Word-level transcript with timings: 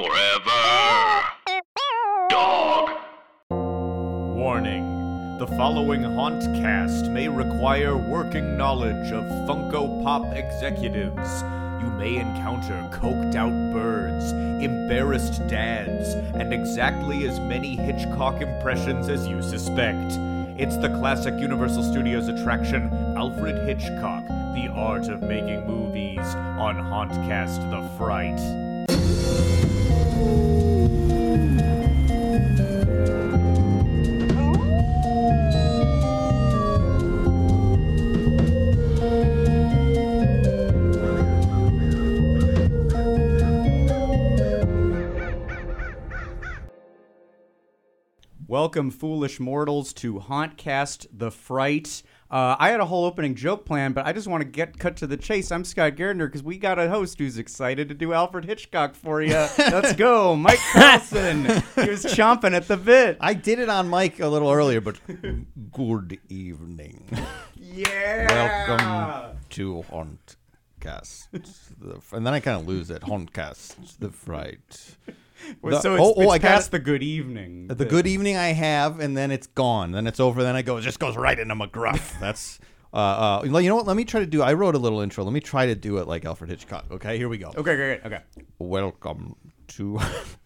Forever. 0.00 1.24
Dog. 2.30 2.88
Warning. 3.50 5.36
The 5.38 5.46
following 5.58 6.04
haunt 6.04 6.42
cast 6.62 7.10
may 7.10 7.28
require 7.28 7.94
working 7.94 8.56
knowledge 8.56 9.12
of 9.12 9.24
Funko 9.46 10.02
Pop 10.02 10.24
executives. 10.34 11.42
You 11.82 11.90
may 11.98 12.16
encounter 12.16 12.88
coked 12.94 13.34
out 13.34 13.52
birds, 13.74 14.32
embarrassed 14.64 15.46
dads, 15.48 16.14
and 16.34 16.54
exactly 16.54 17.28
as 17.28 17.38
many 17.38 17.76
Hitchcock 17.76 18.40
impressions 18.40 19.10
as 19.10 19.26
you 19.26 19.42
suspect. 19.42 20.12
It's 20.58 20.78
the 20.78 20.96
classic 20.98 21.38
Universal 21.38 21.82
Studios 21.82 22.28
attraction, 22.28 22.90
Alfred 23.18 23.68
Hitchcock, 23.68 24.26
The 24.54 24.72
Art 24.74 25.08
of 25.08 25.20
Making 25.20 25.66
Movies, 25.66 26.34
on 26.56 26.76
Hauntcast 26.76 27.70
The 27.70 27.86
Fright. 27.98 29.69
Welcome, 48.50 48.90
foolish 48.90 49.40
mortals, 49.40 49.92
to 49.94 50.20
Hauntcast 50.20 51.06
the 51.12 51.30
Fright. 51.30 52.02
Uh, 52.30 52.54
I 52.60 52.68
had 52.70 52.78
a 52.78 52.86
whole 52.86 53.06
opening 53.06 53.34
joke 53.34 53.64
plan, 53.64 53.92
but 53.92 54.06
I 54.06 54.12
just 54.12 54.28
want 54.28 54.42
to 54.42 54.48
get 54.48 54.78
cut 54.78 54.96
to 54.98 55.08
the 55.08 55.16
chase. 55.16 55.50
I'm 55.50 55.64
Scott 55.64 55.96
Gardner 55.96 56.28
because 56.28 56.44
we 56.44 56.58
got 56.58 56.78
a 56.78 56.88
host 56.88 57.18
who's 57.18 57.38
excited 57.38 57.88
to 57.88 57.94
do 57.94 58.12
Alfred 58.12 58.44
Hitchcock 58.44 58.94
for 58.94 59.20
you. 59.20 59.32
Let's 59.58 59.94
go, 59.94 60.36
Mike 60.36 60.60
Carlson. 60.72 61.44
he 61.46 61.90
was 61.90 62.04
chomping 62.04 62.54
at 62.54 62.68
the 62.68 62.76
bit. 62.76 63.16
I 63.20 63.34
did 63.34 63.58
it 63.58 63.68
on 63.68 63.88
Mike 63.88 64.20
a 64.20 64.28
little 64.28 64.48
earlier, 64.48 64.80
but 64.80 65.00
good 65.72 66.20
evening. 66.28 67.04
Yeah. 67.56 68.68
Welcome 68.68 69.38
to 69.50 69.84
Hauntcast. 69.90 71.28
The, 71.32 72.00
and 72.16 72.24
then 72.24 72.32
I 72.32 72.38
kind 72.38 72.60
of 72.60 72.68
lose 72.68 72.90
it. 72.90 73.02
Hauntcast, 73.02 73.98
the 73.98 74.10
fright. 74.10 74.96
Well, 75.62 75.74
The- 75.76 75.80
so 75.80 75.94
it's, 75.94 76.02
oh, 76.02 76.14
oh, 76.16 76.22
it's 76.22 76.32
I 76.32 76.38
got 76.38 76.48
past 76.48 76.68
it. 76.68 76.70
the 76.72 76.78
good 76.78 77.02
evening. 77.02 77.66
The 77.68 77.84
good 77.84 78.06
evening 78.06 78.36
I 78.36 78.48
have, 78.52 79.00
and 79.00 79.16
then 79.16 79.30
it's 79.30 79.46
gone. 79.46 79.92
Then 79.92 80.06
it's 80.06 80.20
over. 80.20 80.42
Then 80.42 80.54
I 80.56 80.62
go. 80.62 80.76
It 80.76 80.82
just 80.82 80.98
goes 81.00 81.16
right 81.16 81.38
into 81.38 81.54
McGruff. 81.54 82.18
That's. 82.20 82.58
Uh, 82.92 82.96
uh, 82.96 83.42
you 83.44 83.68
know 83.68 83.76
what? 83.76 83.86
Let 83.86 83.96
me 83.96 84.04
try 84.04 84.20
to 84.20 84.26
do. 84.26 84.42
I 84.42 84.52
wrote 84.54 84.74
a 84.74 84.78
little 84.78 85.00
intro. 85.00 85.22
Let 85.24 85.32
me 85.32 85.40
try 85.40 85.66
to 85.66 85.74
do 85.74 85.98
it 85.98 86.08
like 86.08 86.24
Alfred 86.24 86.50
Hitchcock. 86.50 86.86
Okay, 86.90 87.16
here 87.18 87.28
we 87.28 87.38
go. 87.38 87.48
Okay, 87.48 87.76
great, 87.76 88.02
great. 88.02 88.04
Okay. 88.04 88.22
Welcome 88.58 89.36
to 89.68 89.98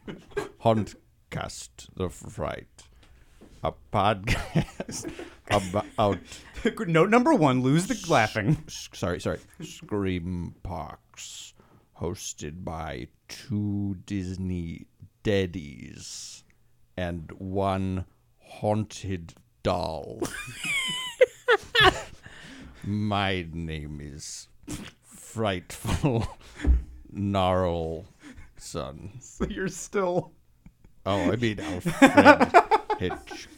Hauntcast 0.63 1.89
the 1.97 2.09
Fright, 2.11 2.67
a 3.63 3.73
podcast 3.93 5.11
about 5.51 6.19
Note 6.87 7.09
number 7.11 7.33
one: 7.35 7.63
lose 7.63 7.87
the 7.87 7.99
laughing. 8.11 8.63
sorry, 8.69 9.21
sorry, 9.21 9.39
Scream 9.63 10.55
Parks, 10.63 11.54
hosted 12.01 12.65
by 12.65 13.09
two 13.29 13.97
Disney 14.07 14.87
daddies 15.23 16.45
and 16.97 17.31
one 17.39 18.05
haunted 18.39 19.35
doll. 19.63 20.23
My 22.85 23.47
name 23.53 24.01
is 24.03 24.49
Frightful 25.03 26.27
Gnarl 27.11 28.05
Son. 28.57 29.11
So 29.21 29.47
you're 29.47 29.69
still. 29.69 30.33
Oh, 31.07 31.33
I 31.33 31.37
mean 31.37 31.61
Alfred 31.61 32.53
Hitchcock. 32.99 33.49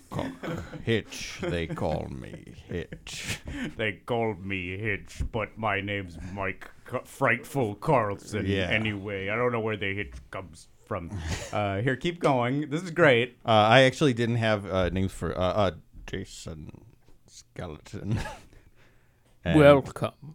Hitch, 0.85 1.39
they 1.43 1.67
call 1.67 2.09
me. 2.09 2.55
Hitch. 2.69 3.41
They 3.77 3.93
called 3.93 4.45
me 4.45 4.77
Hitch, 4.77 5.23
but 5.33 5.57
my 5.59 5.81
name's 5.81 6.17
Mike 6.33 6.71
C- 6.91 6.99
Frightful 7.05 7.75
Carlson. 7.77 8.47
Yeah. 8.47 8.69
Anyway, 8.71 9.29
I 9.29 9.37
don't 9.37 9.53
know 9.53 9.61
where 9.61 9.77
the 9.77 9.95
Hitch 9.95 10.15
comes 10.31 10.69
from. 10.87 11.11
Uh, 11.53 11.81
here, 11.81 11.97
keep 11.97 12.21
going. 12.21 12.71
This 12.71 12.83
is 12.83 12.91
great. 12.91 13.37
Uh, 13.45 13.51
I 13.51 13.83
actually 13.83 14.15
didn't 14.15 14.37
have 14.37 14.67
uh, 14.67 14.89
names 14.91 15.13
for 15.13 15.37
uh, 15.37 15.43
uh, 15.43 15.71
Jason 16.07 16.85
Skeleton. 17.27 18.19
Welcome. 19.45 20.35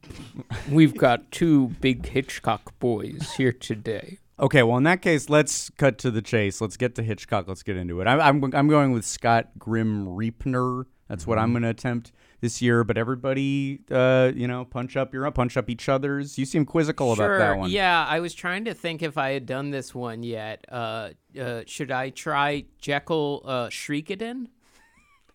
We've 0.70 0.96
got 0.96 1.32
two 1.32 1.68
big 1.82 2.06
Hitchcock 2.08 2.78
boys 2.80 3.34
here 3.36 3.52
today. 3.52 4.20
Okay, 4.42 4.64
well, 4.64 4.78
in 4.78 4.84
that 4.84 5.04
case, 5.04 5.30
let's 5.30 5.70
cut 5.70 6.00
to 6.00 6.10
the 6.10 6.22
chase. 6.22 6.62
Let's 6.62 6.76
get 6.76 6.96
to 6.96 7.04
Hitchcock. 7.04 7.48
Let's 7.48 7.62
get 7.62 7.78
into 7.78 8.02
it. 8.02 8.08
I'm, 8.08 8.20
I'm, 8.20 8.56
I'm 8.56 8.68
going 8.68 8.92
with 8.92 9.06
Scott 9.06 9.50
Grim 9.60 10.08
Reapner. 10.08 10.86
That's 11.08 11.28
what 11.28 11.38
I'm 11.38 11.52
going 11.52 11.64
to 11.64 11.70
attempt 11.70 12.12
this 12.40 12.62
year. 12.62 12.84
But 12.84 12.98
everybody, 12.98 13.82
uh, 13.92 14.32
you 14.34 14.48
know, 14.48 14.66
punch 14.66 14.98
up 14.98 15.14
your 15.14 15.30
punch 15.30 15.58
up 15.58 15.70
each 15.70 15.90
other's. 15.90 16.40
You 16.40 16.46
seem 16.46 16.66
quizzical 16.66 17.16
sure. 17.16 17.36
about 17.36 17.38
that 17.38 17.60
one. 17.60 17.70
Yeah, 17.70 18.06
I 18.08 18.20
was 18.20 18.34
trying 18.34 18.66
to 18.66 18.74
think 18.74 19.04
if 19.04 19.18
I 19.18 19.32
had 19.32 19.46
done 19.46 19.70
this 19.70 19.94
one 19.94 20.24
yet. 20.24 20.66
Uh, 20.70 21.10
uh, 21.40 21.62
should 21.68 21.92
I 21.92 22.10
try 22.10 22.66
Jekyll 22.80 23.44
uh, 23.46 23.68
Shriekadin? 23.68 24.48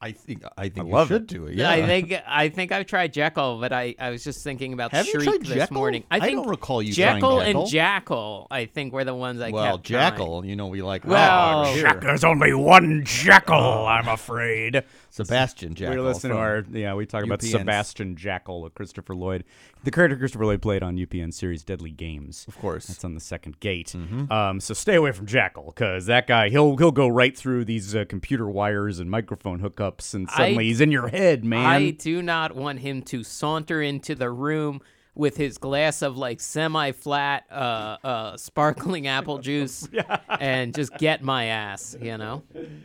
I 0.01 0.13
think 0.13 0.45
I 0.59 0.69
think 0.69 0.89
love 0.89 1.11
you 1.11 1.17
should 1.17 1.23
it. 1.23 1.29
do 1.29 1.47
it. 1.47 1.55
Yeah. 1.55 1.71
I 1.71 1.87
think 1.87 2.15
I 2.27 2.49
think 2.49 2.71
I've 2.73 2.87
tried 2.87 3.13
Jekyll, 3.13 3.59
but 3.61 3.73
I, 3.73 3.95
I 3.99 4.11
was 4.11 4.23
just 4.23 4.45
thinking 4.45 4.73
about 4.73 4.93
Have 4.93 5.07
you 5.07 5.13
Shriek 5.13 5.29
tried 5.29 5.41
this 5.41 5.49
Jekyll? 5.49 5.75
morning. 5.75 6.05
I 6.11 6.21
think 6.21 6.37
don't 6.37 6.49
recall 6.49 6.83
you 6.83 6.93
trying 6.93 7.17
Jekyll 7.17 7.41
Jekyll. 7.41 7.63
and 7.63 7.71
Jackal. 7.71 8.47
I 8.51 8.67
think 8.67 8.93
were 8.93 9.05
the 9.05 9.15
ones 9.15 9.41
I 9.41 9.51
well, 9.51 9.77
kept 9.79 9.87
trying. 9.87 10.11
Jackal, 10.11 10.45
you 10.45 10.55
know 10.57 10.67
we 10.67 10.83
like. 10.83 11.07
Oh, 11.07 11.11
well, 11.11 11.67
oh, 11.67 11.75
here. 11.75 11.99
There's 12.01 12.25
only 12.25 12.53
one 12.53 13.05
Jackal, 13.05 13.87
I'm 13.87 14.09
afraid. 14.09 14.85
Sebastian 15.11 15.75
Jackal. 15.75 15.97
We're 15.97 16.03
listening 16.09 16.33
to 16.35 16.39
our 16.39 16.65
yeah. 16.71 16.95
We 16.95 17.07
talk 17.07 17.25
about 17.25 17.41
UPN's. 17.41 17.51
Sebastian 17.53 18.17
Jackal, 18.17 18.69
Christopher 18.71 19.15
Lloyd, 19.15 19.45
the 19.85 19.91
character 19.91 20.17
Christopher 20.17 20.45
Lloyd 20.47 20.61
played 20.63 20.83
on 20.83 20.97
UPN 20.97 21.33
series 21.33 21.63
Deadly 21.65 21.91
Games. 21.91 22.45
Of 22.49 22.59
course. 22.59 22.87
That's 22.87 23.05
on 23.05 23.15
the 23.15 23.21
second 23.21 23.61
gate. 23.61 23.95
Um, 24.31 24.61
so 24.61 24.75
stay 24.75 24.95
away 24.97 25.13
from 25.13 25.27
Jackal 25.27 25.73
because 25.75 26.07
that 26.07 26.27
guy 26.27 26.49
he'll 26.49 26.77
he'll 26.77 26.93
go 26.93 27.09
right 27.09 27.37
through 27.37 27.65
these 27.65 27.95
uh, 27.95 28.05
computer 28.09 28.49
wires 28.49 28.99
and 28.99 29.11
microphone 29.11 29.61
hookups, 29.61 30.15
and 30.15 30.29
suddenly 30.31 30.65
I- 30.65 30.69
he's 30.69 30.81
in 30.81 30.91
your 30.91 31.09
head, 31.09 31.45
man. 31.45 31.65
I 31.67 31.91
do 31.91 32.21
not 32.23 32.55
want 32.55 32.81
him 32.81 33.03
to 33.03 33.23
saunter 33.25 33.81
into 33.83 34.15
the 34.15 34.31
room 34.31 34.81
with 35.17 35.37
his 35.37 35.59
glass 35.59 36.03
of 36.03 36.17
like 36.17 36.41
semi-flat, 36.41 37.47
uh, 37.51 37.97
uh, 38.05 38.37
sparkling 38.37 39.07
apple 39.09 39.39
juice, 39.39 39.89
and 40.41 40.75
just 40.75 40.97
get 40.99 41.23
my 41.23 41.47
ass. 41.47 41.97
You 42.01 42.19
know. 42.19 42.43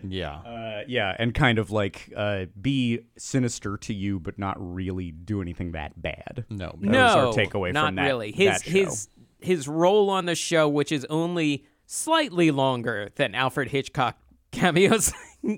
Yeah. 0.07 0.35
uh, 0.37 0.81
yeah, 0.87 1.15
and 1.19 1.33
kind 1.33 1.59
of 1.59 1.69
like 1.71 2.11
uh, 2.15 2.45
be 2.59 3.01
sinister 3.17 3.77
to 3.77 3.93
you, 3.93 4.19
but 4.19 4.39
not 4.39 4.55
really 4.57 5.11
do 5.11 5.41
anything 5.41 5.73
that 5.73 6.01
bad. 6.01 6.45
no. 6.49 6.71
That 6.79 6.89
no, 6.89 7.03
was 7.03 7.15
our 7.37 7.43
takeaway 7.45 7.73
not 7.73 7.87
from 7.87 7.95
that- 7.95 8.05
really. 8.07 8.31
His 8.31 8.47
that 8.49 8.63
show. 8.63 8.71
his 8.71 9.07
his 9.39 9.67
role 9.67 10.09
on 10.09 10.25
the 10.25 10.35
show, 10.35 10.69
which 10.69 10.91
is 10.91 11.05
only 11.09 11.65
slightly 11.85 12.51
longer 12.51 13.09
than 13.15 13.35
Alfred 13.35 13.69
Hitchcock 13.69 14.17
cameos 14.51 15.11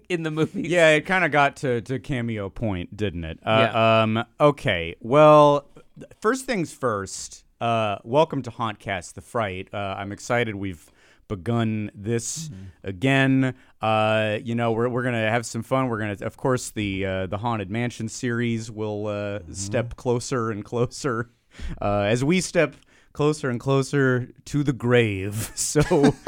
in 0.09 0.23
the 0.23 0.31
movies. 0.31 0.69
Yeah, 0.71 0.89
it 0.91 1.01
kind 1.01 1.25
of 1.25 1.31
got 1.31 1.57
to, 1.57 1.81
to 1.81 1.99
cameo 1.99 2.49
point, 2.49 2.95
didn't 2.95 3.25
it? 3.25 3.39
Uh, 3.43 3.69
Yeah. 3.73 4.01
Um. 4.03 4.23
Okay. 4.39 4.95
Well, 5.01 5.61
th- 5.61 5.72
first 6.21 6.45
things 6.45 6.73
first. 6.73 7.43
Uh, 7.61 7.97
welcome 8.03 8.41
to 8.41 8.51
Hauntcast, 8.51 9.13
the 9.13 9.21
Fright. 9.21 9.69
Uh, 9.73 9.95
I'm 9.97 10.11
excited. 10.11 10.55
We've 10.55 10.91
begun 11.27 11.91
this 11.95 12.49
again. 12.83 13.55
Uh, 13.81 14.39
you 14.43 14.55
know, 14.55 14.71
we're 14.71 14.89
we're 14.89 15.03
gonna 15.03 15.29
have 15.29 15.45
some 15.45 15.63
fun. 15.63 15.87
We're 15.87 15.99
gonna, 15.99 16.17
of 16.21 16.37
course, 16.37 16.71
the 16.71 17.05
uh, 17.05 17.25
the 17.27 17.37
Haunted 17.37 17.69
Mansion 17.69 18.09
series 18.09 18.69
will 18.69 19.07
uh, 19.07 19.39
step 19.51 19.95
closer 19.95 20.51
and 20.51 20.65
closer 20.65 21.29
uh, 21.81 22.01
as 22.01 22.23
we 22.23 22.41
step 22.41 22.75
closer 23.13 23.49
and 23.49 23.59
closer 23.59 24.29
to 24.45 24.63
the 24.63 24.73
grave. 24.73 25.51
So. 25.55 26.13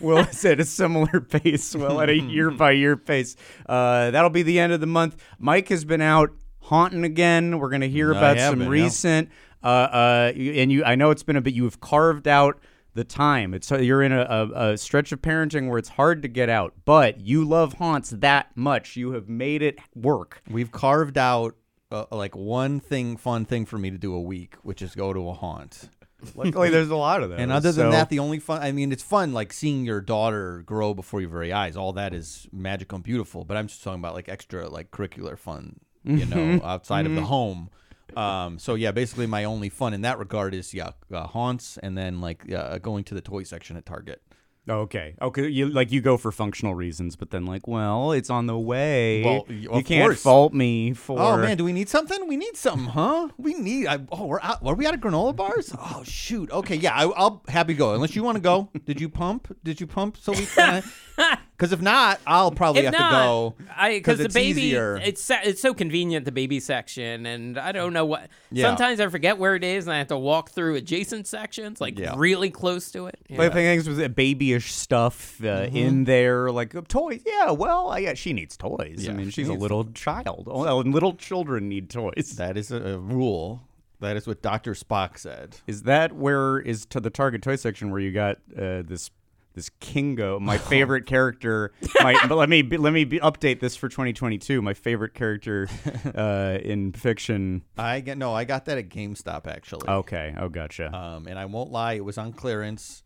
Well, 0.00 0.26
at 0.44 0.58
a 0.58 0.64
similar 0.64 1.20
pace, 1.20 1.76
well, 1.76 2.00
at 2.00 2.08
a 2.08 2.18
year 2.18 2.50
by 2.50 2.72
year 2.72 2.96
pace. 2.96 3.36
Uh, 3.66 4.10
that'll 4.10 4.30
be 4.30 4.42
the 4.42 4.58
end 4.58 4.72
of 4.72 4.80
the 4.80 4.86
month. 4.86 5.22
Mike 5.38 5.68
has 5.68 5.84
been 5.84 6.00
out 6.00 6.30
haunting 6.72 7.04
again. 7.04 7.58
We're 7.58 7.68
going 7.68 7.82
to 7.82 7.88
hear 7.88 8.14
I 8.14 8.18
about 8.18 8.38
some 8.38 8.58
been, 8.60 8.68
yeah. 8.68 8.72
recent. 8.72 9.28
Uh, 9.62 9.66
uh, 9.66 10.32
and 10.34 10.72
you, 10.72 10.84
I 10.84 10.94
know 10.94 11.10
it's 11.10 11.22
been 11.22 11.36
a 11.36 11.42
bit. 11.42 11.54
You 11.54 11.64
have 11.64 11.80
carved 11.80 12.26
out 12.26 12.58
the 12.94 13.04
time. 13.04 13.52
It's 13.54 13.70
you're 13.70 14.02
in 14.02 14.12
a, 14.12 14.22
a, 14.22 14.72
a 14.72 14.78
stretch 14.78 15.12
of 15.12 15.20
parenting 15.20 15.68
where 15.68 15.78
it's 15.78 15.90
hard 15.90 16.22
to 16.22 16.28
get 16.28 16.48
out, 16.48 16.72
but 16.84 17.20
you 17.20 17.44
love 17.44 17.74
haunts 17.74 18.10
that 18.10 18.56
much. 18.56 18.96
You 18.96 19.12
have 19.12 19.28
made 19.28 19.62
it 19.62 19.78
work. 19.94 20.42
We've 20.50 20.72
carved 20.72 21.18
out 21.18 21.56
uh, 21.90 22.06
like 22.10 22.34
one 22.34 22.80
thing, 22.80 23.16
fun 23.16 23.44
thing 23.44 23.66
for 23.66 23.78
me 23.78 23.90
to 23.90 23.98
do 23.98 24.14
a 24.14 24.20
week, 24.20 24.56
which 24.62 24.82
is 24.82 24.94
go 24.94 25.12
to 25.12 25.28
a 25.28 25.34
haunt. 25.34 25.90
Luckily, 26.34 26.70
there's 26.70 26.88
a 26.88 26.96
lot 26.96 27.22
of 27.22 27.30
those. 27.30 27.40
And 27.40 27.50
other 27.52 27.72
than 27.72 27.86
so- 27.86 27.90
that, 27.90 28.08
the 28.08 28.18
only 28.20 28.38
fun, 28.38 28.62
I 28.62 28.72
mean, 28.72 28.92
it's 28.92 29.02
fun 29.02 29.32
like 29.32 29.52
seeing 29.52 29.84
your 29.84 30.00
daughter 30.00 30.62
grow 30.64 30.94
before 30.94 31.20
your 31.20 31.30
very 31.30 31.52
eyes. 31.52 31.76
All 31.76 31.92
that 31.94 32.14
is 32.14 32.46
magical 32.52 32.96
and 32.96 33.04
beautiful. 33.04 33.44
But 33.44 33.56
I'm 33.56 33.66
just 33.66 33.82
talking 33.82 34.00
about 34.00 34.14
like 34.14 34.28
extra, 34.28 34.68
like 34.68 34.90
curricular 34.90 35.36
fun, 35.38 35.80
you 36.04 36.26
know, 36.26 36.60
outside 36.64 37.06
of 37.06 37.14
the 37.14 37.22
home. 37.22 37.70
Um, 38.16 38.58
so 38.58 38.74
yeah, 38.74 38.92
basically 38.92 39.26
my 39.26 39.44
only 39.44 39.68
fun 39.68 39.94
in 39.94 40.02
that 40.02 40.18
regard 40.18 40.54
is 40.54 40.74
yeah, 40.74 40.90
uh, 41.12 41.26
haunts 41.26 41.78
and 41.78 41.96
then 41.96 42.20
like 42.20 42.52
uh, 42.52 42.78
going 42.78 43.04
to 43.04 43.14
the 43.14 43.22
toy 43.22 43.42
section 43.42 43.76
at 43.76 43.86
Target. 43.86 44.20
Okay. 44.68 45.16
Okay. 45.20 45.48
You 45.48 45.68
like 45.68 45.90
you 45.90 46.00
go 46.00 46.16
for 46.16 46.30
functional 46.30 46.74
reasons, 46.74 47.16
but 47.16 47.30
then 47.30 47.44
like, 47.46 47.66
well, 47.66 48.12
it's 48.12 48.30
on 48.30 48.46
the 48.46 48.56
way. 48.56 49.24
Well, 49.24 49.44
you 49.48 49.68
of 49.70 49.84
can't 49.84 50.04
course. 50.04 50.22
fault 50.22 50.52
me 50.52 50.92
for. 50.92 51.18
Oh 51.18 51.36
man, 51.36 51.56
do 51.56 51.64
we 51.64 51.72
need 51.72 51.88
something? 51.88 52.28
We 52.28 52.36
need 52.36 52.56
something, 52.56 52.86
huh? 52.88 53.30
We 53.38 53.54
need. 53.54 53.88
I, 53.88 53.98
oh, 54.12 54.26
we're 54.26 54.40
out. 54.40 54.64
Are 54.64 54.74
we 54.74 54.86
out 54.86 54.94
of 54.94 55.00
granola 55.00 55.34
bars? 55.34 55.74
Oh 55.94 56.02
shoot. 56.04 56.50
Okay, 56.52 56.76
yeah. 56.76 56.94
I, 56.94 57.06
I'll 57.08 57.42
happy 57.48 57.74
go. 57.74 57.94
Unless 57.94 58.14
you 58.14 58.22
want 58.22 58.36
to 58.36 58.40
go. 58.42 58.70
Did 58.84 59.00
you 59.00 59.08
pump? 59.08 59.56
Did 59.64 59.80
you 59.80 59.86
pump? 59.88 60.16
So 60.16 60.32
we 60.32 60.46
can. 60.46 60.84
Because 61.62 61.72
if 61.72 61.80
not, 61.80 62.20
I'll 62.26 62.50
probably 62.50 62.80
If 62.80 62.86
have 62.86 62.94
not, 63.00 63.10
to 63.10 63.24
go. 63.24 63.54
Because 63.88 64.18
the 64.18 64.24
it's 64.24 64.34
baby, 64.34 64.62
easier. 64.62 64.96
it's 64.96 65.22
so- 65.22 65.36
it's 65.44 65.62
so 65.62 65.72
convenient 65.72 66.24
the 66.24 66.32
baby 66.32 66.58
section, 66.58 67.24
and 67.24 67.56
I 67.56 67.70
don't 67.70 67.92
know 67.92 68.04
what. 68.04 68.28
Yeah. 68.50 68.66
Sometimes 68.66 68.98
I 68.98 69.06
forget 69.06 69.38
where 69.38 69.54
it 69.54 69.62
is, 69.62 69.86
and 69.86 69.94
I 69.94 69.98
have 69.98 70.08
to 70.08 70.18
walk 70.18 70.50
through 70.50 70.74
adjacent 70.74 71.28
sections, 71.28 71.80
like 71.80 72.00
Yeah. 72.00 72.14
really 72.16 72.50
close 72.50 72.90
to 72.90 73.06
it. 73.06 73.16
Yeah. 73.28 73.36
But 73.36 73.44
the 73.44 73.50
thing 73.52 73.78
is, 73.78 73.88
was 73.88 73.98
babyish 74.08 74.72
stuff 74.72 75.40
uh, 75.40 75.44
Mm-hmm. 75.66 75.76
in 75.76 76.02
there, 76.04 76.50
like 76.50 76.74
uh, 76.74 76.82
toys? 76.88 77.22
Yeah, 77.24 77.52
well, 77.52 77.90
I, 77.90 77.98
yeah, 77.98 78.14
she 78.14 78.32
needs 78.32 78.56
toys. 78.56 78.96
Yeah, 79.04 79.12
I 79.12 79.14
mean, 79.14 79.26
she 79.26 79.42
she's 79.42 79.46
a 79.48 79.52
needs 79.52 79.62
little 79.62 79.84
child. 79.92 80.48
Oh, 80.50 80.80
and 80.80 80.92
little 80.92 81.14
children 81.14 81.68
need 81.68 81.90
toys. 81.90 82.34
That 82.38 82.56
is 82.56 82.72
a, 82.72 82.82
a 82.94 82.98
rule. 82.98 83.62
That 84.00 84.16
is 84.16 84.26
what 84.26 84.42
Doctor 84.42 84.72
Spock 84.74 85.16
said. 85.16 85.58
Is 85.68 85.82
that 85.84 86.10
where 86.10 86.58
is 86.58 86.86
to 86.86 86.98
the 86.98 87.08
Target 87.10 87.40
toy 87.42 87.54
section 87.54 87.92
where 87.92 88.00
you 88.00 88.10
got 88.10 88.38
uh, 88.58 88.82
this 88.82 89.12
this 89.54 89.70
Kingo, 89.80 90.40
my 90.40 90.58
favorite 90.72 91.06
character? 91.06 91.72
My, 92.00 92.14
but 92.28 92.36
let 92.36 92.48
me 92.48 92.62
let 92.62 92.92
me 92.92 93.04
be, 93.04 93.18
update 93.20 93.60
this 93.60 93.76
for 93.76 93.88
2022. 93.88 94.62
My 94.62 94.74
favorite 94.74 95.14
character 95.14 95.68
uh, 96.14 96.58
in 96.62 96.92
fiction. 96.92 97.62
I 97.76 98.00
get 98.00 98.18
no. 98.18 98.34
I 98.34 98.44
got 98.44 98.64
that 98.66 98.78
at 98.78 98.88
GameStop 98.88 99.46
actually. 99.46 99.88
Okay, 99.88 100.34
oh 100.38 100.48
gotcha. 100.48 100.94
Um, 100.94 101.26
and 101.26 101.38
I 101.38 101.44
won't 101.46 101.70
lie, 101.70 101.94
it 101.94 102.04
was 102.04 102.18
on 102.18 102.32
clearance, 102.32 103.02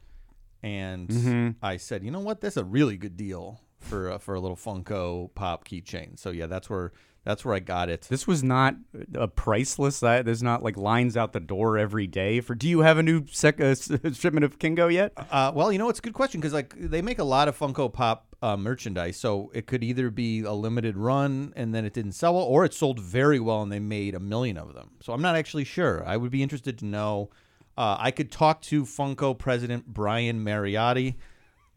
and 0.63 1.09
Mm-hmm. 1.09 1.49
I 1.63 1.77
said, 1.77 2.05
you 2.05 2.11
know 2.11 2.21
what, 2.21 2.41
that's 2.41 2.57
a 2.57 2.65
really 2.65 2.97
good 2.97 3.17
deal 3.17 3.61
for 3.79 4.13
uh, 4.13 4.19
for 4.19 4.35
a 4.35 4.41
little 4.41 4.57
Funko 4.57 5.35
Pop 5.35 5.67
keychain. 5.67 6.19
So 6.19 6.31
yeah, 6.31 6.47
that's 6.47 6.69
where 6.71 6.93
that's 7.27 7.45
where 7.45 7.55
I 7.55 7.59
got 7.59 7.91
it. 7.91 8.03
this 8.09 8.27
was 8.27 8.43
not 8.43 8.77
a 9.15 9.29
priceless. 9.29 10.03
uh, 10.03 10.23
There's 10.23 10.43
not 10.43 10.63
like 10.63 10.77
lines 10.79 11.17
out 11.17 11.33
the 11.35 11.41
door 11.41 11.77
every 11.77 12.07
day 12.07 12.41
for. 12.41 12.55
Do 12.55 12.69
you 12.69 12.81
have 12.81 12.97
a 12.97 13.03
new 13.03 13.27
sec- 13.31 13.61
uh, 13.61 13.65
s- 13.65 13.91
shipment 14.15 14.45
of 14.45 14.59
Kingo 14.59 14.89
yet? 14.89 15.13
Uh, 15.31 15.53
well, 15.55 15.71
you 15.71 15.79
know, 15.79 15.89
it's 15.91 15.99
a 15.99 16.03
good 16.03 16.15
question 16.15 16.41
because 16.41 16.55
like 16.55 16.73
they 16.79 17.03
make 17.03 17.19
a 17.19 17.25
lot 17.25 17.49
of 17.49 17.59
Funko 17.59 17.93
Pop 17.93 18.35
uh, 18.43 18.57
merchandise, 18.57 19.17
so 19.19 19.51
it 19.55 19.67
could 19.67 19.83
either 19.85 20.11
be 20.11 20.41
a 20.43 20.53
limited 20.53 20.97
run 20.97 21.53
and 21.57 21.75
then 21.75 21.85
it 21.85 21.93
didn't 21.93 22.13
sell 22.13 22.35
well, 22.35 22.45
or 22.45 22.65
it 22.65 22.73
sold 22.73 23.01
very 23.01 23.41
well 23.41 23.61
and 23.63 23.71
they 23.73 23.81
made 23.81 24.15
a 24.15 24.21
million 24.21 24.57
of 24.57 24.73
them. 24.75 24.93
So 25.03 25.13
I'm 25.13 25.23
not 25.23 25.37
actually 25.37 25.65
sure. 25.65 26.03
I 26.07 26.17
would 26.17 26.31
be 26.31 26.43
interested 26.43 26.79
to 26.79 26.85
know. 26.87 27.31
Uh, 27.79 27.97
I 27.99 28.11
could 28.11 28.31
talk 28.33 28.63
to 28.63 28.85
Funko 28.85 29.37
president 29.37 29.87
Brian 29.87 30.43
Mariotti. 30.45 31.17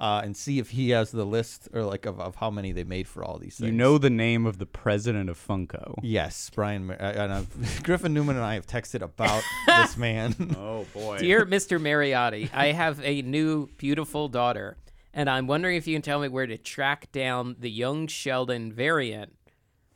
Uh, 0.01 0.21
and 0.23 0.37
see 0.37 0.59
if 0.59 0.69
he 0.69 0.91
has 0.91 1.11
the 1.11 1.25
list 1.25 1.67
or 1.73 1.83
like 1.83 2.05
of, 2.05 2.21
of 2.21 2.35
how 2.35 2.49
many 2.49 2.71
they 2.71 2.85
made 2.85 3.05
for 3.05 3.21
all 3.21 3.37
these 3.37 3.57
things. 3.57 3.69
You 3.69 3.75
know 3.75 3.97
the 3.97 4.09
name 4.09 4.45
of 4.45 4.57
the 4.57 4.65
president 4.65 5.29
of 5.29 5.37
Funko. 5.37 5.95
Yes, 6.01 6.49
Brian 6.55 6.85
Mar- 6.87 6.95
uh, 7.01 7.03
and 7.11 7.31
uh, 7.33 7.41
Griffin 7.83 8.13
Newman 8.13 8.37
and 8.37 8.45
I 8.45 8.53
have 8.53 8.65
texted 8.65 9.01
about 9.01 9.43
this 9.67 9.97
man. 9.97 10.35
Oh 10.57 10.85
boy. 10.93 11.17
Dear 11.17 11.45
Mr. 11.45 11.81
Mariotti, 11.81 12.49
I 12.53 12.67
have 12.71 13.01
a 13.03 13.21
new 13.23 13.67
beautiful 13.77 14.29
daughter, 14.29 14.77
and 15.13 15.29
I'm 15.29 15.47
wondering 15.47 15.75
if 15.75 15.85
you 15.85 15.95
can 15.95 16.01
tell 16.01 16.21
me 16.21 16.29
where 16.29 16.47
to 16.47 16.57
track 16.57 17.11
down 17.11 17.57
the 17.59 17.69
young 17.69 18.07
Sheldon 18.07 18.71
variant, 18.71 19.35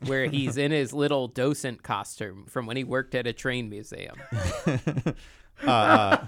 where 0.04 0.26
he's 0.26 0.58
in 0.58 0.70
his 0.70 0.92
little 0.92 1.28
docent 1.28 1.82
costume 1.82 2.44
from 2.46 2.66
when 2.66 2.76
he 2.76 2.84
worked 2.84 3.14
at 3.14 3.26
a 3.26 3.32
train 3.32 3.70
museum. 3.70 4.16
uh, 5.66 6.18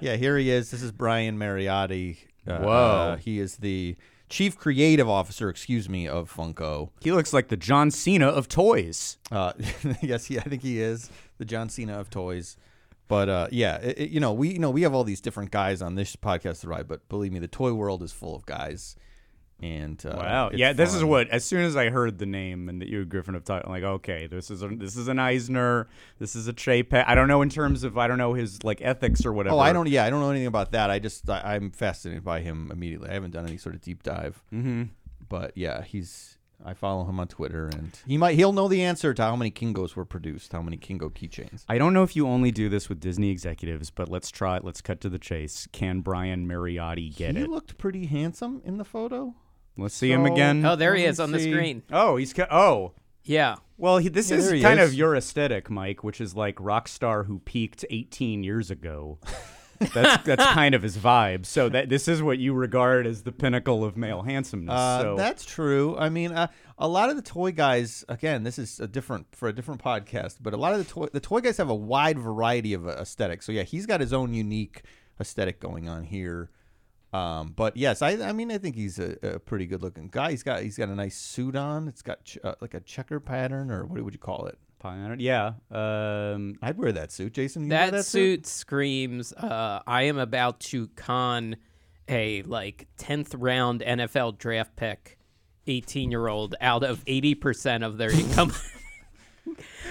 yeah, 0.00 0.16
here 0.16 0.36
he 0.36 0.50
is. 0.50 0.70
This 0.72 0.82
is 0.82 0.90
Brian 0.92 1.38
Mariotti. 1.38 2.16
Uh, 2.48 2.58
Whoa. 2.60 2.70
uh, 2.72 3.16
he 3.16 3.38
is 3.38 3.56
the 3.58 3.96
chief 4.28 4.56
creative 4.58 5.08
officer, 5.08 5.48
excuse 5.48 5.88
me, 5.88 6.06
of 6.08 6.32
Funko. 6.32 6.90
He 7.00 7.12
looks 7.12 7.32
like 7.32 7.48
the 7.48 7.56
John 7.56 7.90
Cena 7.90 8.26
of 8.28 8.48
toys. 8.48 9.18
Uh, 9.30 9.52
yes, 10.02 10.26
he, 10.26 10.38
I 10.38 10.42
think 10.42 10.62
he 10.62 10.80
is 10.80 11.10
the 11.38 11.44
John 11.44 11.68
Cena 11.68 11.98
of 11.98 12.10
toys. 12.10 12.56
But 13.08 13.28
uh, 13.28 13.48
yeah, 13.50 13.76
it, 13.76 13.98
it- 13.98 14.10
you 14.10 14.20
know, 14.20 14.32
we 14.32 14.50
you 14.52 14.58
know 14.58 14.70
we 14.70 14.82
have 14.82 14.94
all 14.94 15.04
these 15.04 15.20
different 15.20 15.50
guys 15.50 15.80
on 15.80 15.94
this 15.94 16.14
podcast 16.16 16.60
to 16.60 16.68
ride, 16.68 16.88
but 16.88 17.08
believe 17.08 17.32
me, 17.32 17.38
the 17.38 17.48
toy 17.48 17.72
world 17.72 18.02
is 18.02 18.12
full 18.12 18.34
of 18.36 18.44
guys. 18.46 18.96
And 19.60 20.00
uh, 20.06 20.14
Wow. 20.16 20.50
Yeah, 20.52 20.72
this 20.72 20.94
is 20.94 21.02
what. 21.02 21.28
As 21.30 21.44
soon 21.44 21.62
as 21.62 21.76
I 21.76 21.90
heard 21.90 22.18
the 22.18 22.26
name 22.26 22.68
and 22.68 22.80
that 22.80 22.88
you 22.88 23.00
and 23.00 23.08
Griffin 23.08 23.34
have 23.34 23.42
talked, 23.44 23.66
I'm 23.66 23.72
like, 23.72 23.82
okay, 23.82 24.28
this 24.28 24.50
is 24.50 24.62
a 24.62 24.68
this 24.68 24.96
is 24.96 25.08
an 25.08 25.18
Eisner, 25.18 25.88
this 26.20 26.36
is 26.36 26.46
a 26.46 26.52
Chapek. 26.52 27.04
I 27.08 27.14
don't 27.16 27.26
know 27.26 27.42
in 27.42 27.50
terms 27.50 27.82
of 27.82 27.98
I 27.98 28.06
don't 28.06 28.18
know 28.18 28.34
his 28.34 28.62
like 28.62 28.80
ethics 28.82 29.26
or 29.26 29.32
whatever. 29.32 29.56
Oh, 29.56 29.58
I 29.58 29.72
don't. 29.72 29.88
Yeah, 29.88 30.04
I 30.04 30.10
don't 30.10 30.20
know 30.20 30.30
anything 30.30 30.46
about 30.46 30.72
that. 30.72 30.90
I 30.90 31.00
just 31.00 31.28
I, 31.28 31.56
I'm 31.56 31.72
fascinated 31.72 32.22
by 32.22 32.40
him 32.40 32.70
immediately. 32.70 33.10
I 33.10 33.14
haven't 33.14 33.32
done 33.32 33.46
any 33.46 33.56
sort 33.56 33.74
of 33.74 33.80
deep 33.80 34.04
dive. 34.04 34.42
Mm-hmm. 34.52 34.84
But 35.28 35.52
yeah, 35.56 35.82
he's. 35.82 36.36
I 36.64 36.74
follow 36.74 37.04
him 37.04 37.20
on 37.20 37.28
Twitter, 37.28 37.68
and 37.68 37.96
he 38.04 38.16
might 38.18 38.34
he'll 38.34 38.52
know 38.52 38.66
the 38.66 38.82
answer 38.82 39.14
to 39.14 39.22
how 39.22 39.36
many 39.36 39.48
Kingos 39.50 39.94
were 39.94 40.04
produced, 40.04 40.52
how 40.52 40.60
many 40.60 40.76
Kingo 40.76 41.08
keychains. 41.08 41.64
I 41.68 41.78
don't 41.78 41.94
know 41.94 42.02
if 42.02 42.16
you 42.16 42.26
only 42.26 42.50
do 42.50 42.68
this 42.68 42.88
with 42.88 42.98
Disney 42.98 43.30
executives, 43.30 43.90
but 43.90 44.08
let's 44.08 44.28
try 44.28 44.56
it. 44.56 44.64
Let's 44.64 44.80
cut 44.80 45.00
to 45.02 45.08
the 45.08 45.20
chase. 45.20 45.68
Can 45.70 46.00
Brian 46.00 46.48
Mariotti 46.48 47.14
get 47.14 47.36
he 47.36 47.42
it? 47.42 47.46
He 47.46 47.46
looked 47.46 47.78
pretty 47.78 48.06
handsome 48.06 48.60
in 48.64 48.76
the 48.78 48.84
photo. 48.84 49.36
Let's 49.78 49.94
see 49.94 50.10
him 50.12 50.26
So- 50.26 50.32
again. 50.32 50.64
Oh, 50.66 50.76
there 50.76 50.94
he 50.94 51.02
Let 51.02 51.06
me 51.06 51.10
is 51.10 51.20
on 51.20 51.30
the 51.30 51.38
see. 51.38 51.50
screen. 51.52 51.82
Oh, 51.90 52.16
he's 52.16 52.32
ca- 52.32 52.48
oh. 52.50 52.92
Yeah. 53.24 53.56
Well, 53.76 53.98
he, 53.98 54.08
this 54.08 54.30
Yeah, 54.30 54.38
is 54.38 54.50
he 54.50 54.60
kind 54.60 54.80
is. 54.80 54.88
of 54.90 54.94
your 54.94 55.14
aesthetic, 55.14 55.70
Mike, 55.70 56.02
which 56.02 56.20
is 56.20 56.34
like 56.34 56.56
rock 56.60 56.88
star 56.88 57.24
who 57.24 57.38
peaked 57.38 57.84
18 57.88 58.42
years 58.42 58.70
ago. 58.70 59.18
that's 59.94 60.24
that's 60.24 60.44
kind 60.46 60.74
of 60.74 60.82
his 60.82 60.96
vibe. 60.98 61.46
So 61.46 61.68
that 61.68 61.88
this 61.88 62.08
is 62.08 62.20
what 62.20 62.38
you 62.38 62.52
regard 62.54 63.06
as 63.06 63.22
the 63.22 63.30
pinnacle 63.30 63.84
of 63.84 63.96
male 63.96 64.22
handsomeness. 64.22 64.74
Uh, 64.74 65.00
so 65.02 65.16
That's 65.16 65.44
true. 65.44 65.96
I 65.96 66.08
mean, 66.08 66.32
uh, 66.32 66.48
a 66.78 66.88
lot 66.88 67.10
of 67.10 67.16
the 67.16 67.22
toy 67.22 67.52
guys. 67.52 68.04
Again, 68.08 68.42
this 68.42 68.58
is 68.58 68.80
a 68.80 68.88
different 68.88 69.26
for 69.36 69.48
a 69.48 69.52
different 69.52 69.80
podcast, 69.82 70.38
but 70.40 70.52
a 70.52 70.56
lot 70.56 70.72
of 70.72 70.78
the 70.78 70.84
toy 70.92 71.06
the 71.12 71.20
toy 71.20 71.40
guys 71.40 71.58
have 71.58 71.70
a 71.70 71.74
wide 71.74 72.18
variety 72.18 72.74
of 72.74 72.88
uh, 72.88 72.92
aesthetics. 72.92 73.46
So 73.46 73.52
yeah, 73.52 73.62
he's 73.62 73.86
got 73.86 74.00
his 74.00 74.12
own 74.12 74.34
unique 74.34 74.82
aesthetic 75.20 75.60
going 75.60 75.88
on 75.88 76.02
here. 76.02 76.50
Um, 77.12 77.54
but 77.56 77.76
yes, 77.76 78.02
I 78.02 78.10
I 78.28 78.32
mean 78.32 78.50
I 78.50 78.58
think 78.58 78.76
he's 78.76 78.98
a, 78.98 79.16
a 79.22 79.38
pretty 79.38 79.66
good 79.66 79.82
looking 79.82 80.08
guy. 80.08 80.30
He's 80.30 80.42
got 80.42 80.62
he's 80.62 80.76
got 80.76 80.88
a 80.88 80.94
nice 80.94 81.16
suit 81.16 81.56
on. 81.56 81.88
It's 81.88 82.02
got 82.02 82.24
ch- 82.24 82.38
uh, 82.44 82.54
like 82.60 82.74
a 82.74 82.80
checker 82.80 83.18
pattern 83.20 83.70
or 83.70 83.84
what 83.86 84.02
would 84.02 84.14
you 84.14 84.20
call 84.20 84.46
it? 84.46 84.58
Pioneer- 84.78 85.16
yeah. 85.18 85.52
Um, 85.70 86.56
I'd 86.62 86.76
wear 86.78 86.92
that 86.92 87.10
suit, 87.10 87.32
Jason. 87.32 87.64
You 87.64 87.70
wear 87.70 87.90
That, 87.90 88.04
suit 88.04 88.46
screams, 88.46 89.32
uh, 89.32 89.80
I 89.86 90.02
am 90.02 90.18
about 90.18 90.60
to 90.60 90.88
con 90.88 91.56
a 92.08 92.42
like 92.42 92.86
10th 92.98 93.34
round 93.36 93.80
NFL 93.80 94.38
draft 94.38 94.76
pick 94.76 95.18
18 95.66 96.10
year 96.10 96.28
old 96.28 96.54
out 96.60 96.84
of 96.84 97.04
80% 97.06 97.84
of 97.84 97.98
their 97.98 98.10
income. 98.18 98.52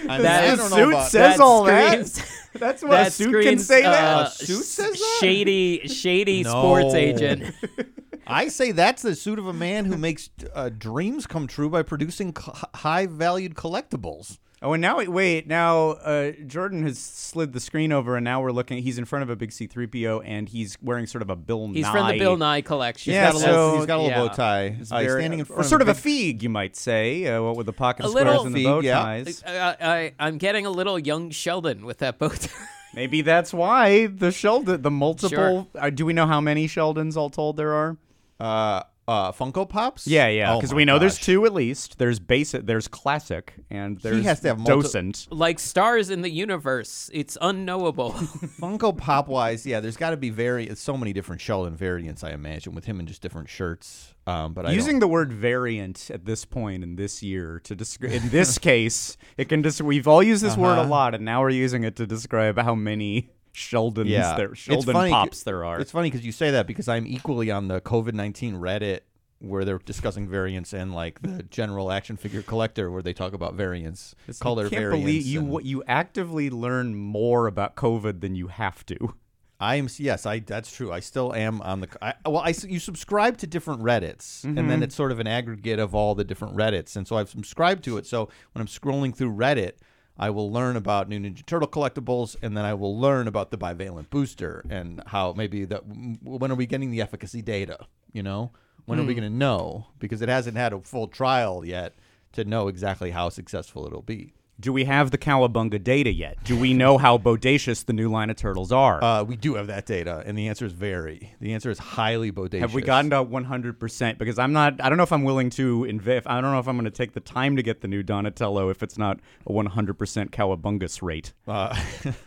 I, 0.03 0.07
mean, 0.13 0.21
That 0.23 0.43
I 0.43 0.53
is 0.53 0.59
don't 0.59 0.69
know 0.71 0.75
suit 0.77 0.89
about- 0.93 1.11
says 1.11 1.37
That 1.37 1.43
all 1.43 1.63
that. 1.65 2.29
That's 2.53 2.81
what 2.81 2.91
that 2.91 3.07
a 3.07 3.11
suit 3.11 3.27
screams, 3.29 3.45
can 3.45 3.59
say. 3.59 3.81
that 3.83 4.17
uh, 4.17 4.23
A 4.25 4.29
suit 4.31 4.63
says 4.63 4.93
that? 4.93 5.17
Shady, 5.19 5.87
shady 5.87 6.43
sports 6.43 6.93
agent. 6.95 7.53
I 8.27 8.47
say 8.49 8.71
that's 8.71 9.01
the 9.03 9.15
suit 9.15 9.39
of 9.39 9.47
a 9.47 9.53
man 9.53 9.85
who 9.85 9.95
makes 9.97 10.29
uh, 10.53 10.69
dreams 10.75 11.27
come 11.27 11.47
true 11.47 11.69
by 11.69 11.83
producing 11.83 12.35
c- 12.35 12.51
high 12.75 13.05
valued 13.05 13.53
collectibles. 13.55 14.37
Oh, 14.59 14.73
and 14.73 14.81
now 14.81 15.03
wait. 15.05 15.45
Now 15.47 15.89
uh, 15.91 16.31
Jordan 16.47 16.81
has 16.83 16.97
slid 16.97 17.53
the 17.53 17.59
screen 17.59 17.91
over, 17.91 18.15
and 18.15 18.23
now 18.23 18.41
we're 18.41 18.51
looking. 18.51 18.81
He's 18.81 18.97
in 18.97 19.05
front 19.05 19.21
of 19.21 19.29
a 19.29 19.35
big 19.35 19.51
C-3PO, 19.51 20.23
and 20.25 20.49
he's 20.49 20.77
wearing 20.81 21.05
sort 21.05 21.21
of 21.21 21.29
a 21.29 21.35
Bill 21.35 21.67
He's 21.67 21.83
Nye. 21.83 21.91
from 21.91 22.07
the 22.07 22.17
Bill 22.17 22.37
Nye 22.37 22.61
collection. 22.61 23.13
Yeah, 23.13 23.31
He's 23.31 23.41
got 23.41 23.49
a 23.49 23.51
so- 23.53 23.65
little, 23.65 23.77
he's 23.77 23.85
got 23.85 23.95
a 23.97 24.01
little 24.01 24.09
yeah. 24.17 24.27
bow 24.27 24.33
tie. 24.33 24.63
It's 24.79 24.91
Uh, 24.91 24.97
he's 24.97 25.07
very- 25.07 25.21
standing 25.21 25.39
in 25.41 25.43
or 25.43 25.45
front 25.45 25.65
sort 25.67 25.81
of 25.83 25.87
a 25.89 25.91
a 25.91 25.93
big- 25.93 26.03
feig, 26.39 26.41
you 26.41 26.49
might 26.49 26.75
say, 26.75 27.27
uh, 27.27 27.39
what 27.43 27.55
with 27.55 27.67
the 27.67 27.73
pocket 27.73 28.05
A 28.07 28.09
squares 28.09 28.41
and 28.41 28.55
the 28.55 28.63
feig, 28.65 28.65
bow 28.65 28.81
ties. 28.81 29.43
Uh, 29.43 29.75
I, 29.79 30.13
I'm 30.19 30.39
getting 30.39 30.65
a 30.65 30.71
little 30.71 30.97
young 30.97 31.29
Sheldon 31.29 31.85
with 31.85 31.99
that 31.99 32.17
bow 32.17 32.29
tie. 32.29 32.49
Maybe 32.95 33.21
that's 33.21 33.53
why 33.53 34.07
the 34.07 34.31
Sheldon, 34.31 34.81
the 34.81 34.89
multiple. 34.89 35.67
Uh, 35.75 35.91
do 35.91 36.03
we 36.03 36.13
know 36.13 36.25
how 36.25 36.41
many 36.41 36.67
Sheldons 36.67 37.15
all 37.15 37.29
told 37.29 37.57
there 37.57 37.73
are? 37.73 38.87
Uh, 39.07 39.31
Funko 39.31 39.67
Pops. 39.67 40.05
Yeah, 40.05 40.27
yeah, 40.27 40.53
Oh 40.53 40.57
because 40.57 40.71
my 40.71 40.77
we 40.77 40.85
know 40.85 40.99
there's 40.99 41.17
two 41.17 41.45
at 41.45 41.53
least. 41.53 41.97
There's 41.97 42.19
basic, 42.19 42.65
there's 42.65 42.87
classic, 42.87 43.53
and 43.69 43.99
there's 44.01 44.25
has 44.25 44.41
to 44.41 44.49
have 44.49 44.57
multi- 44.59 44.73
docent. 44.81 45.27
like 45.31 45.59
stars 45.59 46.09
in 46.09 46.21
the 46.21 46.29
universe. 46.29 47.09
It's 47.13 47.37
unknowable. 47.41 48.11
Funko 48.59 48.97
Pop 48.97 49.27
wise, 49.27 49.65
yeah, 49.65 49.79
there's 49.79 49.97
got 49.97 50.09
to 50.11 50.17
be 50.17 50.29
very 50.29 50.73
so 50.75 50.97
many 50.97 51.13
different 51.13 51.41
Sheldon 51.41 51.75
variants. 51.75 52.23
I 52.23 52.31
imagine 52.31 52.73
with 52.75 52.85
him 52.85 52.99
in 52.99 53.05
just 53.07 53.21
different 53.21 53.49
shirts. 53.49 54.13
Um, 54.25 54.53
but 54.53 54.65
I 54.65 54.71
Using 54.73 54.99
the 54.99 55.07
word 55.07 55.31
variant 55.31 56.11
at 56.13 56.25
this 56.25 56.43
point 56.43 56.83
in 56.83 56.97
this 56.97 57.23
year 57.23 57.61
to 57.63 57.75
describe, 57.75 58.11
in 58.11 58.27
this 58.29 58.57
case, 58.71 59.15
it 59.37 59.47
can 59.47 59.63
just. 59.63 59.81
We've 59.81 60.05
all 60.07 60.21
used 60.21 60.43
this 60.43 60.57
word 60.57 60.75
a 60.77 60.81
Uh-huh. 60.81 60.89
lot, 60.89 61.15
and 61.15 61.23
now 61.23 61.39
we're 61.41 61.51
using 61.51 61.85
it 61.85 61.95
to 61.95 62.05
describe 62.05 62.57
how 62.59 62.75
many 62.75 63.29
Sheldons 63.57 64.07
yeah, 64.07 64.37
there, 64.37 64.55
Sheldon 64.55 64.93
funny- 64.93 65.11
pops 65.11 65.41
there 65.43 65.65
are. 65.65 65.79
It's 65.79 65.91
funny 65.91 66.11
because 66.11 66.25
you 66.25 66.31
say 66.31 66.51
that 66.51 66.67
because 66.67 66.87
I'm 66.87 67.07
equally 67.07 67.49
on 67.49 67.67
the 67.67 67.81
COVID 67.81 68.13
nineteen 68.13 68.55
Reddit 68.55 69.01
where 69.39 69.65
they're 69.65 69.79
discussing 69.79 70.27
variants 70.27 70.73
and 70.73 70.93
like 70.93 71.21
the 71.21 71.43
general 71.43 71.91
action 71.91 72.17
figure 72.17 72.41
collector 72.41 72.89
where 72.89 73.01
they 73.01 73.13
talk 73.13 73.33
about 73.33 73.55
variants, 73.55 74.15
color 74.39 74.65
I 74.65 74.69
can't 74.69 74.81
variants. 74.81 75.03
believe 75.03 75.25
you 75.25 75.59
you 75.61 75.83
actively 75.87 76.49
learn 76.49 76.95
more 76.95 77.47
about 77.47 77.75
COVID 77.75 78.21
than 78.21 78.35
you 78.35 78.47
have 78.47 78.85
to. 78.87 79.15
I 79.59 79.75
am 79.75 79.87
yes, 79.97 80.27
I 80.27 80.39
that's 80.39 80.71
true. 80.71 80.91
I 80.91 80.99
still 80.99 81.33
am 81.33 81.61
on 81.61 81.81
the. 81.81 81.87
I, 81.99 82.13
well, 82.27 82.43
I 82.43 82.53
you 82.67 82.79
subscribe 82.79 83.37
to 83.39 83.47
different 83.47 83.81
Reddits, 83.81 84.43
and 84.43 84.55
then 84.55 84.67
mm-hmm. 84.67 84.83
it's 84.83 84.95
sort 84.95 85.11
of 85.11 85.19
an 85.19 85.25
aggregate 85.25 85.79
of 85.79 85.95
all 85.95 86.13
the 86.13 86.23
different 86.23 86.55
Reddits, 86.55 86.95
and 86.95 87.07
so 87.07 87.17
I've 87.17 87.29
subscribed 87.29 87.83
to 87.85 87.97
it. 87.97 88.05
So 88.05 88.29
when 88.53 88.61
I'm 88.61 88.67
scrolling 88.67 89.15
through 89.15 89.33
Reddit, 89.33 89.73
I 90.19 90.29
will 90.29 90.51
learn 90.51 90.75
about 90.75 91.09
new 91.09 91.19
Ninja 91.19 91.45
Turtle 91.45 91.67
collectibles, 91.67 92.35
and 92.41 92.57
then 92.57 92.65
I 92.65 92.73
will 92.73 92.99
learn 92.99 93.27
about 93.27 93.51
the 93.51 93.57
bivalent 93.57 94.09
booster 94.09 94.65
and 94.69 95.01
how 95.07 95.33
maybe 95.33 95.65
that 95.65 95.83
when 95.85 96.51
are 96.51 96.55
we 96.55 96.65
getting 96.65 96.91
the 96.91 97.01
efficacy 97.01 97.41
data? 97.41 97.85
You 98.11 98.23
know, 98.23 98.51
when 98.85 98.99
are 98.99 99.03
we 99.03 99.13
hmm. 99.13 99.19
going 99.19 99.31
to 99.31 99.37
know? 99.37 99.87
Because 99.99 100.21
it 100.21 100.29
hasn't 100.29 100.57
had 100.57 100.73
a 100.73 100.79
full 100.79 101.07
trial 101.07 101.63
yet 101.63 101.95
to 102.33 102.45
know 102.45 102.67
exactly 102.67 103.11
how 103.11 103.29
successful 103.29 103.85
it'll 103.85 104.01
be. 104.01 104.33
Do 104.59 104.73
we 104.73 104.85
have 104.85 105.11
the 105.11 105.19
Cowabunga 105.19 105.83
data 105.83 106.11
yet? 106.11 106.43
Do 106.43 106.57
we 106.57 106.73
know 106.73 106.97
how 106.97 107.19
bodacious 107.19 107.85
the 107.85 107.93
new 107.93 108.09
line 108.09 108.31
of 108.31 108.37
turtles 108.37 108.71
are? 108.71 109.03
Uh, 109.03 109.23
we 109.23 109.35
do 109.35 109.53
have 109.53 109.67
that 109.67 109.85
data, 109.85 110.23
and 110.25 110.35
the 110.35 110.47
answer 110.47 110.65
is 110.65 110.71
very. 110.71 111.31
The 111.39 111.53
answer 111.53 111.69
is 111.69 111.77
highly 111.77 112.31
bodacious. 112.31 112.61
have 112.61 112.73
we 112.73 112.81
gotten 112.81 113.11
to 113.11 113.23
100%? 113.23 114.17
Because 114.17 114.39
I'm 114.39 114.53
not, 114.53 114.81
I 114.81 114.89
don't 114.89 114.97
know 114.97 115.03
if 115.03 115.11
I'm 115.13 115.23
willing 115.23 115.51
to 115.51 115.83
invest, 115.83 116.25
I 116.27 116.41
don't 116.41 116.51
know 116.51 116.57
if 116.59 116.67
I'm 116.67 116.75
going 116.75 116.85
to 116.85 116.91
take 116.91 117.13
the 117.13 117.19
time 117.19 117.55
to 117.55 117.61
get 117.61 117.81
the 117.81 117.87
new 117.87 118.01
Donatello 118.01 118.69
if 118.69 118.81
it's 118.81 118.97
not 118.97 119.19
a 119.45 119.51
100% 119.51 120.31
Cowabungus 120.31 121.03
rate. 121.03 121.33
Uh, 121.47 121.79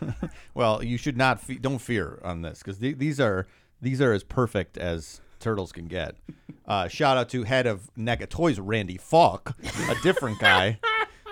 well, 0.53 0.81
you 0.81 0.97
should 0.97 1.17
not. 1.17 1.41
Fe- 1.41 1.55
don't 1.55 1.79
fear 1.79 2.21
on 2.23 2.43
this 2.43 2.59
because 2.59 2.77
th- 2.77 2.97
these 2.97 3.19
are 3.19 3.45
these 3.81 3.99
are 3.99 4.13
as 4.13 4.23
perfect 4.23 4.77
as 4.77 5.19
turtles 5.41 5.73
can 5.73 5.85
get. 5.87 6.15
Uh, 6.65 6.87
shout 6.87 7.17
out 7.17 7.27
to 7.29 7.43
head 7.43 7.67
of 7.67 7.89
NECA 7.97 8.29
Toys, 8.29 8.57
Randy 8.59 8.97
Falk, 8.97 9.53
a 9.89 9.95
different 10.03 10.39
guy 10.39 10.79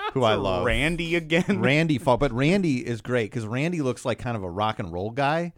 who 0.14 0.24
I 0.24 0.36
love. 0.36 0.66
Randy 0.66 1.16
again? 1.16 1.44
Randy 1.62 1.98
Falk, 1.98 2.20
but 2.20 2.32
Randy 2.32 2.86
is 2.86 3.02
great 3.02 3.32
because 3.32 3.46
Randy 3.46 3.82
looks 3.82 4.06
like 4.06 4.20
kind 4.20 4.36
of 4.36 4.44
a 4.44 4.50
rock 4.50 4.80
and 4.80 4.92
roll 4.92 5.12
guy. 5.12 5.54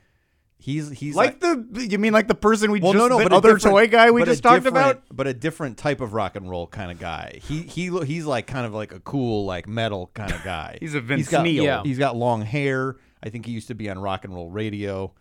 He's 0.58 0.92
he's 0.92 1.16
like 1.16 1.40
the, 1.40 1.88
you 1.90 1.98
mean 1.98 2.14
like 2.14 2.28
the 2.28 2.36
person 2.36 2.72
we 2.72 2.80
well, 2.80 2.94
just, 2.94 3.02
no, 3.02 3.08
no, 3.08 3.18
the 3.18 3.30
but 3.30 3.34
other 3.34 3.58
toy 3.58 3.88
guy 3.88 4.12
we 4.12 4.24
just 4.24 4.44
talked 4.44 4.68
about? 4.68 5.02
but 5.12 5.26
a 5.26 5.34
different 5.34 5.80
type 5.80 6.02
of 6.02 6.14
rock 6.14 6.36
and 6.36 6.48
roll 6.48 6.68
kind 6.68 6.92
of 6.92 7.00
guy. 7.00 7.40
He 7.42 7.64
he 7.64 7.90
he's 8.06 8.28
like 8.28 8.46
kind 8.46 8.68
of 8.68 8.74
like 8.74 8.94
a 8.94 9.00
cool 9.00 9.46
like 9.46 9.68
metal 9.68 10.12
kind 10.14 10.32
of 10.32 10.44
guy. 10.44 10.78
He's 10.82 10.94
a 10.94 11.02
Vince 11.02 11.22
he's 11.22 11.30
got, 11.30 11.44
Neil. 11.44 11.64
Yeah. 11.64 11.82
He's 11.84 11.98
got 11.98 12.16
long 12.16 12.44
hair. 12.44 12.98
I 13.24 13.30
think 13.30 13.48
he 13.48 13.54
used 13.54 13.70
to 13.70 13.74
be 13.74 13.90
on 13.90 13.98
rock 13.98 14.24
and 14.24 14.36
roll 14.36 14.52
radio. 14.52 15.14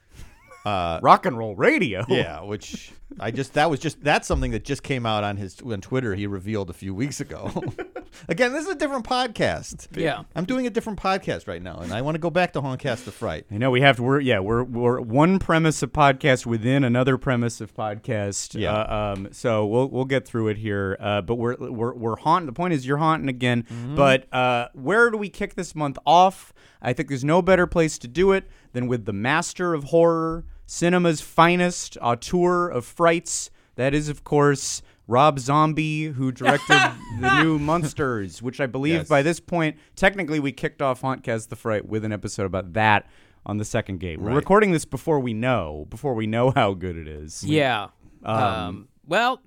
Uh, 0.64 1.00
Rock 1.02 1.26
and 1.26 1.38
roll 1.38 1.54
radio. 1.54 2.04
yeah, 2.08 2.42
which 2.42 2.92
I 3.18 3.30
just 3.30 3.54
that 3.54 3.70
was 3.70 3.80
just 3.80 4.02
that's 4.02 4.28
something 4.28 4.50
that 4.50 4.64
just 4.64 4.82
came 4.82 5.06
out 5.06 5.24
on 5.24 5.36
his 5.36 5.60
on 5.62 5.80
Twitter. 5.80 6.14
He 6.14 6.26
revealed 6.26 6.70
a 6.70 6.74
few 6.74 6.94
weeks 6.94 7.20
ago. 7.20 7.50
Again, 8.28 8.52
this 8.52 8.66
is 8.66 8.70
a 8.70 8.74
different 8.74 9.06
podcast. 9.06 9.88
Yeah. 9.96 10.24
I'm 10.34 10.44
doing 10.44 10.66
a 10.66 10.70
different 10.70 11.00
podcast 11.00 11.46
right 11.46 11.62
now, 11.62 11.78
and 11.78 11.92
I 11.92 12.02
want 12.02 12.16
to 12.16 12.18
go 12.18 12.28
back 12.28 12.52
to 12.54 12.60
Hauntcast 12.60 13.04
the 13.04 13.12
Fright. 13.12 13.46
I 13.50 13.56
know 13.56 13.70
we 13.70 13.80
have 13.80 13.96
to. 13.96 14.02
We're 14.02 14.20
yeah. 14.20 14.40
We're 14.40 14.64
we're 14.64 15.00
one 15.00 15.38
premise 15.38 15.82
of 15.82 15.92
podcast 15.92 16.44
within 16.44 16.84
another 16.84 17.16
premise 17.16 17.60
of 17.60 17.74
podcast. 17.74 18.58
Yeah. 18.58 18.74
Uh, 18.74 19.14
um. 19.16 19.28
So 19.32 19.64
we'll 19.66 19.88
we'll 19.88 20.04
get 20.04 20.26
through 20.26 20.48
it 20.48 20.58
here. 20.58 20.96
Uh. 21.00 21.22
But 21.22 21.36
we're 21.36 21.56
we're 21.56 21.94
we're 21.94 22.16
haunting. 22.16 22.46
The 22.46 22.52
point 22.52 22.74
is 22.74 22.86
you're 22.86 22.98
haunting 22.98 23.28
again. 23.28 23.62
Mm-hmm. 23.62 23.94
But 23.94 24.32
uh, 24.32 24.68
where 24.74 25.10
do 25.10 25.16
we 25.16 25.28
kick 25.28 25.54
this 25.54 25.74
month 25.74 25.98
off? 26.04 26.52
I 26.82 26.92
think 26.92 27.08
there's 27.08 27.24
no 27.24 27.42
better 27.42 27.66
place 27.66 27.98
to 27.98 28.08
do 28.08 28.32
it 28.32 28.44
than 28.72 28.86
with 28.86 29.04
the 29.04 29.12
master 29.12 29.74
of 29.74 29.84
horror, 29.84 30.44
cinema's 30.66 31.20
finest, 31.20 31.96
auteur 32.00 32.68
of 32.68 32.84
frights. 32.84 33.50
That 33.76 33.94
is, 33.94 34.08
of 34.08 34.24
course. 34.24 34.82
Rob 35.06 35.40
Zombie, 35.40 36.04
who 36.04 36.30
directed 36.30 36.78
the 37.20 37.42
new 37.42 37.58
Munsters, 37.58 38.40
which 38.40 38.60
I 38.60 38.66
believe 38.66 38.94
Yes. 38.94 39.08
by 39.08 39.22
this 39.22 39.40
point, 39.40 39.76
technically, 39.96 40.38
we 40.38 40.52
kicked 40.52 40.80
off 40.80 41.02
Hauntcast 41.02 41.48
the 41.48 41.56
Fright 41.56 41.88
with 41.88 42.04
an 42.04 42.12
episode 42.12 42.44
about 42.46 42.74
that 42.74 43.08
on 43.44 43.56
the 43.56 43.64
second 43.64 43.98
gate. 43.98 44.20
We're 44.20 44.28
Right. 44.28 44.36
recording 44.36 44.70
this 44.70 44.84
before 44.84 45.18
we 45.18 45.34
know, 45.34 45.86
before 45.90 46.14
we 46.14 46.28
know 46.28 46.52
how 46.52 46.74
good 46.74 46.96
it 46.96 47.08
is. 47.08 47.42
Yeah. 47.42 47.88
Um, 48.24 48.86
well, 49.04 49.42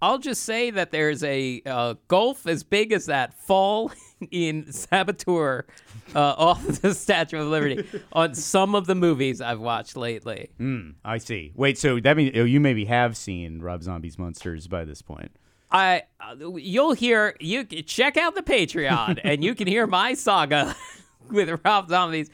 I'll 0.00 0.18
just 0.18 0.44
say 0.44 0.70
that 0.70 0.92
there's 0.92 1.24
a 1.24 1.62
uh, 1.66 1.94
gulf 2.06 2.46
as 2.46 2.62
big 2.62 2.92
as 2.92 3.06
that 3.06 3.34
fall 3.34 3.90
in 4.30 4.72
Saboteur 4.72 5.66
uh, 6.14 6.18
off 6.36 6.64
the 6.82 6.94
Statue 6.94 7.38
of 7.40 7.48
Liberty 7.48 7.86
on 8.12 8.34
some 8.34 8.74
of 8.74 8.86
the 8.86 8.94
movies 8.94 9.40
I've 9.40 9.60
watched 9.60 9.96
lately. 9.96 10.50
Hmm, 10.58 10.90
I 11.04 11.18
see. 11.18 11.52
Wait, 11.54 11.78
so 11.78 12.00
that 12.00 12.16
means 12.16 12.32
oh, 12.36 12.44
you 12.44 12.60
maybe 12.60 12.84
have 12.86 13.16
seen 13.16 13.60
Rob 13.60 13.82
Zombie's 13.82 14.18
Munsters 14.18 14.66
by 14.66 14.84
this 14.84 15.02
point. 15.02 15.30
I 15.70 16.02
uh, 16.20 16.34
you'll 16.56 16.92
hear 16.94 17.36
you 17.40 17.64
check 17.64 18.16
out 18.16 18.34
the 18.34 18.42
Patreon 18.42 19.20
and 19.24 19.44
you 19.44 19.54
can 19.54 19.66
hear 19.66 19.86
my 19.86 20.14
saga 20.14 20.74
with 21.30 21.60
Rob 21.64 21.88
Zombie's 21.90 22.30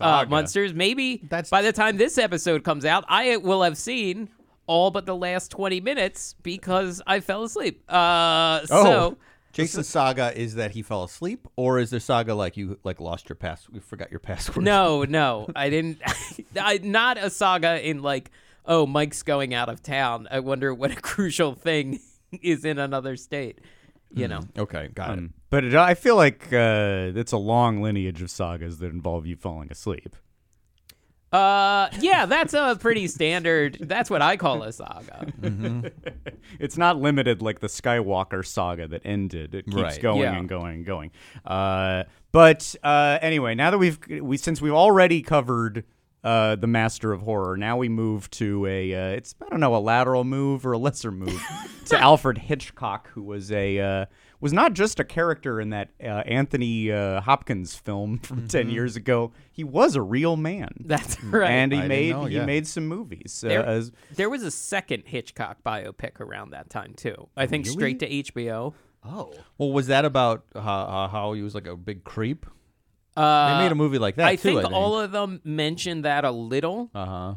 uh, 0.00 0.24
Munsters. 0.28 0.72
Maybe 0.72 1.18
That's- 1.28 1.50
by 1.50 1.60
the 1.62 1.72
time 1.72 1.96
this 1.98 2.16
episode 2.18 2.64
comes 2.64 2.84
out, 2.84 3.04
I 3.08 3.36
will 3.36 3.62
have 3.62 3.76
seen 3.76 4.30
all 4.66 4.90
but 4.90 5.06
the 5.06 5.14
last 5.16 5.50
twenty 5.50 5.80
minutes 5.80 6.34
because 6.42 7.02
I 7.06 7.20
fell 7.20 7.42
asleep. 7.44 7.82
Uh, 7.90 8.60
Oh. 8.70 8.84
so 8.84 9.18
Jason's 9.52 9.88
saga 9.88 10.38
is 10.38 10.54
that 10.54 10.72
he 10.72 10.82
fell 10.82 11.04
asleep, 11.04 11.48
or 11.56 11.78
is 11.78 11.90
there 11.90 12.00
saga 12.00 12.34
like 12.34 12.56
you 12.56 12.78
like 12.84 13.00
lost 13.00 13.28
your 13.28 13.36
pass? 13.36 13.66
You 13.72 13.80
forgot 13.80 14.10
your 14.10 14.20
password. 14.20 14.64
no, 14.64 15.04
no, 15.08 15.48
I 15.56 15.70
didn't. 15.70 16.00
I, 16.60 16.78
not 16.82 17.18
a 17.18 17.30
saga 17.30 17.86
in 17.86 18.02
like, 18.02 18.30
oh, 18.66 18.86
Mike's 18.86 19.22
going 19.22 19.54
out 19.54 19.68
of 19.68 19.82
town. 19.82 20.28
I 20.30 20.40
wonder 20.40 20.72
what 20.74 20.90
a 20.90 20.96
crucial 21.00 21.54
thing 21.54 22.00
is 22.42 22.64
in 22.64 22.78
another 22.78 23.16
state. 23.16 23.58
You 24.10 24.26
know. 24.26 24.40
Okay, 24.56 24.88
got 24.94 25.10
it. 25.10 25.18
Um, 25.18 25.34
but 25.50 25.64
it, 25.64 25.74
I 25.74 25.92
feel 25.94 26.16
like 26.16 26.50
uh, 26.50 27.12
it's 27.14 27.32
a 27.32 27.36
long 27.36 27.82
lineage 27.82 28.22
of 28.22 28.30
sagas 28.30 28.78
that 28.78 28.86
involve 28.86 29.26
you 29.26 29.36
falling 29.36 29.70
asleep. 29.70 30.16
Uh, 31.32 31.88
yeah, 32.00 32.24
that's 32.26 32.54
a 32.54 32.76
pretty 32.80 33.06
standard. 33.06 33.76
That's 33.80 34.08
what 34.08 34.22
I 34.22 34.36
call 34.36 34.62
a 34.62 34.72
saga. 34.72 35.32
It's 36.58 36.78
not 36.78 36.96
limited 36.96 37.42
like 37.42 37.60
the 37.60 37.66
Skywalker 37.66 38.44
saga 38.44 38.88
that 38.88 39.02
ended. 39.04 39.54
It 39.54 39.66
keeps 39.66 39.76
Right. 39.76 40.00
going 40.00 40.22
Yeah. 40.22 40.38
and 40.38 40.48
going 40.48 40.76
and 40.76 40.86
going. 40.86 41.10
Uh, 41.44 42.04
but 42.32 42.74
uh, 42.82 43.18
anyway, 43.20 43.54
now 43.54 43.70
that 43.70 43.78
we've 43.78 43.98
we 44.22 44.38
since 44.38 44.62
we've 44.62 44.72
already 44.72 45.20
covered 45.22 45.84
uh, 46.24 46.56
the 46.56 46.66
Master 46.66 47.12
of 47.12 47.20
Horror, 47.20 47.56
now 47.58 47.76
we 47.76 47.88
move 47.90 48.30
to 48.32 48.64
a 48.66 48.94
uh, 48.94 49.16
it's 49.16 49.34
I 49.44 49.50
don't 49.50 49.60
know 49.60 49.76
a 49.76 49.78
lateral 49.78 50.24
move 50.24 50.64
or 50.66 50.72
a 50.72 50.78
lesser 50.78 51.10
move 51.12 51.40
to 51.86 52.00
Alfred 52.00 52.38
Hitchcock, 52.38 53.10
who 53.10 53.22
was 53.22 53.52
a 53.52 53.78
uh, 53.78 54.06
was 54.40 54.52
not 54.52 54.72
just 54.72 55.00
a 55.00 55.04
character 55.04 55.60
in 55.60 55.70
that 55.70 55.88
uh, 56.02 56.06
Anthony 56.06 56.92
uh, 56.92 57.20
Hopkins 57.20 57.74
film 57.74 58.18
from 58.18 58.46
ten 58.48 58.70
years 58.70 58.96
ago. 58.96 59.32
He 59.52 59.64
was 59.64 59.96
a 59.96 60.02
real 60.02 60.36
man. 60.36 60.68
That's 60.80 61.22
right. 61.24 61.50
And 61.50 61.72
he 61.72 61.80
I 61.80 61.88
made 61.88 62.10
know, 62.12 62.24
he 62.26 62.40
made 62.40 62.66
some 62.66 62.86
movies. 62.86 63.42
Uh, 63.44 63.48
There- 63.48 63.66
as, 63.66 63.92
there 64.14 64.30
was 64.30 64.42
a 64.42 64.50
second 64.50 65.04
Hitchcock 65.06 65.58
biopic 65.66 66.20
around 66.20 66.50
that 66.50 66.70
time 66.70 66.94
too. 66.94 67.28
I 67.36 67.46
think 67.46 67.66
straight 67.66 67.98
to 68.00 68.08
HBO. 68.08 68.74
Oh, 69.04 69.32
well, 69.58 69.72
was 69.72 69.86
that 69.86 70.04
about 70.04 70.44
how, 70.54 70.60
how, 70.62 71.08
how 71.10 71.32
he 71.32 71.42
was 71.42 71.54
like 71.54 71.66
a 71.66 71.76
big 71.76 72.04
creep? 72.04 72.46
Uh, 73.16 73.56
They 73.56 73.64
made 73.64 73.72
a 73.72 73.76
movie 73.76 73.98
like 73.98 74.16
that 74.16 74.26
I 74.28 74.36
too. 74.36 74.42
think 74.42 74.58
I 74.58 74.62
think. 74.62 74.74
all 74.74 75.00
of 75.00 75.12
them 75.12 75.40
mentioned 75.44 76.04
that 76.04 76.24
a 76.24 76.30
little, 76.30 76.90
Uh 76.94 77.06
huh. 77.06 77.34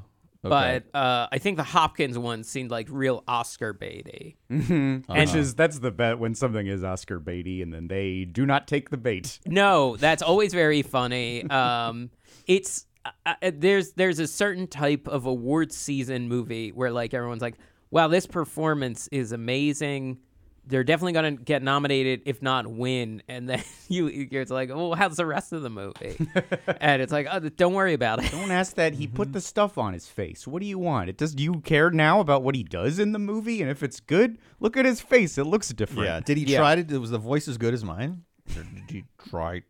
But 0.50 0.96
uh, 0.96 1.28
I 1.32 1.38
think 1.38 1.58
the 1.58 1.64
Hopkins 1.64 2.18
one 2.18 2.44
seemed 2.44 2.72
like 2.72 2.88
real 2.90 3.24
Oscar 3.28 3.74
baity. 3.74 4.36
Which 4.50 5.36
is 5.36 5.56
that's 5.56 5.80
the 5.80 5.92
bet 5.92 6.20
when 6.20 6.34
something 6.34 6.66
is 6.66 6.84
Oscar 6.84 7.20
baity 7.20 7.62
and 7.62 7.74
then 7.74 7.88
they 7.88 8.26
do 8.26 8.46
not 8.46 8.68
take 8.68 8.90
the 8.90 8.98
bait. 8.98 9.40
No, 9.46 9.98
that's 9.98 10.24
always 10.24 10.54
very 10.54 10.82
funny. 10.82 11.48
Um, 11.50 12.10
it's 12.48 12.88
uh, 13.06 13.34
uh, 13.42 13.52
there's 13.54 13.94
there's 13.94 14.20
a 14.20 14.28
certain 14.28 14.68
type 14.68 15.08
of 15.08 15.26
awards 15.26 15.76
season 15.78 16.28
movie 16.28 16.72
where 16.72 16.92
like 16.92 17.14
everyone's 17.14 17.42
like, 17.42 17.58
"Wow, 17.92 18.08
this 18.08 18.26
performance 18.26 19.08
is 19.12 19.32
amazing." 19.32 20.20
They're 20.66 20.84
definitely 20.84 21.14
gonna 21.14 21.32
get 21.32 21.64
nominated, 21.64 22.22
if 22.26 22.42
not 22.42 22.68
win. 22.68 23.24
And 23.28 23.50
then 23.50 23.64
you 23.90 24.08
you're 24.08 24.46
like, 24.46 24.70
"Oh, 24.70 24.94
how's 24.94 25.18
the 25.18 25.26
rest 25.26 25.54
of 25.54 25.64
the 25.64 25.70
movie?" 25.70 26.16
and 26.80 27.02
it's 27.02 27.12
like, 27.12 27.28
"Oh, 27.32 27.40
don't 27.40 27.74
worry 27.74 27.94
about 27.94 28.24
it." 28.24 28.32
Don't 28.32 28.52
ask 28.52 28.76
that. 28.76 28.94
He 28.94 29.08
Mm-hmm. 29.08 29.16
put 29.16 29.34
the 29.34 29.42
stuff 29.42 29.78
on 29.78 29.94
his 29.94 30.08
face. 30.08 30.48
What 30.48 30.62
do 30.62 30.68
you 30.68 30.78
want? 30.80 31.10
It 31.10 31.18
does. 31.18 31.34
Do 31.36 31.44
you 31.44 31.62
care 31.62 31.90
now 31.92 32.20
about 32.20 32.44
what 32.44 32.56
he 32.56 32.64
does 32.64 33.00
in 33.00 33.12
the 33.12 33.20
movie? 33.20 33.62
And 33.62 33.70
if 33.72 33.82
it's 33.84 34.00
good, 34.00 34.38
look 34.60 34.78
at 34.78 34.86
his 34.86 35.02
face. 35.02 35.38
It 35.38 35.46
looks 35.46 35.70
different. 35.70 36.06
Yeah. 36.06 36.20
Did 36.20 36.38
he 36.38 36.44
Yeah. 36.46 36.60
try 36.60 36.82
to? 36.82 36.98
Was 37.00 37.10
the 37.12 37.18
voice 37.18 37.48
as 37.48 37.58
good 37.58 37.74
as 37.74 37.84
mine? 37.84 38.24
Did 38.54 38.66
he 38.90 39.04
try 39.30 39.64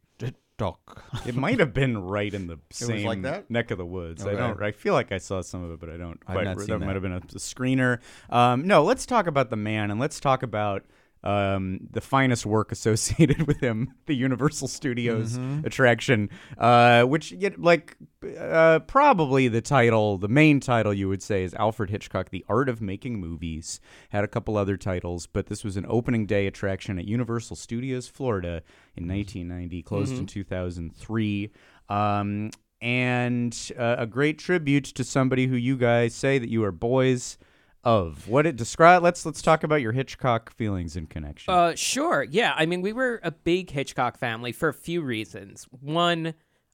to 0.62 0.72
talk? 0.72 1.04
It 1.26 1.36
might 1.36 1.60
have 1.60 1.74
been 1.74 1.98
right 1.98 2.34
in 2.34 2.48
the 2.48 2.58
same 2.72 3.06
like 3.06 3.22
that? 3.24 3.50
neck 3.50 3.72
of 3.72 3.78
the 3.78 3.86
woods. 3.86 4.26
I 4.26 4.34
don't. 4.34 4.62
I 4.62 4.72
feel 4.72 4.94
like 4.94 5.12
I 5.12 5.18
saw 5.18 5.42
some 5.42 5.64
of 5.64 5.72
it, 5.72 5.80
but 5.80 5.90
I 5.90 5.98
don't 5.98 6.20
I've 6.28 6.36
quite. 6.36 6.44
not 6.46 6.58
re- 6.58 6.66
seen 6.66 6.80
that 6.80 6.86
might 6.86 6.94
have 6.96 7.04
been 7.04 7.14
a, 7.14 7.18
a 7.18 7.40
screener. 7.40 8.00
Um, 8.30 8.66
no, 8.66 8.84
let's 8.84 9.06
talk 9.06 9.28
about 9.28 9.50
the 9.50 9.56
man, 9.56 9.92
and 9.92 10.00
let's 10.00 10.20
talk 10.20 10.44
about 10.44 10.84
um, 11.24 11.80
the 11.92 12.02
finest 12.02 12.46
work 12.46 12.72
associated 12.78 13.46
with 13.48 13.60
him, 13.60 13.94
the 14.06 14.16
Universal 14.16 14.68
Studios 14.68 15.38
Mm-hmm. 15.38 15.66
attraction, 15.68 16.30
uh, 16.58 17.04
which 17.04 17.32
yet 17.32 17.60
like 17.62 17.96
uh, 18.40 18.80
probably 18.88 19.48
the 19.48 19.62
title, 19.62 20.18
the 20.18 20.28
main 20.28 20.60
title 20.60 20.94
you 20.94 21.08
would 21.10 21.22
say 21.24 21.44
is 21.44 21.54
Alfred 21.54 21.90
Hitchcock: 21.90 22.30
The 22.30 22.46
Art 22.50 22.70
of 22.70 22.82
Making 22.82 23.20
Movies. 23.20 23.80
Had 24.10 24.24
a 24.24 24.28
couple 24.28 24.58
other 24.58 24.78
titles, 24.78 25.28
but 25.28 25.46
this 25.48 25.64
was 25.64 25.78
an 25.78 25.86
opening 25.88 26.26
day 26.26 26.48
attraction 26.48 26.98
at 27.00 27.06
Universal 27.06 27.56
Studios 27.56 28.08
Florida 28.08 28.62
in 28.96 29.08
1990, 29.08 29.84
closed 29.84 30.14
in 30.14 30.26
2003. 30.26 31.52
Um, 31.90 32.50
and 32.82 33.72
uh, 33.78 33.96
a 34.00 34.08
great 34.08 34.40
tribute 34.40 34.86
to 34.86 35.04
somebody 35.04 35.46
who 35.48 35.56
you 35.56 35.78
guys 35.78 36.16
say 36.16 36.40
that 36.40 36.50
you 36.50 36.64
are 36.64 36.72
boys 36.72 37.38
of. 37.84 38.28
What 38.28 38.46
it 38.46 38.56
describe? 38.56 39.04
Let's 39.04 39.26
let's 39.26 39.42
talk 39.42 39.64
about 39.64 39.82
your 39.82 39.92
Hitchcock 39.92 40.52
feelings 40.54 40.96
and 40.96 41.10
connection. 41.10 41.54
Uh, 41.54 41.76
sure. 41.76 42.24
Yeah. 42.24 42.54
I 42.56 42.66
mean, 42.66 42.82
we 42.82 42.94
were 42.94 43.20
a 43.24 43.32
big 43.32 43.70
Hitchcock 43.72 44.18
family 44.18 44.52
for 44.52 44.70
a 44.70 44.74
few 44.74 45.02
reasons. 45.02 45.68
One, 45.82 46.34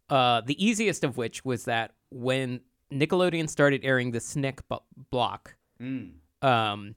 uh, 0.09 0.41
the 0.41 0.63
easiest 0.63 1.03
of 1.03 1.17
which 1.17 1.43
was 1.45 1.65
that 1.65 1.91
when 2.11 2.61
Nickelodeon 2.91 3.49
started 3.49 3.81
airing 3.83 4.11
the 4.11 4.19
Snick 4.19 4.61
b- 4.69 4.77
block, 5.11 5.55
um, 6.41 6.95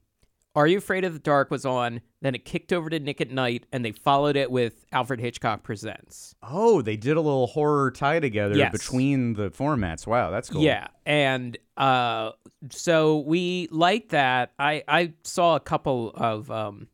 Are 0.55 0.67
You 0.67 0.77
Afraid 0.77 1.03
of 1.05 1.13
the 1.13 1.19
Dark 1.19 1.51
was 1.51 1.65
on. 1.65 2.01
Then 2.21 2.35
it 2.35 2.45
kicked 2.45 2.71
over 2.71 2.89
to 2.89 2.99
Nick 2.99 3.19
at 3.19 3.31
Night, 3.31 3.65
and 3.73 3.83
they 3.83 3.91
followed 3.91 4.35
it 4.35 4.51
with 4.51 4.85
Alfred 4.91 5.19
Hitchcock 5.19 5.63
Presents. 5.63 6.35
oh, 6.43 6.81
they 6.81 6.95
did 6.95 7.17
a 7.17 7.21
little 7.21 7.47
horror 7.47 7.89
tie 7.91 8.19
together 8.19 8.55
Yes. 8.55 8.71
between 8.71 9.33
the 9.33 9.49
formats. 9.49 10.05
Wow, 10.05 10.29
that's 10.29 10.49
cool. 10.49 10.61
Yeah, 10.61 10.87
and 11.05 11.57
uh, 11.77 12.31
so 12.69 13.19
we 13.19 13.67
like 13.71 14.09
that. 14.09 14.53
I 14.59 14.83
I 14.87 15.13
saw 15.23 15.55
a 15.55 15.59
couple 15.59 16.11
of 16.11 16.49
um, 16.51 16.87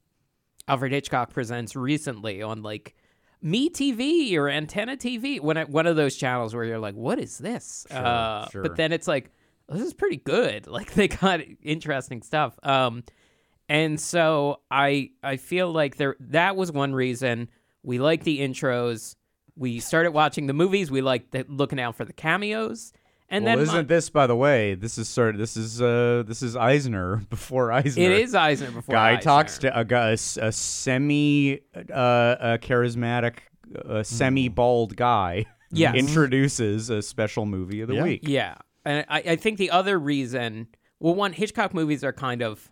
Alfred 0.68 0.92
Hitchcock 0.92 1.34
presents 1.34 1.76
recently 1.76 2.42
on 2.42 2.62
like 2.64 2.96
Me 3.42 3.70
TV 3.70 4.36
or 4.36 4.50
Antenna 4.50 4.98
TV, 4.98 5.40
when 5.40 5.58
I, 5.58 5.64
one 5.66 5.88
of 5.88 5.96
those 5.96 6.16
channels 6.16 6.56
where 6.56 6.64
you're 6.64 6.80
like, 6.80 6.96
what 6.96 7.20
is 7.20 7.38
this? 7.38 7.86
uh, 7.92 8.50
sure. 8.50 8.64
But 8.64 8.76
then 8.76 8.92
it's 8.92 9.08
like, 9.08 9.32
this 9.70 9.82
is 9.82 9.94
pretty 9.94 10.18
good. 10.18 10.68
Like 10.78 10.94
they 10.94 11.08
got 11.08 11.42
interesting 11.62 12.22
stuff. 12.22 12.58
Um, 12.64 13.04
and 13.70 14.00
so 14.00 14.62
I 14.72 15.12
I 15.22 15.38
feel 15.38 15.72
like 15.72 15.98
there 15.98 16.16
that 16.20 16.56
was 16.56 16.72
one 16.72 16.94
reason 16.94 17.50
we 17.84 18.00
like 18.00 18.24
the 18.24 18.40
intros. 18.40 19.16
We 19.56 19.80
started 19.80 20.12
watching 20.12 20.48
the 20.48 20.54
movies. 20.54 20.92
We 20.92 21.02
like 21.02 21.26
looking 21.48 21.80
out 21.80 21.96
for 21.96 22.06
the 22.06 22.14
cameos. 22.14 22.94
And 23.30 23.44
well, 23.44 23.56
then 23.58 23.64
isn't 23.64 23.76
my- 23.76 23.82
this, 23.84 24.10
by 24.10 24.26
the 24.28 24.36
way, 24.36 24.76
this 24.76 24.98
is 24.98 25.10
sort 25.10 25.36
of 25.36 25.40
this 25.40 25.58
is 25.58 25.82
uh 25.82 26.24
this 26.26 26.42
is 26.42 26.56
Eisner 26.56 27.18
before 27.30 27.72
Eisner. 27.72 28.04
it 28.04 28.12
is 28.12 28.34
Eisner 28.34 28.72
before 28.72 28.94
guy 28.96 29.12
Eisner. 29.12 29.22
talks 29.22 29.58
to 29.60 29.78
a 29.80 29.84
guy, 29.84 30.12
a 30.12 30.18
semi 30.52 31.60
uh, 31.76 31.92
uh, 31.94 32.58
charismatic, 32.60 33.36
uh, 33.86 34.04
semi 34.04 34.48
bald 34.50 34.96
guy. 34.96 35.46
Yes. 35.70 35.96
introduces 35.96 36.90
a 36.90 37.02
special 37.02 37.46
movie 37.46 37.82
of 37.82 37.90
the 37.90 37.96
Yeah. 37.96 38.04
week. 38.04 38.22
Yeah, 38.24 38.56
and 38.86 39.06
I, 39.10 39.18
I 39.20 39.36
think 39.36 39.58
the 39.58 39.72
other 39.72 40.00
reason, 40.00 40.68
well, 41.02 41.14
one 41.14 41.34
Hitchcock 41.34 41.74
movies 41.74 42.06
are 42.06 42.14
kind 42.14 42.42
of, 42.42 42.72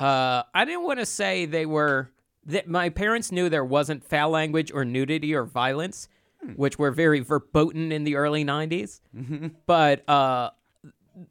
uh, 0.00 0.42
I 0.54 0.64
didn't 0.64 0.84
want 0.84 1.00
to 1.00 1.04
say 1.06 1.44
they 1.44 1.66
were 1.66 2.10
that 2.46 2.66
my 2.66 2.88
parents 2.88 3.30
knew 3.30 3.50
there 3.50 3.62
wasn't 3.62 4.02
foul 4.04 4.30
language 4.30 4.72
or 4.72 4.86
nudity 4.86 5.34
or 5.34 5.44
violence, 5.44 6.08
which 6.56 6.78
were 6.78 6.90
very 6.90 7.20
verboten 7.20 7.92
in 7.92 8.04
the 8.04 8.16
early 8.16 8.44
'90s, 8.44 9.00
but 9.66 10.08
uh, 10.08 10.50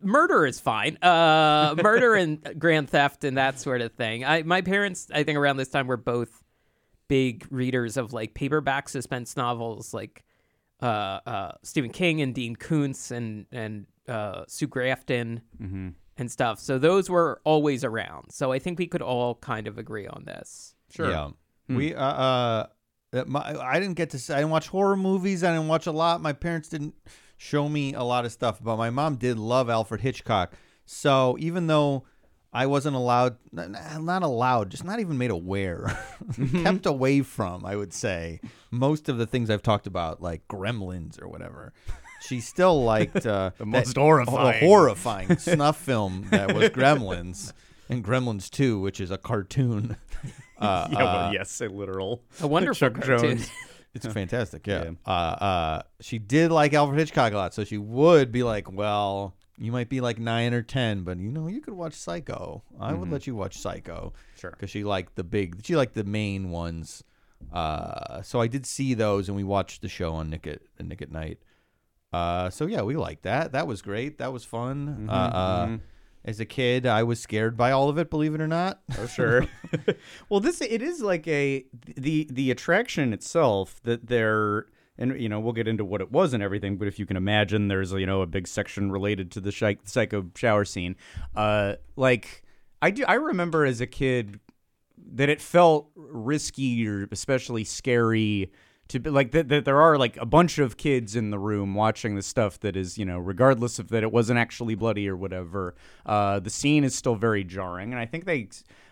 murder 0.02 0.46
is 0.46 0.60
fine. 0.60 0.98
Uh, 1.02 1.76
murder 1.84 2.16
and 2.16 2.60
grand 2.60 2.90
theft 2.90 3.24
and 3.24 3.38
that 3.38 3.60
sort 3.60 3.82
of 3.82 3.92
thing. 3.94 4.26
I 4.26 4.44
my 4.44 4.62
parents, 4.62 5.10
I 5.14 5.24
think, 5.24 5.38
around 5.38 5.58
this 5.58 5.70
time 5.70 5.88
were 5.88 5.98
both 5.98 6.44
big 7.08 7.46
readers 7.50 7.98
of 7.98 8.14
like 8.14 8.34
paperback 8.34 8.90
suspense 8.90 9.36
novels, 9.38 9.94
like 9.94 10.24
uh, 10.82 11.20
uh, 11.26 11.52
Stephen 11.64 11.92
King 11.92 12.22
and 12.22 12.34
Dean 12.34 12.56
Koontz 12.56 13.12
and 13.12 13.46
and 13.52 13.86
uh, 14.08 14.44
Sue 14.48 14.68
Grafton 14.68 15.42
and 16.18 16.32
stuff. 16.32 16.60
So 16.60 16.78
those 16.78 17.10
were 17.10 17.42
always 17.44 17.84
around. 17.84 18.32
So 18.32 18.52
I 18.52 18.60
think 18.60 18.80
we 18.80 18.88
could 18.88 19.02
all 19.02 19.36
kind 19.36 19.68
of 19.68 19.78
agree 19.78 20.08
on 20.08 20.26
this. 20.26 20.76
Sure. 20.90 21.10
Yeah. 21.10 21.30
We 21.70 21.96
uh, 21.96 22.04
uh 22.04 22.68
my, 23.26 23.60
I 23.60 23.80
didn't 23.80 23.96
get 23.96 24.10
to 24.12 24.20
see, 24.20 24.34
I 24.34 24.38
didn't 24.38 24.52
watch 24.52 24.68
horror 24.68 24.98
movies. 24.98 25.44
I 25.44 25.52
didn't 25.52 25.68
watch 25.68 25.88
a 25.88 25.92
lot. 25.92 26.22
My 26.22 26.34
parents 26.34 26.70
didn't 26.70 26.96
show 27.38 27.70
me 27.70 27.94
a 27.94 28.04
lot 28.04 28.26
of 28.26 28.32
stuff, 28.32 28.60
but 28.62 28.78
my 28.78 28.90
mom 28.90 29.16
did 29.16 29.38
love 29.38 29.70
Alfred 29.70 30.02
Hitchcock. 30.02 30.54
So 30.86 31.38
even 31.40 31.68
though 31.68 32.06
I 32.52 32.68
wasn't 32.68 32.96
allowed, 32.96 33.38
not 33.52 34.24
allowed, 34.24 34.70
just 34.70 34.84
not 34.84 35.00
even 35.00 35.18
made 35.18 35.32
aware, 35.32 35.98
kept 36.64 36.86
away 36.86 37.22
from, 37.22 37.66
I 37.66 37.76
would 37.76 37.94
say, 37.94 38.40
most 38.70 39.10
of 39.10 39.18
the 39.18 39.26
things 39.26 39.50
I've 39.50 39.64
talked 39.64 39.88
about, 39.88 40.22
like 40.22 40.48
Gremlins 40.48 41.22
or 41.22 41.28
whatever. 41.28 41.74
She 42.22 42.40
still 42.40 42.84
liked 42.84 43.26
uh, 43.26 43.52
the 43.58 43.66
most 43.66 43.98
horrifying. 43.98 44.60
horrifying 44.64 45.38
snuff 45.38 45.78
film 45.78 46.28
that 46.32 46.54
was 46.54 46.70
Gremlins 46.70 47.54
and 47.90 48.04
Gremlins 48.04 48.50
2, 48.50 48.80
which 48.80 49.00
is 49.00 49.12
a 49.12 49.18
cartoon. 49.18 49.96
Uh, 50.60 50.88
Yeah, 50.92 50.98
well, 50.98 51.08
uh, 51.28 51.32
yes, 51.34 51.60
a 51.60 51.68
literal. 51.68 52.24
A 52.40 52.48
wonderful 52.48 52.76
Chuck 52.90 52.94
cartoon. 53.04 53.38
Jones. 53.40 53.52
it's 53.94 54.06
fantastic, 54.08 54.66
yeah. 54.66 54.84
Yeah. 54.84 54.92
Uh, 55.06 55.10
uh, 55.44 55.82
she 56.00 56.20
did 56.20 56.52
like 56.52 56.74
Alfred 56.74 56.98
Hitchcock 57.00 57.34
a 57.34 57.36
lot, 57.36 57.54
so 57.54 57.66
she 57.66 57.78
would 57.78 58.32
be 58.32 58.44
like, 58.44 58.72
"Well, 58.72 59.34
you 59.58 59.74
might 59.74 59.90
be 59.90 60.00
like 60.00 60.20
nine 60.20 60.54
or 60.54 60.62
ten, 60.62 61.04
but 61.04 61.18
you 61.18 61.32
know, 61.32 61.48
you 61.48 61.60
could 61.60 61.74
watch 61.74 61.94
Psycho. 61.96 62.64
I 62.80 62.94
would 62.94 63.10
let 63.12 63.28
you 63.28 63.36
watch 63.36 63.58
Psycho, 63.58 64.14
Sure. 64.40 64.52
because 64.52 64.70
she 64.70 64.86
liked 64.86 65.16
the 65.16 65.24
big, 65.26 65.66
she 65.66 65.76
liked 65.76 65.96
the 65.96 66.06
main 66.06 66.50
ones. 66.50 67.04
Uh, 67.52 68.22
so 68.22 68.40
I 68.40 68.48
did 68.48 68.66
see 68.66 68.94
those, 68.94 69.28
and 69.28 69.36
we 69.36 69.44
watched 69.44 69.82
the 69.82 69.90
show 69.90 70.14
on 70.14 70.30
Nick 70.30 70.48
at 70.48 70.62
Nick 70.82 71.02
at 71.02 71.12
Night. 71.12 71.40
Uh, 72.14 72.50
so 72.50 72.68
yeah, 72.68 72.84
we 72.84 72.96
liked 72.96 73.24
that. 73.24 73.52
That 73.52 73.68
was 73.68 73.82
great. 73.82 74.20
That 74.20 74.32
was 74.32 74.46
fun. 74.46 75.08
uh, 75.10 75.12
uh, 75.14 75.78
As 76.26 76.40
a 76.40 76.46
kid, 76.46 76.86
I 76.86 77.04
was 77.04 77.20
scared 77.20 77.58
by 77.58 77.72
all 77.72 77.90
of 77.90 77.98
it. 77.98 78.10
Believe 78.10 78.34
it 78.34 78.40
or 78.40 78.48
not. 78.48 78.82
Oh, 78.98 79.08
sure. 79.08 79.46
well, 80.30 80.40
this 80.40 80.62
it 80.62 80.82
is 80.82 81.02
like 81.02 81.28
a 81.28 81.66
the 81.98 82.28
the 82.32 82.50
attraction 82.50 83.12
itself 83.12 83.82
that 83.84 84.08
they're 84.08 84.68
and 84.98 85.20
you 85.20 85.28
know 85.28 85.40
we'll 85.40 85.54
get 85.54 85.68
into 85.68 85.84
what 85.84 86.02
it 86.02 86.12
was 86.12 86.34
and 86.34 86.42
everything, 86.42 86.78
but 86.78 86.88
if 86.88 86.98
you 87.00 87.06
can 87.06 87.18
imagine, 87.18 87.68
there's 87.68 87.92
you 87.92 88.06
know 88.06 88.22
a 88.22 88.28
big 88.28 88.48
section 88.48 88.92
related 88.92 89.32
to 89.32 89.42
the 89.42 89.52
shi- 89.52 89.80
psycho 89.84 90.30
shower 90.36 90.66
scene. 90.66 90.96
Uh, 91.36 91.76
like 91.96 92.44
I 92.82 92.92
do, 92.92 93.04
I 93.06 93.16
remember 93.16 93.66
as 93.66 93.82
a 93.82 93.88
kid 93.88 94.40
that 95.16 95.30
it 95.30 95.42
felt 95.42 95.90
risky 95.96 96.88
or 96.88 97.08
especially 97.12 97.64
scary 97.64 98.52
to 98.94 99.00
be 99.00 99.10
like 99.12 99.30
that, 99.32 99.50
that 99.50 99.66
there 99.66 99.80
are 99.82 99.98
like 99.98 100.18
a 100.18 100.26
bunch 100.26 100.58
of 100.58 100.78
kids 100.78 101.16
in 101.16 101.30
the 101.30 101.38
room 101.38 101.76
watching 101.76 102.16
the 102.16 102.22
stuff 102.24 102.60
that 102.62 102.76
is 102.76 102.98
you 102.98 103.06
know 103.06 103.20
regardless 103.20 103.78
of 103.78 103.90
that 103.90 104.02
it 104.02 104.12
wasn't 104.12 104.40
actually 104.40 104.74
bloody 104.76 105.08
or 105.08 105.16
whatever 105.16 105.76
uh, 106.06 106.40
the 106.40 106.50
scene 106.50 106.84
is 106.84 106.96
still 106.96 107.16
very 107.16 107.44
jarring 107.44 107.92
and 107.92 108.00
i 108.00 108.06
think 108.06 108.26
they 108.26 108.48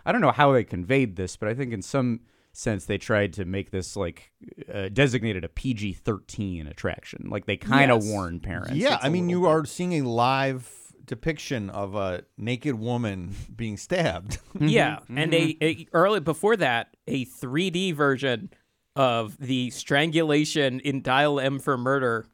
i 0.06 0.12
don't 0.12 0.22
know 0.22 0.32
how 0.32 0.52
they 0.52 0.64
conveyed 0.64 1.16
this 1.16 1.36
but 1.38 1.48
i 1.50 1.54
think 1.54 1.74
in 1.74 1.82
some 1.82 2.20
sense 2.54 2.86
they 2.86 2.98
tried 2.98 3.32
to 3.32 3.46
make 3.46 3.72
this 3.72 3.96
like 3.96 4.32
uh, 4.74 4.90
designated 4.90 5.44
a 5.46 5.50
pg-13 5.50 6.70
attraction 6.70 7.28
like 7.30 7.46
they 7.46 7.58
kind 7.58 7.92
of 7.92 8.04
Yes. 8.04 8.12
warn 8.12 8.40
parents 8.40 8.74
Yeah, 8.74 8.96
It's 8.96 9.06
I 9.06 9.08
a 9.08 9.12
mean, 9.12 9.28
little 9.28 9.42
you 9.44 9.48
are 9.50 9.66
seeing 9.66 9.94
a 9.94 10.02
live 10.02 10.70
depiction 11.06 11.70
of 11.70 11.96
a 11.96 12.24
naked 12.38 12.76
woman 12.76 13.34
being 13.56 13.76
stabbed. 13.78 14.38
yeah, 14.60 15.00
and 15.10 15.34
a, 15.34 15.58
a 15.62 15.88
early 15.94 16.20
before 16.20 16.56
that, 16.58 16.96
a 17.08 17.26
3D 17.26 17.94
version 17.96 18.50
of 18.96 19.38
the 19.38 19.70
strangulation 19.72 20.80
in 20.82 21.02
Dial 21.02 21.40
M 21.40 21.60
for 21.60 21.78
Murder, 21.78 22.26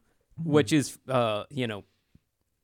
which 0.43 0.71
is 0.73 0.97
uh, 1.07 1.43
you 1.49 1.67
know, 1.67 1.83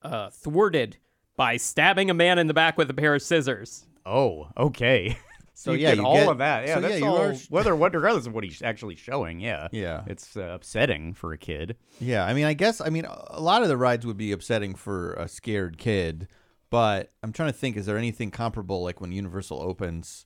uh, 0.02 0.30
thwarted 0.30 0.98
by 1.36 1.58
stabbing 1.58 2.10
a 2.10 2.14
man 2.14 2.40
in 2.40 2.48
the 2.48 2.54
back 2.54 2.78
with 2.78 2.90
a 2.90 2.94
pair 2.94 3.16
of 3.16 3.22
scissors. 3.22 3.86
Oh, 4.06 4.48
okay. 4.58 5.18
So, 5.56 5.72
you 5.72 5.82
yeah, 5.84 5.90
get 5.90 5.98
you 6.00 6.06
all 6.06 6.16
get- 6.16 6.28
of 6.30 6.38
that. 6.40 6.68
Yeah, 6.68 6.76
so, 6.76 6.82
that's 6.82 7.00
you 7.00 7.06
all. 7.06 7.22
are- 7.22 7.36
whether 7.50 7.76
what 7.76 7.94
regardless 7.94 8.26
of 8.26 8.34
what 8.34 8.44
he's 8.44 8.64
actually 8.64 8.96
showing. 8.96 9.40
Yeah, 9.40 9.68
Yeah. 9.72 10.04
it's 10.08 10.36
uh, 10.36 10.42
upsetting 10.42 11.14
for 11.14 11.32
a 11.32 11.38
kid. 11.38 11.78
yeah, 12.02 12.26
I 12.26 12.34
mean, 12.34 12.46
I 12.46 12.54
guess, 12.54 12.82
I 12.82 12.90
mean, 12.90 13.06
a 13.06 13.40
lot 13.40 13.62
of 13.62 13.68
the 13.70 13.78
rides 13.78 14.04
would 14.06 14.18
be 14.18 14.32
upsetting 14.32 14.74
for 14.74 15.14
a 15.14 15.28
scared 15.28 15.78
kid, 15.78 16.28
but 16.72 17.12
I'm 17.22 17.32
trying 17.32 17.52
to 17.52 17.58
think, 17.58 17.78
is 17.78 17.86
there 17.86 18.00
anything 18.00 18.32
comparable 18.32 18.82
like 18.82 19.00
when 19.00 19.12
Universal 19.12 19.62
opens? 19.62 20.26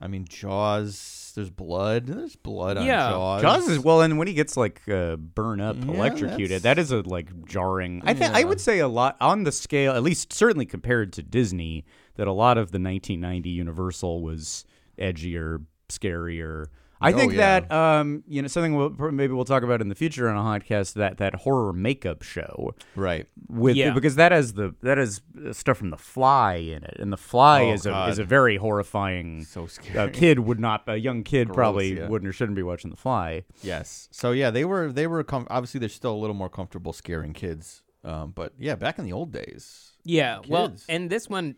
I 0.00 0.08
mean, 0.08 0.24
Jaws, 0.26 1.23
there's 1.34 1.50
blood. 1.50 2.06
There's 2.06 2.36
blood 2.36 2.76
on 2.78 2.86
Yeah. 2.86 3.10
Jaws. 3.10 3.42
Jaws 3.42 3.68
is 3.68 3.78
well, 3.78 4.00
and 4.02 4.18
when 4.18 4.26
he 4.28 4.34
gets 4.34 4.56
like 4.56 4.80
uh, 4.88 5.16
burn 5.16 5.60
up, 5.60 5.76
Yeah, 5.78 5.92
electrocuted, 5.92 6.62
that's- 6.62 6.90
a 6.90 7.00
like 7.00 7.44
jarring. 7.46 8.02
I 8.04 8.14
think 8.14 8.34
I 8.34 8.44
would 8.44 8.60
say 8.60 8.78
a 8.78 8.88
lot 8.88 9.16
on 9.20 9.44
the 9.44 9.52
scale, 9.52 9.92
at 9.92 10.02
least 10.02 10.32
certainly 10.32 10.66
compared 10.66 11.12
to 11.14 11.22
Disney, 11.22 11.84
that 12.16 12.26
a 12.28 12.32
lot 12.32 12.56
of 12.58 12.70
the 12.72 12.78
1990 12.78 13.50
Universal 13.50 14.22
was 14.22 14.64
edgier, 14.98 15.64
scarier. 15.88 16.66
I 17.00 17.12
Oh, 17.12 17.16
think 17.16 17.32
yeah. 17.32 17.60
that 17.60 17.72
um, 17.72 18.22
you 18.26 18.40
know 18.42 18.48
something 18.48 18.74
we'll, 18.76 18.90
maybe 19.10 19.32
we'll 19.32 19.44
talk 19.44 19.62
about 19.62 19.80
in 19.80 19.88
the 19.88 19.94
future 19.94 20.28
on 20.28 20.36
a 20.36 20.40
podcast 20.60 20.94
that 20.94 21.18
that 21.18 21.34
horror 21.34 21.72
makeup 21.72 22.22
show 22.22 22.74
Right. 22.96 23.26
with 23.48 23.76
Yeah. 23.76 23.92
because 23.92 24.16
that 24.16 24.32
has 24.32 24.54
the 24.54 24.74
that 24.82 24.98
has 24.98 25.20
uh, 25.46 25.52
stuff 25.52 25.78
from 25.78 25.90
the 25.90 25.96
Fly 25.98 26.54
in 26.54 26.84
it, 26.84 26.96
and 26.98 27.12
the 27.12 27.16
Fly 27.16 27.64
Oh, 27.64 27.72
is 27.72 27.86
a 27.86 28.06
is 28.08 28.18
a 28.18 28.24
very 28.24 28.56
horrifying. 28.56 29.44
So 29.44 29.64
A 29.64 29.68
scary. 29.68 30.10
kid 30.12 30.38
would 30.40 30.60
not, 30.60 30.84
a 30.86 30.96
young 30.96 31.24
kid 31.24 31.48
Gross, 31.48 31.56
probably 31.56 31.96
yeah. 31.98 32.08
wouldn't 32.08 32.28
or 32.28 32.32
shouldn't 32.32 32.56
be 32.56 32.62
watching 32.62 32.90
the 32.90 32.96
Fly. 32.96 33.44
Yes. 33.62 34.08
So 34.12 34.30
yeah, 34.32 34.50
they 34.50 34.64
were 34.64 34.90
they 34.92 35.06
were 35.06 35.22
com- 35.24 35.46
obviously 35.50 35.80
they're 35.80 35.88
still 35.88 36.14
a 36.14 36.20
little 36.20 36.34
more 36.36 36.48
comfortable 36.48 36.92
scaring 36.92 37.32
kids. 37.32 37.82
Um, 38.04 38.32
but 38.32 38.52
yeah, 38.58 38.74
back 38.74 38.98
in 38.98 39.04
the 39.04 39.12
old 39.12 39.32
days. 39.32 39.92
Yeah, 40.04 40.40
well, 40.48 40.74
and 40.90 41.08
this 41.08 41.28
one, 41.30 41.56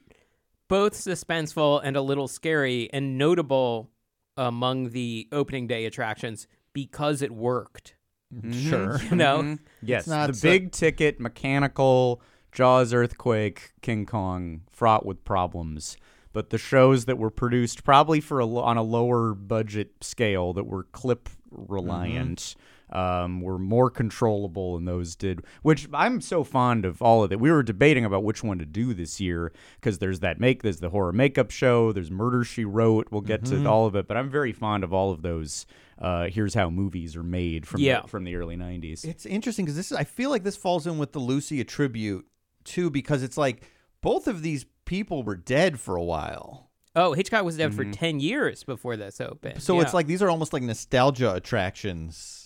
both 0.68 0.92
suspenseful 0.94 1.81
and 1.83 1.96
a 1.96 2.01
little 2.03 2.29
scary, 2.29 2.88
and 2.92 3.18
notable 3.18 3.90
among 4.37 4.90
the 4.90 5.29
opening 5.33 5.66
day 5.66 5.85
attractions 5.87 6.46
because 6.72 7.22
it 7.22 7.31
worked. 7.33 7.94
Mm-hmm. 8.35 8.51
Mm-hmm. 8.51 8.68
Sure. 8.70 8.87
Mm-hmm. 8.99 9.07
You 9.11 9.16
know, 9.16 9.38
Mhm. 9.42 9.59
Yes, 9.83 10.07
not 10.07 10.29
the 10.29 10.35
so- 10.35 10.49
big 10.49 10.72
ticket 10.72 11.20
mechanical 11.20 12.20
Jaws 12.53 12.92
earthquake 12.94 13.72
King 13.83 14.07
Kong 14.07 14.62
fraught 14.70 15.05
with 15.07 15.25
problems. 15.25 15.96
But 16.33 16.51
the 16.51 16.59
shows 16.59 17.07
that 17.07 17.16
were 17.16 17.31
produced 17.31 17.83
probably 17.83 18.20
for 18.20 18.40
a, 18.40 18.46
on 18.46 18.77
a 18.77 18.83
lower 18.83 19.33
budget 19.35 19.92
scale 20.03 20.53
that 20.53 20.64
were 20.64 20.85
clip 20.85 21.31
reliant 21.51 22.55
um, 22.90 23.40
were 23.40 23.59
more 23.59 23.90
controllable 23.90 24.77
and 24.77 24.87
those 24.87 25.16
did 25.16 25.42
which 25.62 25.88
I'm 25.92 26.20
so 26.20 26.44
fond 26.44 26.85
of 26.85 27.03
all 27.03 27.25
of 27.25 27.33
it. 27.33 27.40
We 27.40 27.51
were 27.51 27.62
debating 27.64 28.05
about 28.05 28.22
which 28.22 28.44
one 28.44 28.59
to 28.59 28.64
do 28.66 28.94
this 28.94 29.20
year 29.20 29.53
because 29.81 29.99
there's 29.99 30.20
that 30.20 30.38
make 30.40 30.62
there's 30.62 30.79
the 30.81 30.90
horror 30.90 31.12
makeup 31.12 31.51
show, 31.51 31.92
there's 31.92 32.11
Murder 32.11 32.44
She 32.44 32.64
Wrote. 32.64 33.09
We'll 33.11 33.22
get 33.22 33.44
to 33.46 33.66
all 33.66 33.87
of 33.87 33.96
it, 33.96 34.07
but 34.07 34.16
I'm 34.16 34.31
very 34.31 34.53
fond 34.53 34.85
of 34.85 34.92
all 34.92 35.11
of 35.11 35.22
those. 35.22 35.66
Uh, 35.99 36.27
here's 36.29 36.53
how 36.55 36.68
movies 36.70 37.16
are 37.16 37.22
made 37.22 37.66
from 37.66 37.81
Yeah. 37.81 38.03
the, 38.03 38.09
from 38.09 38.25
the 38.25 38.37
early 38.37 38.57
'90s. 38.57 39.05
It's 39.05 39.25
interesting 39.27 39.64
because 39.64 39.77
this 39.77 39.90
is. 39.90 39.96
I 39.96 40.05
feel 40.05 40.29
like 40.31 40.44
this 40.44 40.57
falls 40.57 40.87
in 40.87 40.99
with 40.99 41.12
the 41.12 41.18
Lucy 41.20 41.64
tribute 41.64 42.27
too, 42.64 42.90
because 42.90 43.22
it's 43.22 43.38
like 43.38 43.62
both 44.03 44.29
of 44.29 44.42
these 44.42 44.66
people 44.85 45.22
were 45.22 45.37
dead 45.37 45.81
for 45.81 45.96
a 45.96 46.05
while. 46.05 46.70
oh, 46.94 47.14
Hitchcock 47.14 47.44
was 47.44 47.57
dead 47.57 47.75
for 47.75 47.85
ten 47.85 48.20
years 48.20 48.62
before 48.62 48.96
this 48.96 49.20
opened. 49.20 49.55
Mm-hmm. 49.55 49.61
So 49.61 49.77
Yeah. 49.77 49.83
it's 49.83 49.94
like 49.94 50.07
these 50.07 50.22
are 50.22 50.29
almost 50.31 50.53
like 50.53 50.62
nostalgia 50.62 51.33
attractions 51.35 52.46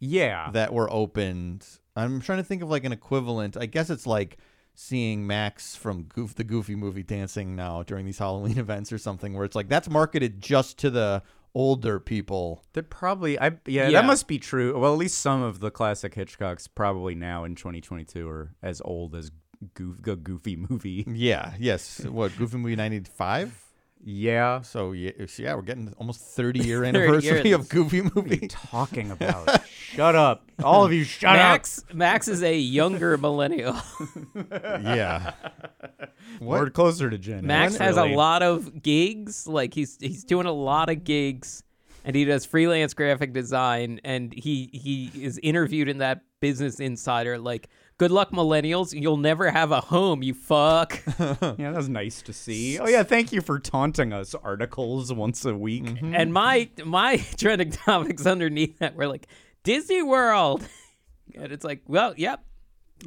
yeah, 0.00 0.50
that 0.52 0.72
were 0.72 0.90
opened. 0.92 1.64
I'm 1.94 2.20
trying 2.20 2.38
to 2.38 2.44
think 2.44 2.62
of 2.62 2.70
like 2.70 2.84
an 2.84 2.92
equivalent. 2.92 3.56
I 3.56 3.66
guess 3.66 3.90
it's 3.90 4.06
like 4.06 4.38
seeing 4.74 5.26
Max 5.26 5.76
from 5.76 6.04
Goof 6.04 6.34
the 6.34 6.44
Goofy 6.44 6.74
movie 6.74 7.02
dancing 7.02 7.54
now 7.54 7.82
during 7.82 8.06
these 8.06 8.18
Halloween 8.18 8.58
events 8.66 8.92
or 8.92 8.98
something, 8.98 9.34
where 9.34 9.44
it's 9.44 9.54
like 9.56 9.68
that's 9.68 9.88
marketed 9.88 10.40
just 10.40 10.78
to 10.78 10.90
the 10.90 11.22
older 11.54 11.98
people. 12.00 12.62
That 12.74 12.88
probably, 12.90 13.38
I 13.38 13.48
yeah, 13.66 13.88
Yeah. 13.88 13.90
that 14.00 14.04
must 14.06 14.26
be 14.28 14.38
true. 14.38 14.78
Well, 14.78 14.92
at 14.92 14.98
least 14.98 15.18
some 15.18 15.42
of 15.42 15.60
the 15.60 15.70
classic 15.70 16.14
Hitchcocks 16.14 16.68
probably 16.74 17.14
now 17.14 17.44
in 17.44 17.54
2022 17.56 18.28
are 18.28 18.54
as 18.62 18.80
old 18.84 19.14
as 19.14 19.30
Goof, 19.74 19.96
the 20.02 20.16
Goofy 20.16 20.56
movie. 20.70 21.04
Yeah. 21.06 21.52
Yes. 21.58 22.00
What 22.04 22.36
Goofy 22.38 22.56
movie 22.56 22.76
'95? 22.76 23.66
Yeah, 24.02 24.62
So 24.62 24.92
yeah, 24.92 25.10
yeah, 25.36 25.54
we're 25.54 25.62
getting 25.62 25.92
almost 25.98 26.20
30 26.20 26.60
year 26.60 26.78
30 26.84 26.88
anniversary 26.98 27.42
years. 27.50 27.60
of 27.60 27.68
Goofy 27.68 28.00
what 28.00 28.16
are 28.16 28.20
you 28.20 28.28
movie. 28.30 28.48
talking 28.48 29.10
about? 29.16 29.60
shut 29.66 30.14
up, 30.14 30.44
all 30.64 30.84
of 30.86 30.92
you! 30.92 31.04
Shut 31.04 31.34
Max 31.34 31.84
Max 31.92 32.26
is 32.28 32.42
a 32.42 32.56
younger 32.58 33.18
millennial. 33.18 33.76
yeah. 34.50 35.32
up. 35.44 36.14
We're 36.40 36.70
closer 36.70 37.10
to 37.10 37.18
Jen. 37.18 37.46
Max 37.46 37.74
When- 37.74 37.82
has 37.82 37.96
a 37.98 38.04
lot 38.06 38.42
of 38.42 38.82
gigs. 38.82 39.46
Like 39.46 39.74
he's 39.74 39.98
he's 40.00 40.24
doing 40.24 40.46
a 40.46 40.52
lot 40.52 40.88
of 40.88 41.04
gigs, 41.04 41.62
and 42.04 42.16
he 42.16 42.24
does 42.24 42.46
freelance 42.46 42.94
graphic 42.94 43.32
design. 43.34 44.00
And 44.04 44.32
he 44.32 44.70
he 44.72 45.10
is 45.22 45.38
interviewed 45.42 45.88
in 45.88 45.98
that 45.98 46.22
Business 46.40 46.80
Insider. 46.80 47.38
Like, 47.38 47.68
good 48.00 48.10
luck, 48.10 48.30
millennials. 48.30 48.98
You'll 48.98 49.18
never 49.18 49.50
have 49.50 49.72
a 49.72 49.82
home. 49.82 50.22
You 50.22 50.32
fuck. 50.32 50.98
Yeah, 51.60 51.70
that 51.72 51.76
was 51.76 51.88
nice 51.90 52.22
to 52.22 52.32
see. 52.32 52.78
Oh 52.78 52.88
yeah, 52.88 53.02
thank 53.02 53.30
you 53.30 53.42
for 53.42 53.58
taunting 53.58 54.12
us. 54.12 54.34
Articles 54.34 55.12
once 55.12 55.44
a 55.44 55.54
week. 55.54 55.98
and 56.02 56.32
my 56.32 56.70
my 56.84 57.16
trending 57.36 57.70
topics 57.70 58.24
underneath 58.24 58.78
that 58.78 58.94
were 58.94 59.06
like 59.06 59.26
Disney 59.64 60.02
World, 60.02 60.66
and 61.34 61.52
it's 61.52 61.64
like, 61.64 61.82
well, 61.86 62.14
yep. 62.16 62.42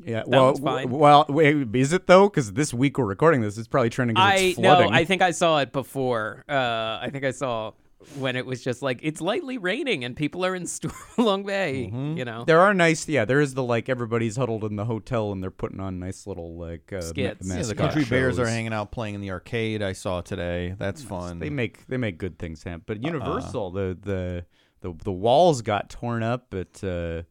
Yeah, 0.05 0.23
well, 0.27 0.45
one's 0.45 0.59
fine. 0.59 0.83
w- 0.83 1.01
well, 1.01 1.25
wait, 1.27 1.75
is 1.75 1.93
it 1.93 2.05
though? 2.05 2.29
Because 2.29 2.53
this 2.53 2.73
week 2.73 2.97
we're 2.99 3.05
recording 3.05 3.41
this, 3.41 3.57
it's 3.57 3.67
probably 3.67 3.89
trending. 3.89 4.17
I 4.17 4.35
it's 4.35 4.59
no. 4.59 4.89
I 4.89 5.05
think 5.05 5.23
I 5.23 5.31
saw 5.31 5.59
it 5.59 5.71
before. 5.71 6.43
Uh, 6.47 6.99
I 7.01 7.09
think 7.11 7.23
I 7.25 7.31
saw 7.31 7.71
when 8.17 8.35
it 8.35 8.45
was 8.45 8.63
just 8.63 8.81
like 8.81 8.99
it's 9.03 9.21
lightly 9.21 9.57
raining 9.57 10.03
and 10.03 10.15
people 10.15 10.45
are 10.45 10.55
in 10.55 10.63
Stormalong 10.65 11.45
Bay. 11.45 11.89
Mm-hmm. 11.91 12.17
You 12.17 12.25
know, 12.25 12.43
There 12.45 12.59
are 12.59 12.73
nice, 12.73 13.07
yeah. 13.07 13.25
There 13.25 13.41
is 13.41 13.53
the 13.53 13.63
like 13.63 13.89
everybody's 13.89 14.35
huddled 14.35 14.63
in 14.63 14.75
the 14.75 14.85
hotel 14.85 15.31
and 15.31 15.41
they're 15.43 15.51
putting 15.51 15.79
on 15.79 15.99
nice 15.99 16.25
little 16.27 16.57
like 16.57 16.91
uh, 16.91 16.97
ma- 16.97 17.01
Skits. 17.01 17.17
Yeah, 17.17 17.33
the 17.39 17.45
mascot 17.55 17.77
Country 17.77 18.05
Bears 18.05 18.39
are 18.39 18.47
hanging 18.47 18.73
out 18.73 18.91
playing 18.91 19.15
in 19.15 19.21
the 19.21 19.31
arcade. 19.31 19.81
I 19.81 19.93
saw 19.93 20.21
today. 20.21 20.75
That's 20.77 21.01
fun. 21.01 21.39
They 21.39 21.49
make 21.49 21.85
they 21.87 21.97
make 21.97 22.17
good 22.17 22.37
things 22.39 22.63
happen. 22.63 22.81
Uh-uh. 22.87 22.95
But 22.99 23.03
Universal, 23.03 23.71
the 23.71 23.97
the 24.01 24.45
the 24.81 24.93
the 25.03 25.11
walls 25.11 25.61
got 25.61 25.89
torn 25.89 26.23
up 26.23 26.47
but. 26.49 26.83
Uh, 26.83 27.23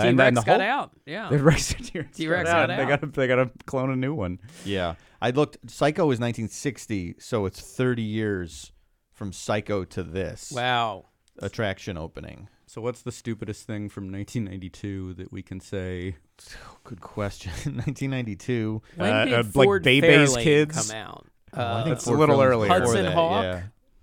T 0.00 0.08
and- 0.08 0.18
Rex 0.18 0.36
and 0.36 0.44
got 0.44 0.60
whole- 0.60 0.68
out. 0.68 0.90
Yeah, 1.06 1.28
The 1.30 1.38
Rex 1.38 1.72
T-Rex, 1.72 2.16
T-Rex 2.18 2.44
got 2.50 2.68
got 2.68 2.70
out. 2.70 2.76
They 2.76 2.86
got 2.86 3.00
to 3.02 3.06
they 3.06 3.26
got 3.28 3.36
to 3.36 3.50
clone 3.66 3.90
a 3.90 3.96
new 3.96 4.12
one. 4.14 4.40
yeah, 4.64 4.96
I 5.22 5.30
looked. 5.30 5.58
Psycho 5.70 6.02
is 6.10 6.18
1960, 6.18 7.14
so 7.20 7.46
it's 7.46 7.60
30 7.60 8.02
years 8.02 8.72
from 9.16 9.32
Psycho 9.32 9.84
to 9.84 10.02
this 10.02 10.52
wow. 10.54 11.06
attraction 11.40 11.96
opening. 11.98 12.48
So 12.66 12.80
what's 12.82 13.02
the 13.02 13.12
stupidest 13.12 13.66
thing 13.66 13.88
from 13.88 14.12
1992 14.12 15.14
that 15.14 15.32
we 15.32 15.42
can 15.42 15.58
say? 15.60 16.16
Good 16.84 17.00
question. 17.00 17.50
1992. 17.64 18.82
When 18.96 19.12
Uh, 19.12 19.24
did 19.24 19.34
uh, 19.34 19.36
like 19.54 19.66
Ford 19.66 19.82
Bebe's 19.82 20.36
Kids? 20.36 20.88
come 20.90 20.96
out? 20.96 21.26
Oh, 21.54 21.60
I 21.60 21.62
Uh, 21.62 21.84
think 21.84 21.96
It's 21.96 22.06
a 22.06 22.12
little 22.12 22.38
Fairlane's 22.38 22.70
earlier. 22.70 22.80
Hudson 22.86 23.12
Hawk? 23.12 23.42
Yeah. 23.44 23.62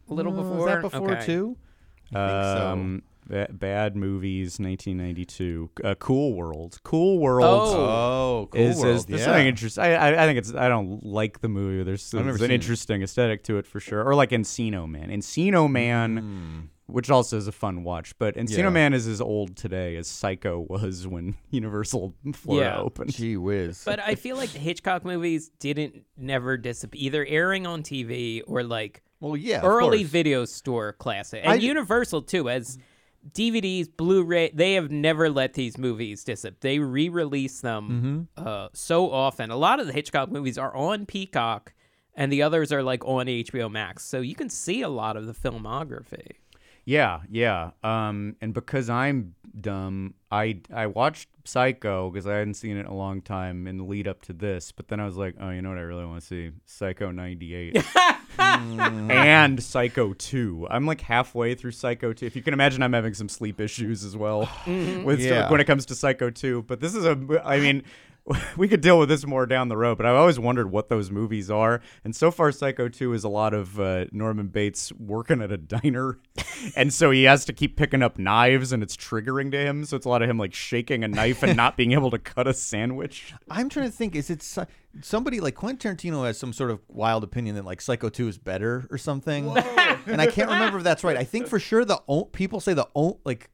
a 0.09 0.13
little 0.13 0.33
Uh, 0.33 0.41
before. 0.41 0.55
Was 0.57 0.65
that 0.65 0.81
before 0.81 1.11
okay. 1.11 1.25
too? 1.25 1.57
I 2.15 2.27
think 2.27 2.43
so. 2.57 3.01
Ba- 3.33 3.47
bad 3.51 3.95
movies, 3.95 4.59
1992. 4.59 5.69
Uh, 5.83 5.95
cool 5.95 6.33
World. 6.35 6.79
Cool 6.83 7.17
World. 7.19 7.43
Oh. 7.43 7.73
Oh, 8.43 8.49
cool 8.51 8.61
is, 8.61 8.77
world. 8.77 8.95
is 8.95 9.05
there's 9.05 9.19
yeah. 9.21 9.25
something 9.25 9.47
interesting. 9.47 9.83
I, 9.83 9.93
I 9.95 10.23
I 10.23 10.25
think 10.27 10.37
it's 10.37 10.53
I 10.53 10.67
don't 10.69 11.03
like 11.03 11.41
the 11.41 11.49
movie. 11.49 11.83
There's, 11.83 12.09
there's 12.11 12.35
seen 12.35 12.45
an 12.45 12.51
it. 12.51 12.53
interesting 12.53 13.01
aesthetic 13.01 13.43
to 13.45 13.57
it 13.57 13.65
for 13.65 13.79
sure. 13.79 14.03
Or 14.03 14.13
like 14.15 14.29
Encino 14.29 14.87
Man. 14.87 15.09
Encino 15.09 15.69
Man, 15.69 16.21
Mm. 16.21 16.67
which 16.85 17.09
also 17.09 17.37
is 17.37 17.47
a 17.47 17.51
fun 17.51 17.83
watch. 17.83 18.17
But 18.19 18.35
Encino 18.35 18.57
Yeah. 18.57 18.69
Man 18.69 18.93
is 18.93 19.07
as 19.07 19.19
old 19.21 19.55
today 19.55 19.95
as 19.95 20.07
Psycho 20.07 20.65
was 20.69 21.07
when 21.07 21.35
Universal 21.49 22.13
Florida 22.33 22.75
Yeah. 22.75 22.81
opened. 22.81 23.13
Gee 23.13 23.37
whiz. 23.37 23.81
But 23.83 23.99
I 23.99 24.13
feel 24.15 24.37
like 24.37 24.51
the 24.51 24.59
Hitchcock 24.59 25.03
movies 25.05 25.49
didn't 25.59 26.03
never 26.17 26.55
disappear, 26.57 27.01
either 27.01 27.25
airing 27.25 27.65
on 27.65 27.81
TV 27.83 28.41
or 28.45 28.63
like 28.63 29.01
well, 29.19 29.35
yeah. 29.37 29.61
early 29.63 29.99
course. 29.99 30.09
video 30.11 30.45
store 30.45 30.93
classic, 30.93 31.41
and 31.43 31.53
I- 31.53 31.55
Universal 31.55 32.23
too, 32.23 32.49
as 32.49 32.77
DVDs, 33.31 33.87
Blu-ray. 33.95 34.51
They 34.53 34.73
have 34.73 34.91
never 34.91 35.29
let 35.29 35.53
these 35.53 35.77
movies 35.77 36.23
disappear. 36.23 36.57
They 36.61 36.79
re-release 36.79 37.61
them 37.61 38.27
Mm-hmm. 38.37 38.47
uh, 38.47 38.67
so 38.73 39.11
often. 39.11 39.49
A 39.51 39.55
lot 39.55 39.79
of 39.79 39.87
the 39.87 39.93
Hitchcock 39.93 40.31
movies 40.31 40.57
are 40.57 40.75
on 40.75 41.05
Peacock, 41.05 41.73
and 42.15 42.31
the 42.31 42.41
others 42.43 42.71
are 42.71 42.83
like 42.83 43.03
on 43.05 43.25
HBO 43.27 43.71
Max, 43.71 44.03
so 44.05 44.19
you 44.21 44.35
can 44.35 44.49
see 44.49 44.81
a 44.81 44.89
lot 44.89 45.15
of 45.17 45.25
the 45.25 45.33
filmography. 45.33 46.31
Yeah, 46.85 47.21
yeah. 47.29 47.71
Um, 47.83 48.35
and 48.41 48.53
because 48.53 48.89
I'm 48.89 49.35
dumb, 49.59 50.15
I 50.31 50.59
I 50.73 50.87
watched 50.87 51.29
Psycho 51.45 52.09
because 52.09 52.27
I 52.27 52.35
hadn't 52.35 52.55
seen 52.55 52.75
it 52.77 52.81
in 52.81 52.85
a 52.87 52.93
long 52.93 53.21
time 53.21 53.67
in 53.67 53.77
the 53.77 53.83
lead 53.85 54.07
up 54.07 54.21
to 54.23 54.33
this. 54.33 54.71
But 54.73 54.89
then 54.89 54.99
I 54.99 55.05
was 55.05 55.15
like, 55.15 55.35
oh, 55.39 55.49
you 55.51 55.61
know 55.61 55.69
what? 55.69 55.77
I 55.77 55.81
really 55.81 56.05
want 56.05 56.21
to 56.21 56.27
see 56.27 56.51
Psycho 56.65 57.11
'98 57.11 57.77
and 58.39 59.61
Psycho 59.63 60.13
2. 60.13 60.67
I'm 60.69 60.85
like 60.85 61.01
halfway 61.01 61.55
through 61.55 61.71
Psycho 61.71 62.13
2. 62.13 62.25
If 62.25 62.35
you 62.35 62.41
can 62.41 62.53
imagine, 62.53 62.83
I'm 62.83 62.93
having 62.93 63.13
some 63.13 63.29
sleep 63.29 63.59
issues 63.61 64.03
as 64.03 64.17
well 64.17 64.49
with 64.67 65.19
Yeah. 65.19 65.49
when 65.49 65.61
it 65.61 65.65
comes 65.65 65.85
to 65.87 65.95
Psycho 65.95 66.29
2. 66.29 66.63
But 66.63 66.79
this 66.79 66.95
is 66.95 67.05
a, 67.05 67.17
I 67.43 67.59
mean. 67.59 67.83
We 68.57 68.67
could 68.67 68.81
deal 68.81 68.99
with 68.99 69.09
this 69.09 69.25
more 69.25 69.45
down 69.45 69.67
the 69.67 69.75
road, 69.77 69.97
but 69.97 70.05
I've 70.05 70.15
always 70.15 70.39
wondered 70.39 70.71
what 70.71 70.87
those 70.87 71.11
movies 71.11 71.49
are. 71.51 71.81
And 72.05 72.15
so 72.15 72.31
far, 72.31 72.51
Psycho 72.51 72.87
2 72.87 73.13
is 73.13 73.23
a 73.23 73.29
lot 73.29 73.53
of 73.53 73.79
uh, 73.79 74.05
Norman 74.11 74.47
Bates 74.47 74.93
working 74.93 75.41
at 75.41 75.51
a 75.51 75.57
diner. 75.57 76.19
and 76.75 76.93
so 76.93 77.11
he 77.11 77.23
has 77.23 77.43
to 77.45 77.53
keep 77.53 77.75
picking 77.75 78.01
up 78.01 78.17
knives, 78.17 78.71
and 78.71 78.81
it's 78.83 78.95
triggering 78.95 79.51
to 79.51 79.57
him. 79.57 79.83
So 79.85 79.97
it's 79.97 80.05
a 80.05 80.09
lot 80.09 80.21
of 80.21 80.29
him 80.29 80.37
like 80.37 80.53
shaking 80.53 81.03
a 81.03 81.07
knife 81.07 81.43
and 81.43 81.57
not 81.57 81.75
being 81.75 81.91
able 81.91 82.11
to 82.11 82.19
cut 82.19 82.47
a 82.47 82.53
sandwich. 82.53 83.33
I'm 83.49 83.67
trying 83.69 83.87
to 83.87 83.91
think. 83.91 84.15
Is 84.15 84.29
it 84.29 84.41
Psy- 84.41 84.65
somebody 85.01 85.39
like 85.41 85.55
Quentin 85.55 85.95
Tarantino 85.95 86.25
has 86.25 86.37
some 86.37 86.53
sort 86.53 86.71
of 86.71 86.79
wild 86.87 87.23
opinion 87.23 87.55
that 87.55 87.65
like 87.65 87.81
Psycho 87.81 88.07
2 88.09 88.27
is 88.29 88.37
better 88.37 88.87
or 88.89 88.97
something? 88.97 89.47
and 89.57 90.21
I 90.21 90.27
can't 90.27 90.49
remember 90.49 90.77
if 90.77 90.83
that's 90.83 91.03
right. 91.03 91.17
I 91.17 91.23
think 91.25 91.47
for 91.47 91.59
sure 91.59 91.83
the 91.83 92.01
o- 92.07 92.25
people 92.25 92.59
say 92.61 92.73
the 92.73 92.87
o- 92.95 93.19
like 93.25 93.49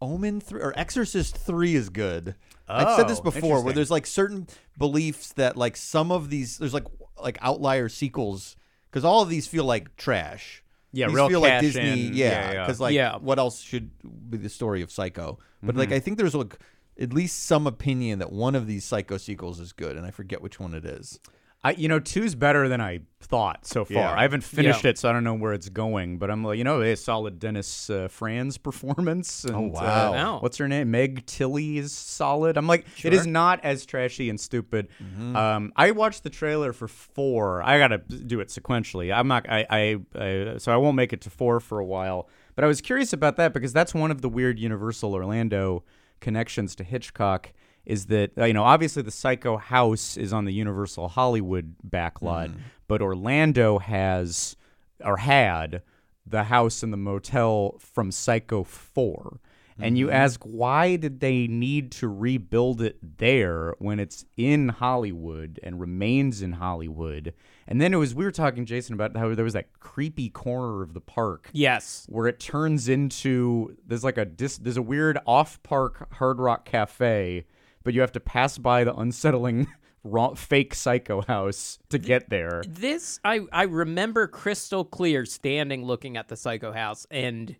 Omen 0.00 0.40
3 0.40 0.60
or 0.60 0.78
Exorcist 0.78 1.36
3 1.38 1.74
is 1.74 1.88
good. 1.88 2.34
I've 2.68 2.96
said 2.96 3.08
this 3.08 3.18
Oh, 3.20 3.22
before 3.22 3.40
where 3.40 3.56
interesting. 3.58 3.74
there's 3.76 3.90
like 3.90 4.06
certain 4.06 4.46
beliefs 4.78 5.32
that 5.34 5.56
like 5.56 5.76
some 5.76 6.10
of 6.10 6.30
these 6.30 6.58
there's 6.58 6.74
like 6.74 6.84
like 7.22 7.38
outlier 7.40 7.88
sequels 7.88 8.56
cuz 8.90 9.04
all 9.04 9.22
of 9.22 9.28
these 9.28 9.46
feel 9.46 9.64
like 9.64 9.96
trash. 9.96 10.62
Yeah, 10.92 11.06
these 11.08 11.16
real 11.16 11.28
feel 11.28 11.40
like 11.40 11.50
cash 11.52 11.62
Disney, 11.62 12.08
in. 12.08 12.14
yeah, 12.14 12.30
Yeah, 12.30 12.52
yeah. 12.52 12.66
cuz 12.66 12.80
like 12.80 12.94
Yeah. 12.94 13.16
what 13.18 13.38
else 13.38 13.60
should 13.60 13.90
be 14.30 14.38
the 14.38 14.48
story 14.48 14.82
of 14.82 14.90
Psycho? 14.90 15.38
But 15.62 15.70
Mm-hmm. 15.70 15.78
like 15.78 15.92
I 15.92 16.00
think 16.00 16.18
there's 16.18 16.34
like 16.34 16.58
at 16.98 17.12
least 17.12 17.44
some 17.44 17.66
opinion 17.66 18.18
that 18.20 18.32
one 18.32 18.54
of 18.54 18.66
these 18.66 18.84
Psycho 18.84 19.16
sequels 19.18 19.60
is 19.60 19.72
good 19.72 19.96
and 19.96 20.06
I 20.06 20.10
forget 20.10 20.40
which 20.42 20.58
one 20.58 20.74
it 20.74 20.84
is. 20.84 21.20
I, 21.66 21.70
you 21.72 21.88
know, 21.88 21.98
two's 21.98 22.34
better 22.34 22.68
than 22.68 22.80
I 22.80 23.00
thought 23.20 23.66
so 23.66 23.84
far. 23.84 23.94
Yeah. 23.96 24.14
I 24.14 24.22
haven't 24.22 24.44
finished 24.44 24.84
Yeah. 24.84 24.90
it, 24.90 24.98
so 24.98 25.08
I 25.08 25.12
don't 25.12 25.24
know 25.24 25.34
where 25.34 25.52
it's 25.52 25.68
going. 25.68 26.18
But 26.18 26.30
I'm 26.30 26.44
like, 26.44 26.58
you 26.58 26.64
know, 26.64 26.80
a 26.80 26.94
solid 26.96 27.38
Dennis 27.38 27.90
uh, 27.90 28.06
Franz 28.08 28.56
performance. 28.58 29.44
And, 29.44 29.54
Oh, 29.56 29.60
wow. 29.62 29.80
uh, 29.80 30.12
Wow. 30.12 30.38
what's 30.40 30.58
her 30.58 30.68
name? 30.68 30.90
Meg 30.90 31.26
Tilly 31.26 31.78
is 31.78 31.92
solid. 31.92 32.56
I'm 32.56 32.66
like, 32.68 32.86
it 33.04 33.12
is 33.12 33.26
not 33.26 33.64
as 33.64 33.84
trashy 33.84 34.30
and 34.30 34.38
stupid. 34.38 34.88
Mm-hmm. 35.02 35.34
Um, 35.34 35.72
I 35.76 35.90
watched 35.90 36.22
the 36.22 36.30
trailer 36.30 36.72
for 36.72 36.86
four. 36.88 37.62
I 37.62 37.78
gotta 37.78 37.98
do 37.98 38.40
it 38.40 38.48
sequentially. 38.48 39.12
I'm 39.12 39.26
not. 39.28 39.46
I, 39.48 39.66
I, 39.70 39.96
I 40.14 40.58
so 40.58 40.72
I 40.72 40.76
won't 40.76 40.96
make 40.96 41.12
it 41.12 41.20
to 41.22 41.30
four 41.30 41.58
for 41.60 41.78
a 41.80 41.84
while. 41.84 42.28
But 42.54 42.64
I 42.64 42.68
was 42.68 42.80
curious 42.80 43.12
about 43.12 43.36
that 43.36 43.52
because 43.52 43.72
that's 43.72 43.92
one 43.92 44.10
of 44.10 44.22
the 44.22 44.28
weird 44.28 44.58
Universal 44.58 45.12
Orlando 45.14 45.82
connections 46.20 46.74
to 46.76 46.84
Hitchcock. 46.84 47.52
Is 47.86 48.06
that 48.06 48.32
uh, 48.36 48.44
you 48.44 48.52
know 48.52 48.64
obviously 48.64 49.02
the 49.02 49.10
Psycho 49.10 49.56
house 49.56 50.16
is 50.16 50.32
on 50.32 50.44
the 50.44 50.52
Universal 50.52 51.08
Hollywood 51.08 51.76
backlot, 51.88 52.52
but 52.88 53.00
Orlando 53.00 53.78
has 53.78 54.56
or 55.04 55.18
had 55.18 55.82
the 56.26 56.44
house 56.44 56.82
and 56.82 56.92
the 56.92 56.96
motel 56.96 57.76
from 57.78 58.10
Psycho 58.10 58.64
4. 58.64 59.40
And 59.78 59.98
you 59.98 60.10
ask, 60.10 60.40
why 60.42 60.96
did 60.96 61.20
they 61.20 61.46
need 61.46 61.92
to 61.92 62.08
rebuild 62.08 62.80
it 62.80 62.96
there 63.18 63.74
when 63.78 64.00
it's 64.00 64.24
in 64.38 64.70
Hollywood 64.70 65.60
and 65.62 65.78
remains 65.78 66.40
in 66.40 66.52
Hollywood? 66.52 67.34
And 67.68 67.78
then 67.78 67.92
it 67.92 67.98
was, 67.98 68.14
we 68.14 68.24
were 68.24 68.30
talking, 68.30 68.64
Jason, 68.64 68.94
about 68.94 69.14
how 69.14 69.34
there 69.34 69.44
was 69.44 69.52
that 69.52 69.78
creepy 69.78 70.30
corner 70.30 70.82
of 70.82 70.94
the 70.94 71.00
park 71.02 71.50
Yes. 71.52 72.06
where 72.08 72.26
it 72.26 72.40
turns 72.40 72.88
into, 72.88 73.76
there's 73.86 74.02
like 74.02 74.16
a, 74.16 74.24
dis, 74.24 74.56
there's 74.56 74.78
a 74.78 74.82
weird 74.82 75.18
off 75.26 75.62
park 75.62 76.10
Hard 76.14 76.38
Rock 76.38 76.64
Cafe, 76.64 77.44
but 77.86 77.94
you 77.94 78.00
have 78.00 78.10
to 78.10 78.20
pass 78.20 78.58
by 78.58 78.82
the 78.82 78.92
unsettling 78.96 79.68
raw, 80.04 80.34
fake 80.34 80.74
Psycho 80.74 81.22
house 81.22 81.78
to 81.88 81.98
get 81.98 82.28
there. 82.28 82.64
This 82.66 83.20
I 83.24 83.42
I 83.52 83.62
remember 83.62 84.26
crystal 84.26 84.84
clear 84.84 85.24
standing 85.24 85.84
looking 85.84 86.16
at 86.16 86.26
the 86.26 86.36
Psycho 86.36 86.72
House 86.72 87.06
and 87.12 87.54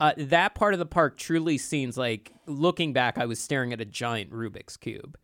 uh, 0.00 0.12
that 0.18 0.54
part 0.54 0.74
of 0.74 0.78
the 0.78 0.86
park 0.86 1.16
truly 1.16 1.56
seems 1.56 1.96
like 1.96 2.32
looking 2.46 2.92
back 2.92 3.16
I 3.16 3.24
was 3.24 3.40
staring 3.40 3.72
at 3.72 3.80
a 3.80 3.86
giant 3.86 4.30
Rubik's 4.30 4.76
cube. 4.76 5.16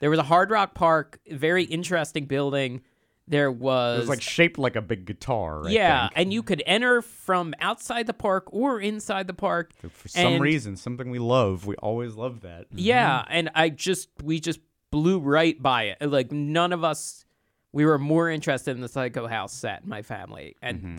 There 0.00 0.08
was 0.08 0.18
a 0.18 0.24
Hard 0.24 0.50
Rock 0.50 0.74
Park, 0.74 1.20
very 1.30 1.64
interesting 1.64 2.24
building. 2.24 2.80
There 3.28 3.50
was, 3.50 3.98
It 3.98 4.00
was 4.02 4.08
like 4.08 4.22
shaped 4.22 4.58
like 4.58 4.76
a 4.76 4.82
big 4.82 5.04
guitar. 5.04 5.66
I 5.66 5.70
yeah, 5.70 6.08
think. 6.08 6.12
and 6.16 6.32
you 6.32 6.42
could 6.42 6.62
enter 6.64 7.02
from 7.02 7.54
outside 7.60 8.06
the 8.06 8.14
park 8.14 8.44
or 8.52 8.80
inside 8.80 9.26
the 9.26 9.34
park. 9.34 9.72
For 9.90 10.08
some 10.08 10.34
And- 10.34 10.42
reason, 10.42 10.76
something 10.76 11.10
we 11.10 11.18
love. 11.18 11.66
We 11.66 11.74
always 11.76 12.14
love 12.14 12.42
that. 12.42 12.66
Yeah, 12.72 13.24
and 13.28 13.50
I 13.54 13.70
just 13.70 14.10
we 14.22 14.38
just 14.38 14.60
blew 14.92 15.18
right 15.18 15.60
by 15.60 15.84
it. 15.84 16.02
Like 16.08 16.30
none 16.30 16.72
of 16.72 16.84
us 16.84 17.24
we 17.72 17.84
were 17.84 17.98
more 17.98 18.30
interested 18.30 18.70
in 18.74 18.80
the 18.80 18.88
Psycho 18.88 19.26
House 19.26 19.52
set, 19.52 19.86
my 19.86 20.00
family, 20.00 20.56
and 20.62 20.80
mm-hmm. 20.80 20.96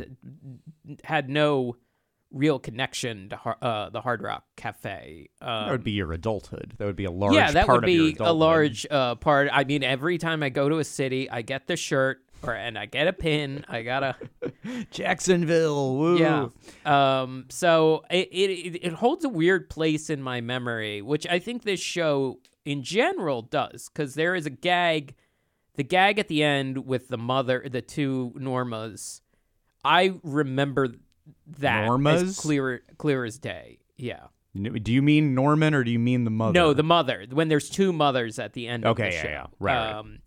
th- 0.87 0.99
had 1.03 1.27
no 1.29 1.75
real 2.31 2.59
connection 2.59 3.29
to 3.29 3.35
har- 3.37 3.57
uh, 3.61 3.89
the 3.89 4.01
Hard 4.01 4.21
Rock 4.21 4.43
Cafe. 4.55 5.29
Um, 5.41 5.47
That 5.65 5.71
would 5.71 5.83
be 5.83 5.91
your 5.91 6.11
adulthood. 6.13 6.73
That 6.77 6.85
would 6.85 6.95
be 6.95 7.05
a 7.05 7.11
large 7.11 7.33
yeah, 7.35 7.51
that 7.51 7.65
part 7.65 7.81
would 7.81 7.85
be 7.85 8.15
a 8.19 8.33
large 8.33 8.85
uh, 8.89 9.15
part. 9.15 9.49
I 9.51 9.63
mean, 9.63 9.83
every 9.83 10.17
time 10.17 10.43
I 10.43 10.49
go 10.49 10.69
to 10.69 10.77
a 10.77 10.83
city, 10.83 11.29
I 11.29 11.41
get 11.41 11.67
the 11.67 11.75
shirt 11.75 12.21
or 12.43 12.53
and 12.53 12.77
I 12.77 12.85
get 12.85 13.07
a 13.07 13.13
pin. 13.13 13.65
I 13.67 13.81
gotta 13.81 14.15
Jacksonville. 14.91 15.95
Woo. 15.97 16.19
yeah. 16.19 16.47
Um. 16.85 17.45
So 17.49 18.03
it, 18.09 18.29
it 18.31 18.79
it 18.83 18.93
holds 18.93 19.25
a 19.25 19.29
weird 19.29 19.69
place 19.69 20.09
in 20.09 20.21
my 20.21 20.41
memory, 20.41 21.01
which 21.01 21.25
I 21.27 21.39
think 21.39 21.63
this 21.63 21.79
show 21.79 22.39
in 22.65 22.83
general 22.83 23.41
does, 23.41 23.89
because 23.89 24.15
there 24.15 24.35
is 24.35 24.45
a 24.45 24.49
gag, 24.51 25.15
the 25.75 25.83
gag 25.83 26.19
at 26.19 26.27
the 26.27 26.43
end 26.43 26.85
with 26.85 27.07
the 27.07 27.17
mother, 27.17 27.65
the 27.69 27.81
two 27.81 28.33
Normas. 28.37 29.21
I 29.83 30.15
remember 30.23 30.89
that 31.59 31.87
Normas? 31.89 32.23
as 32.23 32.39
clear 32.39 32.81
clear 32.97 33.23
as 33.25 33.37
day. 33.37 33.79
Yeah. 33.97 34.27
Do 34.55 34.91
you 34.91 35.01
mean 35.03 35.35
Norman 35.35 35.73
or 35.75 35.83
do 35.83 35.91
you 35.91 35.99
mean 35.99 36.23
the 36.23 36.31
mother? 36.31 36.53
No, 36.53 36.73
the 36.73 36.81
mother. 36.83 37.25
When 37.31 37.47
there's 37.47 37.69
two 37.69 37.93
mothers 37.93 38.39
at 38.39 38.53
the 38.53 38.67
end 38.67 38.85
of 38.85 38.91
Okay, 38.91 39.09
the 39.09 39.15
yeah, 39.15 39.21
show. 39.21 39.27
yeah. 39.29 39.45
Right, 39.59 39.75
right. 39.85 39.93
Um, 39.93 40.19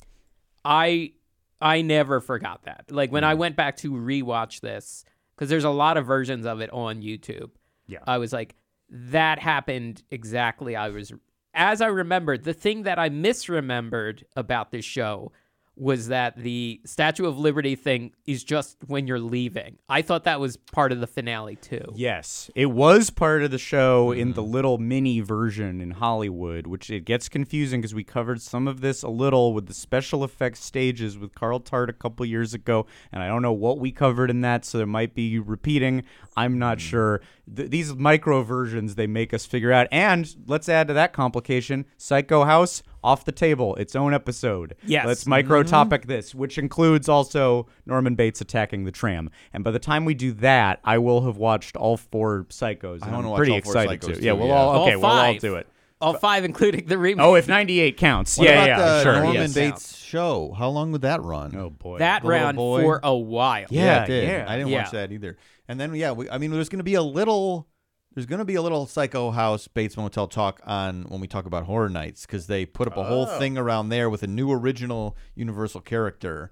I 0.64 1.12
I 1.60 1.82
never 1.82 2.20
forgot 2.20 2.62
that. 2.64 2.86
Like 2.90 3.10
Mm. 3.10 3.14
when 3.14 3.24
I 3.24 3.34
went 3.34 3.56
back 3.56 3.76
to 3.78 3.90
rewatch 3.92 4.60
this, 4.60 5.04
because 5.34 5.48
there's 5.50 5.64
a 5.64 5.70
lot 5.70 5.96
of 5.96 6.06
versions 6.06 6.46
of 6.46 6.60
it 6.60 6.70
on 6.72 7.02
YouTube. 7.02 7.50
Yeah. 7.86 7.98
I 8.06 8.18
was 8.18 8.32
like, 8.32 8.54
that 8.88 9.38
happened 9.40 10.02
exactly. 10.10 10.76
I 10.76 10.88
was 10.90 11.12
as 11.52 11.80
I 11.80 11.86
remembered. 11.88 12.44
The 12.44 12.54
thing 12.54 12.84
that 12.84 12.98
I 13.00 13.10
misremembered 13.10 14.22
about 14.36 14.70
this 14.70 14.84
show 14.84 15.32
was 15.80 16.08
that 16.08 16.36
the 16.36 16.78
Statue 16.84 17.24
of 17.26 17.38
Liberty 17.38 17.74
thing 17.74 18.12
is 18.26 18.44
just 18.44 18.76
when 18.86 19.06
you're 19.06 19.18
leaving. 19.18 19.78
I 19.88 20.02
thought 20.02 20.24
that 20.24 20.38
was 20.38 20.58
part 20.58 20.92
of 20.92 21.00
the 21.00 21.06
finale 21.06 21.56
too. 21.56 21.80
Yes, 21.94 22.50
it 22.54 22.66
was 22.66 23.08
part 23.08 23.42
of 23.42 23.50
the 23.50 23.58
show 23.58 24.12
in 24.12 24.28
Mm-hmm. 24.28 24.34
the 24.34 24.42
little 24.42 24.76
mini 24.78 25.20
version 25.20 25.80
in 25.80 25.92
Hollywood, 25.92 26.66
which 26.66 26.90
it 26.90 27.06
gets 27.06 27.30
confusing 27.30 27.80
because 27.80 27.94
we 27.94 28.04
covered 28.04 28.42
some 28.42 28.68
of 28.68 28.82
this 28.82 29.02
a 29.02 29.08
little 29.08 29.54
with 29.54 29.66
the 29.66 29.74
special 29.74 30.22
effects 30.22 30.62
stages 30.62 31.16
with 31.16 31.34
Carl 31.34 31.60
Tart 31.60 31.88
a 31.88 31.94
couple 31.94 32.26
years 32.26 32.52
ago, 32.52 32.84
and 33.10 33.22
I 33.22 33.28
don't 33.28 33.40
know 33.42 33.52
what 33.52 33.78
we 33.78 33.90
covered 33.90 34.28
in 34.30 34.42
that, 34.42 34.66
so 34.66 34.76
there 34.76 34.86
might 34.86 35.14
be 35.14 35.38
repeating. 35.38 36.04
I'm 36.36 36.58
not 36.58 36.76
Mm. 36.76 36.80
sure. 36.82 37.20
Th- 37.54 37.70
these 37.70 37.94
micro 37.94 38.42
versions 38.42 38.94
they 38.94 39.06
make 39.06 39.34
us 39.34 39.46
figure 39.46 39.72
out, 39.72 39.88
and 39.90 40.34
let's 40.46 40.68
add 40.68 40.88
to 40.88 40.94
that 40.94 41.12
complication: 41.12 41.86
Psycho 41.96 42.44
House 42.44 42.82
off 43.02 43.24
the 43.24 43.32
table, 43.32 43.74
its 43.76 43.96
own 43.96 44.12
episode. 44.12 44.76
Yes. 44.84 45.06
let's 45.06 45.26
micro 45.26 45.62
topic 45.62 46.02
mm-hmm. 46.02 46.10
this, 46.10 46.34
which 46.34 46.58
includes 46.58 47.08
also 47.08 47.66
Norman 47.86 48.14
Bates 48.14 48.40
attacking 48.40 48.84
the 48.84 48.92
tram. 48.92 49.30
And 49.52 49.64
by 49.64 49.70
the 49.70 49.78
time 49.78 50.04
we 50.04 50.14
do 50.14 50.32
that, 50.32 50.80
I 50.84 50.98
will 50.98 51.22
have 51.22 51.36
watched 51.36 51.76
all 51.76 51.96
four 51.96 52.44
Psychos. 52.50 53.02
and 53.02 53.14
I'm 53.14 53.24
watch 53.24 53.38
pretty 53.38 53.52
all 53.52 53.58
excited 53.58 54.00
Psychos 54.00 54.16
to. 54.16 54.22
Yeah, 54.22 54.32
we'll 54.32 54.48
yeah. 54.48 54.54
all 54.54 54.68
All 54.70 54.86
okay. 54.86 54.96
we'll 54.96 55.06
all 55.06 55.34
do 55.34 55.56
it. 55.56 55.66
All 56.02 56.14
five, 56.14 56.46
including 56.46 56.86
the 56.86 56.96
remake. 56.96 57.22
Oh, 57.22 57.34
if 57.34 57.46
98 57.46 57.98
counts. 57.98 58.38
What 58.38 58.48
yeah, 58.48 58.64
about 58.64 58.66
yeah, 58.68 58.78
the 58.78 59.02
sure. 59.02 59.12
Norman 59.12 59.34
yes. 59.34 59.54
Bates 59.54 59.96
show? 59.98 60.54
How 60.56 60.70
long 60.70 60.92
would 60.92 61.02
that 61.02 61.22
run? 61.22 61.54
Oh 61.54 61.68
boy. 61.68 61.98
that 61.98 62.22
The 62.22 62.28
ran 62.28 62.56
for 62.56 63.00
a 63.02 63.14
while. 63.14 63.66
Yeah, 63.68 64.04
it 64.04 64.06
did. 64.06 64.28
yeah. 64.28 64.46
I 64.48 64.56
didn't 64.56 64.70
Yeah. 64.70 64.82
watch 64.82 64.92
that 64.92 65.12
either. 65.12 65.36
And 65.70 65.78
then 65.78 65.94
yeah, 65.94 66.10
we, 66.10 66.28
I 66.28 66.38
mean, 66.38 66.50
there's 66.50 66.68
going 66.68 66.80
to 66.80 66.84
be 66.84 66.94
a 66.94 67.02
little. 67.02 67.68
There's 68.12 68.26
going 68.26 68.40
to 68.40 68.44
be 68.44 68.56
a 68.56 68.62
little 68.62 68.86
Psycho 68.86 69.30
House 69.30 69.68
Bates 69.68 69.96
Motel 69.96 70.26
talk 70.26 70.60
on 70.66 71.04
when 71.04 71.20
we 71.20 71.28
talk 71.28 71.46
about 71.46 71.62
Horror 71.66 71.88
Nights 71.88 72.26
because 72.26 72.48
they 72.48 72.66
put 72.66 72.88
up 72.88 72.96
a 72.96 73.04
whole 73.04 73.28
Oh. 73.30 73.38
thing 73.38 73.56
around 73.56 73.90
there 73.90 74.10
with 74.10 74.24
a 74.24 74.26
new 74.26 74.50
original 74.50 75.16
Universal 75.36 75.82
character. 75.82 76.50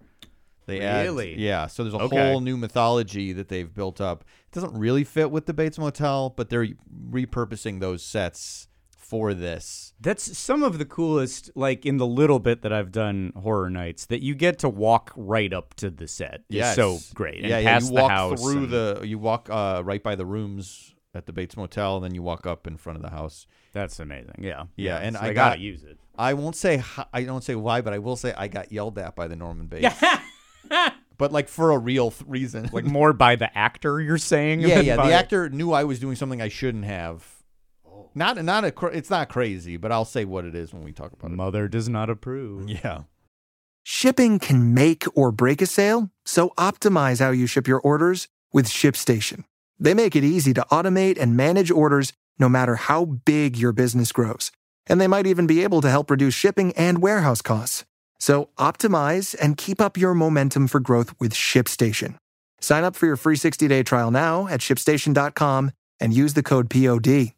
They 0.66 0.80
add- 0.80 1.02
Really? 1.06 1.36
yeah. 1.36 1.66
So 1.66 1.82
there's 1.82 1.94
a 1.94 1.98
Okay. 2.04 2.30
whole 2.30 2.40
new 2.40 2.56
mythology 2.56 3.32
that 3.32 3.48
they've 3.48 3.74
built 3.74 4.00
up. 4.00 4.22
It 4.46 4.52
doesn't 4.54 4.78
really 4.78 5.02
fit 5.02 5.32
with 5.32 5.46
the 5.46 5.52
Bates 5.54 5.78
Motel, 5.80 6.30
but 6.36 6.48
they're 6.48 6.68
repurposing 7.10 7.80
those 7.80 8.04
sets 8.04 8.67
for 8.98 9.32
this. 9.32 9.94
That's 10.00 10.36
some 10.36 10.62
of 10.62 10.76
the 10.78 10.84
coolest, 10.84 11.50
like 11.54 11.86
in 11.86 11.96
the 11.96 12.06
little 12.06 12.38
bit 12.38 12.60
that 12.62 12.72
I've 12.72 12.92
done 12.92 13.32
horror 13.34 13.70
nights, 13.70 14.04
that 14.06 14.22
you 14.22 14.34
get 14.34 14.58
to 14.58 14.68
walk 14.68 15.12
right 15.16 15.52
up 15.52 15.72
to 15.76 15.88
the 15.90 16.06
set. 16.06 16.42
Yes. 16.50 16.76
so 16.76 16.98
great. 17.14 17.38
And 17.38 17.48
yeah, 17.48 17.58
yeah. 17.60 17.80
You 17.80 17.90
walk 17.90 18.38
through 18.38 18.64
and- 18.64 18.70
the. 18.70 19.00
You 19.04 19.18
walk 19.18 19.48
uh, 19.50 19.82
right 19.84 20.02
by 20.02 20.14
the 20.14 20.26
rooms 20.26 20.94
at 21.14 21.24
the 21.24 21.32
Bates 21.32 21.56
Motel, 21.56 21.96
and 21.96 22.04
then 22.04 22.14
you 22.14 22.22
walk 22.22 22.46
up 22.46 22.66
in 22.66 22.76
front 22.76 22.96
of 22.96 23.02
the 23.02 23.10
house. 23.10 23.46
That's 23.72 23.98
amazing. 23.98 24.34
Yeah. 24.40 24.64
Yeah, 24.76 24.98
and 24.98 25.16
so 25.16 25.22
I 25.22 25.32
got- 25.32 25.58
use 25.60 25.84
it. 25.84 25.96
I 26.18 26.34
won't 26.34 26.56
say 26.56 26.82
I 27.12 27.22
don't 27.22 27.44
say 27.44 27.54
why, 27.54 27.80
but 27.80 27.92
I 27.92 27.98
will 28.00 28.16
say 28.16 28.34
I 28.36 28.48
got 28.48 28.72
yelled 28.72 28.98
at 28.98 29.14
by 29.14 29.28
the 29.28 29.36
Norman 29.36 29.68
Bates. 29.68 29.94
but 31.16 31.32
like 31.32 31.48
for 31.48 31.70
a 31.70 31.78
real 31.78 32.10
th- 32.10 32.24
reason. 32.28 32.68
Like 32.72 32.84
more 32.84 33.12
by 33.12 33.36
the 33.36 33.56
actor, 33.56 34.00
you're 34.00 34.18
saying? 34.18 34.60
yeah, 34.60 34.80
yeah. 34.80 34.96
The 34.96 35.12
actor 35.12 35.48
knew 35.48 35.72
I 35.72 35.84
was 35.84 35.98
doing 36.00 36.16
something 36.16 36.42
I 36.42 36.48
shouldn't 36.48 36.84
have. 36.84 37.24
Not 38.18 38.44
not 38.44 38.64
a 38.64 38.72
cra- 38.72 38.90
it's 38.90 39.10
not 39.10 39.28
crazy, 39.28 39.76
but 39.76 39.92
I'll 39.92 40.04
say 40.04 40.24
what 40.24 40.44
it 40.44 40.56
is 40.56 40.74
when 40.74 40.82
we 40.82 40.90
talk 40.90 41.12
about 41.12 41.30
Mother 41.30 41.68
does 41.68 41.88
not 41.88 42.10
approve. 42.10 42.68
Yeah. 42.68 43.02
Shipping 43.84 44.40
can 44.40 44.74
make 44.74 45.04
or 45.14 45.30
break 45.30 45.62
a 45.62 45.66
sale, 45.66 46.10
so 46.26 46.50
optimize 46.58 47.20
how 47.20 47.30
you 47.30 47.46
ship 47.46 47.68
your 47.68 47.78
orders 47.78 48.26
with 48.52 48.66
ShipStation. 48.66 49.44
They 49.78 49.94
make 49.94 50.16
it 50.16 50.24
easy 50.24 50.52
to 50.54 50.66
automate 50.70 51.16
and 51.16 51.36
manage 51.36 51.70
orders 51.70 52.12
no 52.40 52.48
matter 52.48 52.74
how 52.74 53.04
big 53.04 53.56
your 53.56 53.72
business 53.72 54.10
grows. 54.10 54.50
And 54.88 55.00
they 55.00 55.06
might 55.06 55.28
even 55.28 55.46
be 55.46 55.62
able 55.62 55.80
to 55.82 55.90
help 55.90 56.10
reduce 56.10 56.34
shipping 56.34 56.72
and 56.72 57.00
warehouse 57.00 57.40
costs. 57.40 57.84
So 58.18 58.50
optimize 58.58 59.36
and 59.40 59.56
keep 59.56 59.80
up 59.80 59.96
your 59.96 60.12
momentum 60.12 60.66
for 60.66 60.80
growth 60.80 61.14
with 61.20 61.32
ShipStation. 61.34 62.16
Sign 62.60 62.82
up 62.82 62.96
for 62.96 63.06
your 63.06 63.16
free 63.16 63.36
60-day 63.36 63.84
trial 63.84 64.10
now 64.10 64.48
at 64.48 64.60
shipstation.com 64.60 65.70
and 66.00 66.12
use 66.12 66.34
the 66.34 66.42
code 66.42 66.68
POD. 66.68 67.37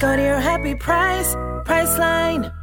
Go 0.00 0.14
to 0.14 0.22
your 0.22 0.38
happy 0.38 0.76
price, 0.76 1.34
Priceline. 1.64 2.54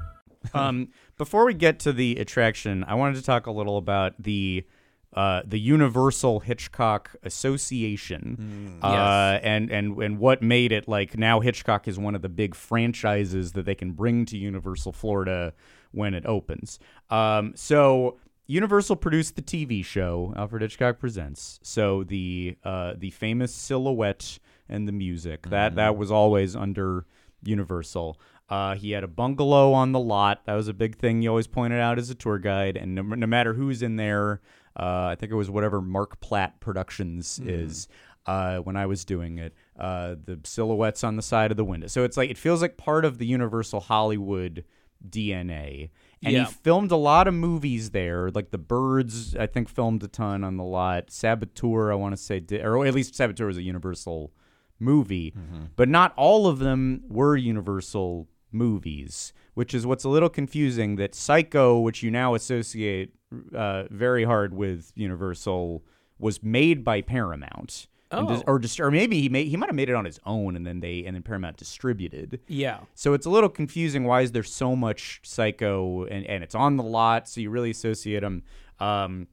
um, 0.54 0.88
before 1.18 1.46
we 1.46 1.54
get 1.54 1.80
to 1.80 1.92
the 1.92 2.16
attraction, 2.16 2.86
I 2.86 2.96
wanted 2.96 3.16
to 3.16 3.24
talk 3.24 3.46
a 3.46 3.52
little 3.52 3.78
about 3.78 4.14
the 4.18 4.66
uh, 5.14 5.42
the 5.46 5.60
Universal 5.60 6.40
Hitchcock 6.40 7.14
Association, 7.24 8.80
uh, 8.82 9.40
and 9.44 9.70
and 9.70 9.98
and 10.02 10.18
what 10.18 10.42
made 10.42 10.72
it 10.72 10.88
like 10.88 11.18
now 11.18 11.42
Hitchcock 11.42 11.90
is 11.90 12.00
one 12.00 12.16
of 12.16 12.22
the 12.22 12.30
big 12.30 12.56
franchises 12.56 13.52
that 13.52 13.66
they 13.66 13.76
can 13.76 13.92
bring 13.92 14.26
to 14.28 14.38
Universal 14.38 14.94
Florida 14.94 15.54
when 15.92 16.14
it 16.14 16.26
opens. 16.26 16.80
Um, 17.10 17.52
so 17.58 18.18
Universal 18.48 18.96
produced 18.96 19.36
the 19.36 19.42
TV 19.42 19.84
show 19.84 20.34
Alfred 20.38 20.62
Hitchcock 20.62 21.00
Presents. 21.00 21.60
So 21.64 22.06
the 22.06 22.58
uh, 22.64 22.94
the 22.96 23.12
famous 23.12 23.54
silhouette 23.54 24.40
and 24.70 24.88
the 24.88 24.94
music 24.94 25.50
that 25.50 25.76
that 25.76 25.98
was 25.98 26.12
always 26.12 26.56
under 26.56 27.06
Universal. 27.48 28.20
Uh, 28.50 28.76
he 28.76 28.92
had 28.92 29.04
a 29.04 29.08
bungalow 29.08 29.74
on 29.74 29.92
the 29.92 30.00
lot. 30.00 30.46
That 30.46 30.54
was 30.54 30.68
a 30.68 30.74
big 30.74 30.98
thing. 30.98 31.22
He 31.22 31.28
always 31.28 31.48
pointed 31.48 31.80
out 31.80 31.98
as 31.98 32.10
a 32.10 32.16
tour 32.16 32.38
guide, 32.38 32.78
and 32.78 32.94
no, 32.96 33.02
no 33.02 33.26
matter 33.28 33.54
who's 33.54 33.82
in 33.82 33.96
there, 33.96 34.42
uh, 34.80 35.08
I 35.12 35.16
think 35.16 35.32
it 35.32 35.36
was 35.36 35.50
whatever 35.50 35.82
Marc 35.82 36.20
Platt 36.20 36.60
Productions 36.60 37.40
is. 37.44 37.88
Uh, 38.28 38.58
when 38.58 38.76
I 38.76 38.88
was 38.88 39.06
doing 39.06 39.38
it, 39.38 39.54
uh, 39.80 40.16
the 40.26 40.40
silhouettes 40.44 41.04
on 41.04 41.16
the 41.16 41.22
side 41.22 41.52
of 41.52 41.58
the 41.58 41.64
window. 41.64 41.86
So 41.86 42.04
it's 42.04 42.18
like 42.18 42.32
it 42.32 42.40
feels 42.40 42.60
like 42.60 42.76
part 42.76 43.06
of 43.06 43.20
the 43.20 43.26
Universal 43.28 43.82
Hollywood 43.82 44.64
DNA. 45.08 45.92
And 46.24 46.34
Yeah. 46.34 46.46
he 46.46 46.52
filmed 46.54 46.92
a 46.92 46.96
lot 46.96 47.28
of 47.28 47.36
movies 47.36 47.92
there, 47.92 48.32
like 48.32 48.50
The 48.52 48.58
Birds. 48.58 49.36
I 49.36 49.46
think 49.46 49.70
filmed 49.70 50.04
a 50.04 50.08
ton 50.08 50.44
on 50.44 50.58
the 50.58 50.64
lot. 50.64 51.12
Saboteur, 51.12 51.92
I 51.92 51.96
want 51.96 52.14
to 52.16 52.22
say, 52.22 52.40
did, 52.40 52.66
or 52.66 52.84
at 52.86 52.96
least 52.96 53.14
Saboteur 53.16 53.46
was 53.46 53.58
a 53.58 53.62
Universal 53.64 54.32
movie, 54.80 55.34
but 55.76 55.88
not 55.90 56.14
all 56.18 56.48
of 56.48 56.60
them 56.60 57.04
were 57.08 57.36
Universal 57.38 58.28
movies, 58.52 59.34
which 59.54 59.74
is 59.74 59.86
what's 59.86 60.04
a 60.04 60.10
little 60.10 60.30
confusing. 60.30 60.96
That 60.96 61.14
Psycho, 61.16 61.80
which 61.80 62.04
you 62.04 62.12
now 62.12 62.36
associate 62.36 63.14
uh, 63.54 63.84
very 63.90 64.24
hard 64.24 64.54
with 64.54 64.92
Universal, 64.96 65.84
was 66.20 66.42
made 66.44 66.84
by 66.84 67.02
Paramount. 67.02 67.88
And 68.12 68.28
dis- 68.28 68.42
Oh. 68.42 68.52
or 68.54 68.60
just, 68.60 68.80
or 68.80 68.92
maybe 68.92 69.20
he 69.20 69.30
made 69.30 69.48
he 69.48 69.58
might 69.58 69.66
have 69.68 69.76
made 69.76 69.90
it 69.90 69.96
on 69.96 70.06
his 70.06 70.20
own, 70.26 70.56
and 70.56 70.66
then 70.66 70.80
they 70.80 71.04
and 71.06 71.16
then 71.16 71.24
Paramount 71.24 71.58
distributed. 71.58 72.40
Yeah. 72.48 72.80
So 72.94 73.14
it's 73.14 73.26
a 73.26 73.30
little 73.30 73.50
confusing. 73.50 74.04
Why 74.06 74.22
is 74.22 74.32
there 74.32 74.44
so 74.44 74.76
much 74.76 75.20
Psycho 75.24 76.06
and, 76.06 76.26
and 76.28 76.44
it's 76.44 76.56
on 76.56 76.78
the 76.78 76.84
lot, 76.84 77.28
so 77.28 77.42
you 77.42 77.50
really 77.50 77.72
associate 77.72 78.22
them. 78.22 78.44
Um, 78.80 79.28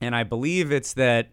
and 0.00 0.14
I 0.16 0.24
believe 0.24 0.72
it's 0.72 0.94
that 0.94 1.30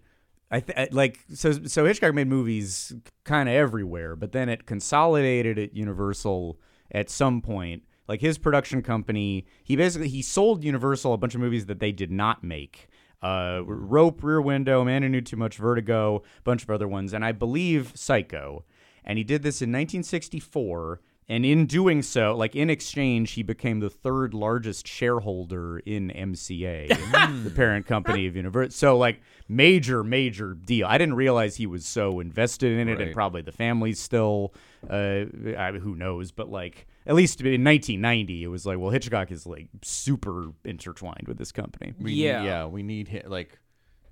I 0.51 0.59
th- 0.59 0.91
like 0.91 1.19
so 1.33 1.51
so 1.65 1.85
Hitchcock 1.85 2.13
made 2.13 2.27
movies 2.27 2.93
kind 3.23 3.49
of 3.49 3.55
everywhere, 3.55 4.15
but 4.15 4.31
then 4.31 4.47
it 4.49 4.65
consolidated 4.65 5.57
at 5.57 5.75
Universal 5.75 6.59
at 6.91 7.09
some 7.09 7.41
point. 7.41 7.83
Like 8.07 8.21
his 8.21 8.37
production 8.37 8.83
company, 8.83 9.47
he 9.63 9.75
basically 9.75 10.09
he 10.09 10.21
sold 10.21 10.63
Universal 10.63 11.13
a 11.13 11.17
bunch 11.17 11.33
of 11.33 11.41
movies 11.41 11.65
that 11.65 11.79
they 11.79 11.91
did 11.91 12.11
not 12.11 12.43
make. 12.43 12.87
Uh, 13.23 13.61
Rope, 13.65 14.23
Rear 14.23 14.39
Window, 14.39 14.83
Man 14.83 15.01
Who 15.01 15.09
Knew 15.09 15.21
Too 15.21 15.37
Much, 15.37 15.57
Vertigo, 15.57 16.17
a 16.17 16.41
bunch 16.43 16.61
of 16.61 16.69
other 16.69 16.87
ones, 16.87 17.11
and 17.13 17.25
I 17.25 17.31
believe 17.31 17.93
Psycho. 17.95 18.65
And 19.03 19.17
he 19.17 19.23
did 19.23 19.41
this 19.41 19.61
in 19.61 19.69
1964. 19.69 21.01
And 21.27 21.43
in 21.43 21.65
doing 21.65 22.03
so, 22.03 22.35
like 22.35 22.55
in 22.55 22.69
exchange, 22.69 23.31
he 23.31 23.41
became 23.41 23.79
the 23.79 23.89
third 23.89 24.35
largest 24.35 24.87
shareholder 24.87 25.79
in 25.79 26.11
MCA, 26.15 26.87
the 27.43 27.49
parent 27.49 27.87
company 27.87 28.27
of 28.27 28.35
Universal. 28.35 28.71
So, 28.71 28.95
like, 28.97 29.21
major, 29.47 30.03
major 30.03 30.53
deal. 30.53 30.85
I 30.85 30.99
didn't 30.99 31.15
realize 31.15 31.55
he 31.55 31.65
was 31.65 31.83
so 31.85 32.19
invested 32.19 32.73
in 32.77 32.87
it, 32.89 32.91
and 32.99 32.99
Right. 33.07 33.13
probably 33.13 33.41
the 33.41 33.51
family's 33.51 33.99
still, 33.99 34.53
uh, 34.87 35.25
I 35.57 35.71
who 35.81 35.95
knows? 35.95 36.31
But 36.31 36.49
like, 36.51 36.85
at 37.07 37.15
least 37.15 37.41
in 37.41 37.63
1990, 37.63 38.43
it 38.43 38.47
was 38.47 38.67
like, 38.67 38.77
well, 38.77 38.91
Hitchcock 38.91 39.31
is 39.31 39.47
like 39.47 39.67
super 39.81 40.51
intertwined 40.63 41.25
with 41.27 41.37
this 41.39 41.51
company. 41.51 41.93
We 41.99 42.13
Yeah. 42.13 42.39
need, 42.41 42.45
yeah, 42.45 42.65
we 42.67 42.83
need 42.83 43.07
hi- 43.09 43.23
like, 43.25 43.57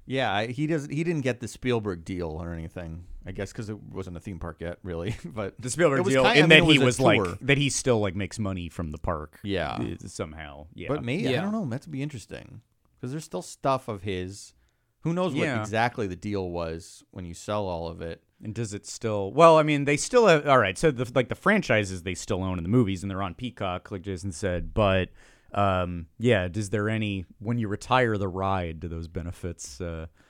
yeah, 0.07 0.33
I, 0.33 0.47
he 0.47 0.65
doesn't. 0.67 0.91
He 0.91 1.03
didn't 1.03 1.21
get 1.21 1.39
the 1.41 1.47
Spielberg 1.47 2.03
deal 2.03 2.29
or 2.41 2.53
anything. 2.53 3.05
I 3.25 3.31
guess 3.31 3.51
because 3.51 3.69
it 3.69 3.81
wasn't 3.81 4.17
a 4.17 4.19
theme 4.19 4.39
park 4.39 4.57
yet, 4.59 4.79
really. 4.83 5.15
But 5.25 5.55
The 5.59 5.69
Spielberg 5.69 5.99
was 6.03 6.13
deal, 6.13 6.23
kinda- 6.23 6.37
in 6.39 6.43
I 6.45 6.47
mean, 6.47 6.49
that 6.65 6.69
it 6.71 6.75
he 6.77 6.81
a 6.81 6.85
was 6.85 6.97
tour. 6.97 7.25
like 7.25 7.39
that 7.41 7.57
he 7.57 7.69
still 7.69 7.99
like 7.99 8.15
makes 8.15 8.37
money 8.39 8.69
from 8.69 8.91
the 8.91 8.97
park. 8.97 9.39
Yeah. 9.43 9.71
uh, 9.75 10.07
somehow. 10.07 10.67
Yeah, 10.73 10.89
But 10.89 11.03
maybe 11.03 11.29
I 11.37 11.41
don't 11.41 11.51
know. 11.51 11.65
That's 11.65 11.85
be 11.87 12.01
interesting 12.01 12.61
because 12.99 13.11
there's 13.11 13.23
still 13.25 13.41
stuff 13.41 13.87
of 13.87 14.01
his. 14.03 14.53
Who 15.01 15.13
knows 15.13 15.33
what 15.35 15.47
exactly 15.47 16.07
the 16.07 16.15
deal 16.15 16.49
was 16.49 17.03
when 17.11 17.25
you 17.25 17.33
sell 17.33 17.65
all 17.65 17.87
of 17.89 18.01
it? 18.01 18.23
And 18.41 18.53
does 18.53 18.73
it 18.73 18.85
still? 18.85 19.31
Well, 19.33 19.57
I 19.57 19.63
mean, 19.63 19.85
they 19.85 19.95
still 19.97 20.27
have. 20.27 20.47
All 20.47 20.57
right, 20.57 20.77
so 20.77 20.91
the 20.91 21.09
like 21.15 21.29
the 21.29 21.35
franchises 21.35 22.03
they 22.03 22.13
still 22.15 22.43
own 22.43 22.57
in 22.57 22.63
the 22.63 22.69
movies, 22.69 23.03
and 23.03 23.09
they're 23.11 23.21
on 23.21 23.33
Peacock, 23.35 23.91
like 23.91 24.01
Jason 24.01 24.31
said. 24.33 24.73
But 24.73 25.09
um, 25.53 26.07
yeah, 26.19 26.47
does 26.47 26.69
there 26.71 26.89
any 26.89 27.25
when 27.39 27.57
you 27.57 27.67
retire 27.67 28.17
the 28.17 28.27
ride? 28.27 28.79
Do 28.79 28.87
those 28.87 29.07
benefits? 29.07 29.79
Uh, 29.79 30.07
I 30.09 30.22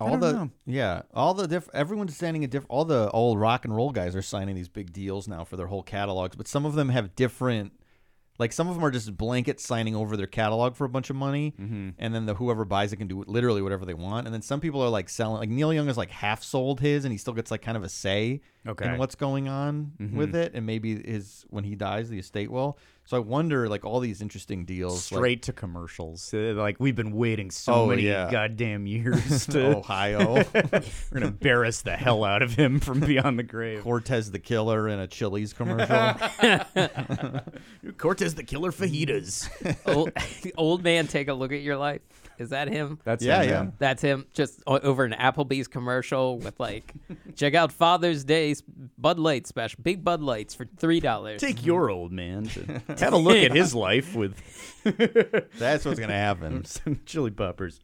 All 0.00 0.16
the 0.18 0.32
know. 0.32 0.50
yeah, 0.66 1.02
all 1.14 1.34
the 1.34 1.46
diff- 1.46 1.68
everyone's 1.74 2.16
signing 2.16 2.44
a 2.44 2.46
different. 2.46 2.70
All 2.70 2.84
the 2.84 3.10
old 3.10 3.38
rock 3.38 3.64
and 3.64 3.74
roll 3.74 3.90
guys 3.92 4.16
are 4.16 4.22
signing 4.22 4.54
these 4.54 4.68
big 4.68 4.92
deals 4.92 5.28
now 5.28 5.44
for 5.44 5.56
their 5.56 5.66
whole 5.66 5.82
catalogs, 5.82 6.36
but 6.36 6.48
some 6.48 6.64
of 6.64 6.74
them 6.74 6.88
have 6.88 7.14
different. 7.16 7.72
Like 8.38 8.54
some 8.54 8.68
of 8.68 8.74
them 8.74 8.82
are 8.82 8.90
just 8.90 9.14
blanket 9.18 9.60
signing 9.60 9.94
over 9.94 10.16
their 10.16 10.26
catalog 10.26 10.74
for 10.74 10.86
a 10.86 10.88
bunch 10.88 11.10
of 11.10 11.16
money, 11.16 11.52
Mm-hmm. 11.60 11.90
and 11.98 12.14
then 12.14 12.24
the 12.24 12.32
whoever 12.32 12.64
buys 12.64 12.90
it 12.90 12.96
can 12.96 13.06
do 13.06 13.22
literally 13.26 13.60
whatever 13.60 13.84
they 13.84 13.92
want. 13.92 14.26
And 14.26 14.32
then 14.32 14.40
some 14.40 14.60
people 14.60 14.80
are 14.82 14.88
like 14.88 15.10
selling. 15.10 15.40
Like 15.40 15.50
Neil 15.50 15.74
Young 15.74 15.90
is 15.90 15.98
like 15.98 16.10
half 16.10 16.42
sold 16.42 16.80
his, 16.80 17.04
and 17.04 17.12
he 17.12 17.18
still 17.18 17.34
gets 17.34 17.50
like 17.50 17.60
kind 17.60 17.76
of 17.76 17.82
a 17.82 17.88
say 17.90 18.40
Okay. 18.66 18.84
Mm-hmm. 18.86 18.94
in 18.94 18.98
what's 18.98 19.14
going 19.14 19.48
on 19.48 19.92
with 20.14 20.34
it, 20.34 20.52
and 20.54 20.64
maybe 20.64 21.02
his 21.06 21.44
when 21.50 21.64
he 21.64 21.74
dies, 21.74 22.08
the 22.08 22.18
estate 22.18 22.50
will. 22.50 22.78
So 23.10 23.16
I 23.16 23.20
wonder, 23.20 23.68
like 23.68 23.84
all 23.84 23.98
these 23.98 24.22
interesting 24.22 24.64
deals, 24.64 25.10
like- 25.10 25.18
straight 25.18 25.42
to 25.42 25.52
commercials. 25.52 26.32
Uh, 26.32 26.54
like 26.56 26.76
we've 26.78 26.94
been 26.94 27.10
waiting 27.10 27.50
so 27.50 27.72
Oh, 27.74 27.86
many 27.88 28.02
yeah. 28.02 28.30
goddamn 28.30 28.86
years 28.86 29.48
to. 29.48 29.78
Ohio, 29.78 30.44
We're 30.54 30.70
gonna 31.12 31.26
embarrass 31.26 31.82
the 31.82 31.96
hell 31.96 32.22
out 32.22 32.42
of 32.42 32.54
him 32.54 32.78
from 32.78 33.00
beyond 33.00 33.36
the 33.36 33.42
grave. 33.42 33.82
Cortez 33.82 34.30
the 34.30 34.38
Killer 34.38 34.88
in 34.88 35.00
a 35.00 35.08
Chili's 35.08 35.52
commercial. 35.52 35.88
Cortez 37.98 38.36
the 38.36 38.44
Killer 38.44 38.70
fajitas. 38.70 39.50
old, 39.92 40.12
old 40.56 40.84
man, 40.84 41.08
take 41.08 41.26
a 41.26 41.34
look 41.34 41.50
at 41.50 41.62
your 41.62 41.78
life. 41.78 42.02
Is 42.40 42.50
that 42.50 42.68
him? 42.68 42.98
That's 43.04 43.22
Yeah, 43.22 43.42
him, 43.42 43.50
yeah. 43.50 43.70
That's 43.78 44.00
him, 44.00 44.26
just 44.32 44.62
o- 44.66 44.78
over 44.78 45.04
an 45.04 45.12
Applebee's 45.12 45.68
commercial 45.68 46.38
with 46.38 46.58
like, 46.58 46.94
check 47.36 47.54
out 47.54 47.70
Father's 47.70 48.24
Day 48.24 48.54
Bud 48.96 49.18
Light 49.18 49.46
special, 49.46 49.78
big 49.82 50.02
Bud 50.02 50.22
Lights 50.22 50.54
for 50.54 50.64
three 50.78 51.00
dollars. 51.00 51.42
Take 51.42 51.56
mm-hmm. 51.56 51.66
your 51.66 51.90
old 51.90 52.12
man 52.12 52.44
to 52.44 52.82
have 52.98 53.12
a 53.12 53.18
look 53.18 53.36
at 53.36 53.52
his 53.54 53.74
life 53.74 54.14
with 54.14 54.34
That's 55.58 55.84
what's 55.84 56.00
gonna 56.00 56.14
happen. 56.14 56.64
some 56.64 57.00
chili 57.04 57.30
peppers. 57.30 57.78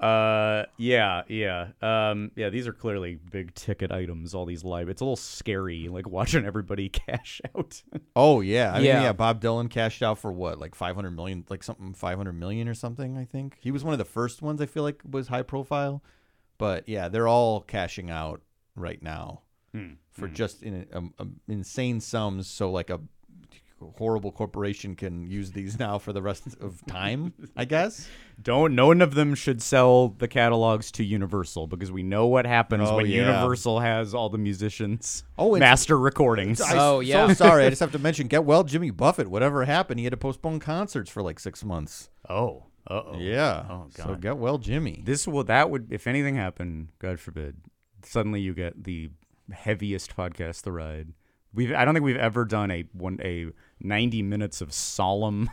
Uh, 0.00 0.64
yeah, 0.78 1.22
yeah, 1.28 1.68
um, 1.82 2.30
yeah. 2.34 2.48
These 2.48 2.66
are 2.66 2.72
clearly 2.72 3.18
big 3.30 3.54
ticket 3.54 3.92
items. 3.92 4.34
All 4.34 4.46
these 4.46 4.64
live. 4.64 4.88
It's 4.88 5.02
a 5.02 5.04
little 5.04 5.14
scary, 5.16 5.88
like 5.88 6.08
watching 6.08 6.46
everybody 6.46 6.88
cash 6.90 7.40
out. 7.54 7.82
Oh 8.16 8.40
yeah, 8.40 8.72
I 8.72 8.76
mean 8.76 8.86
Yeah. 8.86 9.02
yeah. 9.02 9.12
Bob 9.12 9.42
Dylan 9.42 9.68
cashed 9.68 10.02
out 10.02 10.18
for 10.18 10.32
what, 10.32 10.58
like 10.58 10.74
five 10.74 10.94
hundred 10.96 11.10
million, 11.10 11.44
like 11.50 11.62
something 11.62 11.92
five 11.92 12.16
hundred 12.16 12.32
million 12.32 12.66
or 12.66 12.74
something. 12.74 13.18
I 13.18 13.26
think 13.26 13.58
he 13.60 13.70
was 13.70 13.84
one 13.84 13.92
of 13.92 13.98
the 13.98 14.04
first 14.06 14.40
ones. 14.40 14.62
I 14.62 14.66
feel 14.66 14.82
like 14.82 15.02
was 15.08 15.28
high 15.28 15.42
profile, 15.42 16.02
but 16.56 16.88
yeah, 16.88 17.08
they're 17.08 17.28
all 17.28 17.60
cashing 17.60 18.10
out 18.10 18.40
right 18.76 19.02
now 19.02 19.42
for 20.10 20.26
just 20.28 20.62
in 20.62 20.86
um, 20.92 21.14
um, 21.18 21.40
insane 21.46 22.00
sums. 22.00 22.48
So 22.48 22.70
like 22.70 22.88
a 22.90 23.00
horrible 23.96 24.30
corporation 24.32 24.94
can 24.94 25.26
use 25.26 25.52
these 25.52 25.78
now 25.78 25.98
for 25.98 26.12
the 26.12 26.22
rest 26.22 26.46
of 26.60 26.84
time. 26.86 27.32
I 27.56 27.64
guess. 27.64 28.08
Don't. 28.42 28.74
None 28.74 29.02
of 29.02 29.14
them 29.14 29.34
should 29.34 29.60
sell 29.62 30.08
the 30.08 30.28
catalogs 30.28 30.90
to 30.92 31.04
Universal 31.04 31.66
because 31.66 31.92
we 31.92 32.02
know 32.02 32.26
what 32.26 32.46
happens 32.46 32.88
Oh, 32.88 32.96
when 32.96 33.06
yeah. 33.06 33.26
Universal 33.32 33.80
has 33.80 34.14
all 34.14 34.28
the 34.30 34.38
musicians. 34.38 35.24
Oh, 35.38 35.56
master 35.56 35.98
recordings. 35.98 36.60
I- 36.60 36.76
Oh, 36.78 37.00
yeah. 37.00 37.26
So 37.28 37.34
sorry, 37.46 37.64
I 37.64 37.70
just 37.70 37.80
have 37.80 37.92
to 37.92 37.98
mention. 37.98 38.26
Get 38.28 38.44
well, 38.44 38.64
Jimmy 38.64 38.90
Buffett. 38.90 39.28
Whatever 39.28 39.64
happened, 39.64 39.98
he 40.00 40.04
had 40.04 40.12
to 40.12 40.16
postpone 40.16 40.60
concerts 40.60 41.10
for 41.10 41.22
like 41.22 41.38
six 41.40 41.64
months. 41.64 42.08
oh. 42.28 42.64
Uh 42.88 43.02
oh. 43.08 43.18
Yeah. 43.18 43.66
Oh 43.68 43.86
god. 43.94 44.06
So 44.06 44.14
get 44.16 44.38
well, 44.38 44.56
Jimmy. 44.56 45.02
This 45.04 45.28
will 45.28 45.44
that 45.44 45.68
would 45.70 45.92
if 45.92 46.06
anything 46.06 46.36
happened, 46.36 46.88
God 46.98 47.20
forbid, 47.20 47.56
suddenly 48.02 48.40
you 48.40 48.54
get 48.54 48.84
the 48.84 49.10
heaviest 49.52 50.16
podcast 50.16 50.62
the 50.62 50.72
ride. 50.72 51.12
We've 51.52 51.72
I 51.74 51.84
don't 51.84 51.92
think 51.94 52.04
we've 52.04 52.16
ever 52.16 52.46
done 52.46 52.70
a 52.70 52.84
one 52.92 53.18
a 53.22 53.48
ninety 53.80 54.22
minutes 54.22 54.60
of 54.60 54.72
solemn. 54.72 55.50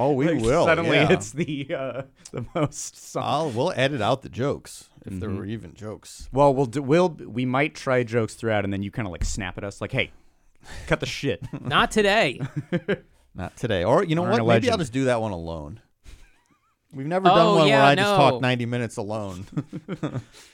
Oh, 0.00 0.12
we 0.12 0.28
like, 0.32 0.42
will. 0.42 0.64
Suddenly 0.64 0.96
yeah. 0.96 1.12
it's 1.12 1.32
the 1.32 1.68
uh, 1.74 2.02
the 2.32 2.44
most. 2.54 2.96
Solemn. 2.96 3.28
I'll 3.28 3.50
we'll 3.50 3.72
edit 3.76 4.00
out 4.00 4.22
the 4.22 4.28
jokes 4.28 4.88
if 5.04 5.18
there 5.20 5.28
Mm-hmm. 5.28 5.38
were 5.38 5.46
even 5.46 5.74
jokes. 5.74 6.28
well, 6.32 6.54
we'll 6.54 6.66
do, 6.66 6.82
we'll 6.82 7.08
we 7.08 7.44
might 7.46 7.74
try 7.74 8.02
jokes 8.02 8.34
throughout, 8.34 8.64
and 8.64 8.72
then 8.72 8.82
you 8.82 8.90
kind 8.90 9.06
of 9.08 9.12
like 9.12 9.24
snap 9.24 9.58
at 9.58 9.64
us, 9.64 9.80
like, 9.80 9.92
"Hey, 9.92 10.12
cut 10.86 11.00
the 11.00 11.06
shit." 11.18 11.42
Not 11.60 11.90
today. 11.90 12.40
Not 13.34 13.56
today. 13.56 13.84
Or 13.84 14.04
you 14.04 14.14
know 14.14 14.22
Arn 14.24 14.32
what? 14.32 14.40
a 14.40 14.44
Maybe 14.44 14.70
I'll 14.70 14.78
just 14.78 14.92
do 14.92 15.04
that 15.06 15.20
one 15.20 15.32
alone. 15.32 15.80
We've 16.92 17.06
never 17.06 17.28
Oh, 17.28 17.34
done 17.34 17.54
one 17.58 17.68
yeah, 17.68 17.80
where 17.82 17.86
I 17.90 17.94
just 17.94 18.14
talk 18.16 18.40
90 18.40 18.64
minutes 18.66 18.96
alone. 18.96 19.44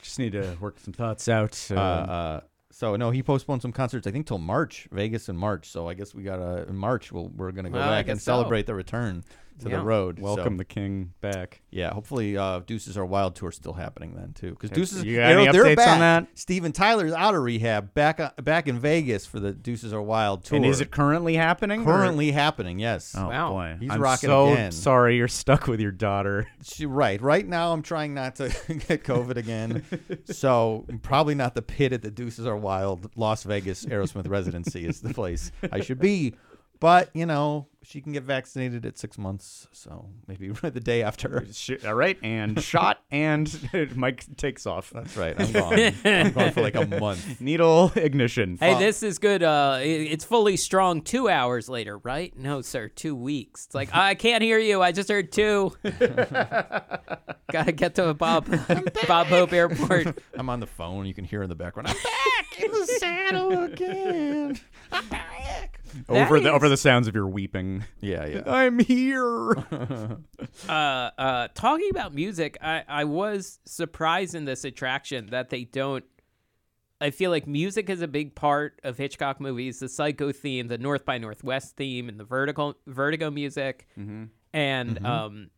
Just 0.03 0.18
need 0.18 0.32
to 0.32 0.57
work 0.61 0.80
some 0.80 0.92
thoughts 0.92 1.28
out. 1.28 1.68
uh, 1.70 1.74
uh, 1.76 2.40
so 2.75 2.97
no, 2.97 3.11
he 3.11 3.22
postponed 3.22 3.62
some 3.62 3.72
concerts. 3.72 4.07
I 4.07 4.11
think 4.11 4.27
till 4.27 4.39
March, 4.39 4.89
Vegas 4.91 5.29
in 5.29 5.37
March. 5.37 5.68
So 5.70 5.89
I 5.89 5.95
guess 5.95 6.14
we 6.14 6.22
got 6.22 6.37
to 6.37 6.66
in 6.68 6.77
March. 6.77 7.12
We'll, 7.12 7.29
we're 7.29 7.53
gonna 7.53 7.70
go 7.70 7.79
Well, 7.79 7.89
back 7.89 8.09
and 8.09 8.18
guess 8.18 8.25
so. 8.25 8.33
celebrate 8.33 8.66
the 8.66 8.75
return. 8.75 9.22
To 9.61 9.68
Yeah. 9.70 9.76
the 9.78 9.82
road. 9.84 10.18
so- 10.18 10.24
Welcome 10.24 10.57
the 10.57 10.64
king 10.64 11.12
back. 11.20 11.62
Yeah, 11.70 11.92
hopefully 11.92 12.36
uh, 12.36 12.61
Deuces 12.61 12.96
Are 12.96 13.05
Wild 13.05 13.34
tour 13.36 13.50
still 13.52 13.72
happening 13.72 14.14
then 14.14 14.32
too. 14.32 14.50
Because 14.50 14.70
Deuces, 14.70 15.02
you 15.05 15.16
got 15.16 15.32
any 15.32 15.46
know, 15.46 15.52
they're 15.52 15.64
updates 15.64 15.76
back. 15.76 15.88
on 15.88 15.98
that? 16.00 16.26
Steven 16.34 16.72
Tyler's 16.72 17.12
out 17.12 17.34
of 17.34 17.42
rehab, 17.42 17.94
back 17.94 18.20
uh, 18.20 18.30
back 18.42 18.68
in 18.68 18.78
Vegas 18.78 19.26
for 19.26 19.40
the 19.40 19.52
Deuces 19.52 19.92
Are 19.92 20.02
Wild 20.02 20.44
tour. 20.44 20.57
And 20.57 20.66
is 20.66 20.80
it 20.80 20.90
currently 20.90 21.34
happening? 21.34 21.82
or- 21.82 21.84
currently 21.84 22.30
happening? 22.32 22.78
Yes. 22.78 23.14
Oh 23.16 23.28
Wow. 23.28 23.50
boy, 23.50 23.76
He's 23.80 23.90
I'm 23.90 24.00
rocking 24.00 24.28
so 24.28 24.52
again. 24.52 24.72
sorry 24.72 25.16
you're 25.16 25.28
stuck 25.28 25.66
with 25.66 25.80
your 25.80 25.92
daughter. 25.92 26.46
She- 26.62 26.86
right. 26.86 27.20
Right 27.20 27.46
now, 27.46 27.72
I'm 27.72 27.82
trying 27.82 28.14
not 28.14 28.36
to 28.36 28.48
get 28.88 29.05
COVID 29.05 29.36
again. 29.36 29.84
so 30.26 30.86
probably 31.02 31.34
not 31.34 31.55
the 31.55 31.62
pit 31.62 31.92
at 31.92 32.02
the 32.02 32.11
Deuces 32.11 32.46
Are 32.46 32.57
Wild 32.57 33.11
Las 33.16 33.42
Vegas 33.44 33.84
Aerosmith 33.86 34.28
residency 34.28 34.86
is 34.86 35.00
the 35.00 35.12
place 35.14 35.52
I 35.72 35.80
should 35.80 35.98
be. 35.98 36.34
But 36.85 37.09
you 37.14 37.24
know, 37.24 37.68
she 37.82 38.03
can 38.03 38.12
get 38.12 38.24
vaccinated 38.24 38.85
at 38.85 38.99
six 38.99 39.16
months, 39.16 39.68
so 39.72 40.11
maybe 40.26 40.49
the 40.62 40.80
day 40.80 41.03
after. 41.03 41.47
All 41.87 41.95
right, 41.95 42.18
and 42.22 42.62
shot, 42.62 43.03
and 43.11 43.49
Mike 43.97 44.26
takes 44.37 44.66
off. 44.66 44.91
That's 44.91 45.16
right. 45.16 45.35
I'm 45.41 45.51
gone. 45.51 45.95
I'm 46.05 46.32
gone 46.32 46.53
for 46.53 46.61
like 46.61 46.74
a 46.74 46.85
month. 46.85 47.41
Needle 47.41 47.91
ignition. 47.97 48.59
Hey, 48.61 48.78
this 48.78 49.03
is 49.03 49.18
good. 49.18 49.43
Uh, 49.43 49.78
it's 49.80 50.26
fully 50.26 50.59
strong 50.59 51.01
two 51.01 51.30
hours 51.30 51.70
later, 51.70 51.97
right? 51.97 52.37
No, 52.37 52.61
sir, 52.61 52.89
two 52.89 53.16
weeks. 53.16 53.64
It's 53.64 53.74
like 53.74 53.89
I 53.95 54.14
can't 54.14 54.43
hear 54.43 54.59
you. 54.59 54.82
I 54.82 54.93
just 54.93 55.09
heard 55.09 55.32
two. 55.32 55.72
Gotta 57.51 57.72
get 57.72 57.95
to 57.95 58.12
Bob 58.12 58.47
Bob 59.09 59.26
Hope 59.28 59.55
Airport. 59.55 60.18
I'm 60.35 60.51
on 60.51 60.61
the 60.61 60.66
phone. 60.66 61.07
You 61.07 61.14
can 61.14 61.24
hear 61.24 61.43
in 61.43 61.49
the 61.49 61.55
background. 61.55 61.89
I'm 61.89 61.95
back 61.97 62.61
in 62.62 62.70
the 62.70 62.87
saddle 62.99 63.62
again. 63.62 64.61
I'm 64.93 65.09
back. 65.09 65.34
Over 66.09 66.38
that 66.38 66.45
the 66.45 66.49
is- 66.51 66.55
over 66.55 66.68
the 66.68 66.76
sounds 66.76 67.09
of 67.09 67.14
your 67.14 67.26
weeping. 67.28 67.84
Yeah, 68.01 68.26
yeah. 68.26 68.42
I'm 68.47 68.78
here. 68.78 69.55
Uh, 70.68 70.72
uh, 71.18 71.49
talking 71.55 71.90
about 71.90 72.14
music, 72.14 72.57
I, 72.62 72.84
I 72.88 73.05
was 73.05 73.59
surprised 73.64 74.34
in 74.34 74.45
this 74.45 74.64
attraction 74.64 75.26
that 75.26 75.51
they 75.51 75.64
don't. 75.64 76.05
I 77.01 77.11
feel 77.11 77.30
like 77.30 77.47
music 77.47 77.90
is 77.90 78.01
a 78.03 78.09
big 78.09 78.34
part 78.34 78.80
of 78.84 78.97
Hitchcock 78.97 79.40
movies. 79.40 79.80
The 79.80 79.88
Psycho 79.88 80.32
theme, 80.32 80.68
the 80.68 80.78
North 80.78 81.05
by 81.05 81.18
Northwest 81.18 81.76
theme, 81.76 82.09
and 82.09 82.18
the 82.20 82.24
Vertigo 82.24 82.76
Vertigo 82.86 83.30
music. 83.30 83.88
And 84.53 85.05
um, 85.05 85.51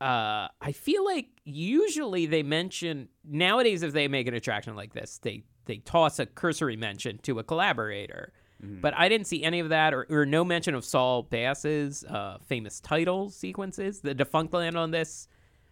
uh, 0.00 0.48
I 0.60 0.72
feel 0.72 1.04
like 1.04 1.28
usually 1.44 2.26
they 2.26 2.42
mention 2.42 3.08
nowadays 3.24 3.82
if 3.82 3.92
they 3.92 4.08
make 4.08 4.26
an 4.26 4.34
attraction 4.34 4.74
like 4.76 4.92
this, 4.94 5.18
they 5.22 5.44
they 5.66 5.76
toss 5.78 6.18
a 6.18 6.26
cursory 6.26 6.76
mention 6.76 7.18
to 7.18 7.38
a 7.38 7.44
collaborator. 7.44 8.32
But 8.58 8.94
I 8.96 9.08
didn't 9.08 9.26
see 9.26 9.44
any 9.44 9.60
of 9.60 9.68
that, 9.68 9.92
or, 9.92 10.06
or 10.08 10.26
no 10.26 10.44
mention 10.44 10.74
of 10.74 10.84
Saul 10.84 11.22
Bass's 11.22 12.04
uh, 12.04 12.38
famous 12.46 12.80
title 12.80 13.30
sequences. 13.30 14.00
The 14.00 14.14
Defunctland 14.14 14.76
on 14.76 14.90
this 14.90 15.28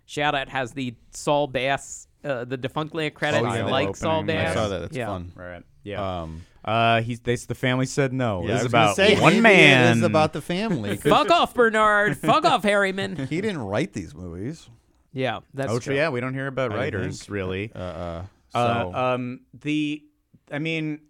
shout 0.07 0.35
out 0.35 0.49
has 0.49 0.72
the 0.72 0.95
Saul 1.11 1.47
Bass, 1.47 2.09
uh, 2.24 2.45
the 2.45 2.59
Defunctland 2.59 3.14
credits, 3.14 3.43
yeah, 3.43 3.62
the 3.62 3.70
like 3.70 3.97
Saul. 3.97 4.22
Bass. 4.22 4.51
I 4.51 4.55
saw 4.55 4.68
that. 4.68 4.78
That's 4.80 4.97
yeah. 4.97 5.07
fun. 5.07 5.32
right. 5.35 5.62
Yeah. 5.82 6.22
Um, 6.22 6.43
uh, 6.64 7.03
he's 7.03 7.20
they 7.20 7.37
the 7.37 7.55
family 7.55 7.87
said 7.87 8.12
no. 8.12 8.43
yeah, 8.43 8.49
this 8.49 8.57
is 8.57 8.62
was 8.64 8.72
about 8.72 8.97
say, 8.97 9.20
one 9.20 9.35
maybe 9.35 9.43
man. 9.43 9.97
It 9.97 9.99
is 9.99 10.03
about 10.03 10.32
the 10.32 10.41
family. 10.41 10.97
Fuck 10.99 11.30
off, 11.30 11.55
Bernard. 11.55 12.16
Fuck 12.16 12.45
off, 12.45 12.62
Herrmann. 12.62 13.16
he 13.28 13.41
didn't 13.41 13.62
write 13.62 13.93
these 13.93 14.14
movies. 14.14 14.68
Yeah, 15.12 15.41
that's 15.53 15.70
oh, 15.70 15.78
true. 15.78 15.95
yeah. 15.95 16.09
We 16.09 16.20
don't 16.20 16.35
hear 16.35 16.47
about 16.47 16.72
I 16.72 16.76
writers 16.76 17.20
think. 17.20 17.30
really. 17.30 17.72
Uh, 17.74 17.78
uh, 17.78 18.24
so 18.53 18.59
Uh, 18.59 19.14
um, 19.14 19.41
the, 19.53 20.03
I 20.51 20.59
mean, 20.59 20.93
the, 20.95 21.01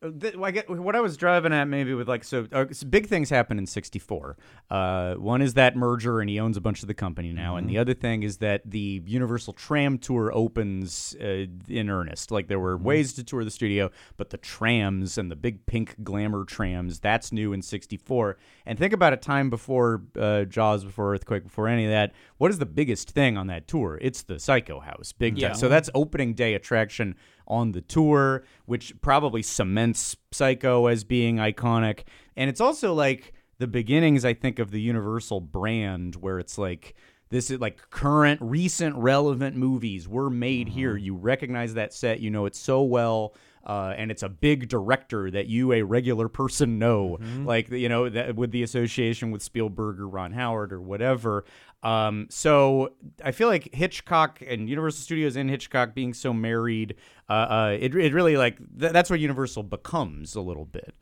I 0.00 0.50
get 0.52 0.70
what 0.70 0.94
I 0.94 1.00
was 1.00 1.16
driving 1.16 1.52
at 1.52 1.64
maybe 1.64 1.92
with 1.92 2.08
like 2.08 2.22
so, 2.22 2.46
uh, 2.52 2.66
so 2.70 2.86
big 2.86 3.08
things 3.08 3.30
happen 3.30 3.58
in 3.58 3.66
'64. 3.66 4.36
Uh, 4.70 5.14
one 5.14 5.42
is 5.42 5.54
that 5.54 5.74
merger, 5.74 6.20
and 6.20 6.30
he 6.30 6.38
owns 6.38 6.56
a 6.56 6.60
bunch 6.60 6.82
of 6.82 6.86
the 6.88 6.94
company 6.94 7.32
now, 7.32 7.56
and 7.56 7.68
the 7.68 7.78
other 7.78 7.94
thing 7.94 8.22
is 8.22 8.36
that 8.38 8.62
the 8.64 9.02
Universal 9.04 9.54
Tram 9.54 9.98
Tour 9.98 10.30
opens 10.32 11.16
uh, 11.20 11.46
in 11.68 11.90
earnest. 11.90 12.30
Like 12.30 12.46
there 12.46 12.60
were 12.60 12.76
ways 12.76 13.12
to 13.14 13.24
tour 13.24 13.42
the 13.44 13.50
studio, 13.50 13.90
but 14.16 14.30
the 14.30 14.36
trams 14.36 15.18
and 15.18 15.32
the 15.32 15.36
big 15.36 15.66
pink 15.66 15.96
glamour 16.04 16.44
trams 16.44 17.00
that's 17.00 17.32
new 17.32 17.52
in 17.52 17.60
'64. 17.60 18.36
And 18.66 18.78
think 18.78 18.92
about 18.92 19.12
a 19.12 19.16
time 19.16 19.50
before 19.50 20.02
uh, 20.16 20.44
Jaws, 20.44 20.84
before 20.84 21.12
Earthquake, 21.12 21.42
before 21.42 21.66
any 21.66 21.86
of 21.86 21.90
that. 21.90 22.12
What 22.36 22.52
is 22.52 22.58
the 22.60 22.66
biggest 22.66 23.10
thing 23.10 23.36
on 23.36 23.48
that 23.48 23.66
tour? 23.66 23.98
It's 24.00 24.22
the 24.22 24.38
Psycho 24.38 24.78
House, 24.78 25.10
big 25.10 25.36
Yeah. 25.38 25.48
time. 25.48 25.56
So 25.56 25.68
that's 25.68 25.90
opening 25.92 26.34
day 26.34 26.54
attraction 26.54 27.16
on 27.48 27.72
the 27.72 27.80
tour, 27.80 28.44
which 28.66 28.94
probably 29.00 29.42
cements 29.42 30.16
Psycho 30.30 30.86
as 30.86 31.02
being 31.02 31.36
iconic. 31.36 32.04
And 32.36 32.48
it's 32.48 32.60
also 32.60 32.94
like 32.94 33.32
the 33.58 33.66
beginnings, 33.66 34.24
I 34.24 34.34
think, 34.34 34.58
of 34.58 34.70
the 34.70 34.80
Universal 34.80 35.40
brand, 35.40 36.16
where 36.16 36.38
it's 36.38 36.58
like 36.58 36.94
this 37.30 37.50
is 37.50 37.58
like 37.58 37.90
current, 37.90 38.40
recent, 38.40 38.96
relevant 38.96 39.56
movies 39.56 40.06
were 40.06 40.30
made 40.30 40.68
here. 40.68 40.96
You 40.96 41.14
recognize 41.14 41.74
that 41.74 41.92
set, 41.92 42.20
you 42.20 42.30
know 42.30 42.46
it 42.46 42.54
so 42.54 42.82
well. 42.82 43.34
Uh, 43.66 43.92
and 43.98 44.10
it's 44.10 44.22
a 44.22 44.30
big 44.30 44.66
director 44.68 45.30
that 45.30 45.46
you, 45.46 45.72
a 45.74 45.82
regular 45.82 46.28
person, 46.28 46.78
know, 46.78 47.18
like 47.44 47.70
you 47.70 47.88
know 47.88 48.08
that 48.08 48.34
with 48.34 48.50
the 48.50 48.62
association 48.62 49.30
with 49.30 49.42
Spielberg 49.42 50.00
or 50.00 50.08
Ron 50.08 50.32
Howard 50.32 50.72
or 50.72 50.80
whatever. 50.80 51.44
Um, 51.82 52.26
so 52.28 52.94
I 53.24 53.30
feel 53.30 53.48
like 53.48 53.72
Hitchcock 53.72 54.42
and 54.46 54.68
Universal 54.68 55.02
Studios 55.02 55.36
and 55.36 55.48
Hitchcock 55.48 55.94
being 55.94 56.12
so 56.12 56.32
married, 56.32 56.96
uh, 57.28 57.32
uh, 57.32 57.76
it, 57.78 57.94
it 57.94 58.12
really 58.12 58.36
like 58.36 58.58
th- 58.78 58.92
that's 58.92 59.10
what 59.10 59.20
Universal 59.20 59.64
becomes 59.64 60.34
a 60.34 60.40
little 60.40 60.64
bit. 60.64 60.94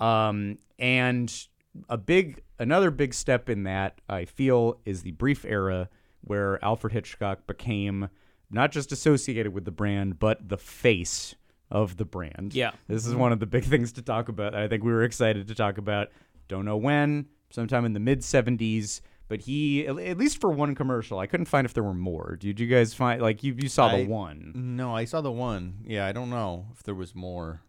Um, 0.00 0.58
and 0.78 1.32
a 1.88 1.98
big 1.98 2.42
another 2.58 2.90
big 2.90 3.14
step 3.14 3.48
in 3.48 3.64
that 3.64 4.00
I 4.08 4.24
feel 4.24 4.78
is 4.84 5.02
the 5.02 5.12
brief 5.12 5.44
era 5.44 5.88
where 6.22 6.62
Alfred 6.64 6.92
Hitchcock 6.92 7.46
became 7.46 8.08
not 8.50 8.72
just 8.72 8.92
associated 8.92 9.52
with 9.52 9.64
the 9.64 9.70
brand 9.70 10.18
but 10.18 10.48
the 10.48 10.58
face 10.58 11.34
of 11.70 11.96
the 11.96 12.04
brand. 12.04 12.52
Yeah. 12.54 12.72
This 12.86 13.06
is 13.06 13.14
one 13.14 13.32
of 13.32 13.40
the 13.40 13.46
big 13.46 13.64
things 13.64 13.92
to 13.92 14.02
talk 14.02 14.28
about. 14.28 14.54
I 14.54 14.68
think 14.68 14.84
we 14.84 14.92
were 14.92 15.04
excited 15.04 15.48
to 15.48 15.54
talk 15.54 15.78
about. 15.78 16.08
Don't 16.48 16.64
know 16.66 16.76
when, 16.76 17.26
sometime 17.50 17.84
in 17.84 17.94
the 17.94 18.00
mid 18.00 18.20
70s. 18.20 19.00
But 19.32 19.40
he, 19.40 19.86
at 19.86 20.18
least 20.18 20.42
for 20.42 20.50
one 20.50 20.74
commercial, 20.74 21.18
I 21.18 21.26
couldn't 21.26 21.46
find 21.46 21.64
if 21.64 21.72
there 21.72 21.82
were 21.82 21.94
more. 21.94 22.36
Did 22.38 22.60
you 22.60 22.66
guys 22.66 22.92
find, 22.92 23.22
like, 23.22 23.42
you, 23.42 23.56
you 23.58 23.70
saw 23.70 23.86
I- 23.86 24.02
the 24.02 24.06
one? 24.06 24.52
no, 24.76 24.94
I 24.94 25.06
saw 25.06 25.22
the 25.22 25.32
one. 25.32 25.84
Yeah, 25.86 26.06
I 26.06 26.12
don't 26.12 26.28
know 26.28 26.66
if 26.74 26.82
there 26.82 26.94
was 26.94 27.14
more. 27.14 27.62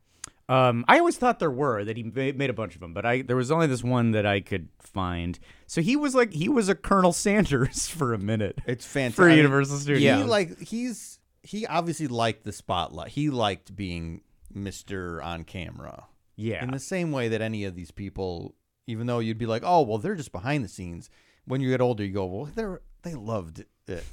Um, 0.50 0.84
I 0.90 1.00
always 1.00 1.16
thought 1.16 1.40
there 1.40 1.50
were 1.50 1.86
that 1.86 1.96
he 1.96 2.04
made 2.04 2.50
a 2.50 2.54
bunch 2.54 2.76
of 2.76 2.82
them, 2.82 2.94
but 2.94 3.06
I 3.06 3.22
there 3.22 3.38
was 3.38 3.50
only 3.50 3.68
this 3.68 3.82
one 3.82 4.12
that 4.12 4.26
I 4.26 4.42
could 4.42 4.68
find. 4.82 5.40
So 5.66 5.82
he 5.82 5.96
was 5.96 6.14
like 6.14 6.34
he 6.34 6.50
was 6.50 6.68
a 6.68 6.76
Colonel 6.76 7.14
Sanders 7.26 7.88
for 7.88 8.14
a 8.14 8.18
minute. 8.18 8.60
It's 8.68 8.86
fantastic. 8.98 9.16
for 9.24 9.30
Universal 9.30 9.78
Studios. 9.78 10.18
He 10.22 10.24
like 10.26 10.60
he's 10.60 11.20
he 11.44 11.66
obviously 11.66 12.08
liked 12.08 12.44
the 12.44 12.52
spotlight. 12.52 13.12
He 13.12 13.30
liked 13.30 13.74
being 13.74 14.20
Mister 14.54 15.22
on 15.24 15.46
camera. 15.46 16.08
Yeah. 16.36 16.62
In 16.62 16.72
the 16.72 16.80
same 16.80 17.14
way 17.14 17.30
that 17.30 17.42
any 17.42 17.64
of 17.64 17.74
these 17.74 17.92
people, 17.92 18.54
even 18.86 19.08
though 19.08 19.20
you'd 19.20 19.38
be 19.38 19.46
like, 19.46 19.64
oh 19.66 19.84
well, 19.84 19.98
they're 19.98 20.14
just 20.14 20.34
behind 20.34 20.66
the 20.66 20.70
scenes. 20.70 21.10
When 21.46 21.62
you 21.62 21.70
get 21.70 21.82
older, 21.82 22.04
you 22.04 22.14
go, 22.14 22.26
well, 22.26 22.50
they're 22.54 22.82
they 23.04 23.14
loved 23.16 23.60
it. 23.88 24.04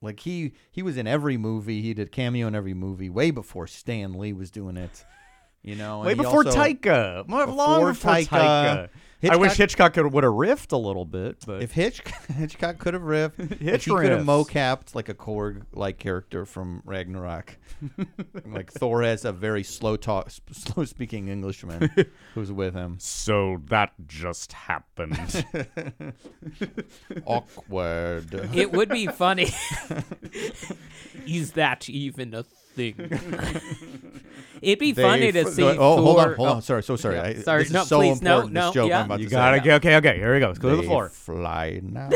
Like 0.00 0.20
he 0.20 0.52
he 0.70 0.82
was 0.82 0.96
in 0.96 1.06
every 1.06 1.36
movie. 1.36 1.82
He 1.82 1.92
did 1.94 2.12
cameo 2.12 2.46
in 2.46 2.54
every 2.54 2.74
movie 2.74 3.10
way 3.10 3.30
before 3.30 3.66
Stan 3.66 4.14
Lee 4.14 4.32
was 4.32 4.50
doing 4.50 4.76
it. 4.76 5.04
You 5.62 5.74
know, 5.74 6.00
Way 6.00 6.12
and 6.12 6.18
before 6.22 6.46
also- 6.46 6.58
Taika, 6.58 7.26
More- 7.28 7.46
long 7.46 7.80
Before 7.80 7.92
before 7.92 8.12
Taika. 8.12 8.28
Taika. 8.28 8.88
I 9.30 9.34
wish 9.34 9.50
Hitchcock- 9.56 9.56
Hitchcock 9.56 9.94
could 9.94 10.12
would 10.14 10.22
have 10.22 10.32
riffed 10.32 10.70
a 10.70 10.76
little 10.76 11.04
bit, 11.04 11.38
but 11.44 11.60
If 11.60 11.72
Hitch, 11.72 12.02
Hitchcock 12.36 12.78
could 12.78 12.94
have 12.94 13.02
riffed, 13.02 13.32
if 13.50 13.58
Hitch 13.58 13.84
he 13.86 13.90
could 13.90 14.10
have 14.12 14.24
mocapped 14.24 14.94
like 14.94 15.08
a 15.08 15.14
Korg 15.14 15.62
like 15.72 15.98
character 15.98 16.46
from 16.46 16.82
Ragnarok, 16.84 17.58
like 18.46 18.70
Thor 18.72 19.02
has 19.02 19.24
a 19.24 19.32
very 19.32 19.64
slow 19.64 19.96
talk, 19.96 20.30
slow 20.52 20.84
speaking 20.84 21.26
Englishman 21.26 21.90
who's 22.34 22.52
with 22.52 22.74
him. 22.74 22.94
so 23.00 23.60
that 23.66 23.90
just 24.06 24.52
happened. 24.52 25.18
Awkward. 27.26 28.32
It 28.54 28.70
would 28.72 28.88
be 28.88 29.08
funny. 29.08 29.48
Is 31.26 31.52
that 31.52 31.88
even 31.90 32.34
a 32.34 32.44
thing? 32.78 32.94
It'd 34.62 34.78
be 34.80 34.90
They 34.92 35.02
funny 35.02 35.30
to 35.32 35.40
f- 35.40 35.48
see. 35.48 35.62
Oh, 35.62 35.76
hold 36.02 36.18
on, 36.18 36.24
Thor- 36.26 36.34
hold 36.36 36.48
oh, 36.48 36.52
on. 36.54 36.62
Sorry, 36.62 36.82
so 36.82 36.96
sorry. 36.96 37.14
Yeah, 37.16 37.22
I, 37.22 37.34
sorry, 37.34 37.62
This 37.62 37.72
no, 37.72 37.82
is 37.82 37.88
so 37.88 37.98
please, 37.98 38.22
no, 38.22 38.30
important. 38.36 38.52
no, 38.54 38.66
this 38.66 38.74
joke 38.74 38.88
yeah. 38.88 38.98
I'm 39.00 39.04
about 39.06 39.20
you 39.20 39.26
to 39.26 39.30
gotta 39.30 39.58
say. 39.58 39.64
go. 39.64 39.74
Okay, 39.76 39.96
okay. 39.96 40.16
Here 40.18 40.34
we 40.34 40.40
go. 40.40 40.46
Let's 40.48 40.58
go 40.58 40.70
to 40.70 40.76
the 40.76 40.82
They 40.82 40.88
floor. 40.88 41.08
Fly 41.10 41.80
now. 41.84 42.08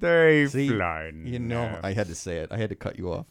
They 0.00 0.46
See, 0.50 0.68
fly. 0.68 1.12
you 1.14 1.38
know, 1.38 1.68
now. 1.68 1.80
I 1.84 1.92
had 1.92 2.08
to 2.08 2.14
say 2.16 2.38
it. 2.38 2.48
I 2.50 2.56
had 2.56 2.70
to 2.70 2.74
cut 2.74 2.98
you 2.98 3.12
off. 3.12 3.26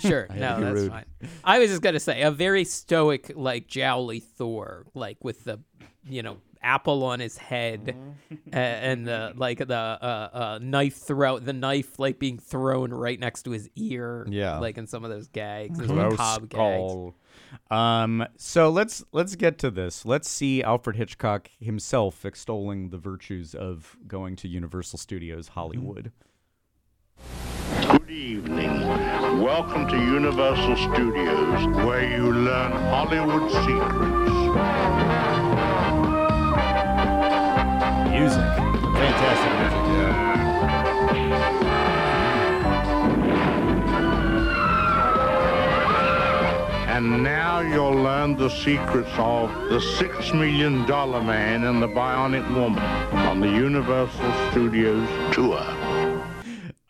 Sure, 0.00 0.26
had 0.30 0.38
no, 0.40 0.56
be 0.58 0.62
that's 0.62 0.74
rude. 0.74 0.90
fine. 0.92 1.04
I 1.42 1.58
was 1.58 1.70
just 1.70 1.82
gonna 1.82 1.98
say 2.00 2.22
a 2.22 2.30
very 2.30 2.64
stoic, 2.64 3.32
like 3.34 3.66
jowly 3.66 4.20
Thor, 4.22 4.86
like 4.94 5.18
with 5.24 5.42
the, 5.44 5.58
you 6.08 6.22
know, 6.22 6.36
apple 6.62 7.04
on 7.04 7.20
his 7.20 7.36
head, 7.36 7.96
uh, 8.52 8.56
and 8.56 9.06
the 9.06 9.32
like 9.36 9.58
the 9.58 9.74
uh, 9.74 10.28
uh, 10.32 10.58
knife 10.62 10.96
throw 10.96 11.38
the 11.38 11.52
knife 11.52 11.98
like 11.98 12.18
being 12.18 12.38
thrown 12.38 12.92
right 12.92 13.18
next 13.18 13.42
to 13.42 13.50
his 13.50 13.68
ear. 13.76 14.26
Yeah. 14.28 14.58
like 14.58 14.78
in 14.78 14.86
some 14.86 15.04
of 15.04 15.10
those 15.10 15.28
gags, 15.28 15.78
those 15.78 15.88
Close 15.88 16.12
macabre 16.12 16.46
gags. 16.46 17.14
Um, 17.70 18.26
so 18.36 18.70
let's 18.70 19.04
let's 19.12 19.36
get 19.36 19.58
to 19.58 19.70
this. 19.70 20.04
Let's 20.04 20.28
see 20.28 20.62
Alfred 20.62 20.96
Hitchcock 20.96 21.50
himself 21.60 22.24
extolling 22.24 22.90
the 22.90 22.98
virtues 22.98 23.54
of 23.54 23.96
going 24.06 24.36
to 24.36 24.48
Universal 24.48 24.98
Studios 24.98 25.48
Hollywood. 25.48 26.12
Good 27.80 28.10
evening. 28.10 28.86
Welcome 29.42 29.88
to 29.88 29.96
Universal 29.96 30.76
Studios, 30.76 31.66
where 31.84 32.08
you 32.16 32.32
learn 32.32 32.72
Hollywood 32.72 33.50
secrets. 33.50 35.41
Music. 38.12 38.38
Fantastic 38.38 39.52
music. 39.58 41.22
And 46.88 47.22
now 47.22 47.60
you'll 47.60 47.94
learn 47.94 48.36
the 48.36 48.50
secrets 48.50 49.08
of 49.16 49.50
the 49.70 49.80
Six 49.80 50.32
Million 50.34 50.86
Dollar 50.86 51.22
Man 51.22 51.64
and 51.64 51.82
the 51.82 51.88
Bionic 51.88 52.46
Woman 52.54 52.82
on 53.14 53.40
the 53.40 53.48
Universal 53.48 54.50
Studios 54.50 55.08
tour. 55.34 55.58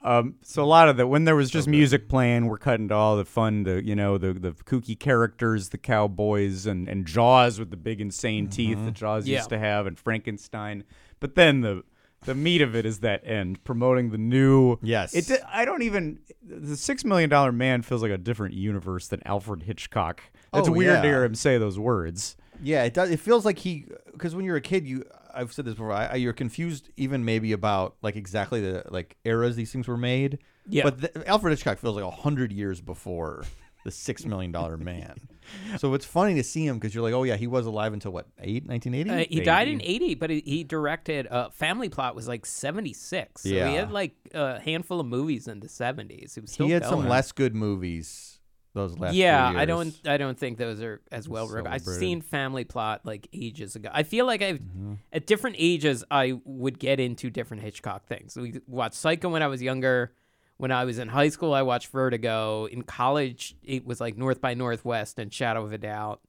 Um, 0.04 0.34
so 0.42 0.64
a 0.64 0.66
lot 0.66 0.88
of 0.88 0.96
the 0.96 1.06
when 1.06 1.24
there 1.24 1.36
was 1.36 1.48
just 1.50 1.68
music 1.68 2.08
playing, 2.08 2.46
we're 2.48 2.58
cutting 2.58 2.88
to 2.88 2.94
all 2.94 3.16
the 3.16 3.24
fun, 3.24 3.62
the 3.62 3.84
you 3.84 3.94
know 3.94 4.18
the 4.18 4.32
the 4.32 4.50
kooky 4.52 4.98
characters, 4.98 5.68
the 5.68 5.78
cowboys, 5.78 6.66
and 6.66 6.88
and 6.88 7.06
Jaws 7.06 7.60
with 7.60 7.70
the 7.70 7.76
big 7.76 8.00
insane 8.00 8.48
teeth 8.48 8.84
that 8.84 8.94
Jaws 8.94 9.28
Yeah. 9.28 9.38
used 9.38 9.50
to 9.50 9.58
have, 9.58 9.86
and 9.86 9.96
Frankenstein. 9.96 10.82
But 11.22 11.34
then 11.36 11.62
the 11.62 11.84
the 12.24 12.34
meat 12.34 12.60
of 12.60 12.76
it 12.76 12.84
is 12.86 13.00
that 13.00 13.26
end, 13.26 13.64
promoting 13.64 14.10
the 14.10 14.18
new. 14.18 14.76
Yes. 14.82 15.14
it. 15.14 15.40
I 15.48 15.64
don't 15.64 15.82
even. 15.82 16.18
The 16.46 16.76
Six 16.76 17.04
Million 17.04 17.30
Dollar 17.30 17.50
Man 17.52 17.80
feels 17.82 18.02
like 18.02 18.10
a 18.12 18.18
different 18.18 18.54
universe 18.54 19.08
than 19.08 19.22
Alfred 19.26 19.62
Hitchcock. 19.62 20.20
It's 20.54 20.68
Oh, 20.68 20.72
weird 20.72 21.02
to 21.02 21.08
hear 21.08 21.24
him 21.24 21.34
say 21.34 21.56
those 21.58 21.78
words. 21.78 22.36
Yeah, 22.62 22.84
it 22.84 22.92
does. 22.94 23.10
It 23.10 23.18
feels 23.20 23.44
like 23.46 23.58
he 23.58 23.86
because 24.12 24.34
when 24.36 24.44
you're 24.44 24.56
a 24.56 24.60
kid, 24.60 24.86
you 24.86 25.04
I've 25.34 25.52
said 25.52 25.64
this 25.64 25.74
before. 25.74 25.92
I, 25.92 26.06
I- 26.08 26.14
you're 26.16 26.32
confused 26.34 26.90
even 26.96 27.24
maybe 27.24 27.52
about 27.52 27.96
like 28.02 28.14
exactly 28.16 28.60
the 28.60 28.84
like 28.90 29.16
eras 29.24 29.56
these 29.56 29.72
things 29.72 29.88
were 29.88 29.96
made. 29.96 30.38
Yeah. 30.68 30.84
But 30.84 31.00
the, 31.00 31.28
Alfred 31.28 31.52
Hitchcock 31.52 31.78
feels 31.78 31.96
like 31.96 32.04
a 32.04 32.10
hundred 32.10 32.52
years 32.52 32.80
before 32.80 33.44
the 33.84 33.90
Six 33.90 34.24
Million 34.24 34.52
Dollar 34.52 34.76
Man. 34.76 35.16
so 35.78 35.92
it's 35.94 36.04
funny 36.04 36.34
to 36.34 36.42
see 36.44 36.66
him 36.66 36.76
because 36.78 36.94
you're 36.94 37.02
like, 37.02 37.14
oh 37.14 37.24
yeah, 37.24 37.36
he 37.36 37.46
was 37.46 37.66
alive 37.66 37.92
until 37.92 38.12
what 38.12 38.26
eight, 38.40 38.64
1980? 38.66 39.10
Uh, 39.10 39.26
he 39.28 39.40
died 39.40 39.68
in 39.68 39.80
80, 39.82 40.14
but 40.14 40.30
he, 40.30 40.42
he 40.46 40.64
directed 40.64 41.26
uh, 41.28 41.50
Family 41.50 41.88
Plot 41.88 42.14
was 42.14 42.28
like 42.28 42.46
76. 42.46 43.42
So 43.42 43.48
Yeah. 43.48 43.68
he 43.68 43.74
had 43.74 43.90
like 43.90 44.14
a 44.34 44.60
handful 44.60 45.00
of 45.00 45.06
movies 45.06 45.48
in 45.48 45.60
the 45.60 45.68
70s. 45.68 46.34
He 46.56 46.64
he 46.64 46.70
had 46.70 46.84
some 46.84 47.06
less 47.08 47.32
good 47.32 47.54
movies. 47.54 48.38
Those 48.74 48.98
last 48.98 49.14
yeah, 49.14 49.52
I 49.54 49.66
don't 49.66 49.94
I 50.06 50.16
don't 50.16 50.38
think 50.38 50.56
those 50.56 50.80
are 50.80 51.02
as 51.12 51.28
well 51.28 51.46
written. 51.46 51.70
I've 51.70 51.82
seen 51.82 52.22
Family 52.22 52.64
Plot 52.64 53.02
like 53.04 53.28
ages 53.34 53.76
ago. 53.76 53.90
I 53.92 54.02
feel 54.02 54.24
like 54.24 54.40
I've 54.40 54.60
Mm-hmm. 54.60 54.94
at 55.12 55.26
different 55.26 55.56
ages 55.58 56.04
I 56.10 56.40
would 56.46 56.78
get 56.78 56.98
into 56.98 57.28
different 57.28 57.62
Hitchcock 57.62 58.06
things. 58.06 58.34
We 58.34 58.60
watched 58.66 58.94
Psycho 58.94 59.28
when 59.28 59.42
I 59.42 59.48
was 59.48 59.60
younger. 59.60 60.14
When 60.58 60.70
I 60.70 60.84
was 60.84 60.98
in 60.98 61.08
high 61.08 61.28
school, 61.30 61.52
I 61.54 61.62
watched 61.62 61.88
Vertigo. 61.88 62.66
In 62.66 62.82
college, 62.82 63.56
it 63.64 63.84
was 63.84 64.00
like 64.00 64.16
North 64.16 64.40
by 64.40 64.54
Northwest 64.54 65.18
and 65.18 65.32
Shadow 65.32 65.64
of 65.64 65.72
a 65.72 65.78
Doubt. 65.78 66.20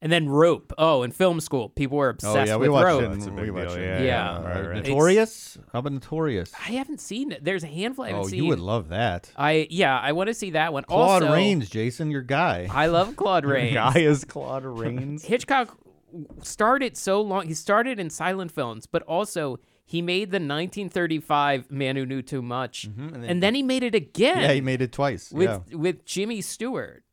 And 0.00 0.10
then 0.10 0.28
Rope. 0.28 0.72
Oh, 0.78 1.04
in 1.04 1.12
film 1.12 1.40
school, 1.40 1.68
people 1.68 1.96
were 1.96 2.08
Oh 2.08 2.10
obsessed 2.10 2.48
yeah, 2.48 2.56
we 2.56 2.68
with 2.68 2.72
watched 2.72 2.86
Rope. 2.86 3.02
it. 3.02 3.08
That's 3.10 3.26
a 3.26 3.30
we 3.30 3.42
big 3.42 3.50
watched 3.52 3.68
deal, 3.74 3.78
it. 3.78 3.86
yeah, 3.86 4.02
Yeah. 4.02 4.42
Right, 4.42 4.66
right. 4.68 4.76
Notorious. 4.82 5.58
How 5.72 5.78
about 5.78 5.92
Notorious? 5.92 6.52
I 6.54 6.72
haven't 6.72 7.00
seen 7.00 7.30
it. 7.30 7.44
There's 7.44 7.62
a 7.62 7.68
handful 7.68 8.04
I 8.04 8.08
haven't 8.08 8.24
Oh, 8.24 8.28
seen. 8.28 8.42
you 8.42 8.48
would 8.48 8.58
love 8.58 8.88
that. 8.88 9.30
I 9.36 9.68
yeah, 9.70 9.96
I 9.98 10.10
want 10.12 10.26
to 10.26 10.34
see 10.34 10.50
that 10.50 10.72
one. 10.72 10.82
Claude 10.84 11.22
also, 11.22 11.32
Rains, 11.34 11.68
Jason, 11.70 12.10
your 12.10 12.22
guy. 12.22 12.68
I 12.70 12.86
love 12.86 13.14
Claude 13.14 13.44
Rains. 13.46 13.74
Guy 13.74 13.98
is 14.00 14.24
Claude 14.24 14.64
Rains. 14.66 15.24
Hitchcock 15.24 15.76
started 16.42 16.96
so 16.96 17.20
long. 17.20 17.46
He 17.46 17.54
started 17.54 17.98
in 18.00 18.10
silent 18.10 18.50
films, 18.50 18.86
but 18.86 19.02
also 19.02 19.58
he 19.92 20.00
made 20.00 20.30
the 20.30 20.36
1935 20.36 21.70
Man 21.70 21.96
Who 21.96 22.06
Knew 22.06 22.22
Too 22.22 22.40
Much, 22.40 22.84
and, 22.84 23.42
then, 23.42 23.54
he 23.54 23.62
made 23.62 23.82
it 23.82 23.94
again. 23.94 24.36
Mm-hmm, 24.36 24.42
yeah, 24.42 24.52
he 24.52 24.60
made 24.62 24.80
it 24.80 24.90
twice. 24.90 25.30
with 25.30 25.50
yeah. 25.50 25.76
with 25.76 26.06
Jimmy 26.06 26.40
Stewart. 26.40 27.04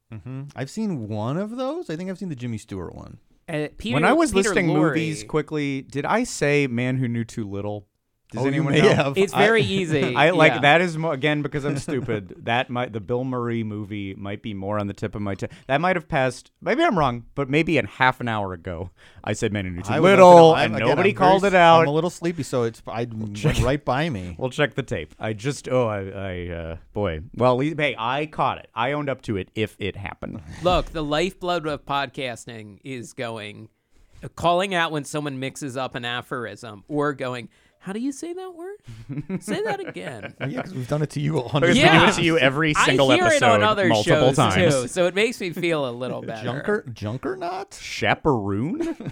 I've 0.56 0.70
seen 0.70 1.10
one 1.10 1.36
of 1.36 1.58
those. 1.58 1.90
I 1.90 1.98
think 1.98 2.10
I've 2.10 2.18
seen 2.18 2.30
the 2.30 2.38
Jimmy 2.38 2.58
Stewart 2.58 2.96
one. 2.96 3.18
Uh, 3.50 3.68
Peter, 3.78 3.96
when 3.96 4.06
I 4.06 4.14
was 4.14 4.32
Peter 4.32 4.50
listing 4.50 4.68
Lorre. 4.68 4.90
movies 4.90 5.26
quickly, 5.26 5.82
did 5.82 6.06
I 6.06 6.24
say 6.24 6.68
Man 6.68 6.96
Who 6.98 7.10
Knew 7.10 7.26
Too 7.26 7.50
Little? 7.50 7.86
Does 8.32 8.42
Oh, 8.42 8.46
you 8.46 8.52
anyone 8.52 8.74
may 8.74 8.82
know? 8.82 8.94
have. 8.94 9.18
it's 9.18 9.34
I- 9.34 9.40
very 9.44 9.64
easy. 9.80 10.16
I 10.16 10.30
like 10.30 10.52
yeah. 10.54 10.60
that 10.60 10.82
is 10.82 10.96
mo- 11.00 11.12
again 11.12 11.42
because 11.42 11.66
I'm 11.66 11.78
stupid. 11.88 12.36
that 12.46 12.70
might 12.70 12.94
the 12.94 13.00
Bill 13.00 13.24
Murray 13.24 13.64
movie 13.64 14.14
might 14.14 14.44
be 14.44 14.54
more 14.54 14.78
on 14.78 14.86
the 14.86 14.94
tip 14.94 15.16
of 15.16 15.22
my 15.24 15.34
tongue. 15.34 15.50
That 15.68 15.82
might 15.82 15.96
have 15.96 16.08
passed. 16.08 16.52
Maybe 16.62 16.84
I'm 16.84 16.98
wrong, 16.98 17.26
but 17.34 17.50
maybe 17.50 17.80
in 17.80 17.86
half 17.86 18.22
an 18.22 18.28
hour 18.28 18.54
ago 18.54 18.92
I 19.24 19.34
said 19.34 19.52
Man 19.52 19.66
Who 19.66 19.72
Knew 19.72 19.82
Too 19.82 19.92
I 19.94 20.00
would 20.00 20.10
love 20.10 20.18
to 20.20 20.26
Little, 20.26 20.56
and 20.58 20.76
again, 20.76 20.88
nobody 20.90 21.10
I'm 21.10 21.16
called 21.16 21.44
s- 21.44 21.54
it 21.54 21.56
out. 21.56 21.82
I'm 21.82 21.88
a 21.88 21.92
little 21.92 22.12
sleepy, 22.12 22.44
so 22.44 22.64
it's 22.64 22.84
I 22.88 23.06
went 23.12 23.62
right 23.64 23.84
by 23.84 24.10
me. 24.12 24.36
We'll 24.38 24.52
check 24.52 24.76
the 24.76 24.84
tape. 24.84 25.16
I 25.20 25.34
just 25.34 25.68
oh 25.68 25.88
I, 25.88 26.00
I 26.10 26.50
uh, 26.54 26.78
boy. 26.94 27.22
Well, 27.36 27.60
hey, 27.60 27.96
I 27.98 28.28
caught 28.28 28.60
it. 28.60 28.70
I 28.76 28.92
owned 28.92 29.10
up 29.10 29.24
to 29.24 29.38
it 29.38 29.50
if 29.56 29.76
it 29.80 29.96
happened. 29.96 30.42
Look, 30.64 30.88
the 30.92 31.04
lifeblood 31.04 31.66
of 31.66 31.84
podcasting 31.86 32.80
is 32.84 33.14
going, 33.14 33.70
calling 34.36 34.76
out 34.76 34.92
when 34.92 35.04
someone 35.04 35.40
mixes 35.40 35.76
up 35.78 35.96
an 35.96 36.06
aphorism, 36.06 36.84
or 36.88 37.14
going, 37.14 37.50
"How 37.80 37.94
do 37.94 38.00
you 38.00 38.12
say 38.12 38.34
that 38.34 38.54
word? 38.56 38.78
say 39.42 39.62
that 39.64 39.80
again." 39.80 40.34
yeah, 40.42 40.48
because 40.48 40.74
we've 40.74 40.88
done 40.88 41.02
it 41.02 41.10
to 41.12 41.20
you 41.20 41.40
a 41.40 41.48
hundred 41.48 41.68
Because 41.74 41.78
Yeah. 41.78 42.00
we 42.00 42.06
do 42.06 42.12
it 42.12 42.16
to 42.16 42.24
you 42.24 42.38
every 42.40 42.74
single 42.74 43.12
I 43.12 43.16
hear 43.16 43.26
episode 43.26 43.46
it 43.46 43.52
on 43.52 43.64
other 43.64 43.88
multiple 43.88 44.28
shows 44.30 44.36
times. 44.36 44.56
too, 44.76 44.88
so 44.88 45.06
it 45.08 45.16
makes 45.16 45.40
me 45.42 45.52
feel 45.52 45.90
a 45.90 45.92
little 45.92 46.22
better. 46.22 46.44
Junker, 46.44 46.86
Junker, 46.94 47.36
not. 47.36 47.74
Chaperoon? 47.82 49.12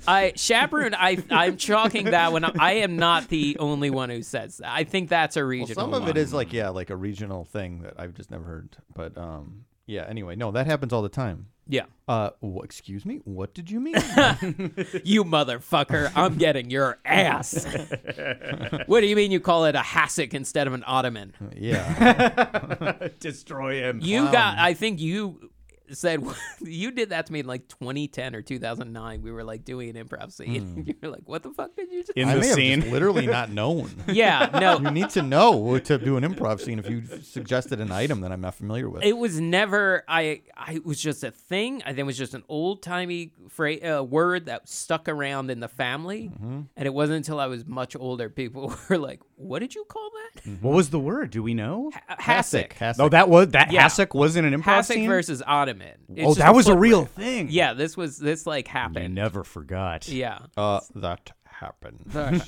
I 0.08 0.32
chaperone. 0.36 0.94
I 0.94 1.18
I'm 1.30 1.56
chalking 1.56 2.06
that 2.06 2.32
one. 2.32 2.44
up. 2.44 2.56
I 2.58 2.74
am 2.74 2.96
not 2.96 3.28
the 3.28 3.56
only 3.58 3.90
one 3.90 4.10
who 4.10 4.22
says 4.22 4.58
that. 4.58 4.70
I 4.72 4.84
think 4.84 5.08
that's 5.08 5.36
a 5.36 5.40
Well, 5.40 5.46
regional. 5.48 5.74
some 5.74 5.94
of 5.94 6.02
one. 6.02 6.10
it 6.10 6.16
is 6.16 6.32
like 6.32 6.52
yeah, 6.52 6.70
like 6.70 6.90
a 6.90 6.96
regional 6.96 7.44
thing 7.44 7.82
that 7.82 7.94
I've 7.98 8.14
just 8.14 8.30
never 8.30 8.44
heard. 8.44 8.76
But 8.94 9.16
um, 9.18 9.64
yeah. 9.86 10.06
Anyway, 10.08 10.36
no, 10.36 10.50
that 10.52 10.66
happens 10.66 10.92
all 10.92 11.02
the 11.02 11.08
time. 11.08 11.46
Yeah, 11.72 11.84
Uh, 12.08 12.30
wh- 12.42 12.64
excuse 12.64 13.06
me. 13.06 13.20
What 13.24 13.54
did 13.54 13.70
you 13.70 13.78
mean? 13.78 13.94
you 15.04 15.22
motherfucker! 15.24 16.10
I'm 16.16 16.36
getting 16.36 16.68
your 16.68 16.98
ass. 17.04 17.64
what 18.86 19.00
do 19.02 19.06
you 19.06 19.14
mean 19.14 19.30
you 19.30 19.38
call 19.38 19.66
it 19.66 19.76
a 19.76 19.80
hassock 19.80 20.34
instead 20.34 20.66
of 20.66 20.72
an 20.72 20.82
ottoman? 20.84 21.32
yeah. 21.56 23.08
Destroy 23.20 23.80
him. 23.82 24.00
You 24.02 24.24
got. 24.32 24.58
I 24.58 24.74
think 24.74 25.00
you 25.00 25.50
said 25.92 26.22
you 26.60 26.90
did 26.90 27.10
that 27.10 27.26
to 27.26 27.32
me 27.32 27.40
in 27.40 27.46
like 27.46 27.68
2010 27.68 28.34
or 28.34 28.42
2009. 28.42 29.22
We 29.22 29.32
were 29.32 29.44
like 29.44 29.64
doing 29.64 29.96
an 29.96 30.06
improv 30.06 30.32
scene. 30.32 30.84
You 30.86 30.94
were 31.02 31.08
like, 31.10 31.22
"What 31.28 31.42
the 31.42 31.50
fuck 31.50 31.74
did 31.76 31.90
you?" 31.90 32.00
Just? 32.00 32.12
in 32.16 32.28
I 32.28 32.34
the 32.34 32.40
may 32.40 32.46
have 32.46 32.54
scene. 32.56 32.80
just 32.80 32.92
literally 32.92 33.26
not 33.26 33.50
known. 33.60 33.90
yeah, 34.08 34.48
no. 34.60 34.78
You 34.80 34.90
need 34.90 35.10
to 35.10 35.22
know 35.22 35.78
to 35.78 35.98
do 35.98 36.16
an 36.16 36.24
improv 36.24 36.60
scene 36.60 36.78
if 36.78 36.88
you 36.88 37.02
suggested 37.22 37.80
an 37.80 37.92
item 37.92 38.20
that 38.22 38.32
I'm 38.32 38.40
not 38.40 38.54
familiar 38.54 38.88
with. 38.88 39.02
It 39.04 39.16
was 39.16 39.40
never. 39.40 40.04
I. 40.08 40.42
I 40.56 40.74
it 40.74 40.86
was 40.86 41.00
just 41.00 41.24
a 41.24 41.30
thing. 41.30 41.82
I 41.84 41.88
think 41.88 42.00
it 42.00 42.04
was 42.04 42.18
just 42.18 42.34
an 42.34 42.44
old 42.48 42.82
timey 42.82 43.32
phrase, 43.48 43.82
uh, 43.82 44.02
word 44.04 44.46
that 44.46 44.68
stuck 44.68 45.08
around 45.08 45.50
in 45.50 45.60
the 45.60 45.68
family, 45.68 46.30
Mm-hmm. 46.30 46.60
and 46.76 46.86
it 46.86 46.92
wasn't 46.94 47.16
until 47.18 47.40
I 47.40 47.46
was 47.46 47.66
much 47.66 47.96
older 47.96 48.28
people 48.28 48.74
were 48.88 48.98
like, 48.98 49.20
"What 49.36 49.60
did 49.60 49.74
you 49.74 49.84
call 49.88 50.10
that?" 50.10 50.20
What 50.62 50.74
was 50.74 50.90
the 50.90 50.98
word? 51.00 51.30
Do 51.30 51.42
we 51.42 51.54
know? 51.54 51.90
Ha- 52.08 52.16
Hassock. 52.20 52.70
Hassock. 52.74 53.00
Oh, 53.00 53.08
that 53.08 53.28
was 53.28 53.48
that 53.48 53.72
Yeah. 53.72 53.86
hassock 53.86 54.14
was 54.14 54.36
in 54.36 54.44
an 54.44 54.52
improv 54.54 54.78
Hassock 54.80 54.94
scene. 54.94 55.08
versus 55.08 55.42
ottoman. 55.46 55.79
It's 55.80 56.26
oh, 56.26 56.34
that 56.34 56.54
was 56.54 56.68
a 56.68 56.76
real 56.76 57.04
thing. 57.04 57.48
Yeah, 57.50 57.74
this 57.74 57.96
was 57.96 58.18
this 58.18 58.46
like 58.46 58.68
happened. 58.68 59.04
I 59.04 59.06
never 59.08 59.44
forgot. 59.44 60.08
Yeah. 60.08 60.38
Uh, 60.56 60.80
that 60.96 61.32
happened. 61.60 61.98
Let 62.14 62.46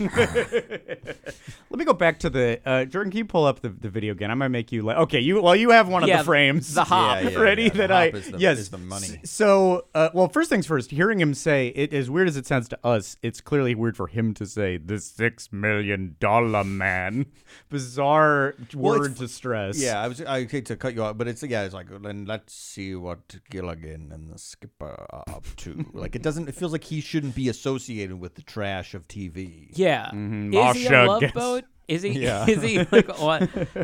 me 1.78 1.84
go 1.84 1.92
back 1.92 2.18
to 2.20 2.30
the 2.30 2.60
uh, 2.64 2.84
Jordan. 2.86 3.10
Can 3.10 3.18
you 3.18 3.24
pull 3.24 3.44
up 3.44 3.60
the, 3.60 3.68
the 3.68 3.88
video 3.88 4.12
again? 4.12 4.30
I'm 4.30 4.38
gonna 4.38 4.48
make 4.48 4.72
you 4.72 4.82
like 4.82 4.96
okay. 4.98 5.20
You 5.20 5.40
well, 5.42 5.56
you 5.56 5.70
have 5.70 5.88
one 5.88 6.02
of 6.02 6.08
the 6.08 6.24
frames. 6.24 6.74
the 6.74 6.84
hop. 6.84 7.22
Yeah, 7.22 7.30
yeah, 7.30 7.38
ready 7.38 7.64
yeah, 7.64 7.68
the 7.70 7.78
that 7.78 7.90
hop 7.90 7.98
I 7.98 8.06
is 8.08 8.30
the- 8.30 8.38
yes 8.38 8.58
is 8.58 8.70
the 8.70 8.78
money. 8.78 9.20
So 9.24 9.86
uh, 9.94 10.10
well, 10.14 10.28
first 10.28 10.48
things 10.50 10.66
first. 10.66 10.90
Hearing 10.90 11.20
him 11.20 11.34
say 11.34 11.68
it, 11.68 11.92
as 11.92 12.10
weird 12.10 12.28
as 12.28 12.36
it 12.36 12.46
sounds 12.46 12.68
to 12.68 12.78
us, 12.84 13.16
it's 13.22 13.40
clearly 13.40 13.74
weird 13.74 13.96
for 13.96 14.06
him 14.06 14.34
to 14.34 14.46
say 14.46 14.76
the 14.78 14.98
six 14.98 15.52
million 15.52 16.16
dollar 16.18 16.64
man. 16.64 17.26
Bizarre 17.70 18.54
Well, 18.74 18.98
word 19.00 19.16
to 19.16 19.28
stress. 19.28 19.78
Yeah, 19.78 20.02
I 20.02 20.08
was. 20.08 20.20
I 20.22 20.46
hate 20.46 20.66
to 20.66 20.76
cut 20.76 20.94
you 20.94 21.02
off, 21.02 21.18
but 21.18 21.28
it's 21.28 21.42
yeah. 21.42 21.62
It's 21.64 21.74
like 21.74 21.88
then 22.02 22.24
let's 22.26 22.54
see 22.54 22.94
what 22.94 23.36
Gilligan 23.50 24.10
and 24.12 24.30
the 24.32 24.38
skipper 24.38 25.06
are 25.10 25.24
up 25.28 25.44
to. 25.58 25.84
like 25.92 26.16
it 26.16 26.22
doesn't. 26.22 26.48
It 26.48 26.54
feels 26.54 26.72
like 26.72 26.84
he 26.84 27.00
shouldn't 27.00 27.34
be 27.34 27.48
associated 27.48 28.18
with 28.20 28.34
the 28.34 28.42
trash 28.42 28.94
of 28.94 29.01
TV. 29.02 29.70
Yeah. 29.74 30.10
Mhm, 30.12 30.54
Is 30.54 30.76
he 30.76 30.86
a 30.86 31.04
love 31.06 31.20
gets- 31.20 31.32
boat? 31.32 31.64
Is 31.88 32.02
he? 32.02 32.10
Yeah. 32.22 32.46
Is 32.46 32.62
he 32.62 32.78
like 32.78 33.08
on? 33.20 33.40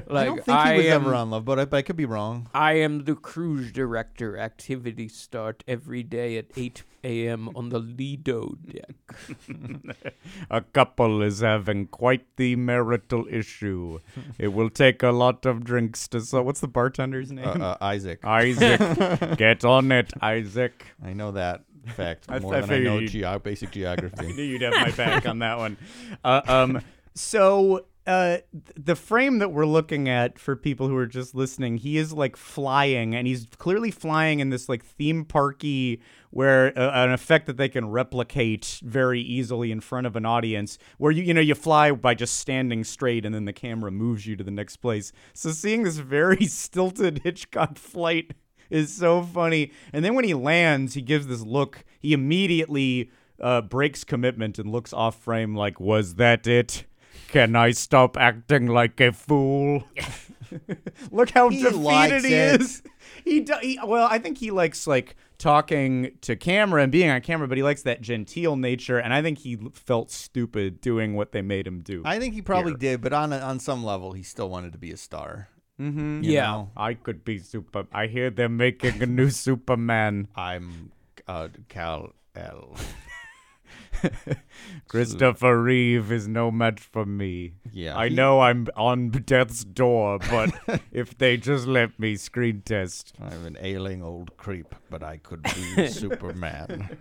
Like 0.06 0.08
I 0.10 0.24
don't 0.26 0.44
think 0.44 0.60
he 0.66 0.76
was 0.78 0.86
am, 0.86 1.02
ever 1.02 1.14
on 1.14 1.30
Love 1.30 1.44
Boat, 1.44 1.68
but 1.68 1.76
I 1.76 1.82
could 1.82 1.96
be 1.96 2.04
wrong. 2.06 2.48
I 2.54 2.74
am 2.74 3.04
the 3.04 3.14
cruise 3.16 3.72
director. 3.72 4.38
Activities 4.38 5.14
start 5.16 5.64
every 5.66 6.04
day 6.04 6.38
at 6.38 6.46
8 6.56 6.84
a.m. 7.04 7.50
on 7.56 7.68
the 7.70 7.80
Lido 7.80 8.54
deck. 8.64 8.94
A 10.50 10.60
couple 10.60 11.22
is 11.22 11.40
having 11.40 11.86
quite 11.88 12.24
the 12.36 12.56
marital 12.56 13.26
issue. 13.30 13.98
It 14.38 14.48
will 14.48 14.70
take 14.70 15.02
a 15.02 15.10
lot 15.10 15.44
of 15.44 15.64
drinks 15.64 16.06
to 16.08 16.20
so 16.20 16.42
what's 16.42 16.60
the 16.60 16.68
bartender's 16.68 17.30
name? 17.32 17.46
Uh, 17.48 17.74
uh, 17.74 17.76
Isaac. 17.80 18.20
Isaac. 18.24 19.36
Get 19.36 19.64
on 19.64 19.90
it, 19.92 20.12
Isaac. 20.22 20.86
I 21.04 21.12
know 21.12 21.32
that 21.32 21.62
fact 21.88 22.26
I- 22.28 22.38
more 22.38 22.54
I 22.54 22.60
than 22.60 22.70
I 22.70 22.78
know 22.78 22.94
figured 22.98 23.10
geo- 23.10 23.38
basic 23.38 23.68
I 23.70 23.72
geography. 23.72 24.32
knew 24.32 24.42
you'd 24.42 24.62
have 24.62 24.74
my 24.74 24.90
back 24.92 25.26
on 25.26 25.38
that 25.40 25.58
one. 25.58 25.76
Uh, 26.24 26.40
um, 26.46 26.80
so 27.14 27.86
uh, 28.06 28.38
the 28.74 28.96
frame 28.96 29.38
that 29.38 29.52
we're 29.52 29.66
looking 29.66 30.08
at 30.08 30.38
for 30.38 30.56
people 30.56 30.88
who 30.88 30.96
are 30.96 31.06
just 31.06 31.34
listening, 31.34 31.76
he 31.76 31.98
is 31.98 32.12
like 32.12 32.36
flying, 32.36 33.14
and 33.14 33.26
he's 33.26 33.46
clearly 33.58 33.90
flying 33.90 34.40
in 34.40 34.48
this 34.48 34.66
like 34.66 34.82
theme 34.82 35.26
parky, 35.26 36.00
where 36.30 36.68
uh, 36.78 37.04
an 37.04 37.12
effect 37.12 37.44
that 37.46 37.58
they 37.58 37.68
can 37.68 37.90
replicate 37.90 38.80
very 38.82 39.20
easily 39.20 39.70
in 39.70 39.80
front 39.80 40.06
of 40.06 40.16
an 40.16 40.24
audience, 40.24 40.78
where 40.96 41.12
you 41.12 41.22
you 41.22 41.34
know 41.34 41.40
you 41.42 41.54
fly 41.54 41.90
by 41.92 42.14
just 42.14 42.38
standing 42.38 42.82
straight, 42.82 43.26
and 43.26 43.34
then 43.34 43.44
the 43.44 43.52
camera 43.52 43.90
moves 43.90 44.26
you 44.26 44.36
to 44.36 44.44
the 44.44 44.50
next 44.50 44.76
place. 44.78 45.12
So 45.34 45.50
seeing 45.50 45.82
this 45.82 45.98
very 45.98 46.46
stilted 46.46 47.20
Hitchcock 47.24 47.76
flight 47.76 48.32
is 48.70 48.94
so 48.94 49.22
funny. 49.22 49.72
And 49.92 50.04
then 50.04 50.14
when 50.14 50.24
he 50.24 50.34
lands, 50.34 50.94
he 50.94 51.02
gives 51.02 51.26
this 51.26 51.42
look. 51.42 51.84
He 52.00 52.12
immediately 52.12 53.10
uh, 53.40 53.62
breaks 53.62 54.04
commitment 54.04 54.58
and 54.58 54.70
looks 54.70 54.92
off 54.92 55.20
frame 55.22 55.54
like, 55.54 55.80
"Was 55.80 56.14
that 56.16 56.46
it? 56.46 56.84
Can 57.28 57.54
I 57.56 57.72
stop 57.72 58.16
acting 58.16 58.66
like 58.66 59.00
a 59.00 59.12
fool?" 59.12 59.84
look 61.10 61.30
how 61.30 61.48
He 61.50 61.62
defeated 61.62 62.24
he 62.24 62.34
it. 62.34 62.60
is. 62.60 62.82
He, 63.24 63.40
do, 63.40 63.54
he 63.60 63.78
well, 63.84 64.08
I 64.10 64.18
think 64.18 64.38
he 64.38 64.50
likes 64.50 64.86
like 64.86 65.16
talking 65.38 66.12
to 66.22 66.36
camera 66.36 66.82
and 66.82 66.90
being 66.90 67.10
on 67.10 67.20
camera, 67.20 67.46
but 67.46 67.56
he 67.56 67.62
likes 67.62 67.82
that 67.82 68.00
genteel 68.00 68.56
nature, 68.56 68.98
and 68.98 69.12
I 69.12 69.22
think 69.22 69.38
he 69.38 69.56
felt 69.72 70.10
stupid 70.10 70.80
doing 70.80 71.14
what 71.14 71.32
they 71.32 71.42
made 71.42 71.66
him 71.66 71.80
do. 71.80 72.02
I 72.04 72.18
think 72.18 72.34
he 72.34 72.42
probably 72.42 72.72
Here. 72.72 72.78
did, 72.96 73.00
but 73.02 73.12
on 73.12 73.32
a, 73.32 73.38
on 73.38 73.60
some 73.60 73.84
level, 73.84 74.12
he 74.12 74.22
still 74.22 74.48
wanted 74.48 74.72
to 74.72 74.78
be 74.78 74.90
a 74.90 74.96
star. 74.96 75.48
Mm-hmm. 75.80 76.22
you 76.24 76.32
Yeah. 76.32 76.46
know? 76.46 76.70
I 76.76 76.94
could 76.94 77.24
be 77.24 77.38
super. 77.38 77.86
I 77.92 78.06
hear 78.06 78.30
they're 78.30 78.48
making 78.48 79.02
a 79.02 79.06
new 79.06 79.30
Superman. 79.46 80.28
I'm 80.36 80.92
uh, 81.26 81.48
Cal 81.68 82.12
L. 82.34 82.76
Christopher 84.88 85.60
Reeve 85.60 86.12
is 86.12 86.28
no 86.28 86.50
match 86.50 86.80
for 86.80 87.04
me. 87.04 87.54
Yeah, 87.72 87.96
I 87.98 88.08
he- 88.08 88.14
know 88.14 88.40
I'm 88.40 88.68
on 88.76 89.10
death's 89.10 89.64
door, 89.64 90.18
but 90.30 90.50
if 90.92 91.18
they 91.18 91.36
just 91.36 91.66
let 91.66 91.98
me 91.98 92.16
screen 92.16 92.62
test. 92.64 93.14
I'm 93.20 93.44
an 93.44 93.56
ailing 93.60 94.02
old 94.02 94.36
creep, 94.36 94.74
but 94.90 95.02
I 95.02 95.16
could 95.18 95.42
be 95.42 95.88
Superman. 95.88 96.96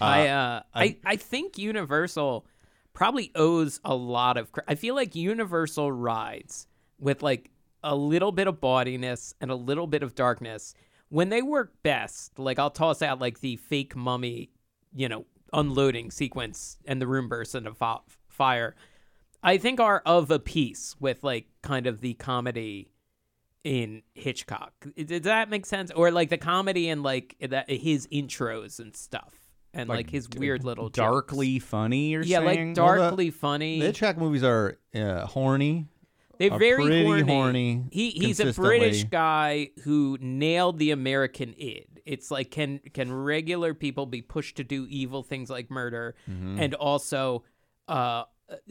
I 0.00 0.28
uh, 0.28 0.62
I 0.74 0.96
I 1.04 1.16
think 1.16 1.58
Universal 1.58 2.46
probably 2.94 3.30
owes 3.34 3.80
a 3.84 3.94
lot 3.94 4.36
of. 4.36 4.52
Cr- 4.52 4.60
I 4.68 4.74
feel 4.76 4.94
like 4.94 5.14
Universal 5.14 5.92
rides 5.92 6.66
with 7.00 7.22
like 7.22 7.50
a 7.88 7.96
little 7.96 8.32
bit 8.32 8.46
of 8.46 8.60
bawdiness 8.60 9.34
and 9.40 9.50
a 9.50 9.54
little 9.54 9.86
bit 9.86 10.02
of 10.02 10.14
darkness 10.14 10.74
when 11.08 11.30
they 11.30 11.42
work 11.42 11.72
best. 11.82 12.38
Like 12.38 12.58
I'll 12.58 12.70
toss 12.70 13.00
out 13.02 13.18
like 13.18 13.40
the 13.40 13.56
fake 13.56 13.96
mummy, 13.96 14.50
you 14.94 15.08
know, 15.08 15.24
unloading 15.52 16.10
sequence 16.10 16.78
and 16.84 17.00
the 17.00 17.06
room 17.06 17.28
bursts 17.28 17.54
into 17.54 17.72
fi- 17.72 18.00
fire. 18.28 18.76
I 19.42 19.56
think 19.56 19.80
are 19.80 20.02
of 20.04 20.30
a 20.30 20.38
piece 20.38 20.96
with 21.00 21.24
like 21.24 21.46
kind 21.62 21.86
of 21.86 22.00
the 22.00 22.14
comedy 22.14 22.90
in 23.64 24.02
Hitchcock. 24.14 24.72
Does 24.96 25.22
that 25.22 25.48
make 25.48 25.64
sense? 25.64 25.90
Or 25.90 26.10
like 26.10 26.28
the 26.28 26.38
comedy 26.38 26.88
and 26.90 27.02
like 27.02 27.36
that 27.40 27.70
his 27.70 28.06
intros 28.08 28.80
and 28.80 28.94
stuff, 28.94 29.34
and 29.72 29.88
like, 29.88 30.10
his 30.10 30.28
weird 30.28 30.64
little 30.64 30.88
jokes. 30.88 30.96
Darkly 30.96 31.58
funny, 31.58 32.08
you're 32.08 32.22
yeah, 32.22 32.40
saying? 32.40 32.68
like 32.68 32.74
darkly 32.74 33.30
funny. 33.30 33.80
The 33.80 33.86
Hitchcock 33.86 34.18
movies 34.18 34.42
are 34.42 34.78
uh, 34.94 35.26
horny. 35.26 35.86
They're 36.38 36.58
very 36.58 37.04
horny. 37.04 37.22
horny 37.32 37.84
He 37.90 38.10
he's 38.10 38.40
a 38.40 38.52
British 38.52 39.04
guy 39.04 39.70
who 39.84 40.16
nailed 40.20 40.78
the 40.78 40.90
American 40.92 41.54
id. 41.58 42.00
It's 42.06 42.30
like 42.30 42.50
can 42.50 42.80
can 42.94 43.12
regular 43.12 43.74
people 43.74 44.06
be 44.06 44.22
pushed 44.22 44.56
to 44.56 44.64
do 44.64 44.86
evil 44.88 45.22
things 45.22 45.50
like 45.50 45.70
murder, 45.70 46.14
Mm-hmm. 46.30 46.58
and 46.60 46.74
also, 46.74 47.44
uh, 47.86 48.24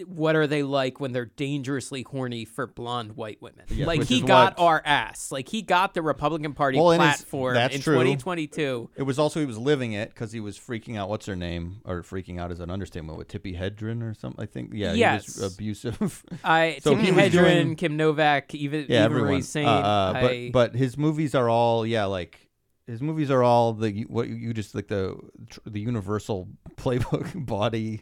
what 0.07 0.35
are 0.35 0.47
they 0.47 0.63
like 0.63 0.99
when 0.99 1.11
they're 1.11 1.25
dangerously 1.27 2.01
horny 2.01 2.45
for 2.45 2.65
blonde 2.65 3.15
white 3.15 3.39
women? 3.41 3.65
like 3.85 4.03
he 4.03 4.21
got 4.21 4.57
what- 4.57 4.63
our 4.63 4.81
ass. 4.85 5.31
Like 5.31 5.49
he 5.49 5.61
got 5.61 5.93
the 5.93 6.01
Republican 6.01 6.53
Party 6.53 6.77
Well, 6.79 6.89
his- 6.91 6.97
platform 6.97 7.55
in 7.57 7.69
true. 7.81 7.93
2022. 7.95 8.89
It 8.95 9.03
was 9.03 9.19
also 9.19 9.39
he 9.39 9.45
was 9.45 9.57
living 9.57 9.93
it 9.93 10.09
because 10.09 10.31
he 10.31 10.39
was 10.39 10.57
freaking 10.57 10.97
out. 10.97 11.09
What's 11.09 11.27
her 11.27 11.35
name? 11.35 11.81
Or 11.85 12.01
freaking 12.01 12.39
out 12.39 12.51
is 12.51 12.59
an 12.59 12.71
understatement. 12.71 13.17
With 13.17 13.27
Tippi 13.27 13.55
Hedren 13.59 14.01
or 14.01 14.13
something. 14.13 14.41
I 14.41 14.47
think. 14.47 14.71
Yeah. 14.73 14.93
He 14.93 14.99
Yes. 14.99 15.27
was 15.39 15.53
abusive. 15.53 16.23
I 16.43 16.79
So 16.81 16.95
Timmy 16.95 17.11
Hedren, 17.11 17.31
doing- 17.31 17.75
Kim 17.75 17.97
Novak, 17.97 18.55
even 18.55 18.87
yeah, 18.89 19.03
everyone. 19.03 19.41
Saint. 19.43 19.67
Uh, 19.67 19.71
uh, 19.71 20.13
but 20.13 20.31
I- 20.31 20.49
but 20.51 20.75
his 20.75 20.97
movies 20.97 21.35
are 21.35 21.49
all 21.49 21.85
yeah 21.85 22.05
like 22.05 22.49
his 22.87 23.01
movies 23.01 23.29
are 23.29 23.43
all 23.43 23.73
the 23.73 24.03
what 24.03 24.27
you 24.27 24.53
just 24.53 24.73
like 24.73 24.87
the 24.87 25.17
the 25.65 25.79
universal 25.79 26.47
playbook 26.77 27.45
body. 27.45 28.01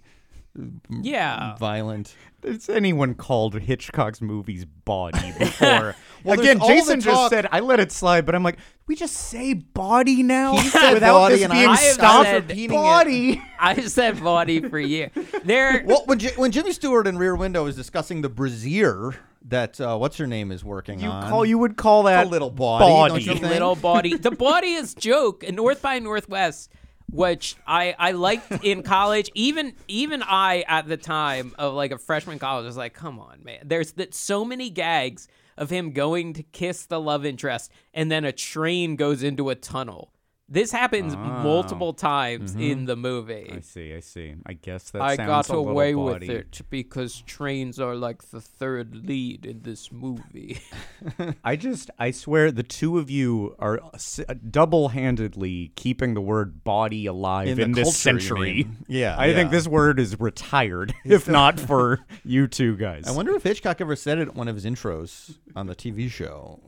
Yeah. 0.89 1.55
Violent. 1.57 2.15
Has 2.43 2.69
anyone 2.69 3.15
called 3.15 3.55
Hitchcock's 3.55 4.21
movies 4.21 4.65
body 4.65 5.33
before? 5.39 5.95
Well, 6.23 6.39
Again, 6.39 6.57
there's 6.57 6.61
all 6.61 6.67
the 6.67 6.73
Jason 6.75 7.01
just 7.01 7.29
said 7.29 7.47
I 7.51 7.59
let 7.59 7.79
it 7.79 7.91
slide, 7.91 8.25
but 8.25 8.35
I'm 8.35 8.43
like, 8.43 8.57
we 8.87 8.95
just 8.95 9.15
say 9.15 9.53
body 9.53 10.21
now 10.23 10.53
He 10.57 10.69
said 10.69 10.93
without 10.93 11.13
body 11.13 11.35
this 11.35 11.43
and 11.43 11.51
being 11.53 11.67
I- 11.67 11.71
I 11.73 11.77
have 11.77 11.93
stopped. 11.93 12.25
said 12.27 12.49
repeating 12.49 12.71
it. 12.71 12.81
body. 12.81 13.41
I 13.59 13.81
said 13.81 14.23
body 14.23 14.61
for 14.61 14.79
you. 14.79 15.09
There, 15.43 15.83
Well, 15.87 16.03
when 16.05 16.19
J- 16.19 16.33
when 16.35 16.51
Jimmy 16.51 16.71
Stewart 16.71 17.07
in 17.07 17.17
Rear 17.17 17.35
Window 17.35 17.65
is 17.65 17.75
discussing 17.75 18.21
the 18.21 18.29
brazier 18.29 19.15
that 19.47 19.79
uh, 19.81 19.97
what's 19.97 20.17
her 20.17 20.25
name 20.27 20.51
is 20.51 20.63
working 20.63 20.99
You 20.99 21.09
on, 21.09 21.29
call 21.29 21.45
you 21.45 21.57
would 21.59 21.77
call 21.77 22.03
that 22.03 22.27
a 22.27 22.29
little 22.29 22.49
body, 22.51 22.85
body. 22.85 23.09
don't 23.13 23.25
you 23.25 23.33
the 23.33 23.39
think? 23.41 23.53
little 23.53 23.75
body. 23.75 24.15
The 24.15 24.31
bodiest 24.31 24.97
joke 24.97 25.43
in 25.43 25.55
North 25.55 25.81
by 25.83 25.99
Northwest, 25.99 26.71
which 27.15 27.55
I 27.65 27.95
I 27.97 28.11
liked 28.11 28.63
in 28.63 28.83
college. 28.95 29.29
Even 29.33 29.73
even 29.87 30.21
I 30.23 30.63
at 30.67 30.87
the 30.87 30.97
time 30.97 31.53
of 31.57 31.73
like 31.73 31.91
a 31.91 31.97
freshman 31.97 32.39
college 32.39 32.65
was 32.65 32.77
like, 32.77 32.93
come 32.93 33.19
on, 33.19 33.43
man. 33.43 33.61
There's 33.63 33.93
that 33.93 34.13
so 34.13 34.43
many 34.43 34.69
gags 34.69 35.27
of 35.57 35.69
him 35.69 35.91
going 35.91 36.33
to 36.33 36.43
kiss 36.43 36.85
the 36.85 36.99
love 36.99 37.25
interest, 37.25 37.71
and 37.93 38.11
then 38.11 38.25
a 38.25 38.31
train 38.31 38.95
goes 38.95 39.23
into 39.23 39.49
a 39.49 39.55
tunnel. 39.55 40.11
This 40.47 40.71
happens 40.71 41.15
ah. 41.15 41.41
multiple 41.41 41.93
times 41.93 42.51
mm-hmm. 42.51 42.61
in 42.61 42.85
the 42.85 42.95
movie. 42.95 43.51
I 43.51 43.61
see, 43.61 43.95
I 43.95 43.99
see. 43.99 44.35
I 44.45 44.53
guess 44.53 44.91
that 44.91 45.01
I 45.01 45.15
sounds 45.15 45.27
got 45.27 45.49
a 45.49 45.57
little 45.57 45.69
away 45.69 45.95
with 45.95 46.21
it 46.21 46.61
because 46.69 47.21
trains 47.21 47.79
are 47.79 47.95
like 47.95 48.29
the 48.29 48.41
third 48.41 48.95
lead 49.07 49.47
in 49.47 49.63
this 49.63 49.91
movie. 49.91 50.59
I 51.43 51.55
just, 51.55 51.89
I 51.97 52.11
swear, 52.11 52.51
the 52.51 52.61
two 52.61 52.99
of 52.99 53.09
you 53.09 53.55
are 53.57 53.79
uh, 53.83 54.33
double-handedly 54.49 55.71
keeping 55.75 56.13
the 56.13 56.21
word 56.21 56.63
body 56.63 57.07
alive 57.07 57.47
In 57.47 57.59
in, 57.59 57.71
this 57.71 57.85
culture, 57.85 58.19
century. 58.19 58.67
Yeah, 58.87 59.15
I 59.17 59.33
think 59.33 59.49
this 59.49 59.67
word 59.67 59.99
is 59.99 60.19
retired, 60.19 60.93
if 61.03 61.27
not 61.27 61.59
for 61.59 62.05
you 62.23 62.47
two 62.47 62.77
guys. 62.77 63.07
I 63.07 63.11
wonder 63.11 63.35
if 63.35 63.41
Hitchcock 63.43 63.81
ever 63.81 63.95
said 63.95 64.19
it 64.19 64.29
in 64.29 64.35
one 64.35 64.47
of 64.47 64.55
his 64.55 64.65
intros 64.65 65.35
on 65.55 65.65
the 65.65 65.75
TV 65.75 66.09
show. 66.09 66.59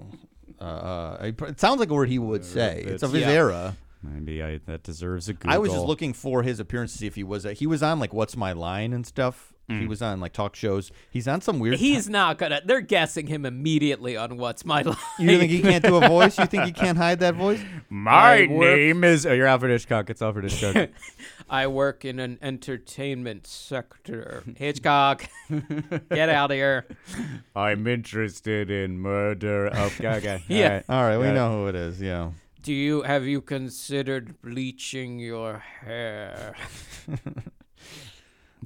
Uh, 0.60 0.64
Uh, 0.64 1.32
it 1.48 1.60
sounds 1.60 1.80
like 1.80 1.90
a 1.90 1.94
word 1.94 2.10
he 2.10 2.20
would 2.20 2.44
say. 2.46 2.84
It's 2.86 3.04
of 3.04 3.12
his 3.14 3.22
Yeah. 3.22 3.30
era. 3.32 3.78
Maybe 4.04 4.44
I, 4.44 4.60
that 4.68 4.84
deserves 4.84 5.28
a 5.28 5.34
Google. 5.34 5.52
I 5.52 5.58
was 5.58 5.72
just 5.72 5.86
looking 5.86 6.14
for 6.14 6.44
his 6.44 6.60
appearance 6.60 6.92
to 6.94 6.98
see 7.00 7.08
if 7.08 7.16
he 7.16 7.24
was. 7.24 7.46
A, 7.46 7.54
he 7.54 7.66
was 7.68 7.82
on 7.84 8.00
like 8.00 8.14
What's 8.14 8.38
My 8.38 8.54
Line 8.54 8.94
and 8.94 9.06
stuff. 9.06 9.54
He 9.68 9.74
mm. 9.74 9.88
was 9.90 10.02
on 10.02 10.22
like 10.22 10.32
talk 10.32 10.56
shows. 10.56 10.94
He's 11.10 11.28
on 11.28 11.42
some 11.42 11.60
weird. 11.60 11.78
He's 11.78 12.08
not 12.08 12.38
gonna. 12.38 12.62
They're 12.64 12.80
guessing 12.80 13.28
him 13.28 13.46
immediately 13.46 14.16
on 14.16 14.38
what's 14.38 14.64
my 14.64 14.82
line. 14.82 14.96
you 15.20 15.38
think 15.38 15.52
he 15.52 15.62
can't 15.62 15.84
do 15.84 15.98
a 15.98 16.08
voice? 16.08 16.40
You 16.40 16.46
think 16.46 16.64
he 16.64 16.72
can't 16.72 16.98
hide 16.98 17.20
that 17.20 17.36
voice? 17.36 17.60
My 17.90 18.44
I 18.44 18.48
work- 18.48 18.78
name 18.78 19.04
is. 19.04 19.26
Oh, 19.26 19.34
you're 19.34 19.46
Alfred 19.46 19.72
Hitchcock. 19.72 20.10
It's 20.10 20.22
Alfred 20.22 20.50
Hitchcock. 20.50 20.90
I 21.50 21.68
work 21.68 22.06
in 22.06 22.18
an 22.20 22.40
entertainment 22.42 23.46
sector. 23.46 24.44
Hitchcock, 24.56 25.26
get 26.12 26.30
out 26.30 26.52
of 26.52 26.56
here. 26.56 26.86
I'm 27.54 27.88
interested 27.88 28.72
in 28.72 29.00
murder 29.00 29.68
of. 29.68 30.00
Okay, 30.00 30.08
okay. 30.08 30.44
Yeah. 30.48 30.64
all 30.66 30.72
right. 30.72 30.86
All 30.88 31.04
right, 31.04 31.18
we 31.18 31.24
Got 31.26 31.32
it. 31.32 31.36
know 31.36 31.52
who 31.52 31.68
it 31.68 31.76
is. 31.76 32.02
Yeah. 32.02 32.32
Do 32.64 32.74
you 32.74 33.02
have 33.02 33.26
you 33.26 33.42
considered 33.42 34.42
bleaching 34.42 35.20
your 35.20 35.58
hair? 35.82 36.56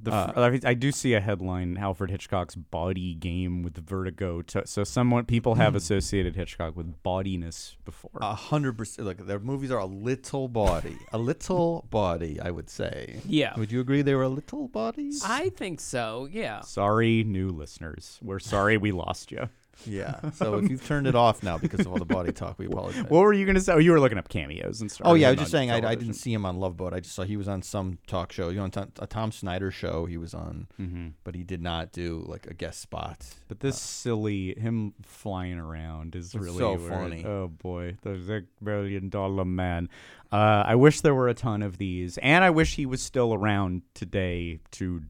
The 0.03 0.11
uh, 0.11 0.33
f- 0.35 0.63
I- 0.65 0.69
I 0.69 0.73
do 0.73 0.91
see 0.91 1.13
a 1.13 1.19
headline: 1.19 1.77
Alfred 1.77 2.09
Hitchcock's 2.09 2.55
body 2.55 3.13
game 3.13 3.61
with 3.63 3.77
vertigo. 3.77 4.41
To, 4.41 4.65
so, 4.65 4.83
someone 4.83 5.25
people 5.25 5.55
have 5.55 5.73
hmm. 5.73 5.77
associated 5.77 6.35
Hitchcock 6.35 6.75
with 6.75 7.03
bodiness 7.03 7.77
before. 7.85 8.11
A 8.21 8.33
hundred 8.33 8.77
percent. 8.77 9.07
Look, 9.07 9.25
their 9.25 9.39
movies 9.39 9.71
are 9.71 9.79
a 9.79 9.85
little 9.85 10.47
body, 10.47 10.97
a 11.11 11.17
little 11.17 11.85
body. 11.89 12.39
I 12.39 12.51
would 12.51 12.69
say. 12.69 13.19
Yeah. 13.25 13.53
Would 13.57 13.71
you 13.71 13.79
agree 13.79 14.01
they 14.01 14.15
were 14.15 14.23
a 14.23 14.29
little 14.29 14.67
body? 14.67 15.11
I 15.23 15.49
think 15.49 15.79
so. 15.79 16.27
Yeah. 16.31 16.61
sorry, 16.61 17.23
new 17.23 17.49
listeners. 17.49 18.19
We're 18.21 18.39
sorry 18.39 18.77
we 18.77 18.91
lost 18.91 19.31
you. 19.31 19.49
Yeah. 19.85 20.19
So 20.33 20.55
if 20.55 20.69
you've 20.69 20.85
turned 20.85 21.07
it 21.07 21.15
off 21.15 21.43
now 21.43 21.57
because 21.57 21.81
of 21.81 21.87
all 21.87 21.97
the 21.97 22.05
body 22.05 22.31
talk, 22.31 22.57
we 22.59 22.65
apologize. 22.67 23.03
What 23.09 23.21
were 23.21 23.33
you 23.33 23.45
going 23.45 23.55
to 23.55 23.61
say? 23.61 23.73
Oh, 23.73 23.77
you 23.77 23.91
were 23.91 23.99
looking 23.99 24.17
up 24.17 24.29
cameos 24.29 24.81
and 24.81 24.91
stuff. 24.91 25.05
Oh 25.07 25.13
yeah, 25.13 25.27
I 25.27 25.31
was 25.31 25.39
just 25.39 25.51
saying 25.51 25.71
I, 25.71 25.77
I 25.77 25.95
didn't 25.95 26.13
see 26.15 26.33
him 26.33 26.45
on 26.45 26.57
Love 26.59 26.77
Boat. 26.77 26.93
I 26.93 26.99
just 26.99 27.15
saw 27.15 27.23
he 27.23 27.37
was 27.37 27.47
on 27.47 27.61
some 27.61 27.97
talk 28.07 28.31
show, 28.31 28.49
you 28.49 28.57
know, 28.57 28.63
on 28.63 28.71
Tom, 28.71 28.91
a 28.99 29.07
Tom 29.07 29.31
Snyder 29.31 29.71
show. 29.71 30.05
He 30.05 30.17
was 30.17 30.33
on, 30.33 30.67
Mm-hmm. 30.79 31.07
but 31.23 31.35
he 31.35 31.43
did 31.43 31.61
not 31.61 31.91
do 31.91 32.23
like 32.27 32.47
a 32.47 32.53
guest 32.53 32.79
spot. 32.81 33.25
But 33.47 33.59
this 33.59 33.79
silly 33.79 34.55
him 34.59 34.93
flying 35.03 35.57
around 35.59 36.15
is 36.15 36.33
really 36.35 36.57
so 36.57 36.75
where- 36.77 36.89
funny. 36.89 37.25
Oh 37.25 37.47
boy, 37.47 37.97
the 38.03 38.45
billion 38.63 39.09
dollar 39.09 39.45
man. 39.45 39.89
Uh, 40.31 40.63
I 40.65 40.75
wish 40.75 41.01
there 41.01 41.13
were 41.15 41.27
a 41.27 41.33
ton 41.33 41.61
of 41.61 41.77
these, 41.77 42.17
and 42.19 42.43
I 42.43 42.49
wish 42.51 42.75
he 42.75 42.85
was 42.85 43.01
still 43.01 43.33
around 43.33 43.81
today 43.93 44.59
to 44.71 45.01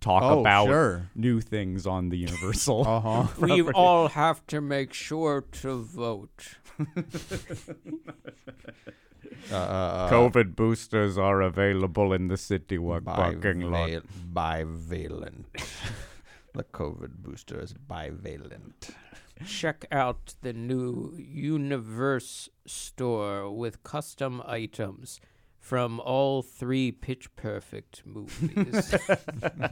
talk 0.00 0.22
Oh, 0.22 0.40
about 0.40 0.66
sure. 0.66 1.10
new 1.14 1.40
things 1.40 1.86
on 1.86 2.08
the 2.10 2.18
Universal. 2.18 2.84
Uh 2.86 3.00
huh. 3.00 3.26
We 3.40 3.62
all 3.72 4.08
have 4.08 4.46
to 4.48 4.60
make 4.60 4.92
sure 4.92 5.42
to 5.62 5.76
vote. 5.82 6.58
Uh, 9.50 9.56
uh, 9.56 10.10
COVID 10.10 10.54
boosters 10.56 11.16
are 11.16 11.40
available 11.40 12.12
in 12.12 12.28
the 12.28 12.34
CityWalk 12.34 13.06
uh, 13.08 13.14
parking 13.14 13.60
lot. 13.62 14.02
bivalent. 14.32 15.44
the 16.54 16.64
COVID 16.64 17.16
booster 17.22 17.58
is 17.60 17.72
bivalent. 17.74 18.90
Check 19.46 19.86
out 19.90 20.34
the 20.42 20.52
new 20.52 21.14
Universe 21.18 22.48
store 22.66 23.50
with 23.50 23.82
custom 23.82 24.42
items 24.46 25.20
from 25.68 26.00
all 26.00 26.40
three 26.40 26.90
Pitch 26.90 27.28
Perfect 27.36 28.00
movies. 28.06 28.94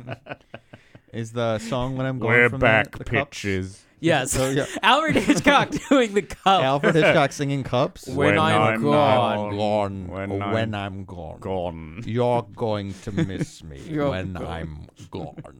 Is 1.14 1.32
the 1.32 1.58
song 1.58 1.96
when 1.96 2.04
I'm 2.04 2.18
going 2.18 2.32
We're 2.34 2.50
from 2.50 2.60
back, 2.60 2.90
the, 2.92 2.98
the 2.98 3.04
cups? 3.04 3.30
pitches. 3.30 3.82
yes. 4.00 4.32
So, 4.32 4.50
yeah. 4.50 4.66
Alfred 4.82 5.16
Hitchcock 5.16 5.70
doing 5.88 6.12
the 6.12 6.20
cup. 6.20 6.62
Alfred 6.62 6.96
Hitchcock 6.96 7.32
singing 7.32 7.62
cups. 7.62 8.06
When 8.14 8.38
I'm 8.38 8.82
gone. 8.82 9.56
gone. 9.56 10.06
When 10.08 10.32
oh, 10.32 10.34
When, 10.34 10.42
I'm 10.42 10.52
when 10.52 10.74
I'm 10.74 11.04
gone. 11.06 11.38
Gone. 11.40 12.02
You're 12.04 12.46
going 12.54 12.92
to 13.04 13.12
miss 13.12 13.64
me 13.64 13.78
when 13.96 14.34
gone. 14.34 14.46
I'm 14.46 14.86
gone. 15.10 15.56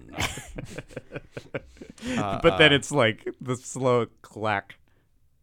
but 2.43 2.59
then 2.59 2.73
uh, 2.73 2.77
it's 2.77 2.93
like 2.93 3.27
the 3.41 3.57
slow 3.57 4.05
clack, 4.21 4.77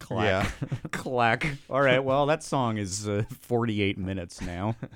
clack, 0.00 0.24
Yeah. 0.60 0.68
clack. 0.92 1.56
All 1.70 1.80
right, 1.80 2.02
well 2.02 2.26
that 2.26 2.42
song 2.42 2.78
is 2.78 3.08
uh, 3.08 3.22
48 3.40 3.98
minutes 3.98 4.40
now. 4.40 4.76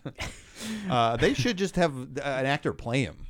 Uh, 0.90 1.16
they 1.16 1.34
should 1.34 1.56
just 1.56 1.76
have 1.76 1.94
uh, 1.96 2.20
an 2.20 2.44
actor 2.44 2.72
play 2.72 3.02
him. 3.04 3.26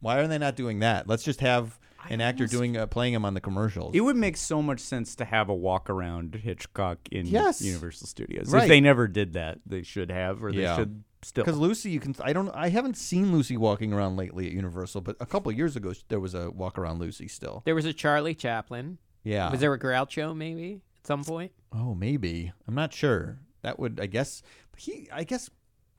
Why 0.00 0.18
are 0.18 0.26
they 0.26 0.38
not 0.38 0.56
doing 0.56 0.78
that? 0.78 1.06
Let's 1.06 1.22
just 1.22 1.40
have 1.40 1.78
an 2.08 2.22
actor 2.22 2.46
doing 2.46 2.74
uh, 2.74 2.86
playing 2.86 3.12
him 3.12 3.26
on 3.26 3.34
the 3.34 3.40
commercials. 3.40 3.94
It 3.94 4.00
would 4.00 4.16
make 4.16 4.38
so 4.38 4.62
much 4.62 4.80
sense 4.80 5.14
to 5.16 5.26
have 5.26 5.50
a 5.50 5.54
walk 5.54 5.90
around 5.90 6.36
Hitchcock 6.36 6.98
in 7.12 7.26
Yes. 7.26 7.60
Universal 7.60 8.06
Studios. 8.06 8.52
If 8.54 8.66
they 8.66 8.80
never 8.80 9.06
did 9.08 9.34
that, 9.34 9.58
they 9.66 9.82
should 9.82 10.10
have, 10.10 10.42
or 10.42 10.52
they 10.52 10.62
Yeah. 10.62 10.76
should 10.76 11.04
still. 11.20 11.44
Because 11.44 11.58
Lucy, 11.58 11.90
you 11.90 12.00
can. 12.00 12.14
I 12.22 12.32
don't. 12.32 12.48
I 12.54 12.70
haven't 12.70 12.96
seen 12.96 13.30
Lucy 13.30 13.58
walking 13.58 13.92
around 13.92 14.16
lately 14.16 14.46
at 14.46 14.52
Universal, 14.52 15.02
but 15.02 15.16
a 15.20 15.26
couple 15.26 15.50
of 15.52 15.58
years 15.58 15.76
ago 15.76 15.92
there 16.08 16.18
was 16.20 16.32
a 16.34 16.50
walk 16.50 16.78
around 16.78 16.98
Lucy 16.98 17.28
still. 17.28 17.60
There 17.66 17.74
was 17.74 17.84
a 17.84 17.92
Charlie 17.92 18.34
Chaplin. 18.34 18.96
Yeah. 19.22 19.50
Was 19.50 19.60
there 19.60 19.74
a 19.74 19.78
Groucho 19.78 20.34
maybe 20.34 20.80
at 21.02 21.06
some 21.06 21.24
point? 21.24 21.52
Oh, 21.72 21.94
maybe. 21.94 22.52
I'm 22.68 22.74
not 22.74 22.92
sure. 22.92 23.38
That 23.62 23.78
would. 23.78 24.00
I 24.00 24.06
guess. 24.06 24.42
He. 24.76 25.08
I 25.12 25.24
guess. 25.24 25.50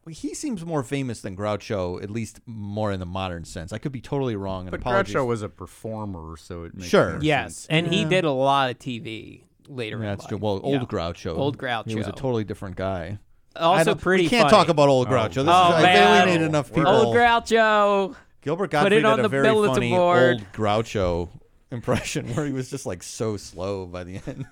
He 0.09 0.33
seems 0.33 0.65
more 0.65 0.81
famous 0.81 1.21
than 1.21 1.37
Groucho, 1.37 2.01
at 2.01 2.09
least 2.09 2.39
more 2.47 2.91
in 2.91 2.99
the 2.99 3.05
modern 3.05 3.45
sense. 3.45 3.71
I 3.71 3.77
could 3.77 3.91
be 3.91 4.01
totally 4.01 4.35
wrong. 4.35 4.61
And 4.63 4.71
but 4.71 4.79
apologies. 4.79 5.13
Groucho 5.13 5.27
was 5.27 5.43
a 5.43 5.49
performer, 5.49 6.37
so 6.37 6.63
it 6.63 6.73
makes 6.73 6.89
Sure. 6.89 7.11
more 7.11 7.19
Yes, 7.21 7.55
sense. 7.55 7.67
and 7.69 7.87
he 7.87 8.03
did 8.05 8.23
a 8.25 8.31
lot 8.31 8.71
of 8.71 8.79
TV 8.79 9.43
later. 9.67 9.97
Yeah, 9.97 10.03
in 10.03 10.09
that's 10.17 10.25
true. 10.25 10.39
Well, 10.39 10.59
old 10.63 10.81
Yeah. 10.81 10.87
Groucho. 10.87 11.37
Old 11.37 11.59
Groucho. 11.59 11.87
He 11.87 11.95
was 11.95 12.07
a 12.07 12.11
totally 12.13 12.43
different 12.43 12.77
guy. 12.77 13.19
I 13.55 13.59
Also 13.59 13.93
pretty. 13.93 14.23
We 14.23 14.29
can't 14.29 14.49
funny. 14.49 14.57
talk 14.63 14.69
about 14.69 14.89
old 14.89 15.07
oh, 15.07 15.11
Groucho. 15.11 15.33
This 15.35 15.45
Oh, 15.49 15.69
is, 15.69 15.75
I've 15.75 15.83
man. 15.83 16.17
alienated 16.17 16.47
enough 16.47 16.73
people. 16.73 16.87
Old 16.87 17.15
Groucho. 17.15 18.15
Gilbert 18.41 18.71
Put 18.71 18.91
it 18.93 19.05
on 19.05 19.11
had 19.11 19.19
a 19.19 19.21
the 19.23 19.29
very 19.29 19.47
bulletin 19.49 19.75
funny 19.75 19.91
board. 19.91 20.33
old 20.39 20.51
Groucho 20.53 21.29
impression 21.71 22.27
where 22.35 22.45
he 22.45 22.51
was 22.51 22.69
just 22.69 22.85
like 22.85 23.01
so 23.01 23.37
slow 23.37 23.85
by 23.85 24.03
the 24.03 24.19
end. 24.27 24.45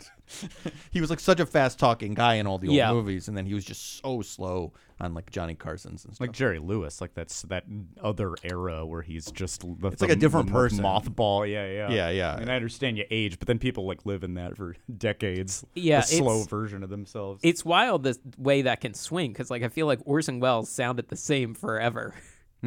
he 0.92 1.02
was 1.02 1.10
like 1.10 1.20
such 1.20 1.40
a 1.40 1.46
fast 1.46 1.78
talking 1.80 2.14
guy 2.14 2.36
in 2.36 2.48
all 2.48 2.58
the 2.58 2.68
old 2.68 2.76
Yeah. 2.78 2.92
movies, 2.94 3.28
and 3.28 3.36
then 3.38 3.46
he 3.46 3.54
was 3.54 3.66
just 3.66 4.02
so 4.02 4.22
slow 4.22 4.74
on 5.02 5.14
like 5.14 5.30
Johnny 5.32 5.56
Carson's 5.56 6.04
and 6.06 6.14
stuff. 6.14 6.22
Like 6.28 6.32
Jerry 6.34 6.60
Lewis, 6.60 7.00
like 7.02 7.14
that's 7.14 7.44
that 7.44 7.64
other 8.02 8.34
era 8.44 8.86
where 8.86 9.02
he's 9.02 9.32
just 9.32 9.62
the, 9.62 9.88
It's 9.90 10.02
like 10.02 10.12
a 10.12 10.16
the- 10.16 10.20
different 10.20 10.48
the 10.48 10.54
person. 10.54 10.84
Mothball, 10.84 11.50
yeah, 11.50 11.66
yeah, 11.68 11.90
Yeah, 11.92 12.10
yeah. 12.10 12.38
And 12.38 12.52
I 12.52 12.56
understand 12.56 12.98
you 12.98 13.06
age, 13.10 13.40
but 13.40 13.48
then 13.48 13.60
people 13.60 13.86
like 13.86 14.06
live 14.06 14.24
in 14.24 14.34
that 14.36 14.56
for 14.58 14.76
decades. 14.98 15.66
Yeah, 15.76 16.02
the 16.02 16.08
slow 16.08 16.32
it's- 16.36 16.48
version 16.48 16.84
of 16.84 16.90
themselves. 16.90 17.40
It's 17.44 17.64
wild 17.66 18.04
the 18.04 18.18
way 18.38 18.64
that 18.64 18.82
can 18.82 18.94
swing 18.94 19.32
because, 19.32 19.50
like, 19.50 19.64
I 19.64 19.70
feel 19.70 19.88
like 19.88 20.00
Orson 20.06 20.40
Welles 20.40 20.70
sounded 20.70 21.08
the 21.10 21.16
same 21.18 21.54
forever. 21.54 22.14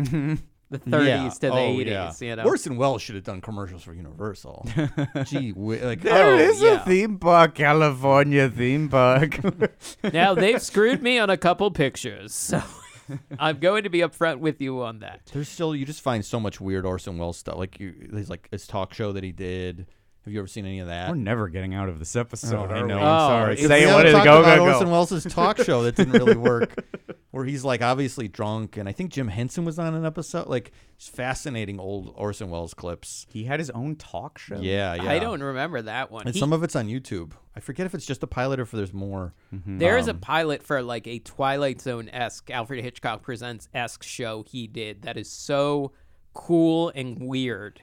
the 0.72 0.78
30s 0.80 1.06
Yeah. 1.06 1.28
to 1.28 1.40
the 1.40 1.52
Oh, 1.52 1.56
80s, 1.78 1.86
yeah. 2.20 2.28
you 2.28 2.36
know. 2.36 2.42
Orson 2.44 2.76
Welles 2.76 3.00
should 3.02 3.14
have 3.14 3.24
done 3.24 3.40
commercials 3.40 3.82
for 3.84 3.94
Universal. 3.94 4.66
Gee, 5.26 5.50
whi- 5.52 5.84
like 5.84 6.00
There 6.00 6.26
Oh, 6.34 6.36
is 6.38 6.60
yeah. 6.60 6.82
a 6.82 6.84
theme 6.84 7.18
park, 7.18 7.54
California 7.54 8.48
theme 8.50 8.88
park. 8.88 9.38
now 10.12 10.34
they've 10.34 10.60
screwed 10.60 11.02
me 11.02 11.18
on 11.18 11.30
a 11.30 11.36
couple 11.36 11.70
pictures, 11.70 12.34
so 12.34 12.62
I'm 13.38 13.58
going 13.58 13.84
to 13.84 13.90
be 13.90 14.00
upfront 14.00 14.38
with 14.40 14.60
you 14.60 14.82
on 14.82 15.00
that. 15.00 15.20
There's 15.32 15.48
still 15.48 15.74
you 15.76 15.84
just 15.84 16.00
find 16.00 16.24
so 16.24 16.40
much 16.40 16.60
weird 16.60 16.84
Orson 16.86 17.18
Welles 17.18 17.36
stuff. 17.38 17.56
Like 17.56 17.78
you, 17.78 17.94
his 18.12 18.30
like 18.30 18.48
his 18.50 18.66
talk 18.66 18.94
show 18.94 19.12
that 19.12 19.22
he 19.24 19.32
did. 19.32 19.86
Have 20.24 20.32
you 20.32 20.38
ever 20.38 20.46
seen 20.46 20.64
any 20.66 20.78
of 20.78 20.86
that? 20.86 21.08
We're 21.10 21.16
never 21.16 21.48
getting 21.48 21.74
out 21.74 21.88
of 21.88 21.98
this 21.98 22.14
episode. 22.14 22.70
I 22.70 22.80
know. 22.82 22.86
we? 22.86 22.92
I'm 22.92 22.98
Oh, 23.02 23.28
sorry. 23.28 23.52
it's- 23.54 23.66
Say 23.68 23.80
we 23.86 23.90
it. 23.90 23.94
What 23.94 24.04
haven't 24.04 24.06
is 24.06 24.12
it? 24.12 24.16
talked 24.18 24.24
Go, 24.26 24.40
about 24.40 24.56
go, 24.58 24.72
Orson. 24.72 24.90
Welles' 24.90 25.24
talk 25.24 25.58
show 25.58 25.82
that 25.82 25.96
didn't 25.96 26.12
really 26.12 26.36
work, 26.36 26.84
where 27.32 27.44
he's 27.44 27.64
like 27.64 27.82
obviously 27.82 28.28
drunk, 28.28 28.76
and 28.76 28.88
I 28.88 28.92
think 28.92 29.10
Jim 29.10 29.26
Henson 29.26 29.64
was 29.64 29.80
on 29.80 29.94
an 29.96 30.06
episode. 30.06 30.46
Like 30.46 30.70
it's 30.94 31.08
fascinating 31.08 31.80
old 31.80 32.12
Orson 32.16 32.50
Welles 32.50 32.72
clips. 32.72 33.26
He 33.30 33.42
had 33.44 33.58
his 33.58 33.70
own 33.70 33.96
talk 33.96 34.38
show. 34.38 34.58
Yeah, 34.60 34.94
yeah. 34.94 35.10
I 35.10 35.18
don't 35.18 35.42
remember 35.42 35.82
that 35.82 36.12
one. 36.12 36.24
And 36.26 36.34
He- 36.34 36.38
some 36.40 36.52
of 36.52 36.62
it's 36.62 36.76
on 36.76 36.86
YouTube. 36.86 37.32
I 37.56 37.60
forget 37.60 37.86
if 37.86 37.94
it's 37.94 38.06
just 38.06 38.22
a 38.22 38.28
pilot 38.28 38.60
or 38.60 38.62
if 38.62 38.70
there's 38.70 38.92
more. 38.94 39.34
There 39.50 39.98
is 39.98 40.06
a 40.06 40.12
Um, 40.12 40.20
pilot 40.20 40.62
for 40.62 40.82
like 40.84 41.08
a 41.08 41.18
Twilight 41.18 41.80
Zone 41.80 42.08
esque 42.10 42.48
Alfred 42.48 42.82
Hitchcock 42.84 43.22
Presents 43.22 43.68
esque 43.74 44.04
show 44.04 44.44
he 44.48 44.68
did 44.68 45.02
that 45.02 45.16
is 45.16 45.28
so 45.28 45.90
cool 46.32 46.92
and 46.94 47.18
weird. 47.20 47.82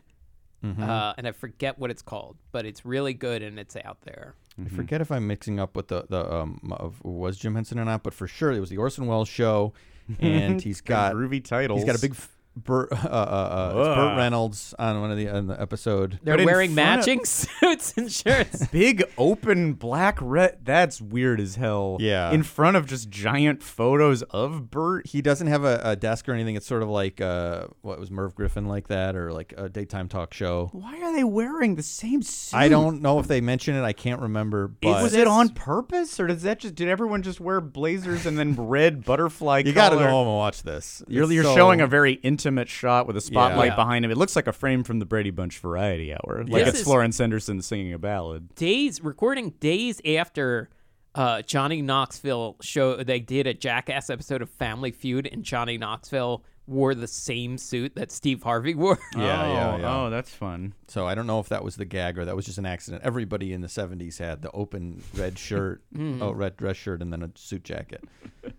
Mm-hmm. 0.63 0.83
Uh, 0.83 1.13
and 1.17 1.27
I 1.27 1.31
forget 1.31 1.79
what 1.79 1.89
it's 1.89 2.01
called, 2.01 2.35
but 2.51 2.65
it's 2.65 2.85
really 2.85 3.13
good 3.13 3.41
and 3.41 3.59
it's 3.59 3.75
out 3.77 4.01
there. 4.01 4.35
I 4.63 4.67
forget 4.69 4.99
if 4.99 5.09
I'm 5.11 5.25
mixing 5.25 5.59
up 5.59 5.75
with 5.75 5.87
the 5.87 6.05
the 6.09 6.31
um 6.33 6.73
of 6.77 7.01
was 7.03 7.37
Jim 7.37 7.55
Henson 7.55 7.79
or 7.79 7.85
not, 7.85 8.03
but 8.03 8.13
for 8.13 8.27
sure 8.27 8.51
it 8.51 8.59
was 8.59 8.69
the 8.69 8.77
Orson 8.77 9.07
Welles 9.07 9.29
show, 9.29 9.73
and 10.19 10.61
he's 10.65 10.81
got 10.81 11.15
groovy 11.15 11.43
titles. 11.43 11.79
He's 11.79 11.85
got 11.85 11.97
a 11.97 12.01
big. 12.01 12.11
f- 12.11 12.35
Burt, 12.55 12.91
uh, 12.93 12.95
uh, 12.95 13.09
uh, 13.09 13.73
Burt 13.95 14.17
Reynolds 14.17 14.73
on 14.77 14.99
one 14.99 15.11
of 15.11 15.17
the 15.17 15.29
on 15.29 15.47
the 15.47 15.61
episode. 15.61 16.19
They're 16.23 16.33
But 16.35 16.41
in 16.41 16.45
wearing 16.45 16.73
front 16.73 16.89
of- 17.01 17.07
matching 17.07 17.23
suits 17.25 17.93
and 17.95 18.11
shirts. 18.11 18.67
big 18.71 19.03
open 19.17 19.73
black 19.73 20.17
red. 20.21 20.59
That's 20.63 20.99
weird 20.99 21.39
as 21.39 21.55
hell. 21.55 21.97
Yeah. 22.01 22.31
In 22.31 22.43
front 22.43 22.75
of 22.75 22.85
just 22.85 23.09
giant 23.09 23.63
photos 23.63 24.23
of 24.23 24.69
Burt. 24.69 25.07
He 25.07 25.21
doesn't 25.21 25.47
have 25.47 25.63
a, 25.63 25.79
a 25.83 25.95
desk 25.95 26.27
or 26.27 26.33
anything. 26.33 26.55
It's 26.55 26.65
sort 26.67 26.83
of 26.83 26.89
like 26.89 27.21
uh, 27.21 27.67
what 27.81 27.97
was 27.99 28.11
Merv 28.11 28.35
Griffin 28.35 28.65
like 28.67 28.87
that, 28.89 29.15
or 29.15 29.31
like 29.31 29.53
a 29.55 29.69
daytime 29.69 30.09
talk 30.09 30.33
show. 30.33 30.69
Why 30.73 31.01
are 31.01 31.13
they 31.15 31.23
wearing 31.23 31.75
the 31.75 31.83
same 31.83 32.21
suit? 32.21 32.57
I 32.57 32.67
don't 32.67 33.01
know 33.01 33.19
if 33.19 33.27
they 33.27 33.39
mention 33.41 33.75
it. 33.75 33.83
I 33.83 33.93
can't 33.93 34.21
remember. 34.21 34.67
But 34.67 35.01
was 35.03 35.13
it 35.13 35.27
on 35.27 35.49
purpose, 35.49 36.19
or 36.19 36.27
does 36.27 36.43
that 36.43 36.59
just 36.59 36.75
did 36.75 36.89
everyone 36.89 37.21
just 37.23 37.39
wear 37.39 37.61
blazers 37.61 38.25
and 38.25 38.37
then 38.37 38.55
red 38.55 39.05
butterfly? 39.05 39.63
you 39.65 39.71
got 39.71 39.89
to 39.89 39.95
go 39.95 39.99
collar? 40.01 40.11
home 40.11 40.27
and 40.27 40.35
watch 40.37 40.63
this. 40.63 41.01
You're, 41.07 41.23
It's 41.23 41.31
you're 41.33 41.43
so- 41.45 41.55
showing 41.55 41.79
a 41.81 41.87
very 41.87 42.19
intimate 42.49 42.67
shot 42.69 43.05
with 43.07 43.15
a 43.15 43.21
spotlight 43.21 43.69
Yeah. 43.71 43.75
behind 43.75 44.03
him. 44.03 44.11
It 44.11 44.17
looks 44.17 44.35
like 44.35 44.47
a 44.47 44.53
frame 44.53 44.83
from 44.83 44.99
the 44.99 45.05
Brady 45.05 45.29
Bunch 45.29 45.59
Variety 45.59 46.13
Hour. 46.13 46.43
Like 46.47 46.63
This 46.65 46.69
it's 46.69 46.77
is- 46.79 46.83
Florence 46.83 47.17
Henderson 47.17 47.61
singing 47.61 47.93
a 47.93 47.99
ballad. 47.99 48.55
days 48.55 49.01
recording 49.03 49.51
days 49.59 50.01
after 50.05 50.69
uh, 51.15 51.41
Johnny 51.43 51.81
Knoxville 51.81 52.55
show 52.61 53.03
they 53.03 53.19
did 53.19 53.47
a 53.47 53.53
Jackass 53.53 54.09
episode 54.09 54.41
of 54.41 54.49
Family 54.49 54.91
Feud 54.91 55.27
and 55.31 55.43
Johnny 55.43 55.77
Knoxville 55.77 56.43
wore 56.67 56.93
the 56.93 57.07
same 57.07 57.57
suit 57.57 57.95
that 57.95 58.11
Steve 58.11 58.43
Harvey 58.43 58.75
wore. 58.75 58.99
Yeah, 59.17 59.21
yeah, 59.47 59.77
yeah. 59.79 59.95
Oh, 59.97 60.09
that's 60.11 60.29
fun. 60.31 60.73
So 60.87 61.07
I 61.07 61.15
don't 61.15 61.25
know 61.25 61.39
if 61.39 61.49
that 61.49 61.63
was 61.63 61.75
the 61.77 61.85
gag 61.85 62.19
or 62.19 62.25
that 62.25 62.35
was 62.35 62.45
just 62.45 62.59
an 62.59 62.65
accident. 62.67 63.01
Everybody 63.03 63.53
in 63.53 63.61
the 63.61 63.67
'70s 63.67 64.19
had 64.19 64.43
the 64.43 64.51
open 64.51 65.01
red 65.15 65.37
shirt, 65.47 65.81
Hmm. 65.95 66.21
oh, 66.21 66.31
red 66.31 66.55
dress 66.57 66.77
shirt, 66.77 67.01
and 67.01 67.11
then 67.11 67.23
a 67.23 67.29
suit 67.35 67.63
jacket. 67.63 68.03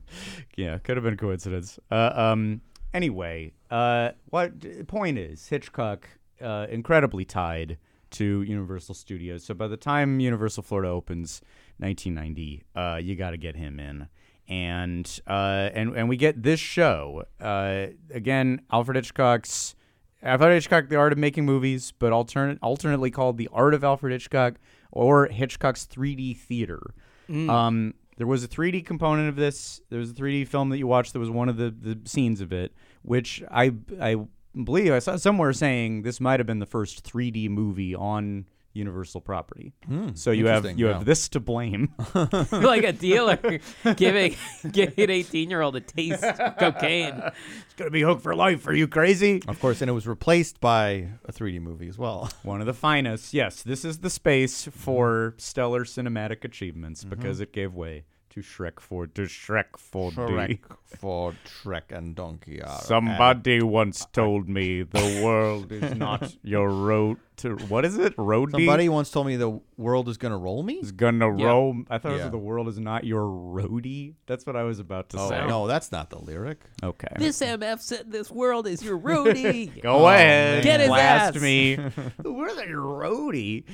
Yeah, 0.56 0.78
could 0.78 0.96
have 0.96 1.04
been 1.04 1.16
coincidence. 1.16 1.78
Uh, 1.90 2.10
um, 2.14 2.60
anyway, 2.92 3.52
uh, 3.70 4.10
what 4.26 4.86
point 4.86 5.18
is 5.18 5.48
Hitchcock 5.48 6.08
uh, 6.40 6.66
incredibly 6.70 7.24
tied 7.24 7.78
to 8.10 8.42
Universal 8.42 8.94
Studios. 8.94 9.44
So 9.44 9.54
by 9.54 9.68
the 9.68 9.76
time 9.76 10.20
Universal 10.20 10.64
Florida 10.64 10.88
opens, 10.88 11.42
1990, 11.78 12.64
uh, 12.74 13.00
you 13.02 13.16
got 13.16 13.30
to 13.30 13.36
get 13.36 13.56
him 13.56 13.78
in. 13.78 14.08
And 14.48 15.20
uh, 15.28 15.70
and 15.74 15.96
and 15.96 16.08
we 16.08 16.16
get 16.16 16.42
this 16.42 16.58
show 16.58 17.22
uh, 17.40 17.86
again. 18.12 18.62
Alfred 18.72 18.96
Hitchcock's 18.96 19.76
Alfred 20.24 20.54
Hitchcock, 20.54 20.88
The 20.88 20.96
Art 20.96 21.12
of 21.12 21.18
Making 21.18 21.46
Movies, 21.46 21.92
but 21.96 22.12
alternate 22.12 22.58
alternately 22.60 23.12
called 23.12 23.38
The 23.38 23.48
Art 23.52 23.74
of 23.74 23.84
Alfred 23.84 24.12
Hitchcock 24.12 24.54
or 24.90 25.26
Hitchcock's 25.28 25.86
3D 25.86 26.36
Theater. 26.36 26.80
Um, 27.48 27.94
there 28.20 28.26
was 28.26 28.44
a 28.44 28.48
3D 28.48 28.84
component 28.84 29.30
of 29.30 29.36
this. 29.36 29.80
There 29.88 29.98
was 29.98 30.10
a 30.10 30.12
3D 30.12 30.46
film 30.46 30.68
that 30.68 30.76
you 30.76 30.86
watched. 30.86 31.14
That 31.14 31.20
was 31.20 31.30
one 31.30 31.48
of 31.48 31.56
the, 31.56 31.70
the 31.70 31.98
scenes 32.04 32.42
of 32.42 32.52
it, 32.52 32.74
which 33.00 33.42
I 33.50 33.72
I 33.98 34.26
believe 34.62 34.92
I 34.92 34.98
saw 34.98 35.16
somewhere 35.16 35.54
saying 35.54 36.02
this 36.02 36.20
might 36.20 36.38
have 36.38 36.46
been 36.46 36.58
the 36.58 36.66
first 36.66 37.02
3D 37.10 37.48
movie 37.48 37.94
on 37.94 38.44
Universal 38.72 39.22
property. 39.22 39.72
Hmm, 39.86 40.10
so 40.14 40.30
you 40.30 40.46
have 40.46 40.64
you 40.78 40.86
yeah. 40.86 40.94
have 40.94 41.04
this 41.04 41.28
to 41.30 41.40
blame. 41.40 41.92
like 42.52 42.84
a 42.84 42.92
dealer 42.92 43.60
giving 43.96 44.36
giving 44.70 45.04
an 45.04 45.10
18 45.10 45.50
year 45.50 45.60
old 45.60 45.76
a 45.76 45.80
taste 45.80 46.22
of 46.22 46.56
cocaine. 46.56 47.14
it's 47.16 47.74
gonna 47.76 47.90
be 47.90 48.02
hooked 48.02 48.22
for 48.22 48.34
life. 48.34 48.66
Are 48.66 48.74
you 48.74 48.86
crazy? 48.86 49.42
Of 49.48 49.60
course, 49.60 49.80
and 49.80 49.90
it 49.90 49.92
was 49.92 50.06
replaced 50.06 50.60
by 50.60 51.08
a 51.24 51.32
3D 51.32 51.60
movie 51.60 51.88
as 51.88 51.98
well. 51.98 52.30
One 52.42 52.60
of 52.60 52.66
the 52.66 52.74
finest. 52.74 53.34
Yes, 53.34 53.62
this 53.62 53.84
is 53.84 53.98
the 53.98 54.10
space 54.10 54.68
for 54.72 55.34
stellar 55.36 55.84
cinematic 55.84 56.44
achievements 56.44 57.00
mm-hmm. 57.00 57.10
because 57.10 57.40
it 57.40 57.52
gave 57.52 57.74
way 57.74 58.04
to 58.30 58.40
Shrek 58.40 58.78
for 58.80 59.06
to 59.08 59.22
Shrek 59.22 59.72
4D. 59.72 60.14
Shrek 60.14 60.58
for 60.98 61.34
Shrek 61.44 61.90
and 61.90 62.14
Donkey 62.14 62.62
are. 62.62 62.80
Somebody 62.80 63.62
once 63.62 64.06
told 64.12 64.48
me 64.48 64.82
the 64.82 65.20
world 65.24 65.70
is 65.72 65.94
not 65.96 66.34
your 66.42 66.68
road 66.70 67.18
to 67.38 67.56
what 67.68 67.84
is 67.86 67.96
it? 67.96 68.14
Roadie 68.16 68.50
Somebody 68.50 68.88
once 68.88 69.10
told 69.10 69.26
me 69.26 69.36
the 69.36 69.60
world 69.78 70.08
is 70.10 70.16
gonna 70.18 70.36
roll 70.38 70.62
me. 70.62 70.74
is 70.74 70.92
gonna 70.92 71.34
Yeah. 71.36 71.46
roam. 71.46 71.86
I 71.88 71.98
thought 71.98 72.12
it 72.12 72.16
Yeah. 72.18 72.24
was 72.24 72.30
the 72.32 72.38
world 72.38 72.68
is 72.68 72.78
not 72.78 73.04
your 73.04 73.22
roadie. 73.24 74.14
That's 74.26 74.44
what 74.46 74.56
I 74.56 74.62
was 74.64 74.78
about 74.78 75.08
to 75.10 75.18
Oh 75.18 75.28
say. 75.30 75.46
no, 75.46 75.66
that's 75.66 75.90
not 75.90 76.10
the 76.10 76.18
lyric. 76.20 76.60
Okay. 76.82 77.08
This 77.18 77.40
MF 77.40 77.80
said 77.80 78.12
this 78.12 78.30
world 78.30 78.66
is 78.66 78.82
your 78.82 78.98
roadie. 78.98 79.80
Go 79.82 80.06
ahead. 80.08 80.62
Get 80.62 80.80
his 80.80 80.88
blast 80.88 81.36
ass. 81.36 81.42
me. 81.42 81.76
We're 82.22 82.54
the 82.54 82.66
roadie. 82.74 83.64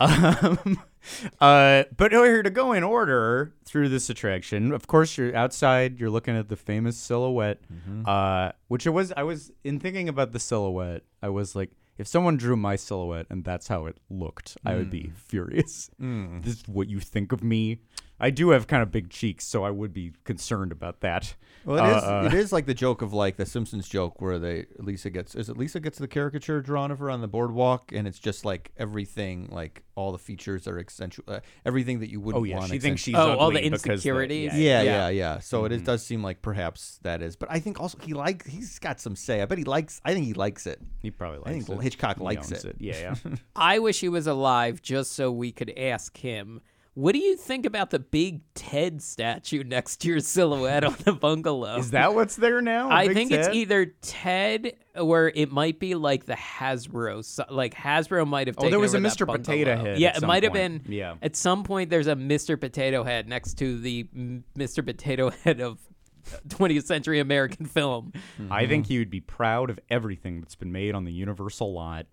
um, 0.00 0.80
uh, 1.40 1.84
but 1.96 2.12
here 2.12 2.42
to 2.42 2.50
go 2.50 2.72
in 2.72 2.82
order 2.82 3.52
through 3.64 3.88
this 3.88 4.08
attraction. 4.10 4.72
Of 4.72 4.86
course, 4.86 5.16
you're 5.18 5.34
outside. 5.34 5.98
You're 6.00 6.10
looking 6.10 6.36
at 6.36 6.48
the 6.48 6.56
famous 6.56 6.96
silhouette, 6.96 7.60
uh, 8.06 8.52
which 8.68 8.86
it 8.86 8.90
was. 8.90 9.12
I 9.16 9.22
was 9.22 9.50
in 9.64 9.78
thinking 9.80 10.08
about 10.08 10.32
the 10.32 10.38
silhouette. 10.40 11.02
I 11.22 11.28
was 11.28 11.54
like, 11.56 11.70
if 11.98 12.06
someone 12.06 12.36
drew 12.36 12.56
my 12.56 12.76
silhouette 12.76 13.26
and 13.28 13.44
that's 13.44 13.68
how 13.68 13.86
it 13.86 13.96
looked, 14.08 14.56
I 14.64 14.74
would 14.76 14.90
be 14.90 15.12
furious. 15.16 15.90
This 16.42 16.54
is 16.54 16.62
what 16.68 16.88
you 16.88 17.00
think 17.00 17.32
of 17.32 17.42
me. 17.42 17.80
I 18.20 18.30
do 18.30 18.50
have 18.50 18.66
kind 18.66 18.82
of 18.82 18.90
big 18.90 19.10
cheeks, 19.10 19.44
so 19.46 19.64
I 19.64 19.70
would 19.70 19.92
be 19.92 20.12
concerned 20.24 20.72
about 20.72 21.00
that. 21.00 21.34
Well, 21.64 21.84
it 21.84 21.96
is. 21.96 22.02
Uh, 22.02 22.22
it 22.26 22.34
is 22.34 22.52
like 22.52 22.66
the 22.66 22.74
joke 22.74 23.02
of 23.02 23.12
like 23.12 23.36
the 23.36 23.44
Simpsons 23.46 23.88
joke 23.88 24.20
where 24.20 24.38
they 24.38 24.66
Lisa 24.78 25.10
gets 25.10 25.34
is 25.34 25.48
it 25.48 25.56
Lisa 25.58 25.80
gets 25.80 25.98
the 25.98 26.08
caricature 26.08 26.60
drawn 26.62 26.90
of 26.90 26.98
her 27.00 27.10
on 27.10 27.20
the 27.20 27.28
boardwalk 27.28 27.92
and 27.92 28.08
it's 28.08 28.18
just 28.18 28.44
like 28.44 28.70
everything 28.78 29.48
like 29.50 29.82
all 29.94 30.12
the 30.12 30.18
features 30.18 30.66
are 30.66 30.82
accentual 30.82 31.20
uh, 31.28 31.40
everything 31.66 31.98
that 32.00 32.10
you 32.10 32.20
wouldn't 32.20 32.40
Oh 32.40 32.44
yeah, 32.44 32.56
want 32.58 32.70
she 32.70 32.78
thinks 32.78 33.02
she's 33.02 33.16
Oh, 33.16 33.36
all 33.36 33.50
the 33.50 33.58
ugly 33.58 33.70
because 33.70 33.84
insecurities? 33.86 34.54
yeah, 34.54 34.82
yeah, 34.82 34.82
yeah, 34.82 35.08
yeah, 35.08 35.38
So 35.40 35.64
it 35.64 35.72
is, 35.72 35.78
Mm-hmm. 35.78 35.86
does 35.86 36.06
seem 36.06 36.22
like 36.22 36.40
perhaps 36.42 36.98
that 37.02 37.20
is, 37.22 37.36
but 37.36 37.50
I 37.50 37.58
think 37.60 37.80
also 37.80 37.98
he 37.98 38.14
like 38.14 38.46
he's 38.46 38.78
got 38.78 39.00
some 39.00 39.14
say. 39.16 39.42
I 39.42 39.44
bet 39.44 39.58
he 39.58 39.64
likes. 39.64 40.00
I 40.04 40.14
think 40.14 40.24
he 40.26 40.32
likes 40.34 40.66
it. 40.66 40.80
He 41.02 41.10
probably 41.10 41.38
likes 41.40 41.48
I 41.48 41.52
think 41.66 41.80
it. 41.80 41.82
Hitchcock 41.82 42.18
He 42.18 42.24
likes 42.24 42.50
owns 42.52 42.64
it. 42.64 42.76
Yeah, 42.78 43.14
yeah. 43.24 43.34
I 43.56 43.78
wish 43.80 44.00
he 44.00 44.08
was 44.08 44.26
alive 44.26 44.80
just 44.80 45.12
so 45.12 45.30
we 45.30 45.52
could 45.52 45.72
ask 45.76 46.16
him. 46.16 46.62
What 46.98 47.12
do 47.12 47.20
you 47.20 47.36
think 47.36 47.64
about 47.64 47.90
the 47.90 48.00
big 48.00 48.40
Ted 48.54 49.00
statue 49.02 49.62
next 49.62 49.98
to 49.98 50.08
your 50.08 50.18
silhouette 50.18 50.82
on 50.82 50.96
the 51.04 51.12
bungalow? 51.12 51.76
Is 51.78 51.92
that 51.92 52.12
what's 52.12 52.34
there 52.34 52.60
now? 52.60 52.90
I 52.90 53.06
Big 53.06 53.16
think 53.16 53.30
it's 53.30 53.46
either 53.50 53.94
Ted 54.02 54.72
or 54.96 55.30
it 55.32 55.52
might 55.52 55.78
be 55.78 55.94
like 55.94 56.26
the 56.26 56.34
Hasbro. 56.34 57.24
So, 57.24 57.44
like 57.50 57.74
Hasbro 57.74 58.26
might 58.26 58.48
have. 58.48 58.56
Oh, 58.58 58.68
there 58.68 58.80
was 58.80 58.94
a 58.94 58.98
Mr. 58.98 59.28
Potato. 59.28 59.76
Head 59.76 60.00
Yeah, 60.00 60.16
it 60.16 60.26
might 60.26 60.42
have 60.42 60.52
been. 60.52 60.82
Yeah. 60.88 61.14
At 61.22 61.36
some 61.36 61.62
point, 61.62 61.88
there's 61.88 62.08
a 62.08 62.16
Mr. 62.16 62.60
Potato 62.60 63.04
Head 63.04 63.28
next 63.28 63.58
to 63.58 63.78
the 63.78 64.08
Mr. 64.56 64.84
Potato 64.84 65.30
Head 65.44 65.60
of 65.60 65.78
20th 66.48 66.86
century 66.86 67.20
American 67.20 67.66
film. 67.66 68.12
I 68.50 68.66
think 68.66 68.88
he 68.88 68.98
would 68.98 69.08
be 69.08 69.20
proud 69.20 69.70
of 69.70 69.78
everything 69.88 70.40
that's 70.40 70.56
been 70.56 70.72
made 70.72 70.96
on 70.96 71.04
the 71.04 71.12
Universal 71.12 71.72
lot 71.72 72.06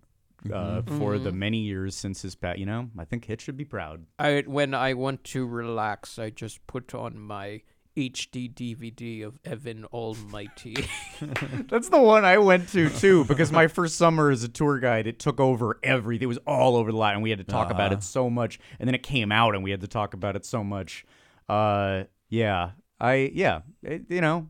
uh, 0.52 0.82
for 0.98 1.18
the 1.18 1.32
many 1.32 1.58
years 1.58 1.94
since 1.94 2.22
his 2.22 2.34
pat. 2.34 2.58
You 2.58 2.66
know, 2.66 2.90
I 2.98 3.04
think 3.04 3.24
Hitch 3.24 3.42
should 3.42 3.56
be 3.56 3.64
proud. 3.64 4.06
I 4.18 4.44
when 4.46 4.74
I 4.74 4.94
want 4.94 5.24
to 5.24 5.46
relax, 5.46 6.18
I 6.18 6.30
just 6.30 6.66
put 6.66 6.94
on 6.94 7.18
my 7.18 7.62
HD 7.96 8.52
DVD 8.52 9.24
of 9.24 9.38
Evan 9.44 9.84
Almighty. 9.86 10.76
That's 11.68 11.88
the 11.88 12.00
one 12.00 12.24
I 12.24 12.38
went 12.38 12.68
to 12.70 12.90
too, 12.90 13.24
because 13.24 13.50
my 13.50 13.68
first 13.68 13.96
summer 13.96 14.30
as 14.30 14.44
a 14.44 14.48
tour 14.48 14.78
guide, 14.78 15.06
it 15.06 15.18
took 15.18 15.40
over 15.40 15.78
everything. 15.82 16.24
It 16.24 16.28
was 16.28 16.38
all 16.46 16.76
over 16.76 16.92
the 16.92 16.98
lot, 16.98 17.14
and 17.14 17.22
we 17.22 17.30
had 17.30 17.38
to 17.38 17.44
talk 17.44 17.70
about 17.70 17.92
it 17.92 18.02
so 18.02 18.28
much. 18.28 18.58
And 18.78 18.86
then 18.86 18.94
it 18.94 19.02
came 19.02 19.32
out, 19.32 19.54
and 19.54 19.64
we 19.64 19.70
had 19.70 19.80
to 19.80 19.88
talk 19.88 20.14
about 20.14 20.36
it 20.36 20.44
so 20.44 20.62
much. 20.62 21.06
Uh, 21.48 22.04
yeah, 22.28 22.72
I 23.00 23.30
yeah, 23.32 23.60
it, 23.82 24.02
you 24.08 24.20
know, 24.20 24.48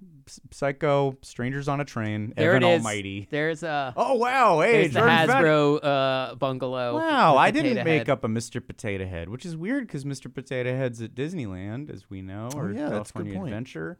Psycho, 0.51 1.16
Strangers 1.22 1.68
on 1.68 1.81
a 1.81 1.85
Train, 1.85 2.33
there 2.37 2.51
Evan 2.57 2.62
it 2.68 2.72
is. 2.74 2.79
Almighty. 2.79 3.29
There's 3.31 3.62
a 3.62 3.93
Oh 3.97 4.14
wow! 4.14 4.61
Hey, 4.61 4.83
there's 4.89 4.93
the 4.95 5.01
Jordan 5.01 5.16
Hasbro 5.29 5.85
uh, 5.85 6.35
bungalow. 6.37 6.97
Wow, 6.97 7.37
I 7.37 7.51
didn't 7.51 7.70
potato 7.72 7.85
make 7.85 7.99
head. 8.01 8.11
up 8.11 8.24
a 8.24 8.29
Mr. 8.29 8.64
Potato 8.66 9.07
Head, 9.07 9.29
which 9.29 9.47
is 9.47 9.57
weird 9.57 9.87
because 9.87 10.05
Mr. 10.05 10.33
Potato 10.33 10.77
Head's 10.77 11.01
at 11.01 11.14
Disneyland, 11.14 11.91
as 11.91 12.09
we 12.11 12.22
know, 12.22 12.49
or 12.55 12.68
Oh, 12.68 12.72
yeah, 12.72 12.89
that's 12.89 13.11
a 13.11 13.12
good 13.14 13.24
California 13.24 13.35
point. 13.35 13.49
Adventure. 13.53 13.99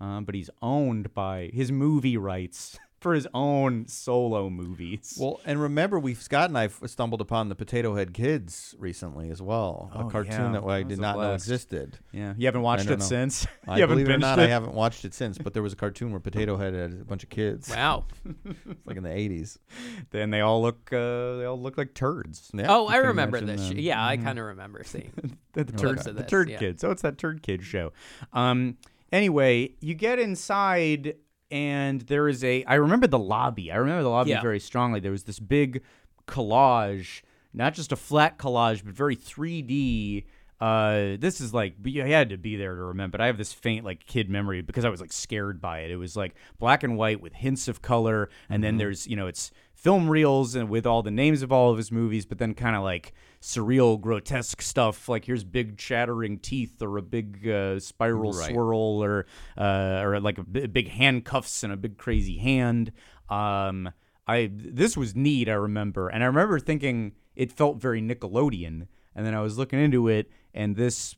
Um, 0.00 0.24
but 0.24 0.34
he's 0.36 0.50
owned 0.62 1.12
by 1.12 1.50
his 1.52 1.72
movie 1.72 2.16
rights 2.16 2.78
for 3.00 3.14
his 3.14 3.28
own 3.32 3.86
solo 3.86 4.50
movies. 4.50 5.16
Well, 5.20 5.40
and 5.44 5.60
remember, 5.62 5.98
we 6.00 6.14
Scott 6.14 6.50
and 6.50 6.58
I 6.58 6.66
stumbled 6.86 7.20
upon 7.20 7.48
the 7.48 7.54
Potato 7.54 7.94
Head 7.94 8.12
Kids 8.12 8.74
recently 8.78 9.30
as 9.30 9.40
well, 9.40 9.90
Oh, 9.94 10.08
a 10.08 10.10
cartoon 10.10 10.52
yeah. 10.54 10.60
that 10.60 10.64
I 10.64 10.78
That 10.82 10.88
did 10.88 10.88
was 10.88 10.98
a 10.98 11.02
not 11.02 11.16
know 11.18 11.34
existed. 11.34 11.98
yeah, 12.12 12.34
you 12.36 12.46
haven't 12.46 12.62
watched 12.62 12.90
it 12.90 12.98
know. 12.98 13.04
since. 13.04 13.46
I 13.68 13.78
haven't 13.78 13.94
believe 13.96 14.08
it 14.08 14.14
or 14.14 14.18
not, 14.18 14.38
it? 14.40 14.42
I 14.42 14.48
haven't 14.48 14.74
watched 14.74 15.04
it 15.04 15.14
since. 15.14 15.38
But 15.38 15.54
there 15.54 15.62
was 15.62 15.72
a 15.72 15.76
cartoon 15.76 16.10
where 16.10 16.18
Potato 16.20 16.56
Head 16.56 16.74
had 16.74 16.92
a 16.92 17.04
bunch 17.04 17.22
of 17.22 17.28
kids, 17.30 17.68
Wow. 17.74 18.04
It's 18.44 18.86
like 18.86 18.96
in 18.96 19.02
the 19.04 19.12
eighties. 19.12 19.58
Then 20.10 20.30
they 20.30 20.40
all 20.40 20.60
look, 20.62 20.92
uh, 20.92 21.36
they 21.36 21.44
all 21.44 21.60
look 21.60 21.76
like 21.78 21.94
turds. 21.94 22.50
Yeah. 22.54 22.66
Oh, 22.68 22.86
I 22.86 22.96
remember 22.96 23.40
this. 23.40 23.60
them. 23.68 23.76
sh- 23.76 23.80
Yeah, 23.80 24.04
I 24.04 24.16
kind 24.16 24.38
of 24.38 24.46
remember 24.46 24.82
seeing. 24.84 25.12
the, 25.52 25.64
the 25.64 25.72
Clips 25.72 26.04
turd, 26.04 26.06
of 26.08 26.16
the 26.16 26.24
turd 26.24 26.48
yeah. 26.50 26.58
kids. 26.58 26.80
So 26.80 26.90
it's 26.90 27.02
that 27.02 27.18
turd 27.18 27.42
kid 27.42 27.62
show. 27.62 27.92
Um. 28.32 28.76
Anyway, 29.10 29.70
you 29.80 29.94
get 29.94 30.18
inside, 30.18 31.14
and 31.50 32.00
there 32.02 32.28
is 32.28 32.42
a. 32.44 32.64
I 32.64 32.74
remember 32.74 33.06
the 33.06 33.18
lobby. 33.18 33.70
I 33.72 33.76
remember 33.76 34.02
the 34.02 34.08
lobby 34.10 34.30
Yeah. 34.30 34.42
very 34.42 34.60
strongly. 34.60 35.00
There 35.00 35.12
was 35.12 35.24
this 35.24 35.38
big 35.38 35.82
collage, 36.26 37.22
not 37.54 37.74
just 37.74 37.92
a 37.92 37.96
flat 37.96 38.38
collage, 38.38 38.84
but 38.84 38.94
very 38.94 39.16
3D. 39.16 40.24
Uh, 40.60 41.16
this 41.18 41.40
is 41.40 41.54
like 41.54 41.74
you 41.84 42.02
had 42.02 42.30
to 42.30 42.36
be 42.36 42.56
there 42.56 42.74
to 42.74 42.82
remember. 42.82 43.12
But 43.12 43.20
I 43.20 43.26
have 43.26 43.38
this 43.38 43.52
faint 43.52 43.84
like 43.84 44.06
kid 44.06 44.28
memory 44.28 44.60
because 44.60 44.84
I 44.84 44.88
was 44.88 45.00
like 45.00 45.12
scared 45.12 45.60
by 45.60 45.80
it. 45.80 45.90
It 45.90 45.96
was 45.96 46.16
like 46.16 46.34
black 46.58 46.82
and 46.82 46.96
white 46.96 47.20
with 47.20 47.32
hints 47.34 47.68
of 47.68 47.80
color, 47.80 48.28
and 48.50 48.62
then 48.64 48.76
there's 48.76 49.06
you 49.06 49.14
know 49.16 49.28
it's 49.28 49.52
film 49.74 50.08
reels 50.08 50.56
and 50.56 50.68
with 50.68 50.84
all 50.84 51.02
the 51.04 51.10
names 51.12 51.42
of 51.42 51.52
all 51.52 51.70
of 51.70 51.76
his 51.76 51.92
movies, 51.92 52.26
but 52.26 52.38
then 52.38 52.54
kind 52.54 52.74
of 52.74 52.82
like 52.82 53.14
surreal, 53.40 54.00
grotesque 54.00 54.60
stuff. 54.60 55.08
Like 55.08 55.24
here's 55.26 55.44
big 55.44 55.78
chattering 55.78 56.40
teeth 56.40 56.82
or 56.82 56.98
a 56.98 57.02
big 57.02 57.46
uh, 57.48 57.78
spiral 57.78 58.32
Right. 58.32 58.50
swirl 58.50 59.02
or 59.04 59.26
uh, 59.56 60.00
or 60.02 60.18
like 60.18 60.38
a 60.38 60.42
big 60.44 60.88
handcuffs 60.88 61.62
and 61.62 61.72
a 61.72 61.76
big 61.76 61.98
crazy 61.98 62.38
hand. 62.38 62.90
Um, 63.30 63.90
I 64.26 64.50
this 64.52 64.96
was 64.96 65.14
neat. 65.14 65.48
I 65.48 65.52
remember, 65.54 66.08
and 66.08 66.24
I 66.24 66.26
remember 66.26 66.58
thinking 66.58 67.12
it 67.36 67.52
felt 67.52 67.80
very 67.80 68.02
Nickelodeon. 68.02 68.88
And 69.18 69.26
then 69.26 69.34
I 69.34 69.40
was 69.40 69.58
looking 69.58 69.80
into 69.80 70.06
it, 70.06 70.30
and 70.54 70.76
this 70.76 71.16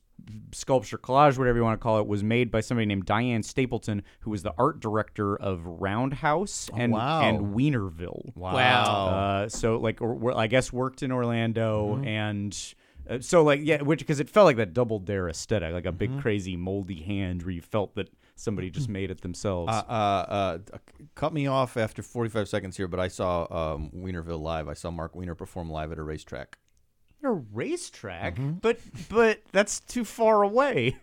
sculpture 0.53 0.97
collage, 0.97 1.37
whatever 1.37 1.59
you 1.59 1.63
want 1.63 1.79
to 1.79 1.83
call 1.83 1.99
it, 1.99 2.07
was 2.07 2.23
made 2.23 2.49
by 2.49 2.61
somebody 2.61 2.87
named 2.87 3.05
Diane 3.05 3.43
Stapleton, 3.43 4.01
who 4.21 4.31
was 4.31 4.41
the 4.41 4.55
art 4.57 4.79
director 4.79 5.35
of 5.35 5.63
Roundhouse 5.65 6.67
and 6.75 6.93
wow. 6.93 7.21
and 7.21 7.53
Weinerville. 7.55 8.35
Wow. 8.35 8.53
Uh, 9.07 9.49
so 9.49 9.77
like, 9.77 10.01
or, 10.01 10.15
or 10.15 10.35
I 10.35 10.47
guess 10.47 10.73
worked 10.73 11.03
in 11.03 11.11
Orlando 11.11 11.95
Mm-hmm. 11.95 12.07
and. 12.07 12.73
Uh, 13.09 13.19
so 13.19 13.43
like 13.43 13.59
yeah, 13.63 13.81
which 13.81 13.99
because 13.99 14.19
it 14.19 14.29
felt 14.29 14.45
like 14.45 14.57
that 14.57 14.73
double 14.73 14.99
dare 14.99 15.27
aesthetic, 15.29 15.73
like 15.73 15.85
a 15.85 15.91
big 15.91 16.09
Mm-hmm. 16.09 16.19
crazy 16.21 16.55
moldy 16.55 17.01
hand 17.01 17.43
where 17.43 17.51
you 17.51 17.61
felt 17.61 17.93
that 17.95 18.09
somebody 18.35 18.69
just 18.71 18.89
made 18.89 19.09
it 19.11 19.21
themselves. 19.21 19.71
Uh, 19.71 19.83
uh, 19.89 20.57
uh, 20.71 20.77
cut 21.15 21.33
me 21.33 21.45
off 21.47 21.77
after 21.77 22.01
45 22.01 22.47
seconds 22.47 22.77
here, 22.77 22.87
but 22.87 22.99
I 22.99 23.07
saw 23.07 23.47
um, 23.49 23.91
Weinerville 23.95 24.41
live. 24.41 24.67
I 24.67 24.73
saw 24.73 24.91
Marc 24.91 25.15
Weiner 25.15 25.35
perform 25.35 25.69
live 25.69 25.91
at 25.91 25.97
a 25.97 26.03
racetrack. 26.03 26.57
At 27.23 27.27
a 27.29 27.31
racetrack, 27.31 28.35
Mm-hmm. 28.35 28.51
but 28.61 28.79
but 29.09 29.41
that's 29.51 29.79
too 29.81 30.03
far 30.03 30.41
away. 30.43 30.97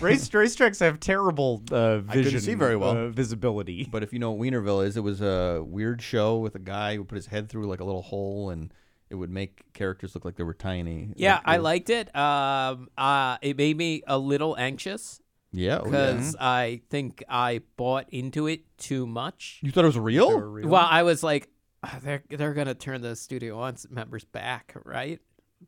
Race 0.00 0.28
racetracks 0.30 0.80
have 0.80 1.00
terrible 1.00 1.62
uh, 1.72 2.00
couldn't 2.06 2.10
vision, 2.24 2.40
see 2.40 2.54
very 2.54 2.76
well. 2.76 2.96
uh, 2.96 3.08
visibility. 3.08 3.88
But 3.90 4.02
if 4.02 4.12
you 4.12 4.18
know 4.18 4.30
what 4.32 4.46
Weinerville 4.46 4.86
is, 4.86 4.96
it 4.96 5.02
was 5.02 5.20
a 5.20 5.62
weird 5.66 6.00
show 6.02 6.38
with 6.38 6.54
a 6.54 6.58
guy 6.60 6.96
who 6.96 7.04
put 7.04 7.16
his 7.16 7.26
head 7.26 7.48
through 7.48 7.66
like 7.66 7.80
a 7.80 7.84
little 7.84 8.02
hole, 8.02 8.50
and 8.50 8.72
it 9.10 9.14
would 9.16 9.30
make 9.30 9.72
characters 9.72 10.14
look 10.14 10.24
like 10.24 10.36
they 10.36 10.44
were 10.44 10.54
tiny. 10.54 11.12
Yeah, 11.16 11.34
Like, 11.34 11.42
I 11.46 11.56
was- 11.58 11.64
liked 11.64 11.90
it. 11.90 12.16
Um, 12.16 12.88
uh, 12.98 13.38
it 13.42 13.56
made 13.56 13.76
me 13.76 14.02
a 14.06 14.18
little 14.18 14.56
anxious 14.56 15.20
Yeah, 15.52 15.78
oh, 15.80 15.84
yeah. 15.84 15.90
because 15.90 16.36
I 16.40 16.80
think 16.90 17.22
I 17.28 17.62
bought 17.76 18.06
into 18.10 18.46
it 18.46 18.62
too 18.78 19.06
much. 19.06 19.58
you 19.62 19.70
thought 19.72 19.84
it 19.84 19.88
was 19.88 19.98
real? 19.98 20.50
Well, 20.68 20.86
I 20.88 21.02
was 21.04 21.22
like, 21.22 21.48
"Ah, 21.82 21.98
they're 22.02 22.22
they're 22.30 22.54
gonna 22.54 22.74
turn 22.74 23.00
the 23.00 23.16
Studio 23.16 23.58
One 23.58 23.76
members 23.90 24.24
back, 24.24 24.74
right? 24.84 25.20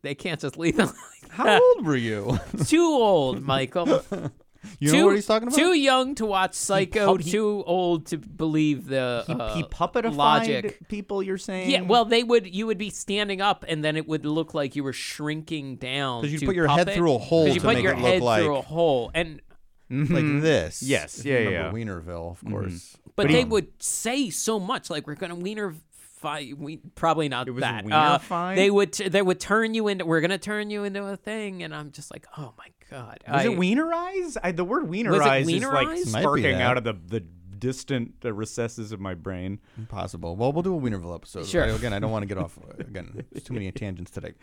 They 0.03 0.15
can't 0.15 0.41
just 0.41 0.57
leave 0.57 0.77
them 0.77 0.89
like 1.23 1.31
How 1.33 1.61
old 1.61 1.87
were 1.87 1.97
you? 1.97 2.39
Too 2.67 2.83
old, 2.83 3.43
Michael. 3.43 4.03
You 4.81 4.91
too, 4.91 4.97
know 4.99 5.07
what 5.07 5.15
he's 5.15 5.25
talking 5.27 5.47
about? 5.49 5.57
Too 5.57 5.73
young 5.73 6.17
to 6.17 6.27
watch 6.27 6.55
Psycho. 6.55 7.17
pu- 7.17 7.23
he- 7.23 7.31
too 7.31 7.63
old 7.65 8.07
to 8.07 8.19
believe 8.19 8.89
the 8.89 9.23
he, 9.27 9.33
uh, 9.33 9.55
he 9.55 9.63
puppetified 9.63 10.17
logic. 10.17 10.89
people. 10.89 11.23
You're 11.23 11.39
saying? 11.39 11.71
Yeah, 11.71 11.83
well, 11.83 12.05
they 12.05 12.25
would. 12.25 12.53
You 12.53 12.67
would 12.67 12.77
be 12.77 12.91
standing 12.91 13.41
up, 13.41 13.65
and 13.69 13.85
then 13.85 13.97
it 13.97 14.09
would 14.09 14.27
look 14.27 14.55
like 14.55 14.75
you 14.75 14.83
were 14.83 14.93
shrinking 14.93 15.77
down. 15.77 16.23
'Cause 16.23 16.33
you 16.33 16.41
put 16.45 16.57
your 16.57 16.67
head 16.67 16.91
through 16.93 17.15
a 17.15 17.19
hole 17.19 17.47
'Cause 17.47 17.55
you 17.55 17.61
to 17.61 17.67
put 17.67 17.75
make 17.77 17.85
your 17.85 17.93
it 17.93 17.99
look 18.01 18.23
head 18.23 18.43
through 18.43 18.57
a 18.57 18.61
hole, 18.63 19.13
and 19.15 19.41
like 19.89 20.43
this. 20.43 20.83
Mm-hmm. 20.83 20.91
Yes, 20.91 21.19
If 21.21 21.25
you 21.27 21.33
yeah, 21.35 21.39
remember 21.39 21.79
yeah. 21.79 21.85
Weinerville, 21.85 22.31
of 22.33 22.45
course. 22.51 22.97
but, 23.05 23.15
But 23.15 23.29
they 23.29 23.39
he- 23.39 23.45
would 23.45 23.69
say 23.81 24.29
so 24.29 24.59
much, 24.59 24.91
like 24.91 25.07
we're 25.07 25.15
gonna 25.15 25.37
wiener. 25.37 25.77
Fi- 26.19 26.53
we 26.57 26.79
probably 26.95 27.29
not 27.29 27.49
It 27.49 27.53
was 27.53 27.63
that. 27.63 27.85
wienerfy? 27.85 28.53
Uh, 28.53 28.55
they 28.55 28.71
would. 28.71 28.93
T- 28.93 29.09
they 29.09 29.23
would 29.23 29.41
turn 29.41 29.75
you 29.75 29.89
into. 29.89 30.05
We're 30.05 30.21
gonna 30.21 30.39
turn 30.39 30.71
you 30.71 30.85
into 30.85 31.05
a 31.07 31.17
thing, 31.17 31.63
and 31.63 31.75
I'm 31.75 31.91
just 31.93 32.11
like, 32.13 32.27
oh 32.37 32.53
my 32.59 32.67
god. 32.91 33.23
Was 33.31 33.47
I, 33.47 33.51
it 33.51 33.59
Wienerize? 33.59 34.37
I, 34.43 34.53
the 34.53 34.65
word 34.65 34.87
Wienerize 34.87 35.15
is 35.15 35.21
like 35.21 35.47
Wienerize? 35.47 35.73
Might 35.73 35.95
be 35.95 36.03
sparking 36.05 36.55
out 36.63 36.77
of 36.79 36.85
the, 36.85 36.95
the 37.07 37.21
distant 37.59 38.15
uh, 38.25 38.33
recesses 38.33 38.93
of 38.93 39.01
my 39.01 39.15
brain. 39.15 39.59
Impossible. 39.77 40.37
Well, 40.37 40.53
we'll 40.53 40.63
do 40.63 40.77
a 40.77 40.81
Weinerville 40.81 41.15
episode. 41.15 41.47
Sure. 41.47 41.65
I- 41.65 41.69
again, 41.69 41.93
I 41.93 41.99
don't 41.99 42.11
want 42.11 42.23
to 42.23 42.27
get 42.27 42.39
off. 42.39 42.59
Again, 42.79 43.25
there's 43.33 43.45
too 43.45 43.53
many 43.55 43.71
tangents 43.73 44.11
today. 44.11 44.35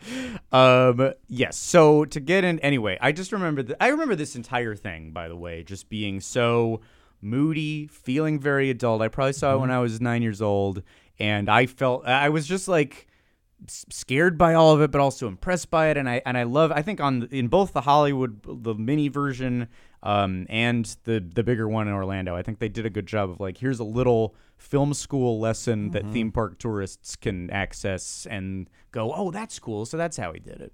Um, 0.52 1.12
yes. 1.28 1.56
So 1.56 2.04
to 2.06 2.20
get 2.20 2.44
in, 2.44 2.58
anyway, 2.60 2.98
I 3.00 3.12
just 3.12 3.32
remember 3.32 3.62
that. 3.64 3.82
I 3.82 3.88
remember 3.88 4.14
this 4.16 4.36
entire 4.36 4.74
thing, 4.76 5.12
by 5.12 5.28
the 5.28 5.36
way, 5.36 5.62
just 5.62 5.88
being 5.88 6.20
so 6.20 6.80
moody, 7.22 7.86
feeling 7.86 8.38
very 8.38 8.70
adult. 8.70 9.02
I 9.02 9.08
probably 9.08 9.32
saw 9.32 9.54
it 9.54 9.60
when 9.60 9.70
I 9.70 9.78
was 9.80 10.00
nine 10.00 10.22
years 10.22 10.42
old, 10.42 10.82
and 11.18 11.48
I 11.48 11.66
felt 11.66 12.06
I 12.06 12.28
was 12.28 12.46
just 12.46 12.68
like 12.68 13.06
scared 13.68 14.36
by 14.36 14.54
all 14.54 14.74
of 14.74 14.82
it, 14.82 14.90
but 14.90 15.00
also 15.00 15.28
impressed 15.28 15.70
by 15.70 15.88
it. 15.88 15.96
And 15.96 16.08
I 16.08 16.22
and 16.26 16.36
I 16.36 16.44
love. 16.44 16.72
I 16.72 16.82
think 16.82 17.00
on 17.00 17.28
in 17.30 17.48
both 17.48 17.72
the 17.72 17.82
Hollywood, 17.82 18.40
the 18.44 18.74
mini 18.74 19.08
version, 19.08 19.68
um, 20.02 20.46
and 20.48 20.84
the 21.04 21.20
the 21.20 21.42
bigger 21.42 21.68
one 21.68 21.88
in 21.88 21.94
Orlando, 21.94 22.34
I 22.34 22.42
think 22.42 22.58
they 22.58 22.68
did 22.68 22.86
a 22.86 22.90
good 22.90 23.06
job 23.06 23.30
of 23.30 23.40
like 23.40 23.58
here's 23.58 23.80
a 23.80 23.84
little 23.84 24.34
film 24.56 24.94
school 24.94 25.38
lesson 25.38 25.90
that 25.90 26.10
theme 26.12 26.32
park 26.32 26.58
tourists 26.58 27.14
can 27.14 27.50
access 27.50 28.26
and 28.30 28.70
go, 28.90 29.12
oh, 29.14 29.30
that's 29.30 29.58
cool. 29.58 29.84
So 29.84 29.96
that's 29.96 30.16
how 30.16 30.32
he 30.32 30.40
did 30.40 30.60
it. 30.60 30.72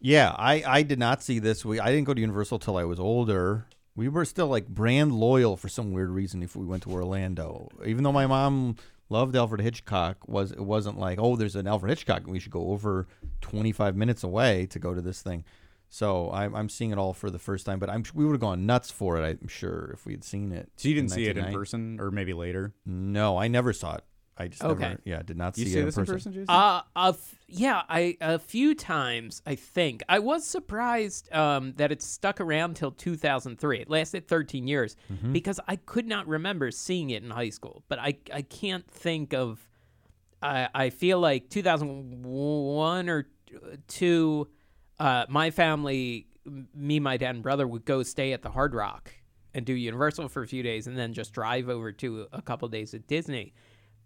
Yeah, 0.00 0.34
I, 0.36 0.64
I 0.66 0.82
did 0.82 0.98
not 0.98 1.22
see 1.22 1.38
this. 1.38 1.64
We 1.64 1.78
I 1.78 1.86
didn't 1.86 2.04
go 2.04 2.14
to 2.14 2.20
Universal 2.20 2.58
till 2.58 2.76
I 2.76 2.84
was 2.84 2.98
older. 2.98 3.66
We 3.94 4.08
were 4.08 4.24
still 4.24 4.48
like 4.48 4.66
brand 4.66 5.12
loyal 5.12 5.56
for 5.56 5.68
some 5.68 5.92
weird 5.92 6.10
reason 6.10 6.42
if 6.42 6.56
we 6.56 6.64
went 6.64 6.82
to 6.84 6.90
Orlando. 6.90 7.68
Even 7.86 8.02
though 8.02 8.12
my 8.12 8.26
mom 8.26 8.76
loved 9.12 9.36
Alfred 9.36 9.60
Hitchcock, 9.60 10.26
was 10.26 10.50
it 10.50 10.60
wasn't 10.60 10.98
like, 10.98 11.18
oh, 11.20 11.36
there's 11.36 11.54
an 11.54 11.68
Alfred 11.68 11.90
Hitchcock 11.90 12.22
and 12.22 12.32
we 12.32 12.40
should 12.40 12.50
go 12.50 12.70
over 12.70 13.06
25 13.42 13.94
minutes 13.94 14.24
away 14.24 14.66
to 14.66 14.78
go 14.78 14.94
to 14.94 15.00
this 15.00 15.22
thing. 15.22 15.44
So 15.88 16.30
I'm, 16.32 16.54
I'm 16.56 16.70
seeing 16.70 16.90
it 16.90 16.96
all 16.96 17.12
for 17.12 17.30
the 17.30 17.38
first 17.38 17.66
time, 17.66 17.78
but 17.78 17.90
I'm 17.90 18.02
we 18.14 18.24
would 18.24 18.32
have 18.32 18.40
gone 18.40 18.64
nuts 18.64 18.90
for 18.90 19.22
it. 19.22 19.38
I'm 19.42 19.46
sure 19.46 19.90
if 19.92 20.06
we 20.06 20.14
had 20.14 20.24
seen 20.24 20.50
it. 20.50 20.70
So 20.76 20.88
you 20.88 20.94
didn't 20.94 21.10
see 21.10 21.26
it 21.26 21.36
in 21.36 21.52
person, 21.52 22.00
or 22.00 22.10
maybe 22.10 22.32
later. 22.32 22.72
No, 22.86 23.36
I 23.36 23.48
never 23.48 23.74
saw 23.74 23.96
it. 23.96 24.04
I 24.38 24.48
just 24.48 24.64
Okay. 24.64 24.80
never, 24.80 25.00
yeah, 25.04 25.22
did 25.22 25.36
not 25.36 25.58
You 25.58 25.66
see 25.66 25.72
see 25.72 25.78
it 25.80 25.84
this 25.84 25.96
in 25.96 26.00
in 26.00 26.06
person. 26.06 26.14
person, 26.16 26.32
Jason? 26.32 26.46
Uh, 26.48 26.82
a 26.96 27.08
f- 27.10 27.34
yeah, 27.48 27.82
I 27.88 28.16
a 28.20 28.38
few 28.38 28.74
times 28.74 29.42
I 29.46 29.54
think 29.56 30.02
I 30.08 30.20
was 30.20 30.46
surprised 30.46 31.30
um, 31.34 31.74
that 31.76 31.92
it 31.92 32.00
stuck 32.00 32.40
around 32.40 32.74
till 32.76 32.92
2003. 32.92 33.80
It 33.80 33.90
lasted 33.90 34.26
13 34.28 34.66
years 34.66 34.96
Mm-hmm. 35.12 35.32
because 35.34 35.60
I 35.68 35.76
could 35.76 36.06
not 36.06 36.26
remember 36.26 36.70
seeing 36.70 37.10
it 37.10 37.22
in 37.22 37.30
high 37.30 37.50
school. 37.50 37.84
But 37.88 37.98
I 37.98 38.16
I 38.32 38.40
can't 38.42 38.90
think 38.90 39.34
of. 39.34 39.68
I 40.42 40.68
I 40.74 40.90
feel 40.90 41.20
like 41.20 41.50
2001 41.50 43.08
or 43.08 43.28
two. 43.88 44.48
Uh, 44.98 45.26
my 45.28 45.50
family, 45.50 46.26
me, 46.74 47.00
my 47.00 47.16
dad, 47.16 47.34
and 47.34 47.42
brother 47.42 47.66
would 47.66 47.84
go 47.84 48.02
stay 48.02 48.32
at 48.32 48.42
the 48.42 48.50
Hard 48.50 48.74
Rock 48.74 49.12
and 49.54 49.66
do 49.66 49.74
Universal 49.74 50.28
for 50.28 50.42
a 50.42 50.46
few 50.46 50.62
days, 50.62 50.86
and 50.86 50.96
then 50.96 51.12
just 51.12 51.32
drive 51.32 51.68
over 51.68 51.92
to 51.92 52.26
a 52.32 52.40
couple 52.40 52.68
days 52.68 52.94
at 52.94 53.06
Disney. 53.06 53.52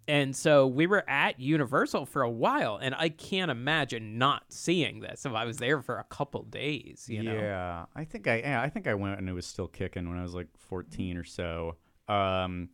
And 0.09 0.37
so 0.37 0.67
we 0.69 0.87
were 0.87 1.03
at 1.09 1.41
Universal 1.41 2.07
for 2.07 2.23
a 2.23 2.31
while, 2.31 2.77
and 2.81 2.95
I 2.95 3.09
can't 3.09 3.51
imagine 3.51 4.19
not 4.19 4.45
seeing 4.51 5.01
this 5.01 5.27
if 5.27 5.33
I 5.33 5.45
was 5.45 5.57
there 5.57 5.83
for 5.83 5.99
a 5.99 6.05
couple 6.05 6.43
days. 6.45 7.07
You 7.09 7.25
know, 7.25 7.35
Yeah, 7.35 7.87
I 7.95 8.05
think 8.05 8.29
I 8.29 8.39
yeah, 8.39 8.63
I 8.63 8.69
think 8.69 8.87
I 8.87 8.95
went 8.95 9.19
and 9.19 9.29
it 9.29 9.33
was 9.33 9.47
still 9.47 9.67
kicking 9.69 10.09
when 10.09 10.19
I 10.19 10.23
was 10.23 10.35
like 10.35 10.47
14 10.59 11.17
or 11.17 11.25
so. 11.25 11.77
Um, 12.09 12.69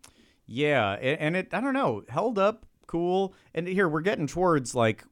yeah, 0.47 0.95
a- 1.01 1.23
and 1.23 1.37
it 1.37 1.55
I 1.55 1.61
don't 1.63 1.73
know 1.75 2.03
held 2.09 2.39
up 2.39 2.67
cool. 2.87 3.33
And 3.55 3.67
here 3.67 3.89
we're 3.89 4.03
getting 4.03 4.27
towards 4.27 4.75
like 4.75 5.03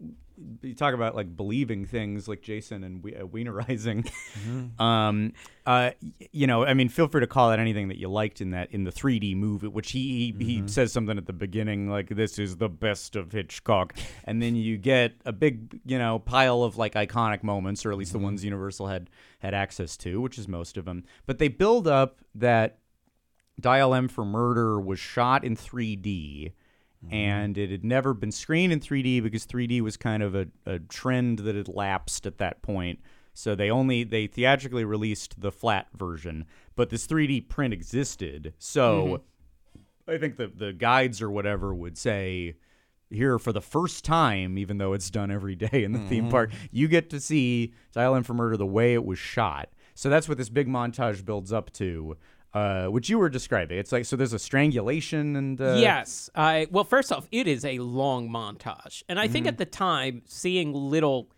you 0.63 0.75
talk 0.75 0.95
about 0.95 1.15
like 1.15 1.37
believing 1.37 1.85
things 1.85 2.29
like 2.29 2.43
Jason 2.43 2.85
and 2.85 3.03
we, 3.03 3.15
uh, 3.17 3.25
Wienerizing. 3.25 4.11
Um, 4.79 5.33
uh, 5.67 5.91
you 6.33 6.47
know, 6.47 6.65
I 6.65 6.75
mean, 6.75 6.89
feel 6.89 7.07
free 7.07 7.21
to 7.21 7.27
call 7.27 7.53
it 7.53 7.61
anything 7.61 7.89
that 7.89 7.99
you 7.99 8.09
liked 8.09 8.41
in 8.41 8.51
that 8.51 8.71
in 8.73 8.85
the 8.85 8.91
3D 8.91 9.37
movie, 9.37 9.69
which 9.69 9.93
he 9.93 10.35
he, 10.39 10.45
he 10.45 10.69
says 10.69 10.93
something 10.93 11.19
at 11.19 11.27
the 11.27 11.33
beginning 11.33 11.89
like 11.89 12.09
this 12.09 12.39
is 12.39 12.57
the 12.57 12.69
best 12.69 13.17
of 13.17 13.33
Hitchcock, 13.33 13.97
and 14.25 14.43
then 14.43 14.57
you 14.57 14.79
get 14.79 15.15
a 15.25 15.33
big 15.33 15.81
you 15.85 15.99
know 15.99 16.19
pile 16.19 16.63
of 16.63 16.77
like 16.77 16.95
iconic 16.95 17.43
moments, 17.43 17.85
or 17.85 17.93
at 17.93 17.99
least 17.99 18.13
the 18.13 18.19
ones 18.19 18.45
Universal 18.45 18.87
had 18.87 19.11
had 19.41 19.55
access 19.55 19.97
to, 19.99 20.21
which 20.21 20.39
is 20.39 20.49
most 20.49 20.77
of 20.77 20.85
them. 20.85 21.05
But 21.27 21.39
they 21.39 21.49
build 21.49 21.87
up 21.87 22.21
that 22.35 22.79
Dial 23.61 23.95
M 23.95 24.09
for 24.09 24.25
Murder 24.25 24.81
was 24.81 24.99
shot 24.99 25.45
in 25.45 25.57
3D. 25.57 26.53
Mm-hmm. 27.05 27.15
And 27.15 27.59
it 27.59 27.71
had 27.71 27.85
never 27.85 28.13
been 28.13 28.33
screened 28.33 28.73
in 28.73 28.81
3D 28.81 29.23
because 29.23 29.47
3D 29.47 29.81
was 29.81 29.97
kind 29.97 30.23
of 30.23 30.35
a, 30.35 30.47
a 30.67 30.79
trend 30.79 31.41
that 31.41 31.55
had 31.55 31.69
lapsed 31.69 32.27
at 32.27 32.39
that 32.39 32.61
point. 32.63 33.01
So 33.33 33.55
they 33.55 33.71
only 33.71 34.05
they 34.05 34.27
theatrically 34.27 34.85
released 34.85 35.41
the 35.41 35.53
flat 35.53 35.89
version, 35.97 36.45
but 36.77 36.91
this 36.91 37.07
3D 37.07 37.49
print 37.49 37.73
existed. 37.73 38.55
So 38.59 39.23
mm-hmm. 40.07 40.11
I 40.11 40.19
think 40.19 40.37
the 40.37 40.49
the 40.49 40.73
guides 40.73 41.23
or 41.23 41.31
whatever 41.31 41.75
would 41.75 41.97
say 41.97 42.57
here 43.09 43.39
for 43.39 43.53
the 43.53 43.61
first 43.61 44.05
time, 44.05 44.59
even 44.59 44.79
though 44.79 44.93
it's 44.93 45.11
done 45.11 45.31
every 45.31 45.57
day 45.57 45.85
in 45.85 45.93
the 45.93 45.99
theme 46.01 46.25
mm-hmm. 46.25 46.31
park, 46.31 46.53
you 46.71 46.89
get 46.89 47.11
to 47.11 47.21
see 47.21 47.73
Dial 47.93 48.15
M 48.15 48.23
for 48.23 48.35
Murder 48.35 48.57
the 48.57 48.67
way 48.67 48.95
it 48.95 49.05
was 49.05 49.19
shot. 49.19 49.71
So 49.95 50.09
that's 50.09 50.29
what 50.29 50.39
this 50.39 50.49
big 50.49 50.69
montage 50.69 51.25
builds 51.25 51.53
up 51.53 51.73
to, 51.75 52.17
uh, 52.53 52.87
which 52.87 53.09
you 53.09 53.19
were 53.19 53.29
describing. 53.29 53.79
It's 53.79 53.93
like 53.93 54.05
so 54.05 54.17
there's 54.17 54.33
a 54.33 54.39
strangulation 54.39 55.37
and 55.37 55.61
uh, 55.61 55.77
yes. 55.79 56.31
I 56.35 56.67
well, 56.71 56.85
first 56.85 57.13
off, 57.13 57.29
it 57.31 57.47
is 57.47 57.65
a 57.65 57.79
long 57.79 58.29
montage, 58.29 59.03
and 59.09 59.19
I 59.21 59.29
think 59.29 59.47
at 59.47 59.59
the 59.59 59.67
time, 59.67 60.23
seeing 60.27 60.73
little 60.73 61.29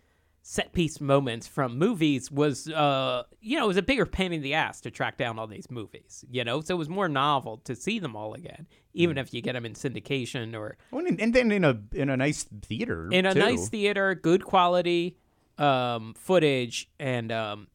set 0.45 0.73
piece 0.73 0.99
moments 0.99 1.47
from 1.47 1.77
movies 1.77 2.29
was, 2.29 2.67
uh, 2.67 3.23
you 3.39 3.57
know, 3.57 3.63
it 3.63 3.67
was 3.67 3.77
a 3.77 3.81
bigger 3.81 4.05
pain 4.05 4.33
in 4.33 4.41
the 4.41 4.53
ass 4.53 4.81
to 4.81 4.91
track 4.91 5.17
down 5.17 5.39
all 5.39 5.47
these 5.47 5.71
movies. 5.71 6.25
You 6.29 6.43
know, 6.43 6.59
so 6.61 6.75
it 6.75 6.77
was 6.77 6.89
more 6.89 7.07
novel 7.07 7.57
to 7.63 7.75
see 7.75 7.97
them 7.99 8.15
all 8.15 8.33
again, 8.33 8.67
even 8.93 9.17
if 9.17 9.33
you 9.33 9.41
get 9.41 9.53
them 9.53 9.65
in 9.65 9.73
syndication 9.73 10.53
or 10.55 10.77
Well, 10.91 11.05
and 11.05 11.33
then 11.33 11.51
in 11.51 11.63
a 11.63 11.79
in 11.93 12.09
a 12.09 12.17
nice 12.17 12.43
theater 12.43 13.09
in 13.11 13.25
a 13.25 13.33
too. 13.33 13.39
nice 13.39 13.69
theater, 13.69 14.15
good 14.15 14.43
quality 14.43 15.17
um, 15.57 16.13
footage, 16.17 16.89
and 16.99 17.31
um, 17.31 17.67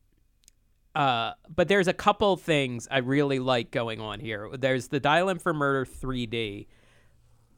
uh, 0.95 1.33
but 1.55 1.69
there's 1.69 1.89
a 1.89 1.93
couple 1.93 2.37
things 2.37 2.89
I 2.91 2.99
really 2.99 3.39
like 3.39 3.71
going 3.71 4.01
on 4.01 4.21
here. 4.21 4.49
There's 4.59 4.89
the 4.89 5.01
Dial 5.01 5.31
M 5.31 5.39
for 5.39 5.53
Murder 5.55 5.85
3D, 5.85 6.67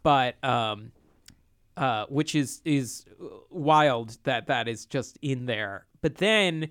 but 0.03 0.43
um, 0.45 0.93
uh, 1.77 2.07
which 2.09 2.35
is 2.35 2.61
is 2.65 3.05
wild 3.51 4.19
that 4.25 4.47
that 4.49 4.69
is 4.69 4.87
just 4.87 5.19
in 5.23 5.47
there. 5.47 5.87
But 6.03 6.17
then 6.17 6.71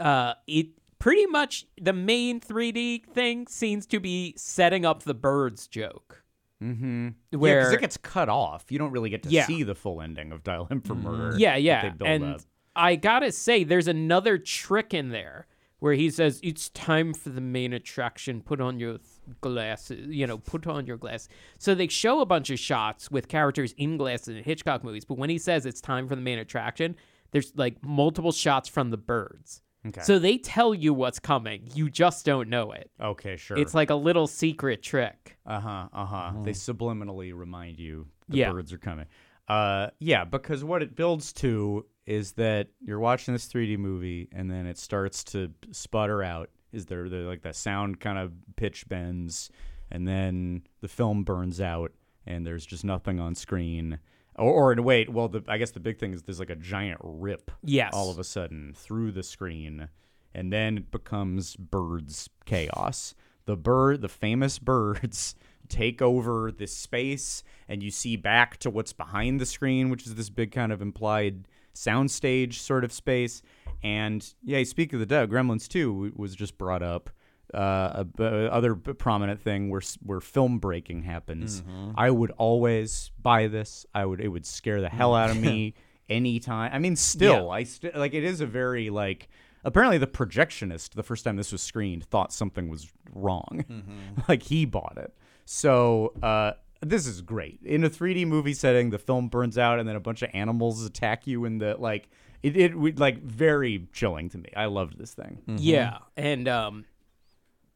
uh, 0.00 0.34
it 0.46 0.68
pretty 0.98 1.26
much 1.26 1.66
the 1.80 1.92
main 1.92 2.40
3D 2.40 3.06
thing 3.06 3.46
seems 3.48 3.86
to 3.86 4.00
be 4.00 4.34
setting 4.36 4.84
up 4.84 5.02
the 5.02 5.14
birds 5.14 5.66
joke. 5.66 6.22
Mm-hmm. 6.62 7.08
Where- 7.38 7.60
because 7.60 7.72
it 7.74 7.80
gets 7.80 7.96
cut 7.98 8.28
off. 8.30 8.66
You 8.70 8.78
don't 8.78 8.92
really 8.92 9.10
get 9.10 9.22
to 9.24 9.28
Yeah. 9.28 9.46
see 9.46 9.62
the 9.62 9.74
full 9.74 10.00
ending 10.00 10.32
of 10.32 10.42
Dial 10.42 10.66
M 10.70 10.80
for 10.80 10.94
Murder. 10.94 11.36
Yeah, 11.38 11.52
that 11.54 11.62
yeah. 11.62 11.82
they 11.82 11.88
build 11.90 12.08
And 12.08 12.24
up. 12.36 12.40
I 12.74 12.96
gotta 12.96 13.30
say, 13.32 13.62
there's 13.64 13.88
another 13.88 14.38
trick 14.38 14.94
in 14.94 15.10
there 15.10 15.46
where 15.78 15.94
he 15.94 16.10
says, 16.10 16.40
"It's 16.42 16.68
time 16.70 17.12
for 17.14 17.28
the 17.28 17.40
main 17.40 17.72
attraction. 17.72 18.40
Put 18.42 18.60
on 18.60 18.80
your 18.80 18.92
th- 18.98 19.04
glasses. 19.40 20.06
You 20.08 20.26
know, 20.26 20.38
put 20.38 20.66
on 20.66 20.86
your 20.86 20.96
glass 20.96 21.28
So 21.58 21.74
they 21.74 21.88
show 21.88 22.20
a 22.20 22.26
bunch 22.26 22.50
of 22.50 22.58
shots 22.58 23.10
with 23.10 23.28
characters 23.28 23.74
in 23.76 23.96
glasses 23.96 24.36
in 24.36 24.42
Hitchcock 24.44 24.82
movies, 24.84 25.04
but 25.04 25.18
when 25.18 25.30
he 25.30 25.38
says 25.38 25.66
it's 25.66 25.80
time 25.80 26.08
for 26.08 26.16
the 26.16 26.22
main 26.22 26.38
attraction, 26.38 26.96
there's 27.32 27.52
like 27.56 27.76
multiple 27.84 28.32
shots 28.32 28.68
from 28.68 28.90
the 28.90 28.96
birds. 28.96 29.62
Okay. 29.86 30.00
So 30.02 30.18
they 30.18 30.36
tell 30.38 30.74
you 30.74 30.92
what's 30.92 31.20
coming. 31.20 31.68
You 31.74 31.88
just 31.90 32.26
don't 32.26 32.48
know 32.48 32.72
it. 32.72 32.90
okay, 33.00 33.36
sure. 33.36 33.56
It's 33.56 33.72
like 33.74 33.90
a 33.90 33.94
little 33.94 34.26
secret 34.26 34.82
trick. 34.82 35.36
Uh 35.46 35.60
huh. 35.60 35.88
Uh 35.92 36.04
huh. 36.06 36.32
They 36.42 36.50
subliminally 36.52 37.32
remind 37.34 37.78
you 37.78 38.08
the 38.28 38.38
Yeah. 38.38 38.52
birds 38.52 38.72
are 38.72 38.78
coming. 38.78 39.06
Uh, 39.48 39.88
yeah, 40.00 40.24
because 40.24 40.64
what 40.64 40.82
it 40.82 40.96
builds 40.96 41.32
to 41.34 41.86
is 42.06 42.32
that 42.32 42.68
you're 42.80 43.00
watching 43.00 43.34
this 43.34 43.46
3D 43.48 43.78
movie 43.78 44.28
and 44.32 44.50
then 44.50 44.66
it 44.66 44.78
starts 44.78 45.24
to 45.24 45.52
sputter 45.72 46.22
out. 46.22 46.50
Is 46.72 46.86
there 46.86 47.08
the 47.08 47.18
like 47.18 47.42
the 47.42 47.52
sound 47.52 48.00
kind 48.00 48.18
of 48.18 48.32
pitch 48.56 48.88
bends, 48.88 49.50
and 49.90 50.06
then 50.06 50.62
the 50.80 50.88
film 50.88 51.24
burns 51.24 51.60
out 51.60 51.92
and 52.26 52.44
there's 52.46 52.66
just 52.66 52.84
nothing 52.84 53.20
on 53.20 53.34
screen. 53.34 53.98
Or, 54.36 54.72
or 54.74 54.82
wait, 54.82 55.08
well, 55.08 55.28
the, 55.28 55.42
I 55.48 55.58
guess 55.58 55.70
the 55.70 55.80
big 55.80 55.98
thing 55.98 56.12
is 56.12 56.22
there's 56.22 56.40
like 56.40 56.50
a 56.50 56.56
giant 56.56 57.00
rip 57.02 57.50
Yes. 57.62 57.92
all 57.94 58.10
of 58.10 58.18
a 58.18 58.24
sudden 58.24 58.72
through 58.76 59.12
the 59.12 59.22
screen 59.22 59.88
and 60.34 60.52
then 60.52 60.76
it 60.76 60.90
becomes 60.90 61.56
birds 61.56 62.28
chaos 62.44 63.14
the 63.46 63.56
bird 63.56 64.02
the 64.02 64.08
famous 64.08 64.58
birds 64.72 65.34
take 65.68 66.00
over 66.00 66.52
this 66.52 66.76
space 66.76 67.42
and 67.68 67.82
you 67.82 67.90
see 67.90 68.16
back 68.16 68.56
to 68.58 68.70
what's 68.70 68.92
behind 68.92 69.40
the 69.40 69.46
screen 69.46 69.90
which 69.90 70.06
is 70.06 70.14
this 70.14 70.30
big 70.30 70.52
kind 70.52 70.72
of 70.72 70.80
implied 70.80 71.46
soundstage 71.74 72.54
sort 72.54 72.84
of 72.84 72.92
space 72.92 73.42
and 73.82 74.34
yeah 74.42 74.62
speak 74.64 74.92
of 74.92 75.00
the 75.00 75.06
dead 75.06 75.28
gremlins 75.28 75.68
2 75.68 76.12
was 76.16 76.34
just 76.34 76.56
brought 76.56 76.82
up 76.82 77.10
uh, 77.54 78.04
a, 78.18 78.24
a 78.24 78.48
other 78.48 78.74
prominent 78.74 79.40
thing 79.40 79.70
where 79.70 79.82
where 80.04 80.20
film 80.20 80.58
breaking 80.58 81.02
happens. 81.02 81.62
Mm-hmm. 81.62 81.92
I 81.96 82.10
would 82.10 82.32
always 82.32 83.10
buy 83.20 83.46
this. 83.46 83.86
I 83.94 84.04
would 84.04 84.20
it 84.20 84.28
would 84.28 84.46
scare 84.46 84.80
the 84.80 84.88
hell 84.88 85.14
out 85.14 85.30
of 85.30 85.36
me 85.36 85.72
mm. 85.72 85.74
anytime. 86.14 86.72
I 86.72 86.78
mean, 86.78 86.96
still, 86.96 87.50
I 87.50 87.64
st- 87.64 87.96
like 87.96 88.14
it 88.14 88.24
is 88.24 88.40
a 88.40 88.46
very 88.46 88.90
like. 88.90 89.28
Apparently, 89.64 89.98
the 89.98 90.06
projectionist 90.06 90.90
the 90.90 91.02
first 91.02 91.24
time 91.24 91.36
this 91.36 91.50
was 91.50 91.60
screened 91.60 92.04
thought 92.04 92.32
something 92.32 92.68
was 92.68 92.92
wrong. 93.12 93.64
Mm-hmm. 93.68 94.20
like 94.28 94.44
he 94.44 94.64
bought 94.64 94.96
it. 94.96 95.12
So 95.46 96.12
uh, 96.22 96.52
this 96.80 97.06
is 97.06 97.22
great 97.22 97.60
in 97.64 97.84
a 97.84 97.88
3D 97.90 98.26
movie 98.26 98.52
setting. 98.52 98.90
The 98.90 98.98
film 98.98 99.28
burns 99.28 99.56
out, 99.56 99.78
and 99.78 99.88
then 99.88 99.96
a 99.96 100.00
bunch 100.00 100.22
of 100.22 100.30
animals 100.34 100.84
attack 100.84 101.26
you. 101.26 101.44
In 101.44 101.58
the 101.58 101.76
like, 101.78 102.08
it 102.42 102.56
it 102.56 102.76
would 102.76 102.98
like 102.98 103.22
very 103.22 103.86
chilling 103.92 104.28
to 104.30 104.38
me. 104.38 104.50
I 104.54 104.66
loved 104.66 104.98
this 104.98 105.14
thing. 105.14 105.40
Yeah, 105.56 105.98
and 106.16 106.48
um, 106.48 106.84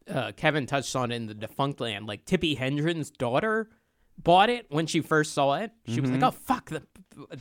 uh, 0.08 0.32
Kevin 0.36 0.66
touched 0.66 0.94
on 0.96 1.12
it 1.12 1.16
in 1.16 1.26
the 1.26 1.34
Defunctland. 1.34 2.06
Like 2.06 2.26
Tippi 2.26 2.58
Hedren's 2.58 3.10
daughter 3.10 3.70
bought 4.18 4.50
it 4.50 4.66
when 4.68 4.86
she 4.86 5.00
first 5.00 5.32
saw 5.32 5.54
it. 5.54 5.70
She 5.86 6.00
was 6.00 6.10
like, 6.10 6.22
"Oh 6.22 6.32
fuck!" 6.32 6.70
The 6.70 6.82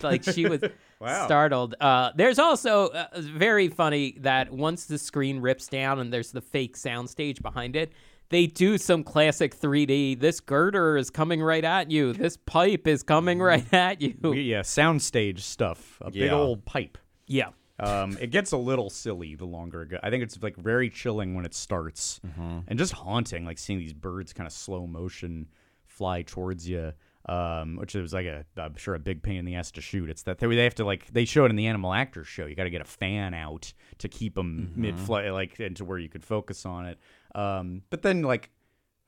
like 0.01 0.23
she 0.23 0.47
was 0.47 0.61
startled. 1.25 1.75
Uh, 1.79 2.11
there's 2.15 2.37
also 2.39 2.89
uh, 2.89 3.07
very 3.15 3.67
funny 3.67 4.17
that 4.19 4.51
once 4.51 4.85
the 4.85 4.97
screen 4.97 5.39
rips 5.39 5.67
down 5.67 5.99
and 5.99 6.13
there's 6.13 6.31
the 6.31 6.41
fake 6.41 6.77
soundstage 6.77 7.41
behind 7.41 7.75
it. 7.75 7.91
They 8.29 8.45
do 8.45 8.77
some 8.77 9.03
classic 9.03 9.59
3D. 9.59 10.19
This 10.19 10.39
girder 10.39 10.97
is 10.97 11.09
coming 11.09 11.41
right 11.41 11.63
at 11.63 11.89
you. 11.89 12.13
This 12.13 12.37
pipe 12.37 12.87
is 12.87 13.01
coming 13.03 13.39
right 13.39 13.71
at 13.73 14.01
you. 14.01 14.33
Yeah, 14.33 14.61
soundstage 14.61 15.39
stuff. 15.39 15.97
A 16.01 16.11
big 16.11 16.31
old 16.31 16.65
pipe. 16.65 16.97
Yeah. 17.25 17.49
Um, 17.79 18.17
it 18.19 18.29
gets 18.31 18.51
a 18.51 18.57
little 18.57 18.89
silly 18.89 19.35
the 19.35 19.45
longer 19.45 19.83
it 19.83 19.89
goes. 19.89 19.99
I 20.03 20.09
think 20.09 20.21
it's 20.23 20.41
like 20.43 20.57
very 20.57 20.89
chilling 20.89 21.33
when 21.33 21.45
it 21.45 21.53
starts, 21.53 22.19
and 22.67 22.77
just 22.77 22.91
haunting, 22.93 23.45
like 23.45 23.57
seeing 23.57 23.79
these 23.79 23.93
birds 23.93 24.33
kind 24.33 24.45
of 24.45 24.53
slow 24.53 24.85
motion 24.85 25.47
fly 25.85 26.21
towards 26.23 26.67
you. 26.67 26.93
Um, 27.25 27.75
which 27.75 27.95
is 27.95 28.11
like 28.11 28.25
a, 28.25 28.43
I'm 28.57 28.75
sure 28.77 28.95
a 28.95 28.99
big 28.99 29.21
pain 29.21 29.35
in 29.35 29.45
the 29.45 29.53
ass 29.55 29.69
to 29.71 29.81
shoot. 29.81 30.09
It's 30.09 30.23
that 30.23 30.39
they, 30.39 30.47
they 30.47 30.63
have 30.63 30.73
to 30.75 30.85
like 30.85 31.11
they 31.11 31.25
show 31.25 31.45
it 31.45 31.51
in 31.51 31.57
the 31.57 31.67
Animal 31.67 31.93
Actors 31.93 32.27
show. 32.27 32.47
You 32.47 32.55
got 32.55 32.63
to 32.63 32.69
get 32.71 32.81
a 32.81 32.85
fan 32.85 33.33
out 33.33 33.71
to 33.99 34.07
keep 34.07 34.33
them 34.35 34.71
mid 34.75 34.97
flight, 34.97 35.31
like 35.31 35.59
into 35.59 35.85
where 35.85 35.99
you 35.99 36.09
could 36.09 36.23
focus 36.23 36.65
on 36.65 36.85
it. 36.85 36.97
Um, 37.35 37.83
but 37.89 38.01
then 38.01 38.21
like, 38.21 38.49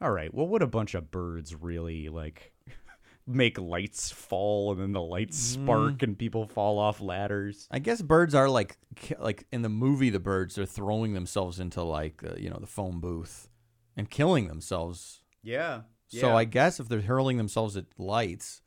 all 0.01 0.11
right, 0.11 0.33
well, 0.33 0.47
would 0.47 0.61
a 0.61 0.67
bunch 0.67 0.93
of 0.95 1.11
birds 1.11 1.55
really 1.55 2.09
like? 2.09 2.53
make 3.27 3.59
lights 3.59 4.11
fall 4.11 4.71
and 4.71 4.81
then 4.81 4.91
the 4.93 5.01
lights 5.01 5.37
spark 5.37 6.01
and 6.01 6.17
people 6.17 6.47
fall 6.47 6.79
off 6.79 6.99
ladders 6.99 7.67
I 7.69 7.77
guess 7.77 8.01
birds 8.01 8.33
are 8.33 8.49
like 8.49 8.77
like 9.19 9.45
in 9.51 9.61
the 9.61 9.69
movie. 9.69 10.09
The 10.09 10.19
birds 10.19 10.57
are 10.57 10.65
throwing 10.65 11.13
themselves 11.13 11.59
into 11.59 11.83
like 11.83 12.23
uh, 12.25 12.35
you 12.35 12.49
know 12.49 12.57
the 12.59 12.67
phone 12.67 12.99
booth 12.99 13.47
and 13.95 14.09
killing 14.09 14.47
themselves. 14.47 15.21
yeah 16.09 16.19
So 16.21 16.35
I 16.35 16.45
guess 16.45 16.79
if 16.79 16.89
they're 16.89 17.01
hurling 17.01 17.37
themselves 17.37 17.77
at 17.77 17.85
lights, 17.97 18.61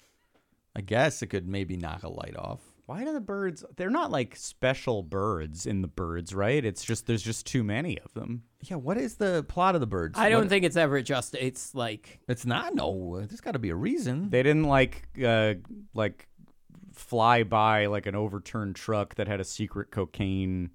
I 0.75 0.81
guess 0.81 1.21
it 1.21 1.27
could 1.27 1.47
maybe 1.47 1.77
knock 1.77 2.05
a 2.05 2.09
light 2.09 2.37
off. 2.37 2.61
Why 2.87 3.03
do 3.05 3.13
the 3.15 3.21
birds? 3.21 3.65
They're 3.77 3.89
not 3.91 4.11
like 4.11 4.37
special 4.37 5.03
birds 5.03 5.67
in 5.67 5.81
the 5.81 5.89
birds, 5.89 6.35
right? 6.35 6.63
It's 6.63 6.85
just 6.85 7.07
there's 7.07 7.23
just 7.23 7.47
too 7.47 7.65
many 7.65 7.99
of 8.01 8.13
them. 8.13 8.43
Yeah, 8.63 8.77
what 8.77 8.99
is 8.99 9.15
the 9.17 9.45
plot 9.49 9.75
of 9.75 9.81
the 9.81 9.87
birds? 9.87 10.19
I 10.19 10.29
don't 10.29 10.41
What- 10.43 10.49
think 10.51 10.65
it's 10.67 10.77
ever 10.77 11.01
just. 11.01 11.35
It's 11.35 11.75
like 11.75 12.21
it's 12.29 12.45
not. 12.45 12.75
No, 12.75 13.21
there's 13.27 13.41
got 13.41 13.53
to 13.53 13.59
be 13.59 13.71
a 13.71 13.75
reason. 13.75 14.29
They 14.29 14.43
didn't 14.43 14.65
like 14.65 15.09
uh 15.25 15.55
like 15.95 16.29
fly 16.93 17.43
by 17.43 17.87
like 17.87 18.07
an 18.07 18.15
overturned 18.15 18.77
truck 18.77 19.15
that 19.17 19.29
had 19.29 19.41
a 19.41 19.45
secret 19.45 19.91
cocaine 19.91 20.71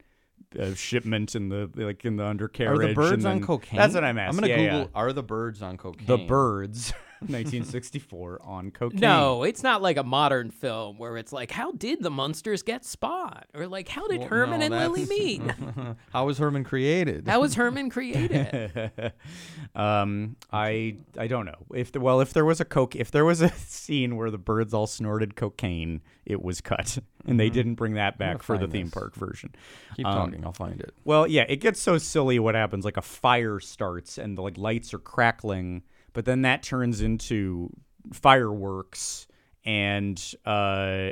uh, 0.59 0.73
shipment 0.73 1.35
in 1.35 1.49
the 1.49 1.69
like 1.75 2.03
in 2.05 2.15
the 2.15 2.25
undercarriage. 2.25 2.79
are 2.79 2.87
the 2.87 2.93
birds 2.95 3.11
and 3.23 3.25
on 3.27 3.37
then- 3.37 3.45
cocaine? 3.45 3.77
That's 3.77 3.93
what 3.93 4.03
I'm 4.03 4.17
asking. 4.17 4.43
I'm 4.45 4.49
gonna 4.49 4.63
Yeah, 4.63 4.71
Google. 4.79 4.91
Are 4.95 5.13
the 5.13 5.23
birds 5.23 5.61
on 5.61 5.71
yeah. 5.73 5.77
cocaine? 5.77 6.07
the 6.07 6.17
birds. 6.17 6.91
1964 7.21 8.41
on 8.43 8.71
cocaine. 8.71 8.99
no, 8.99 9.43
it's 9.43 9.63
not 9.63 9.81
like 9.81 9.97
a 9.97 10.03
modern 10.03 10.51
film 10.51 10.97
where 10.97 11.17
it's 11.17 11.31
like, 11.33 11.51
how 11.51 11.71
did 11.73 12.01
the 12.01 12.09
Munsters 12.09 12.63
get 12.63 12.85
Spot, 12.85 13.45
or 13.53 13.67
like, 13.67 13.87
how 13.87 14.07
did 14.07 14.19
Well, 14.21 14.27
Herman 14.29 14.59
no, 14.59 14.65
and 14.67 14.75
Lily 14.75 15.05
meet? 15.05 15.41
How 16.11 16.25
was 16.25 16.37
Herman 16.37 16.63
created? 16.63 17.27
how 17.27 17.41
was 17.41 17.55
Herman 17.55 17.89
created? 17.89 18.91
um, 19.75 20.35
I 20.51 20.97
I 21.17 21.27
don't 21.27 21.45
know 21.45 21.65
if 21.73 21.91
the, 21.91 21.99
well 21.99 22.21
if 22.21 22.33
there 22.33 22.45
was 22.45 22.59
a 22.59 22.65
coke 22.65 22.95
if 22.95 23.11
there 23.11 23.25
was 23.25 23.41
a 23.41 23.49
scene 23.57 24.15
where 24.15 24.31
the 24.31 24.37
birds 24.37 24.73
all 24.73 24.87
snorted 24.87 25.35
cocaine, 25.35 26.01
it 26.25 26.41
was 26.41 26.61
cut, 26.61 26.97
and 27.25 27.39
they 27.39 27.49
didn't 27.49 27.75
bring 27.75 27.93
that 27.95 28.17
back 28.17 28.41
for 28.43 28.55
the 28.57 28.61
find 28.61 28.71
theme 28.71 28.85
this. 28.85 28.93
park 28.93 29.15
version. 29.15 29.53
Keep 29.95 30.05
Um, 30.05 30.13
talking. 30.31 30.45
I'll 30.45 30.53
find 30.53 30.79
it. 30.81 30.93
Well, 31.03 31.27
yeah, 31.27 31.45
it 31.47 31.57
gets 31.57 31.79
so 31.79 31.97
silly. 31.97 32.39
What 32.39 32.55
happens? 32.55 32.85
Like 32.85 32.97
a 32.97 33.01
fire 33.01 33.59
starts, 33.59 34.17
and 34.17 34.37
the 34.37 34.41
like 34.41 34.57
lights 34.57 34.93
are 34.93 34.99
crackling, 34.99 35.83
but 36.19 36.25
then 36.25 36.41
that 36.41 36.61
turns 36.63 36.99
into 36.99 37.69
fireworks, 38.11 39.25
and 39.63 40.21
uh, 40.45 41.11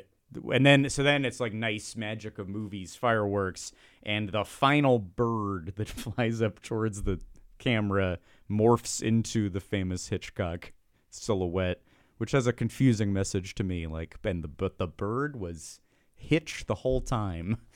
and 0.51 0.65
then 0.65 0.89
so 0.89 1.01
then 1.01 1.23
it's 1.23 1.39
like 1.39 1.53
nice 1.53 1.95
magic 1.95 2.37
of 2.37 2.49
movies, 2.49 2.93
fireworks, 2.93 3.71
and 4.03 4.27
the 4.33 4.43
final 4.43 4.99
bird 4.99 5.71
that 5.77 5.87
flies 5.87 6.41
up 6.41 6.61
towards 6.61 7.03
the 7.03 7.21
camera 7.57 8.19
morphs 8.51 9.01
into 9.01 9.49
the 9.49 9.61
famous 9.61 10.09
Hitchcock 10.09 10.73
silhouette, 11.09 11.83
which 12.17 12.33
has 12.33 12.45
a 12.45 12.51
confusing 12.51 13.13
message 13.13 13.55
to 13.55 13.63
me. 13.63 13.87
Like, 13.87 14.17
and 14.25 14.43
the 14.43 14.49
but 14.49 14.77
the 14.77 14.87
bird 14.87 15.39
was 15.39 15.79
Hitch 16.15 16.65
the 16.67 16.75
whole 16.75 16.99
time. 16.99 17.59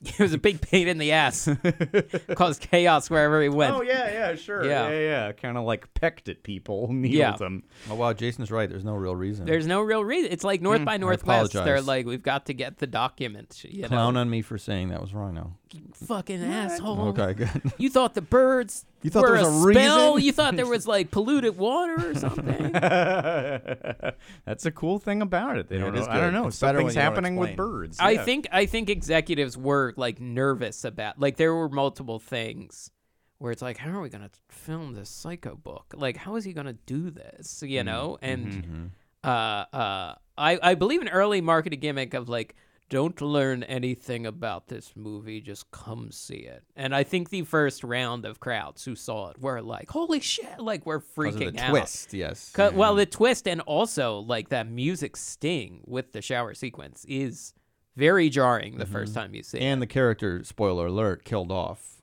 it 0.04 0.18
was 0.20 0.32
a 0.32 0.38
big 0.38 0.60
pain 0.60 0.86
in 0.86 0.98
the 0.98 1.10
ass, 1.10 1.48
caused 2.36 2.60
chaos 2.60 3.10
wherever 3.10 3.42
he 3.42 3.48
went. 3.48 3.74
Oh 3.74 3.82
yeah, 3.82 4.12
yeah, 4.12 4.34
sure. 4.36 4.64
Yeah. 4.64 4.88
Yeah, 4.90 4.98
yeah. 4.98 5.32
Kind 5.32 5.58
of 5.58 5.64
like 5.64 5.92
pecked 5.94 6.28
at 6.28 6.44
people, 6.44 6.92
needled 6.92 7.14
Yeah. 7.18 7.36
them. 7.36 7.64
Oh 7.90 7.96
wow, 7.96 8.12
Jason's 8.12 8.50
right. 8.52 8.68
There's 8.68 8.84
no 8.84 8.94
real 8.94 9.16
reason. 9.16 9.46
There's 9.46 9.66
no 9.66 9.80
real 9.80 10.04
reason. 10.04 10.30
It's 10.30 10.44
like 10.44 10.62
North 10.62 10.80
hmm. 10.80 10.84
by 10.84 10.98
Northwest. 10.98 11.52
They're 11.52 11.80
like, 11.80 12.06
we've 12.06 12.22
got 12.22 12.46
to 12.46 12.54
get 12.54 12.78
the 12.78 12.86
document. 12.86 13.64
You 13.64 13.82
know, 13.82 13.88
Clown 13.88 14.16
on 14.16 14.30
me 14.30 14.40
for 14.42 14.56
saying 14.56 14.90
that 14.90 15.00
was 15.00 15.14
wrong. 15.14 15.28
Now. 15.74 15.80
fucking 16.06 16.42
asshole. 16.42 17.08
Okay, 17.08 17.34
good. 17.34 17.72
You 17.78 17.90
thought 17.90 18.14
the 18.14 18.22
birds 18.22 18.84
You 19.02 19.10
thought 19.10 19.22
were 19.22 19.36
there 19.38 19.46
was 19.46 19.66
a 19.66 19.72
spell? 19.72 20.14
reason? 20.14 20.26
You 20.26 20.32
thought 20.32 20.56
there 20.56 20.66
was 20.66 20.86
like 20.86 21.10
polluted 21.10 21.56
water 21.56 22.10
or 22.10 22.14
something? 22.14 22.72
That's 24.44 24.66
a 24.66 24.70
cool 24.70 24.98
thing 24.98 25.22
about 25.22 25.58
it. 25.58 25.68
They 25.68 25.76
Yeah, 25.76 25.84
don't 25.84 25.96
it 25.96 26.00
know. 26.00 26.06
I 26.08 26.20
don't 26.20 26.32
know. 26.32 26.46
It's 26.48 26.58
better 26.60 26.78
when 26.78 26.92
Something's 26.92 27.02
happening 27.02 27.36
with 27.36 27.50
explain. 27.50 27.68
birds. 27.70 27.98
I 28.00 28.10
yeah. 28.12 28.24
think 28.24 28.48
I 28.52 28.66
think 28.66 28.90
executives 28.90 29.56
were 29.56 29.94
like 29.96 30.20
nervous 30.20 30.84
about 30.84 31.18
like 31.20 31.36
there 31.36 31.54
were 31.54 31.68
multiple 31.68 32.18
things 32.18 32.90
where 33.38 33.52
it's 33.52 33.62
like 33.62 33.76
how 33.76 33.90
are 33.90 34.00
we 34.00 34.08
going 34.08 34.24
to 34.24 34.30
film 34.48 34.94
this 34.94 35.08
psycho 35.10 35.54
book? 35.56 35.94
Like 35.96 36.16
how 36.16 36.36
is 36.36 36.44
he 36.44 36.52
going 36.52 36.66
to 36.66 36.72
do 36.86 37.10
this, 37.10 37.62
you 37.66 37.84
know? 37.84 38.18
And 38.22 38.90
uh 39.24 39.26
uh 39.26 40.14
I 40.36 40.58
I 40.62 40.74
believe 40.74 41.02
an 41.02 41.08
early 41.08 41.40
marketing 41.40 41.80
gimmick 41.80 42.14
of 42.14 42.28
like 42.28 42.54
don't 42.88 43.20
learn 43.20 43.62
anything 43.64 44.26
about 44.26 44.68
this 44.68 44.92
movie, 44.96 45.40
just 45.40 45.70
come 45.70 46.10
see 46.10 46.36
it. 46.36 46.62
And 46.74 46.94
I 46.94 47.04
think 47.04 47.28
the 47.30 47.42
first 47.42 47.84
round 47.84 48.24
of 48.24 48.40
crowds 48.40 48.84
who 48.84 48.94
saw 48.94 49.30
it 49.30 49.40
were 49.40 49.60
like, 49.60 49.90
"Holy 49.90 50.20
shit!" 50.20 50.58
Like 50.58 50.86
we're 50.86 51.00
Because 51.00 51.34
of 51.34 51.40
freaking 51.40 51.56
the 51.56 51.62
out. 51.62 51.70
twist, 51.70 52.14
yes. 52.14 52.50
'Cause- 52.52 52.72
Well, 52.72 52.94
the 52.94 53.06
twist 53.06 53.46
and 53.46 53.60
also 53.62 54.20
like 54.20 54.48
that 54.50 54.68
music 54.68 55.16
sting 55.16 55.82
with 55.86 56.12
the 56.12 56.22
shower 56.22 56.54
sequence 56.54 57.04
is 57.08 57.54
very 57.96 58.28
jarring 58.30 58.78
the 58.78 58.86
first 58.86 59.12
mm-hmm. 59.12 59.20
time 59.22 59.34
you 59.34 59.42
see 59.42 59.58
and 59.58 59.78
it. 59.78 59.80
the 59.80 59.86
character, 59.92 60.42
spoiler 60.44 60.86
alert, 60.86 61.24
killed 61.24 61.50
off. 61.50 62.02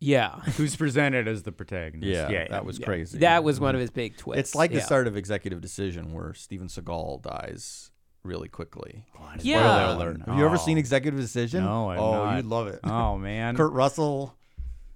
yeah, 0.00 0.40
who's 0.56 0.74
presented 0.76 1.28
as 1.28 1.42
the 1.42 1.52
protagonist. 1.52 2.08
Yeah, 2.08 2.30
yeah, 2.30 2.48
that 2.48 2.64
was 2.64 2.78
yeah. 2.78 2.86
crazy. 2.86 3.18
that 3.18 3.44
was 3.44 3.60
one 3.60 3.70
mm-hmm. 3.70 3.76
of 3.76 3.80
his 3.82 3.90
big 3.90 4.16
twists. 4.16 4.40
It's 4.40 4.54
like 4.54 4.70
the 4.70 4.78
yeah. 4.78 4.84
start 4.84 5.06
of 5.06 5.16
Executive 5.16 5.60
Decision, 5.60 6.12
where 6.12 6.32
Steven 6.34 6.68
Seagal 6.68 7.22
dies 7.22 7.90
really 8.28 8.48
quickly. 8.48 9.04
Yeah. 9.40 9.58
Spoiler 9.90 10.10
alert. 10.10 10.20
Have 10.26 10.38
you 10.38 10.44
ever 10.44 10.54
Oh. 10.54 10.58
seen 10.58 10.78
Executive 10.78 11.18
Decision? 11.18 11.64
No, 11.64 11.90
I've 11.90 11.98
oh, 11.98 12.12
not. 12.24 12.36
you'd 12.36 12.46
love 12.46 12.68
it. 12.68 12.80
Oh 12.84 13.18
man. 13.28 13.56
Kurt 13.56 13.72
Russell. 13.72 14.34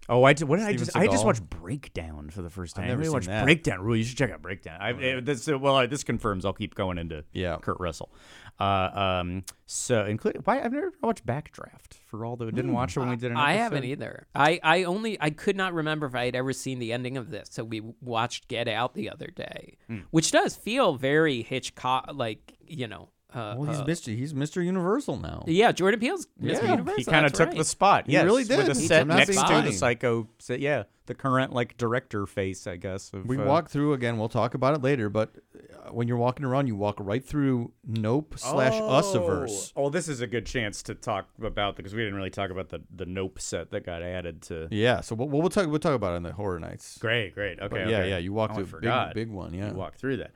Oh, 0.08 0.24
I 0.24 0.32
did, 0.32 0.48
what 0.48 0.56
did 0.58 0.64
I 0.66 0.70
Steven 0.72 0.84
just? 0.84 0.96
I 0.96 1.06
just 1.06 1.22
Seagal. 1.22 1.26
watched 1.26 1.48
Breakdown 1.48 2.28
for 2.30 2.42
the 2.42 2.50
first 2.50 2.74
time. 2.74 2.84
I've 2.84 2.90
never 2.90 3.02
I 3.02 3.04
seen 3.04 3.12
watched 3.12 3.26
that. 3.28 3.44
Breakdown. 3.44 3.80
Rule, 3.82 3.96
you 3.96 4.02
should 4.02 4.18
check 4.18 4.32
out 4.32 4.42
Breakdown. 4.42 4.78
I, 4.80 4.90
it- 4.90 5.24
this, 5.24 5.48
uh, 5.48 5.56
well, 5.58 5.76
uh, 5.76 5.86
this 5.86 6.02
confirms 6.02 6.44
I'll 6.44 6.52
keep 6.52 6.74
going 6.74 6.98
into 6.98 7.24
Yeah. 7.32 7.56
Kurt 7.62 7.78
Russell. 7.78 8.12
Uh, 8.60 8.90
um, 9.20 9.44
so 9.66 10.04
include 10.04 10.40
why 10.44 10.60
I've 10.60 10.72
never 10.72 10.92
watched 11.02 11.24
Backdraft 11.24 11.94
for 12.06 12.24
all 12.24 12.36
the 12.36 12.50
didn't 12.52 12.72
watch 12.72 12.96
it 12.96 13.00
when 13.00 13.08
we 13.10 13.16
did 13.16 13.30
an 13.30 13.36
I 13.36 13.54
haven't 13.54 13.84
either. 13.84 14.26
I, 14.34 14.60
I 14.62 14.84
only 14.84 15.16
I 15.20 15.30
could 15.30 15.56
not 15.56 15.72
remember 15.72 16.06
if 16.06 16.14
I 16.14 16.26
had 16.26 16.34
ever 16.36 16.52
seen 16.52 16.78
the 16.78 16.92
ending 16.92 17.16
of 17.16 17.30
this. 17.30 17.48
So 17.50 17.64
we 17.64 17.80
watched 18.00 18.48
Get 18.48 18.68
Out 18.68 18.94
the 18.94 19.08
other 19.08 19.28
day, 19.28 19.78
Hmm. 19.86 20.00
which 20.10 20.32
does 20.32 20.54
feel 20.56 20.94
very 20.96 21.42
Hitchcock, 21.42 22.10
like 22.12 22.54
you 22.66 22.88
know. 22.88 23.08
Uh, 23.34 23.54
Well, 23.58 23.70
he's 23.70 23.80
uh, 23.80 23.84
Mr. 23.84 24.16
He's 24.16 24.32
Mr. 24.34 24.64
Universal 24.64 25.16
now. 25.18 25.44
yeah, 25.46 25.72
Jordan 25.72 26.00
Peele's 26.00 26.26
Mr. 26.40 26.62
Yeah, 26.62 26.70
Universal. 26.72 26.98
He 26.98 27.04
kind 27.04 27.26
of 27.26 27.32
took 27.32 27.48
right. 27.48 27.56
the 27.58 27.64
spot. 27.64 28.06
He 28.06 28.12
yes, 28.12 28.24
really 28.24 28.42
With 28.42 28.48
did. 28.48 28.68
a 28.68 28.74
He 28.74 28.86
set 28.86 29.00
took 29.00 29.08
the 29.08 29.14
next 29.14 29.28
to 29.48 29.62
the 29.62 29.72
psycho. 29.72 30.28
set- 30.38 30.60
Yeah, 30.60 30.84
the 31.06 31.14
current 31.14 31.52
like 31.52 31.76
director 31.76 32.26
face, 32.26 32.66
I 32.66 32.76
guess. 32.76 33.10
Of, 33.12 33.26
We 33.26 33.38
uh, 33.38 33.44
walk 33.44 33.70
through 33.70 33.94
again. 33.94 34.18
We'll 34.18 34.28
talk 34.28 34.54
about 34.54 34.74
it 34.74 34.82
later. 34.82 35.08
But 35.08 35.30
uh, 35.54 35.90
when 35.92 36.06
you're 36.08 36.16
walking 36.16 36.44
around, 36.44 36.66
you 36.68 36.76
walk 36.76 36.96
right 37.00 37.24
through 37.24 37.72
Nope 37.86 38.34
slash 38.38 38.74
Usiverse. 38.74 39.72
Oh, 39.76 39.90
this 39.90 40.08
is 40.08 40.20
a 40.20 40.26
good 40.26 40.46
chance 40.46 40.82
to 40.84 40.94
talk 40.94 41.28
about 41.42 41.76
because 41.76 41.94
we 41.94 42.00
didn't 42.02 42.14
really 42.14 42.30
talk 42.30 42.50
about 42.50 42.68
the 42.68 42.80
the 42.94 43.06
Nope 43.06 43.40
set 43.40 43.70
that 43.72 43.84
got 43.84 44.02
added 44.02 44.42
to. 44.42 44.68
Yeah. 44.70 45.00
So 45.00 45.14
we'll, 45.14 45.28
we'll 45.28 45.48
talk. 45.50 45.66
We'll 45.68 45.78
talk 45.80 45.94
about 45.94 46.12
it 46.14 46.16
in 46.16 46.22
the 46.22 46.32
horror 46.32 46.60
nights. 46.60 46.98
Great, 46.98 47.34
great. 47.34 47.58
Okay, 47.60 47.68
But 47.84 47.88
yeah, 47.88 48.04
yeah, 48.04 48.18
you 48.18 48.32
walked 48.32 48.52
Oh, 48.58 48.64
through 48.64 48.78
a 48.88 49.06
big- 49.08 49.14
big 49.14 49.30
one, 49.30 49.54
yeah. 49.54 49.68
you 49.68 49.74
walked 49.74 49.98
through 49.98 50.18
that. 50.18 50.30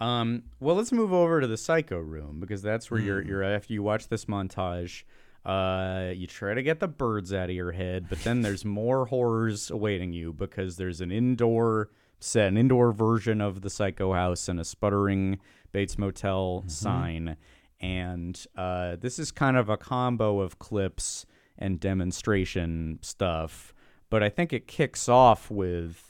Um, 0.00 0.44
well, 0.60 0.76
let's 0.76 0.92
move 0.92 1.12
over 1.12 1.40
to 1.40 1.46
the 1.46 1.56
Psycho 1.58 1.98
room 1.98 2.40
because 2.40 2.62
that's 2.62 2.90
where 2.90 3.00
Hmm. 3.00 3.06
you're. 3.06 3.22
You're 3.22 3.42
after 3.42 3.72
you 3.72 3.82
watch 3.82 4.08
this 4.08 4.24
montage. 4.24 5.02
Uh, 5.44 6.12
you 6.14 6.26
try 6.26 6.52
to 6.54 6.62
get 6.62 6.80
the 6.80 6.88
birds 6.88 7.32
out 7.32 7.48
of 7.48 7.56
your 7.56 7.72
head, 7.72 8.06
but 8.08 8.18
then 8.24 8.42
there's 8.42 8.64
more 8.64 9.06
horrors 9.06 9.70
awaiting 9.70 10.12
you 10.12 10.32
because 10.32 10.76
there's 10.76 11.00
an 11.00 11.10
indoor 11.10 11.88
set, 12.18 12.48
an 12.48 12.56
indoor 12.58 12.92
version 12.92 13.40
of 13.40 13.62
the 13.62 13.70
Psycho 13.70 14.12
house, 14.12 14.48
and 14.48 14.60
a 14.60 14.64
sputtering 14.64 15.38
Bates 15.72 15.96
Motel 15.98 16.60
Mm-hmm. 16.60 16.68
sign. 16.68 17.36
And 17.80 18.44
uh, 18.56 18.96
this 19.00 19.18
is 19.18 19.30
kind 19.32 19.56
of 19.56 19.70
a 19.70 19.78
combo 19.78 20.40
of 20.40 20.58
clips 20.58 21.24
and 21.56 21.80
demonstration 21.80 22.98
stuff, 23.00 23.72
but 24.10 24.22
I 24.22 24.28
think 24.28 24.52
it 24.52 24.66
kicks 24.66 25.08
off 25.08 25.50
with 25.50 26.09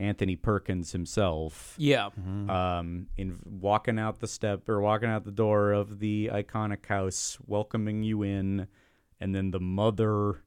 Anthony 0.00 0.34
Perkins 0.34 0.92
himself 0.92 1.74
Yeah, 1.78 2.08
um, 2.48 3.06
in 3.16 3.38
walking 3.44 3.98
out 3.98 4.20
the 4.20 4.26
step 4.26 4.68
or 4.68 4.80
walking 4.80 5.08
out 5.08 5.24
the 5.24 5.30
door 5.30 5.72
of 5.72 5.98
the 6.00 6.30
iconic 6.32 6.86
house, 6.86 7.38
welcoming 7.46 8.02
you 8.02 8.22
in, 8.22 8.66
and 9.20 9.34
then 9.34 9.50
the 9.50 9.60
mother 9.60 10.42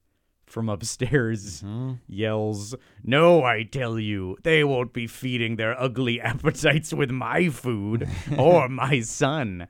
from 0.46 0.68
upstairs 0.70 1.64
yells, 2.08 2.76
"No, 3.04 3.44
I 3.44 3.64
tell 3.64 3.98
you, 3.98 4.38
they 4.44 4.64
won't 4.64 4.92
be 4.92 5.08
feeding 5.08 5.56
their 5.56 5.80
ugly 5.80 6.20
appetites 6.32 6.92
with 6.94 7.12
my 7.12 7.50
food 7.50 8.10
or 8.38 8.68
my 8.84 9.02
son." 9.02 9.68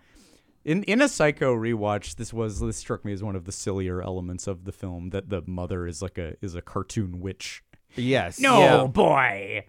In 0.65 0.83
in 0.83 1.01
a 1.01 1.09
Psycho 1.09 1.53
rewatch, 1.53 2.15
this 2.15 2.31
was 2.33 2.59
this 2.61 2.77
struck 2.77 3.03
me 3.03 3.11
as 3.11 3.21
one 3.21 3.35
of 3.35 3.43
the 3.43 3.51
sillier 3.51 4.01
elements 4.01 4.47
of 4.47 4.63
the 4.63 4.71
film 4.71 5.09
that 5.09 5.29
the 5.29 5.41
mother 5.45 5.85
is 5.85 6.01
like 6.01 6.17
a 6.17 6.35
is 6.41 6.55
a 6.55 6.61
cartoon 6.61 7.19
witch. 7.19 7.63
Yes. 7.95 8.39
No, 8.39 8.59
Yeah. 8.59 8.87
boy. 8.87 9.65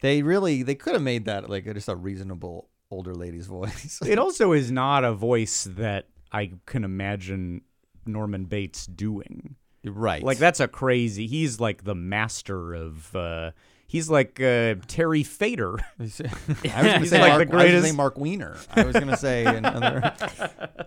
They 0.00 0.22
really 0.22 0.62
they 0.62 0.74
could 0.74 0.92
have 0.94 1.02
made 1.02 1.24
that 1.24 1.48
like 1.48 1.64
just 1.64 1.88
a 1.88 1.96
reasonable 1.96 2.68
older 2.90 3.14
lady's 3.14 3.46
voice. 3.58 3.98
it 4.06 4.18
also 4.18 4.52
is 4.52 4.70
not 4.70 5.04
a 5.04 5.12
voice 5.12 5.64
that 5.70 6.06
I 6.32 6.52
can 6.66 6.84
imagine 6.84 7.62
Norman 8.04 8.44
Bates 8.44 8.86
doing. 8.86 9.56
right. 9.84 10.22
Like 10.22 10.38
that's 10.38 10.60
a 10.60 10.68
crazy. 10.68 11.26
He's 11.26 11.58
like 11.60 11.84
the 11.84 11.94
master 11.94 12.74
of. 12.74 13.14
uh 13.16 13.50
He's 13.88 14.10
like 14.10 14.40
uh, 14.40 14.74
Terry 14.88 15.22
Fator. 15.22 15.78
I 15.98 16.02
was 16.02 16.18
going 16.18 17.02
to 17.02 17.06
say 17.06 17.20
like 17.20 17.30
Mark, 17.30 17.30
the 17.30 17.30
I 17.30 17.36
was 17.36 17.38
gonna 17.38 17.46
greatest- 17.46 17.86
say 17.86 17.92
Marc 17.92 18.18
Weiner. 18.18 18.56
I 18.74 18.82
was 18.82 18.94
going 18.94 19.06
to 19.08 19.16
say 19.16 19.44
another. 19.56 20.12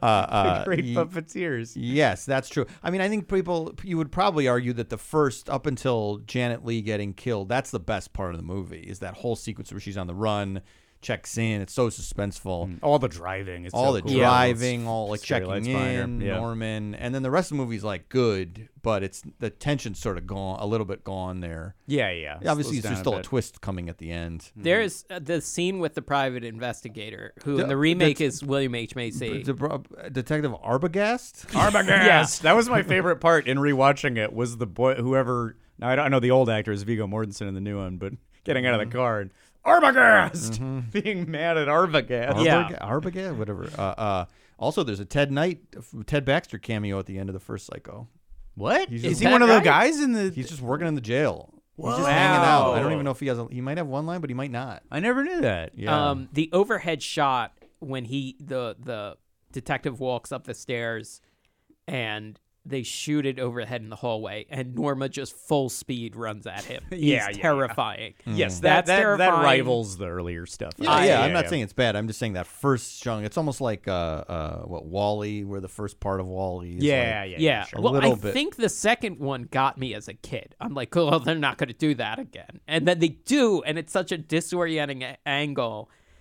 Uh, 0.01 0.05
uh, 0.05 0.63
Great 0.65 0.83
ye- 0.83 0.95
puppeteers. 0.95 1.73
Yes, 1.75 2.25
that's 2.25 2.49
true. 2.49 2.65
I 2.83 2.91
mean, 2.91 2.99
I 3.01 3.07
think 3.07 3.27
people 3.29 3.73
you 3.83 3.97
would 3.97 4.11
probably 4.11 4.47
argue 4.49 4.73
that 4.73 4.89
the 4.89 4.97
first 4.97 5.49
up 5.49 5.65
until 5.65 6.17
Janet 6.25 6.65
Leigh 6.65 6.81
getting 6.81 7.13
killed, 7.13 7.47
that's 7.47 7.71
the 7.71 7.79
best 7.79 8.11
part 8.11 8.31
of 8.31 8.37
the 8.37 8.45
movie. 8.45 8.79
Is 8.81 8.99
that 8.99 9.13
whole 9.15 9.35
sequence 9.37 9.71
where 9.71 9.79
she's 9.79 9.97
on 9.97 10.07
the 10.07 10.13
run, 10.15 10.61
checks 11.01 11.37
in. 11.37 11.61
It's 11.61 11.73
so 11.73 11.87
suspenseful. 11.87 12.67
Mm. 12.67 12.79
All 12.81 12.99
the 12.99 13.07
driving 13.07 13.65
is 13.65 13.73
All 13.73 13.87
so 13.87 13.93
the 13.93 14.01
cool. 14.01 14.17
driving, 14.17 14.87
all 14.87 15.09
like 15.09 15.21
checking 15.21 15.47
lights 15.47 15.67
in, 15.67 16.21
Yeah. 16.21 16.35
Norman, 16.37 16.95
and 16.95 17.13
then 17.15 17.23
the 17.23 17.31
rest 17.31 17.51
of 17.51 17.57
the 17.57 17.63
movie's 17.63 17.83
like 17.83 18.09
good, 18.09 18.69
but 18.81 19.03
it's 19.03 19.23
the 19.39 19.49
tension's 19.49 19.99
sort 19.99 20.17
of 20.17 20.27
gone 20.27 20.59
a 20.59 20.65
little 20.65 20.85
bit 20.85 21.03
gone 21.03 21.39
there. 21.39 21.75
Yeah, 21.87 22.11
yeah. 22.11 22.39
Obviously, 22.45 22.79
there's 22.79 22.99
still 22.99 23.13
a 23.13 23.17
bit. 23.17 23.25
twist 23.25 23.61
coming 23.61 23.89
at 23.89 23.97
the 23.97 24.11
end. 24.11 24.51
Mm. 24.57 24.63
there's 24.63 25.05
uh, 25.09 25.19
the 25.19 25.41
scene 25.41 25.79
with 25.79 25.93
the 25.93 26.01
private 26.01 26.43
investigator, 26.43 27.33
who 27.43 27.57
The- 27.57 27.63
in 27.63 27.69
the 27.69 27.77
remake 27.77 28.17
that's- 28.17 28.35
is 28.35 28.43
William 28.43 28.75
H 28.75 28.95
Macy. 28.95 29.43
De- 29.43 29.53
bro- 29.53 29.83
Detective 30.11 30.51
Arbogast. 30.51 31.47
Arbogast. 31.51 31.87
Yes. 31.87 32.39
That 32.49 32.55
was 32.55 32.69
my 32.69 32.83
favorite 32.83 33.17
part 33.17 33.47
in 33.47 33.57
rewatching 33.57 34.17
it. 34.17 34.33
Was 34.33 34.57
the 34.57 34.65
boy 34.65 34.95
whoever? 34.95 35.55
Now 35.77 35.89
I 35.89 35.95
don't 35.95 36.05
I 36.05 36.07
know 36.09 36.19
the 36.19 36.31
old 36.31 36.49
actor 36.49 36.71
is 36.71 36.83
Viggo 36.83 37.05
Mortensen 37.07 37.47
in 37.47 37.53
the 37.53 37.61
new 37.61 37.77
one, 37.77 37.97
but 37.97 38.13
getting 38.43 38.65
out 38.65 38.73
of 38.73 38.79
the 38.79 38.85
mm-hmm. 38.85 38.97
car 38.97 39.19
and 39.21 39.31
Arbogast, 39.65 40.91
being 40.91 41.29
mad 41.29 41.57
at 41.57 41.67
Arbogast. 41.67 42.43
Yeah. 42.43 42.69
Arbog- 42.69 43.03
Arbogast, 43.13 43.37
whatever. 43.37 43.69
Uh, 43.77 43.81
uh, 43.81 44.25
also, 44.57 44.83
there's 44.83 44.99
a 44.99 45.05
Ted 45.05 45.31
Knight, 45.31 45.59
Ted 46.05 46.25
Baxter 46.25 46.57
cameo 46.57 46.99
at 46.99 47.05
the 47.05 47.17
end 47.17 47.29
of 47.29 47.33
the 47.33 47.39
first 47.39 47.65
Psycho. 47.65 48.07
What 48.55 48.89
He's 48.89 49.05
is 49.05 49.19
he 49.19 49.27
one 49.27 49.41
of 49.41 49.47
the 49.47 49.59
guys 49.61 50.01
in 50.01 50.11
the? 50.11 50.29
He's 50.31 50.49
just 50.49 50.61
working 50.61 50.87
in 50.87 50.95
the 50.95 51.01
jail. 51.01 51.53
He's 51.77 51.85
just 51.95 52.09
hanging 52.09 52.45
out. 52.45 52.73
I 52.73 52.79
don't 52.79 52.91
even 52.91 53.05
know 53.05 53.11
if 53.11 53.19
he 53.21 53.27
has. 53.27 53.39
A, 53.39 53.47
he 53.49 53.61
might 53.61 53.77
have 53.77 53.87
one 53.87 54.05
line, 54.05 54.19
but 54.19 54.29
he 54.29 54.33
might 54.33 54.51
not. 54.51 54.83
I 54.91 54.99
never 54.99 55.23
knew 55.23 55.41
that. 55.41 55.71
Yeah. 55.75 56.09
Um, 56.09 56.27
the 56.33 56.49
overhead 56.51 57.01
shot 57.01 57.53
when 57.79 58.03
he 58.05 58.35
the 58.41 58.75
the 58.77 59.15
detective 59.53 60.01
walks 60.01 60.33
up 60.33 60.43
the 60.45 60.53
stairs, 60.53 61.21
and 61.87 62.37
they 62.65 62.83
shoot 62.83 63.25
it 63.25 63.39
overhead 63.39 63.81
in 63.81 63.89
the 63.89 63.95
hallway, 63.95 64.45
and 64.49 64.75
Norma 64.75 65.09
just 65.09 65.35
full 65.35 65.69
speed 65.69 66.15
runs 66.15 66.45
at 66.45 66.63
him. 66.65 66.83
Yeah, 66.91 66.95
He's 66.97 67.03
yeah, 67.03 67.29
yeah. 67.29 67.41
terrifying. 67.41 68.13
Yes, 68.25 68.59
that 68.59 68.85
That's 68.85 68.87
that, 68.87 68.95
that 68.95 69.01
terrifying. 69.01 69.43
rivals 69.43 69.97
the 69.97 70.07
earlier 70.07 70.45
stuff. 70.45 70.73
Yeah, 70.77 70.91
I- 70.91 71.05
yeah, 71.05 71.21
I'm 71.21 71.33
not 71.33 71.47
saying 71.49 71.63
it's 71.63 71.73
bad. 71.73 71.95
I'm 71.95 72.07
just 72.07 72.19
saying 72.19 72.33
that 72.33 72.47
first 72.47 73.01
chunk. 73.01 73.25
It's 73.25 73.37
almost 73.37 73.61
like 73.61 73.87
uh, 73.87 73.91
uh, 73.91 74.61
what 74.63 74.85
WALL-E, 74.85 75.43
where 75.45 75.61
the 75.61 75.67
first 75.67 75.99
part 75.99 76.19
of 76.19 76.27
WALL-E. 76.27 76.77
Is 76.77 76.83
Yeah, 76.83 77.21
like- 77.21 77.31
yeah, 77.31 77.37
Yeah, 77.39 77.63
sure. 77.65 77.79
A 77.79 77.81
well, 77.81 77.95
I 77.97 78.13
bit. 78.15 78.33
think 78.33 78.55
the 78.57 78.69
second 78.69 79.19
one 79.19 79.43
got 79.43 79.77
me 79.77 79.93
as 79.93 80.07
a 80.07 80.13
kid. 80.13 80.55
I'm 80.59 80.73
like, 80.73 80.95
oh, 80.97 81.19
they're 81.19 81.35
not 81.35 81.57
going 81.57 81.69
to 81.69 81.73
do 81.73 81.95
that 81.95 82.19
again, 82.19 82.59
and 82.67 82.87
then 82.87 82.99
they 82.99 83.07
do, 83.09 83.61
and 83.63 83.77
it's 83.79 83.91
such 83.93 84.11
a 84.11 84.17
disorienting 84.17 85.03
a- 85.03 85.17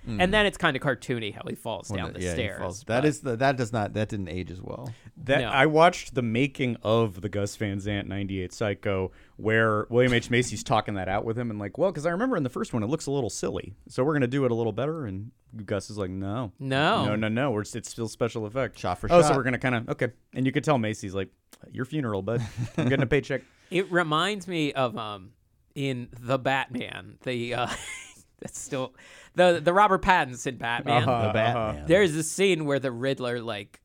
angle, 0.09 0.24
and 0.24 0.35
then 0.35 0.47
it's 0.47 0.56
kind 0.59 0.76
of 0.76 0.82
cartoony 0.82 1.35
how 1.35 1.43
he 1.48 1.55
falls 1.55 1.90
When 1.90 1.98
down 1.98 2.10
it- 2.10 2.14
the 2.18 2.22
yeah, 2.24 2.32
stairs. 2.32 2.59
falls- 2.60 2.85
That 2.85 3.02
but- 3.02 3.09
is 3.09 3.20
the, 3.20 3.36
that 3.36 3.56
does 3.56 3.72
not 3.72 3.93
that 3.94 4.09
didn't 4.09 4.28
age 4.28 4.51
as 4.51 4.60
well. 4.60 4.93
That 5.24 5.40
No. 5.43 5.48
I 5.48 5.66
watched 5.66 6.14
the 6.14 6.22
making 6.22 6.76
of 6.82 7.20
the 7.20 7.28
Gus 7.28 7.56
Van 7.56 7.80
Sant 7.80 8.09
'98 8.09 8.52
Psycho, 8.52 9.10
where 9.36 9.86
William 9.90 10.12
H 10.12 10.30
Macy's 10.30 10.62
talking 10.64 10.94
that 10.94 11.09
out 11.09 11.24
with 11.24 11.39
him, 11.39 11.51
and 11.51 11.59
like, 11.59 11.78
well, 11.78 11.90
because 11.90 12.06
I 12.06 12.10
remember 12.10 12.36
in 12.36 12.43
the 12.43 12.51
first 12.51 12.72
one 12.72 12.82
it 12.82 12.86
looks 12.89 13.06
a 13.06 13.10
little 13.10 13.30
silly, 13.30 13.74
so 13.89 14.02
we're 14.05 14.14
gonna 14.14 14.26
do 14.26 14.44
it 14.44 14.51
a 14.51 14.55
little 14.55 14.72
better, 14.72 15.06
and 15.06 15.30
Gus 15.64 15.89
is 15.90 15.97
like, 15.98 16.10
no, 16.10 16.52
No. 16.59 17.06
no, 17.06 17.16
no, 17.16 17.28
no, 17.28 17.51
we're, 17.51 17.62
it's 17.62 17.89
still 17.90 18.09
special 18.09 18.44
effect, 18.47 18.78
Shot 18.78 18.98
for 18.98 19.09
oh, 19.10 19.22
so 19.22 19.35
we're 19.35 19.43
gonna 19.43 19.59
kind 19.59 19.74
of 19.74 19.89
okay, 19.90 20.09
and 20.35 20.44
you 20.47 20.52
could 20.52 20.64
tell 20.64 20.78
Macy's 20.78 21.14
like, 21.14 21.28
your 21.72 21.85
funeral, 21.85 22.22
bud, 22.22 22.43
I'm 22.76 22.89
getting 22.89 23.02
a 23.02 23.06
paycheck. 23.06 23.43
It 23.70 23.90
reminds 23.90 24.47
me 24.48 24.72
of 24.72 24.97
um 24.97 25.32
in 25.74 26.09
the 26.20 26.39
Batman, 26.39 27.18
the 27.22 27.55
uh 27.55 27.68
that's 28.40 28.59
still 28.59 28.94
the 29.35 29.60
the 29.62 29.73
Robert 29.73 30.02
Pattinson 30.02 30.59
Batman. 30.59 31.02
Uh-huh, 31.09 31.27
The 31.28 31.32
Batman. 31.32 31.85
There's 31.86 32.15
a 32.15 32.23
scene 32.23 32.65
where 32.65 32.78
the 32.78 32.93
Riddler 32.93 33.40
like 33.40 33.81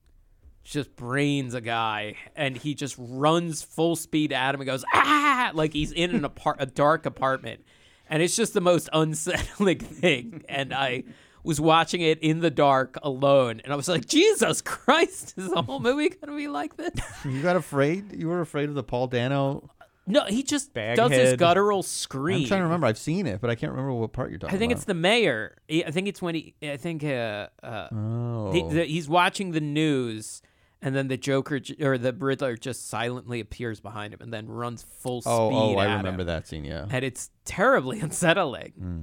just 0.63 0.95
brains 0.95 1.53
a 1.53 1.61
guy 1.61 2.15
and 2.35 2.55
he 2.55 2.73
just 2.73 2.95
runs 2.97 3.61
full 3.61 3.95
speed 3.97 4.31
at 4.31 4.55
him 4.55 4.61
and 4.61 4.65
goes 4.65 4.85
ah 4.93 5.51
like 5.53 5.73
he's 5.73 5.91
in 5.91 6.15
an 6.15 6.23
apart 6.23 6.55
a 6.59 6.65
dark 6.65 7.05
apartment 7.05 7.65
and 8.09 8.23
it's 8.23 8.33
just 8.35 8.53
the 8.53 8.61
most 8.61 8.87
unsettling 8.93 9.79
thing 9.79 10.41
and 10.47 10.73
I 10.73 11.03
was 11.43 11.59
watching 11.59 11.99
it 11.99 12.19
in 12.19 12.39
the 12.39 12.49
dark 12.49 12.97
alone 13.03 13.59
and 13.65 13.73
I 13.73 13.75
was 13.75 13.89
like 13.89 14.05
Jesus 14.07 14.61
Christ 14.61 15.33
is 15.35 15.49
the 15.49 15.61
whole 15.63 15.81
movie 15.81 16.07
gonna 16.09 16.37
be 16.37 16.47
like 16.47 16.77
this 16.77 16.93
You 17.25 17.41
got 17.41 17.57
afraid? 17.57 18.13
You 18.17 18.29
were 18.29 18.39
afraid 18.39 18.69
of 18.69 18.75
the 18.75 18.83
Paul 18.83 19.07
Dano? 19.07 19.69
No 20.05 20.25
he 20.25 20.43
just 20.43 20.73
does 20.73 21.11
his 21.11 21.35
guttural 21.37 21.81
scream 21.83 22.41
I'm 22.41 22.47
trying 22.47 22.59
to 22.59 22.65
remember. 22.65 22.87
I've 22.87 22.97
seen 22.97 23.25
it, 23.27 23.39
but 23.41 23.49
I 23.49 23.55
can't 23.55 23.71
remember 23.71 23.93
what 23.93 24.11
part 24.13 24.29
you're 24.31 24.39
talking 24.39 24.49
about. 24.51 24.55
I 24.55 24.59
think 24.59 24.71
about. 24.71 24.77
it's 24.79 24.85
the 24.85 24.93
mayor. 24.93 25.57
I 25.69 25.91
think 25.91 26.07
it's 26.07 26.21
when 26.21 26.35
he. 26.35 26.55
I 26.61 26.77
think 26.77 27.03
uh, 27.03 27.47
uh, 27.63 27.87
Oh. 27.93 28.51
the, 28.51 28.67
the, 28.75 28.83
he's 28.85 29.07
watching 29.07 29.51
the 29.51 29.61
news, 29.61 30.41
and 30.81 30.93
then 30.95 31.07
the 31.07 31.15
Joker 31.17 31.59
or 31.81 31.97
the 31.97 32.11
Riddler 32.13 32.57
just 32.57 32.89
silently 32.89 33.39
appears 33.39 33.79
behind 33.79 34.13
him, 34.13 34.19
and 34.21 34.33
then 34.33 34.47
runs 34.47 34.83
full 34.83 35.21
speed. 35.21 35.31
oh, 35.31 35.51
oh, 35.53 35.77
I 35.77 35.87
at 35.87 35.97
remember 35.97 36.21
him. 36.21 36.27
that 36.27 36.47
scene. 36.47 36.65
Yeah. 36.65 36.85
and 36.89 37.05
it's 37.05 37.29
terribly 37.45 37.99
unsettling. 38.01 38.73
Hmm. 38.77 39.01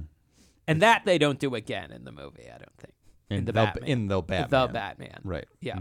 And 0.67 0.81
that 0.83 1.03
they 1.05 1.17
don't 1.17 1.39
do 1.39 1.55
again 1.55 1.91
in 1.91 2.03
the 2.05 2.11
movie. 2.11 2.45
I 2.47 2.57
don't 2.59 2.77
think. 2.77 2.93
in, 3.31 3.45
the 3.45 3.51
the, 3.51 3.53
Batman. 3.53 3.89
in 3.89 4.07
the 4.07 4.21
Batman. 4.21 4.67
The 4.67 4.73
Batman. 4.73 5.19
Right. 5.23 5.45
Yeah. 5.59 5.79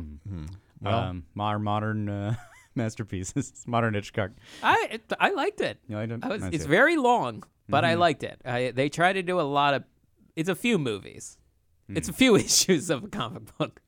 um, 0.85 1.25
modern 1.35 1.63
modern 1.63 2.09
uh, 2.09 2.35
masterpieces, 2.75 3.53
modern 3.67 3.95
Hitchcock. 3.95 4.31
I 4.63 5.01
I 5.19 5.31
liked 5.33 5.61
it. 5.61 5.79
Yeah, 5.89 5.99
I 6.01 6.07
don't- 6.07 6.25
I 6.25 6.29
was, 6.29 6.43
it's 6.45 6.65
it. 6.65 6.69
very 6.69 6.97
long, 6.97 7.43
but 7.69 7.85
Mm-hmm. 7.85 7.91
I 7.91 7.95
liked 7.95 8.23
it. 8.25 8.41
I, 8.45 8.71
they 8.75 8.89
try 8.89 9.13
to 9.13 9.23
do 9.23 9.41
a 9.41 9.43
lot 9.43 9.75
of. 9.75 9.85
It's 10.37 10.49
a 10.49 10.55
few 10.55 10.79
movies. 10.79 11.39
It's 11.89 12.09
Mm. 12.09 12.13
a 12.13 12.15
few 12.15 12.37
issues 12.47 12.89
of 12.91 13.05
a 13.05 13.09
comic 13.09 13.57
book. 13.59 13.81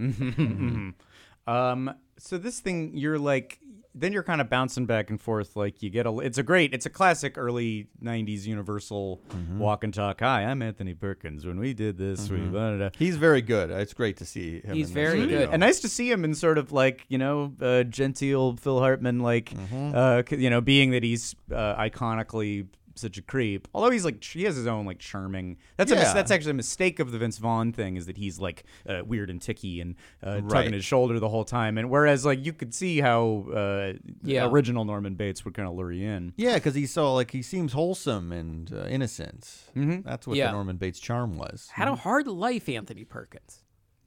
Um, 1.46 1.94
so 2.18 2.38
this 2.38 2.60
thing, 2.60 2.96
you're 2.96 3.18
like, 3.18 3.58
then 3.94 4.12
you're 4.12 4.22
kind 4.22 4.40
of 4.40 4.48
bouncing 4.48 4.86
back 4.86 5.10
and 5.10 5.20
forth. 5.20 5.54
Like 5.56 5.82
you 5.82 5.90
get 5.90 6.06
a, 6.06 6.18
it's 6.20 6.38
a 6.38 6.42
great, 6.42 6.72
it's 6.72 6.86
a 6.86 6.90
classic 6.90 7.36
early 7.36 7.88
'90s 8.02 8.44
Universal 8.46 9.20
Mm-hmm. 9.32 9.58
walk 9.58 9.84
and 9.84 9.92
talk. 9.92 10.20
Hi, 10.20 10.44
I'm 10.44 10.62
Anthony 10.62 10.94
Perkins. 10.94 11.44
When 11.46 11.58
we 11.58 11.74
did 11.74 11.98
this, 11.98 12.28
we 12.30 12.38
blah, 12.38 12.70
blah, 12.70 12.76
blah. 12.76 12.90
He's 12.98 13.16
very 13.16 13.42
good. 13.42 13.70
It's 13.70 13.94
great 13.94 14.16
to 14.18 14.24
see 14.26 14.60
him. 14.60 14.74
He's 14.74 14.88
in 14.88 14.94
this 14.94 15.02
very 15.04 15.20
video. 15.20 15.38
good. 15.40 15.48
and 15.50 15.60
nice 15.60 15.80
to 15.80 15.88
see 15.88 16.10
him 16.10 16.24
in 16.24 16.34
sort 16.34 16.58
of 16.58 16.72
like 16.72 17.04
you 17.08 17.18
know 17.18 17.52
uh, 17.60 17.82
genteel 17.84 18.56
Phil 18.56 18.78
Hartman 18.78 19.20
like 19.20 19.50
Mm-hmm. 19.50 19.92
uh, 19.94 20.22
you 20.36 20.50
know 20.50 20.60
being 20.60 20.90
that 20.92 21.02
he's 21.02 21.34
uh, 21.52 21.76
iconically 21.76 22.66
such 22.94 23.18
a 23.18 23.22
creep. 23.22 23.68
Although 23.74 23.90
he's 23.90 24.04
like 24.04 24.22
he 24.22 24.44
has 24.44 24.56
his 24.56 24.66
own 24.66 24.86
like 24.86 24.98
charming. 24.98 25.56
That's 25.76 25.90
a 25.92 25.96
mis- 25.96 26.12
that's 26.12 26.30
actually 26.30 26.52
a 26.52 26.54
mistake 26.54 26.98
of 27.00 27.12
the 27.12 27.18
Vince 27.18 27.38
Vaughn 27.38 27.72
thing 27.72 27.96
is 27.96 28.06
that 28.06 28.16
he's 28.16 28.38
like 28.38 28.64
uh, 28.88 29.02
weird 29.04 29.30
and 29.30 29.40
ticky 29.40 29.80
and 29.80 29.94
uh, 30.22 30.40
tugging 30.42 30.72
his 30.72 30.84
shoulder 30.84 31.18
the 31.18 31.28
whole 31.28 31.44
time. 31.44 31.78
And 31.78 31.90
whereas 31.90 32.24
like 32.24 32.44
you 32.44 32.52
could 32.52 32.74
see 32.74 33.00
how 33.00 33.46
uh, 33.54 33.92
Yeah. 34.22 34.48
original 34.48 34.84
Norman 34.84 35.14
Bates 35.14 35.44
would 35.44 35.54
kind 35.54 35.68
of 35.68 35.74
lure 35.74 35.92
you 35.92 36.08
in. 36.08 36.32
Yeah, 36.36 36.54
because 36.54 36.74
he's 36.74 36.92
so 36.92 37.14
like 37.14 37.30
he 37.30 37.42
seems 37.42 37.72
wholesome 37.72 38.32
and 38.32 38.72
uh, 38.72 38.86
innocent. 38.86 39.42
Mm-hmm. 39.76 40.02
That's 40.02 40.26
what 40.26 40.36
Yeah. 40.36 40.46
the 40.46 40.52
Norman 40.52 40.76
Bates 40.76 40.98
charm 41.00 41.36
was. 41.36 41.68
Had 41.72 41.88
a 41.88 41.94
hard 41.96 42.26
life, 42.26 42.68
Anthony 42.68 43.04
Perkins. 43.04 43.64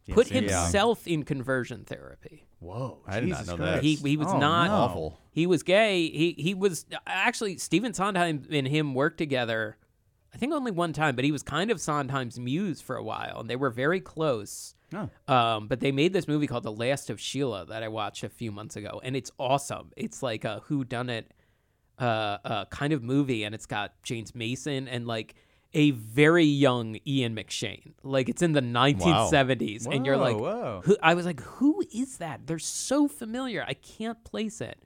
Put 0.09 0.29
yeah. 0.29 0.41
himself 0.41 1.07
in 1.07 1.23
conversion 1.23 1.83
therapy. 1.83 2.45
Whoa, 2.65 2.99
I 3.07 3.19
did 3.19 3.29
not 3.29 3.47
know 3.47 3.57
that. 3.57 3.83
He 3.83 3.95
he 3.95 4.17
was 4.17 4.27
Oh, 4.29 4.39
not 4.39 4.67
no. 4.67 4.73
Awful. 4.73 5.19
He 5.31 5.45
was 5.47 5.63
gay. 5.63 6.09
He 6.09 6.35
he 6.37 6.53
was 6.53 6.85
actually 7.05 7.57
Stephen 7.57 7.93
Sondheim 7.93 8.43
and 8.49 8.67
him 8.67 8.93
worked 8.93 9.17
together. 9.17 9.77
I 10.33 10.37
think 10.37 10.51
only 10.53 10.71
one 10.71 10.91
time, 10.91 11.15
but 11.15 11.23
he 11.23 11.31
was 11.31 11.43
kind 11.43 11.71
of 11.71 11.79
Sondheim's 11.79 12.37
muse 12.39 12.81
for 12.81 12.95
a 12.97 13.03
while, 13.03 13.39
and 13.39 13.49
they 13.49 13.55
were 13.55 13.69
very 13.69 14.01
close. 14.01 14.75
Oh. 14.93 15.09
Um, 15.33 15.67
but 15.67 15.79
they 15.79 15.91
made 15.91 16.11
this 16.11 16.27
movie 16.27 16.45
called 16.47 16.63
The 16.63 16.71
Last 16.71 17.09
of 17.09 17.19
Sheila 17.21 17.65
that 17.67 17.83
I 17.83 17.87
watched 17.87 18.23
a 18.23 18.29
few 18.29 18.51
months 18.51 18.75
ago, 18.75 18.99
and 19.03 19.15
it's 19.15 19.31
awesome. 19.39 19.91
It's 19.95 20.21
like 20.21 20.43
a 20.43 20.61
who 20.65 20.83
done 20.83 21.09
it 21.09 21.31
uh, 21.99 22.37
uh, 22.43 22.65
kind 22.65 22.91
of 22.93 23.01
movie, 23.03 23.43
and 23.45 23.55
it's 23.55 23.65
got 23.65 23.93
James 24.03 24.35
Mason 24.35 24.87
and 24.89 25.07
like 25.07 25.35
a 25.75 25.91
very 25.91 26.45
young 26.45 26.97
Ian 27.05 27.35
McShane. 27.35 27.93
Like 28.01 28.29
it's 28.29 28.41
in 28.41 28.53
the 28.53 28.61
1970s, 28.61 29.85
and 29.85 30.05
you're 30.05 30.17
like, 30.17 30.37
whoa. 30.37 30.81
who, 30.85 30.97
I 31.03 31.13
was 31.13 31.25
like, 31.25 31.41
who 31.41 31.83
is 31.93 32.17
that? 32.17 32.47
They're 32.47 32.57
so 32.59 33.07
familiar. 33.07 33.63
I 33.67 33.73
can't 33.75 34.23
place 34.23 34.61
it. 34.61 34.81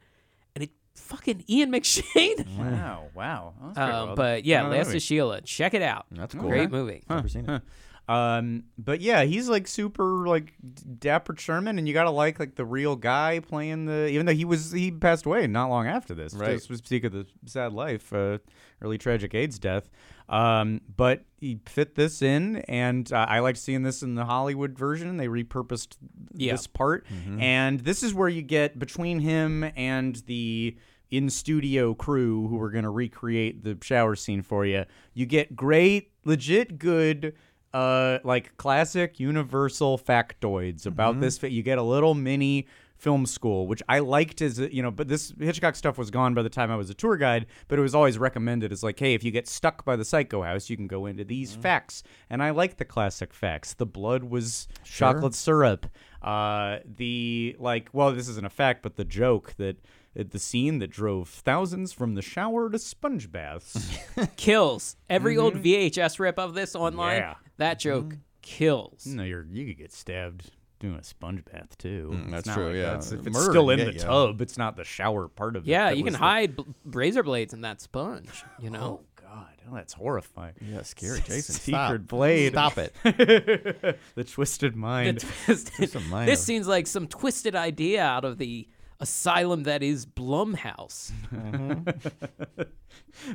And 0.56 0.64
it 0.64 0.72
fucking 0.96 1.46
Ian 1.50 1.72
McShane. 1.72 2.46
Wow, 2.60 3.06
wow. 3.14 3.54
That's 3.62 3.76
pretty 3.78 3.92
Um, 3.92 4.16
but 4.16 4.44
yeah, 4.46 4.66
Oh, 4.66 4.70
Last 4.70 4.88
movie. 4.88 4.98
of 4.98 5.04
Sheila. 5.04 5.42
Check 5.42 5.74
it 5.74 5.82
out. 5.82 6.06
That's 6.12 6.34
cool. 6.36 6.50
Great 6.50 6.72
movie. 6.72 7.04
Never 7.10 7.30
seen 7.30 7.50
it. 7.50 7.62
Um, 8.10 8.64
but 8.76 9.02
yeah, 9.02 9.22
he's 9.22 9.50
like 9.50 9.68
super 9.68 10.28
like 10.28 10.54
d- 10.74 10.82
dapper 10.98 11.36
Sherman, 11.38 11.78
and 11.78 11.88
you 11.88 11.94
gotta 11.94 12.10
like 12.10 12.40
like 12.40 12.56
the 12.56 12.66
real 12.66 12.96
guy 12.96 13.40
playing 13.40 13.86
the. 13.86 14.08
Even 14.08 14.26
though 14.26 14.34
he 14.34 14.46
was 14.46 14.72
he 14.72 14.90
passed 14.90 15.28
away 15.28 15.46
not 15.46 15.70
long 15.70 15.86
after 15.86 16.16
this, 16.16 16.34
Right. 16.34 16.54
Just 16.54 16.72
was 16.72 16.80
speak 16.80 17.04
of 17.04 17.12
the 17.12 17.28
sad 17.46 17.72
life, 17.72 18.12
uh, 18.12 18.40
early 18.82 18.98
tragic 18.98 19.36
AIDS 19.36 19.60
death. 19.60 19.92
Um, 20.30 20.82
but 20.96 21.26
he 21.40 21.60
fit 21.66 21.96
this 21.96 22.22
in, 22.22 22.58
and 22.68 23.12
uh, 23.12 23.26
I 23.28 23.40
like 23.40 23.56
seeing 23.56 23.82
this 23.82 24.04
in 24.04 24.14
the 24.16 24.26
Hollywood 24.26 24.78
version. 24.78 25.18
They 25.18 25.28
repurposed 25.28 25.98
Yeah. 26.36 26.52
this 26.54 26.68
part, 26.68 27.06
and 27.40 27.80
this 27.80 28.04
is 28.04 28.14
where 28.14 28.30
you 28.30 28.42
get 28.44 28.78
between 28.78 29.20
him 29.20 29.64
and 29.76 30.16
the 30.28 30.78
in 31.10 31.32
studio 31.32 31.96
crew 31.96 32.48
who 32.48 32.62
are 32.62 32.70
going 32.70 32.84
to 32.84 32.90
recreate 32.92 33.64
the 33.64 33.76
shower 33.82 34.16
scene 34.16 34.44
for 34.44 34.64
you. 34.68 34.86
You 35.16 35.26
get 35.26 35.56
great, 35.56 36.12
legit 36.26 36.78
good, 36.78 37.34
uh, 37.74 38.20
like 38.24 38.56
classic 38.58 39.20
Universal 39.20 39.98
factoids 39.98 40.86
about 40.86 41.20
this. 41.20 41.40
fa- 41.40 41.50
You 41.52 41.64
get 41.64 41.80
a 41.80 41.84
little 41.84 42.14
mini 42.14 42.68
film 43.00 43.26
school, 43.26 43.66
which 43.66 43.82
I 43.88 44.00
liked 44.00 44.42
as 44.42 44.60
you 44.60 44.84
know, 44.84 44.92
but 44.92 45.08
this 45.08 45.34
Hitchcock 45.40 45.76
stuff 45.76 45.98
was 45.98 46.12
gone 46.12 46.34
by 46.34 46.44
the 46.44 46.50
time 46.50 46.70
I 46.70 46.76
was 46.76 46.90
a 46.90 46.94
tour 46.94 47.16
guide, 47.18 47.48
but 47.68 47.80
it 47.80 47.82
was 47.82 47.96
always 47.96 48.18
recommended 48.18 48.72
as 48.72 48.84
like, 48.84 49.00
hey, 49.00 49.14
if 49.14 49.24
you 49.24 49.32
get 49.32 49.48
stuck 49.48 49.86
by 49.86 49.96
the 49.96 50.06
psycho 50.06 50.44
house, 50.44 50.70
you 50.70 50.76
can 50.76 50.88
go 50.88 51.06
into 51.06 51.24
these 51.24 51.56
mm. 51.56 51.62
facts. 51.62 52.04
And 52.30 52.44
I 52.44 52.50
like 52.52 52.78
the 52.78 52.86
classic 52.86 53.34
facts. 53.34 53.74
The 53.74 53.86
blood 53.86 54.26
was 54.26 54.68
chocolate 54.84 55.34
syrup. 55.34 55.88
Uh, 56.22 56.80
the 56.86 57.56
like, 57.58 57.90
well, 57.94 58.12
this 58.12 58.28
isn't 58.28 58.46
a 58.46 58.50
fact, 58.50 58.84
but 58.84 58.98
the 58.98 59.06
joke 59.06 59.54
that 59.58 59.78
uh, 60.20 60.24
the 60.30 60.40
scene 60.40 60.80
that 60.80 60.90
drove 60.90 61.30
thousands 61.30 61.94
from 61.94 62.16
the 62.16 62.22
shower 62.22 62.70
to 62.70 62.78
sponge 62.78 63.32
baths. 63.32 63.98
Kills. 64.36 64.98
Every 65.10 65.38
old 65.38 65.56
mm-hmm. 65.56 65.88
VHS 65.90 66.20
rip 66.20 66.38
of 66.38 66.54
this 66.54 66.76
online, 66.76 67.20
Yeah. 67.20 67.36
that 67.58 67.80
joke 67.80 68.06
mm-hmm. 68.06 68.20
kills. 68.42 69.06
no, 69.06 69.24
you're 69.24 69.46
you 69.50 69.66
could 69.68 69.78
get 69.78 69.94
stabbed 69.94 70.52
doing 70.80 70.96
a 70.96 71.04
sponge 71.04 71.44
bath 71.46 71.78
too. 71.78 72.12
It's 72.24 72.32
that's 72.32 72.46
not 72.48 72.54
true, 72.56 72.68
like 72.68 72.76
yeah. 72.76 72.82
that's- 72.84 73.12
if 73.12 73.28
it's 73.28 73.36
Murder 73.38 73.52
still 73.52 73.70
in 73.70 73.80
the 73.80 73.86
get 73.92 73.96
ya. 74.02 74.08
tub, 74.08 74.42
it's 74.42 74.58
not 74.58 74.76
the 74.76 74.84
shower 74.84 75.28
part 75.28 75.56
of 75.56 75.64
it. 75.68 75.70
Yeah, 75.70 75.90
you 75.90 75.98
can 75.98 76.06
was 76.06 76.14
the- 76.14 76.20
hide 76.20 76.56
bl- 76.56 76.64
razor 76.86 77.24
blades 77.24 77.54
in 77.54 77.62
that 77.62 77.82
sponge, 77.82 78.44
you 78.60 78.70
know? 78.70 79.02
Oh 79.02 79.22
God, 79.22 79.48
oh, 79.70 79.76
that's 79.76 79.94
horrifying. 79.94 80.54
Yeah, 80.62 80.82
scary, 80.84 81.20
Jason. 81.22 81.56
Secret 81.56 82.08
blade. 82.08 82.54
Stop 82.54 82.78
it. 82.78 82.94
the 84.16 84.24
twisted 84.24 84.76
mind. 84.76 85.20
The 85.20 85.28
twisted- 85.46 85.90
some 85.92 86.10
minor- 86.10 86.32
this 86.32 86.44
seems 86.44 86.68
like 86.68 86.88
some 86.88 87.08
twisted 87.08 87.56
idea 87.56 88.04
out 88.04 88.26
of 88.26 88.38
the 88.38 88.68
asylum 89.02 89.64
that 89.64 89.82
is 89.84 90.06
Blumhouse. 90.06 91.12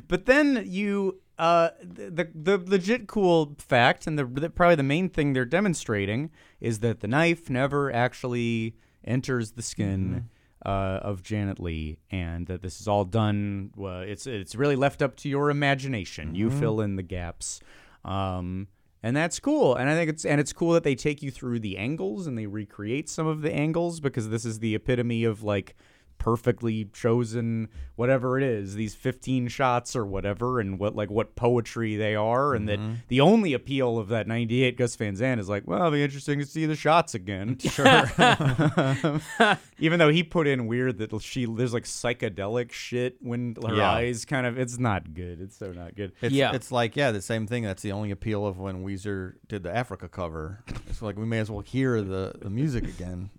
But 0.07 0.25
then 0.25 0.63
you, 0.65 1.19
uh, 1.37 1.69
the 1.81 2.29
the 2.33 2.57
legit 2.65 3.07
cool 3.07 3.55
fact, 3.59 4.07
and 4.07 4.17
the, 4.17 4.25
the 4.25 4.49
probably 4.49 4.75
the 4.75 4.83
main 4.83 5.09
thing 5.09 5.33
they're 5.33 5.45
demonstrating 5.45 6.31
is 6.59 6.79
that 6.79 7.01
the 7.01 7.07
knife 7.07 7.49
never 7.49 7.93
actually 7.93 8.75
enters 9.03 9.51
the 9.51 9.61
skin 9.61 10.29
uh, 10.65 10.99
of 11.01 11.21
Janet 11.21 11.59
Leigh, 11.59 11.99
and 12.09 12.47
that 12.47 12.61
this 12.61 12.81
is 12.81 12.87
all 12.87 13.05
done. 13.05 13.71
Uh, 13.79 13.99
it's 13.99 14.25
it's 14.25 14.55
really 14.55 14.75
left 14.75 15.01
up 15.01 15.15
to 15.17 15.29
your 15.29 15.49
imagination. 15.49 16.33
You 16.35 16.49
fill 16.49 16.81
in 16.81 16.95
the 16.95 17.03
gaps. 17.03 17.59
Um, 18.03 18.67
and 19.03 19.15
that's 19.15 19.39
cool, 19.39 19.75
and 19.75 19.87
I 19.87 19.93
think 19.93 20.09
it's 20.09 20.25
and 20.25 20.41
it's 20.41 20.51
cool 20.51 20.73
that 20.73 20.83
they 20.83 20.95
take 20.95 21.21
you 21.21 21.29
through 21.29 21.59
the 21.59 21.77
angles 21.77 22.25
and 22.25 22.35
they 22.35 22.47
recreate 22.47 23.07
some 23.07 23.27
of 23.27 23.43
the 23.43 23.53
angles 23.53 23.99
because 23.99 24.29
this 24.29 24.45
is 24.45 24.57
the 24.57 24.73
epitome 24.73 25.23
of 25.23 25.43
like 25.43 25.75
perfectly 26.17 26.85
chosen 26.85 27.67
whatever 27.95 28.37
it 28.37 28.43
is 28.43 28.75
these 28.75 28.95
15 28.95 29.47
shots 29.47 29.95
or 29.95 30.05
whatever 30.05 30.59
and 30.59 30.79
what 30.79 30.95
like 30.95 31.09
what 31.09 31.35
poetry 31.35 31.95
they 31.95 32.15
are 32.15 32.53
and 32.55 32.67
that 32.67 32.79
mm-hmm. 32.79 32.95
the 33.07 33.21
only 33.21 33.53
appeal 33.53 33.97
of 33.97 34.07
that 34.09 34.27
98 34.27 34.77
Gus 34.77 34.95
Van 34.95 35.15
Sant 35.15 35.39
is 35.39 35.47
like 35.47 35.63
well 35.67 35.79
it'll 35.79 35.91
be 35.91 36.03
interesting 36.03 36.39
to 36.39 36.45
see 36.45 36.65
the 36.65 36.75
shots 36.75 37.13
again 37.13 37.57
sure 37.59 37.85
even 39.79 39.99
though 39.99 40.09
he 40.09 40.23
put 40.23 40.47
in 40.47 40.67
weird 40.67 40.97
that 40.97 41.21
she 41.21 41.45
there's 41.45 41.73
like 41.73 41.83
psychedelic 41.83 42.71
shit 42.71 43.17
when 43.21 43.55
her 43.65 43.75
Yeah. 43.75 43.91
eyes 43.91 44.25
kind 44.25 44.45
of 44.45 44.57
it's 44.57 44.79
not 44.79 45.13
good 45.13 45.39
it's 45.41 45.57
so 45.57 45.71
not 45.71 45.95
good 45.95 46.11
It's, 46.21 46.33
Yeah. 46.33 46.53
it's 46.53 46.71
like 46.71 46.95
yeah, 46.95 47.11
the 47.11 47.21
same 47.21 47.47
thing. 47.47 47.63
That's 47.63 47.81
the 47.81 47.91
only 47.91 48.11
appeal 48.11 48.45
of 48.45 48.57
when 48.59 48.83
Weezer 48.85 49.33
did 49.47 49.63
the 49.63 49.75
Africa 49.75 50.07
cover. 50.07 50.63
It's 50.87 51.01
like 51.01 51.17
we 51.17 51.25
may 51.25 51.39
as 51.39 51.49
well 51.51 51.61
hear 51.61 52.01
the, 52.01 52.33
the 52.39 52.49
music 52.49 52.83
again. 52.85 53.29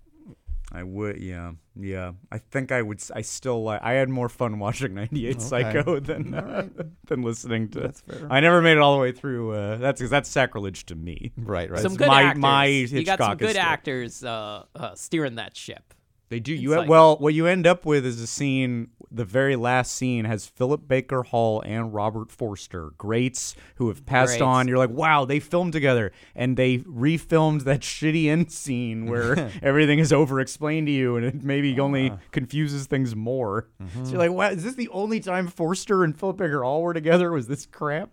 I 0.72 0.82
would, 0.82 1.18
yeah, 1.20 1.52
yeah. 1.78 2.12
I 2.32 2.38
think 2.38 2.72
I 2.72 2.82
would. 2.82 3.00
I 3.14 3.22
still 3.22 3.62
like. 3.62 3.80
I 3.82 3.92
had 3.92 4.08
more 4.08 4.28
fun 4.28 4.58
watching 4.58 4.94
'98 4.94 5.40
Psycho 5.40 6.00
than 6.00 6.34
uh, 6.34 6.68
than 7.06 7.22
listening 7.22 7.68
to. 7.70 7.80
That's 7.80 8.00
fair. 8.00 8.26
I 8.28 8.40
never 8.40 8.60
made 8.60 8.72
it 8.72 8.78
all 8.78 8.94
the 8.96 9.00
way 9.00 9.12
through. 9.12 9.52
Uh, 9.52 9.76
that's 9.76 10.00
because 10.00 10.10
that's 10.10 10.28
sacrilege 10.28 10.84
to 10.86 10.96
me. 10.96 11.32
Right, 11.36 11.70
right. 11.70 11.80
some 11.80 11.92
It's 11.92 11.98
good 11.98 12.08
my- 12.08 12.22
actors. 12.24 12.40
my 12.42 12.64
you 12.66 13.04
got 13.04 13.18
some 13.20 13.36
good 13.36 13.56
actors 13.56 14.24
uh, 14.24 14.64
uh, 14.74 14.94
steering 14.96 15.36
that 15.36 15.56
ship. 15.56 15.94
They 16.28 16.40
do. 16.40 16.54
It's 16.54 16.62
You 16.62 16.76
like- 16.76 16.88
well, 16.88 17.16
what 17.18 17.34
you 17.34 17.46
end 17.46 17.66
up 17.66 17.86
with 17.86 18.04
is 18.04 18.20
a 18.20 18.26
scene. 18.26 18.88
The 19.12 19.24
very 19.24 19.54
last 19.54 19.94
scene 19.94 20.24
has 20.24 20.46
Philip 20.46 20.88
Baker 20.88 21.22
Hall 21.22 21.62
and 21.64 21.94
Robert 21.94 22.32
Forster, 22.32 22.90
greats 22.98 23.54
who 23.76 23.88
have 23.88 24.04
passed 24.04 24.38
Greats. 24.38 24.42
on. 24.42 24.66
You're 24.68 24.78
like, 24.78 24.90
wow, 24.90 25.24
they 25.24 25.38
filmed 25.38 25.72
together, 25.72 26.10
and 26.34 26.56
they 26.56 26.78
refilmed 26.78 27.62
that 27.64 27.80
shitty 27.82 28.26
end 28.26 28.50
scene 28.50 29.06
where 29.06 29.52
everything 29.62 30.00
is 30.00 30.12
over-explained 30.12 30.88
to 30.88 30.92
you, 30.92 31.16
and 31.16 31.24
it 31.24 31.44
maybe 31.44 31.72
uh-huh. 31.72 31.82
only 31.82 32.12
confuses 32.32 32.86
things 32.86 33.14
more. 33.14 33.68
So 33.78 33.84
mm-hmm. 33.84 34.10
you're 34.10 34.18
like, 34.18 34.32
wow, 34.32 34.50
is 34.50 34.64
this 34.64 34.74
the 34.74 34.88
only 34.88 35.20
time 35.20 35.46
Forster 35.46 36.02
and 36.02 36.18
Philip 36.18 36.38
Baker 36.38 36.62
Hall 36.62 36.82
were 36.82 36.94
together? 36.94 37.30
Was 37.30 37.46
this 37.46 37.66
crap? 37.66 38.10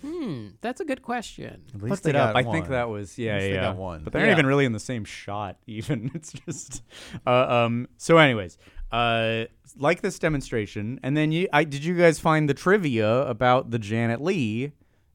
Hmm, 0.00 0.48
that's 0.60 0.80
a 0.80 0.84
good 0.84 1.02
question. 1.02 1.62
At 1.74 1.82
least 1.82 1.90
Looked 1.90 2.02
they 2.04 2.10
it 2.10 2.16
up. 2.16 2.34
got 2.34 2.46
I 2.46 2.50
think 2.52 2.68
that 2.68 2.88
was 2.88 3.18
yeah, 3.18 3.32
At 3.32 3.40
least 3.42 3.48
yeah. 3.50 3.54
they 3.54 3.60
got 3.66 3.76
one. 3.76 4.02
But 4.04 4.12
they're 4.12 4.22
not 4.22 4.28
Yeah. 4.28 4.32
even 4.34 4.46
really 4.46 4.64
in 4.64 4.72
the 4.72 4.80
same 4.80 5.04
shot. 5.04 5.56
Even 5.66 6.10
it's 6.14 6.32
just. 6.32 6.82
Uh, 7.26 7.30
um. 7.64 7.88
So, 7.96 8.18
anyways, 8.18 8.58
uh, 8.92 9.44
like 9.76 10.00
this 10.02 10.18
demonstration, 10.18 11.00
and 11.02 11.16
then 11.16 11.32
you, 11.32 11.48
I 11.52 11.64
did 11.64 11.84
you 11.84 11.96
guys 11.96 12.18
find 12.18 12.48
the 12.48 12.54
trivia 12.54 13.22
about 13.26 13.70
the 13.70 13.78
Janet 13.78 14.20
Leigh 14.22 14.72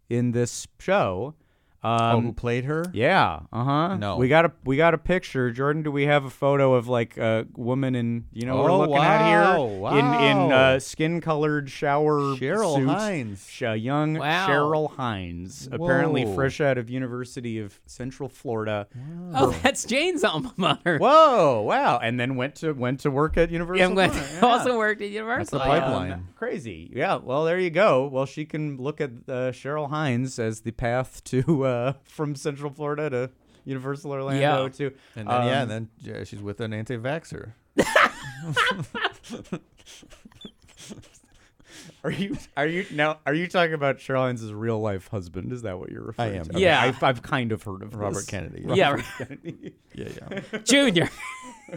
in 0.10 0.32
this 0.32 0.68
show? 0.80 1.36
Oh, 1.84 1.90
Um, 2.18 2.24
who 2.26 2.34
played 2.34 2.66
her? 2.66 2.86
yeah, 2.94 3.40
uh 3.52 3.64
huh. 3.64 3.96
No. 3.98 4.18
we 4.18 4.28
got 4.28 4.46
a 4.46 4.52
we 4.64 4.78
got 4.78 4.94
a 4.94 4.98
picture. 4.98 5.52
Jordan, 5.52 5.84
do 5.84 5.92
we 5.92 6.04
have 6.06 6.26
a 6.26 6.30
photo 6.30 6.74
of 6.76 6.88
like 6.88 7.18
a 7.18 7.46
woman 7.56 7.96
in 7.96 8.26
you 8.34 8.46
know 8.46 8.60
Oh, 8.60 8.64
we're 8.64 8.78
looking 8.78 8.98
at 8.98 9.28
here 9.28 9.60
wow, 9.80 9.98
in 9.98 10.06
in 10.30 10.52
uh, 10.52 10.80
skin 10.80 11.22
colored 11.22 11.70
shower 11.70 12.20
Cheryl 12.36 12.76
suits. 12.76 12.92
Hines. 12.92 13.48
Sh- 13.50 13.64
uh, 13.64 13.72
young 13.74 14.14
Wow. 14.16 14.48
Cheryl 14.48 14.96
Hines, 14.96 15.68
apparently 15.72 16.26
fresh 16.36 16.62
out 16.62 16.78
of 16.78 16.90
University 16.90 17.60
of 17.60 17.80
Central 17.86 18.30
Florida. 18.30 18.88
Oh, 19.34 19.52
that's 19.64 19.86
Jane's 19.86 20.24
alma 20.24 20.54
mater. 20.58 20.98
Whoa, 20.98 21.62
wow! 21.62 22.00
And 22.00 22.20
then 22.20 22.36
went 22.36 22.56
to 22.56 22.74
went 22.74 23.00
to 23.02 23.12
work 23.12 23.38
at 23.38 23.50
Universal. 23.52 23.84
And 23.86 23.96
went, 23.96 24.14
Front, 24.14 24.30
yeah. 24.34 24.40
also 24.50 24.78
worked 24.78 25.02
at 25.02 25.12
That's 25.12 25.50
the 25.50 25.58
yeah. 25.58 25.64
pipeline. 25.66 26.28
Crazy. 26.36 26.90
Yeah. 26.94 27.16
Well, 27.16 27.46
there 27.46 27.60
you 27.60 27.70
go. 27.70 28.08
Well, 28.08 28.26
she 28.26 28.46
can 28.46 28.78
look 28.78 29.00
at 29.02 29.12
uh, 29.28 29.52
Cheryl 29.52 29.90
Hines 29.90 30.38
as 30.40 30.62
the 30.62 30.72
path 30.72 31.24
to 31.26 31.66
uh, 31.66 31.71
from 32.04 32.36
Central 32.36 32.72
Florida 32.72 33.10
to 33.10 33.30
Universal 33.66 34.12
Orlando 34.12 34.64
Yeah. 34.64 34.70
to. 34.70 34.86
And 35.16 35.28
then 35.28 35.46
yeah, 35.46 35.62
um, 35.62 35.62
and 35.62 35.72
then 35.72 35.90
yeah, 36.02 36.24
she's 36.24 36.42
with 36.42 36.60
an 36.62 36.74
anti-vaxer. 36.74 37.54
Are 42.04 42.12
you 42.12 42.36
are 42.58 42.66
you 42.66 42.86
now? 42.92 43.20
Are 43.28 43.34
you 43.34 43.48
talking 43.48 43.74
about 43.76 43.98
Cheryl 44.00 44.22
Hines' 44.22 44.52
real 44.52 44.80
life 44.82 45.08
husband? 45.08 45.54
Is 45.54 45.62
that 45.62 45.78
what 45.80 45.92
you're 45.92 46.04
referring 46.04 46.38
am. 46.38 46.46
to? 46.46 46.60
Yeah. 46.60 46.82
I've, 46.82 47.02
I've 47.04 47.22
kind 47.22 47.52
of 47.52 47.62
heard 47.62 47.84
of 47.84 47.94
Robert 47.96 48.16
this. 48.16 48.26
Kennedy. 48.26 48.64
Yeah. 48.68 49.00
Kennedy. 49.20 49.74
yeah, 49.94 50.10
yeah, 50.32 50.60
Junior. 50.64 51.10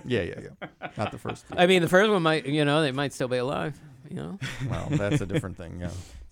yeah, 0.06 0.22
yeah, 0.22 0.40
yeah. 0.62 0.88
Not 0.96 1.12
the 1.12 1.18
first. 1.18 1.46
two. 1.48 1.54
I 1.58 1.66
mean, 1.66 1.82
the 1.82 1.88
first 1.88 2.10
one 2.10 2.22
might, 2.22 2.46
you 2.46 2.64
know, 2.64 2.80
they 2.80 2.90
might 2.92 3.12
still 3.12 3.28
be 3.28 3.36
alive. 3.36 3.78
You 4.08 4.16
know, 4.16 4.38
Well, 4.68 4.88
that's 4.90 5.20
a 5.20 5.26
different 5.26 5.56
thing. 5.58 5.78
Yeah, 5.80 5.90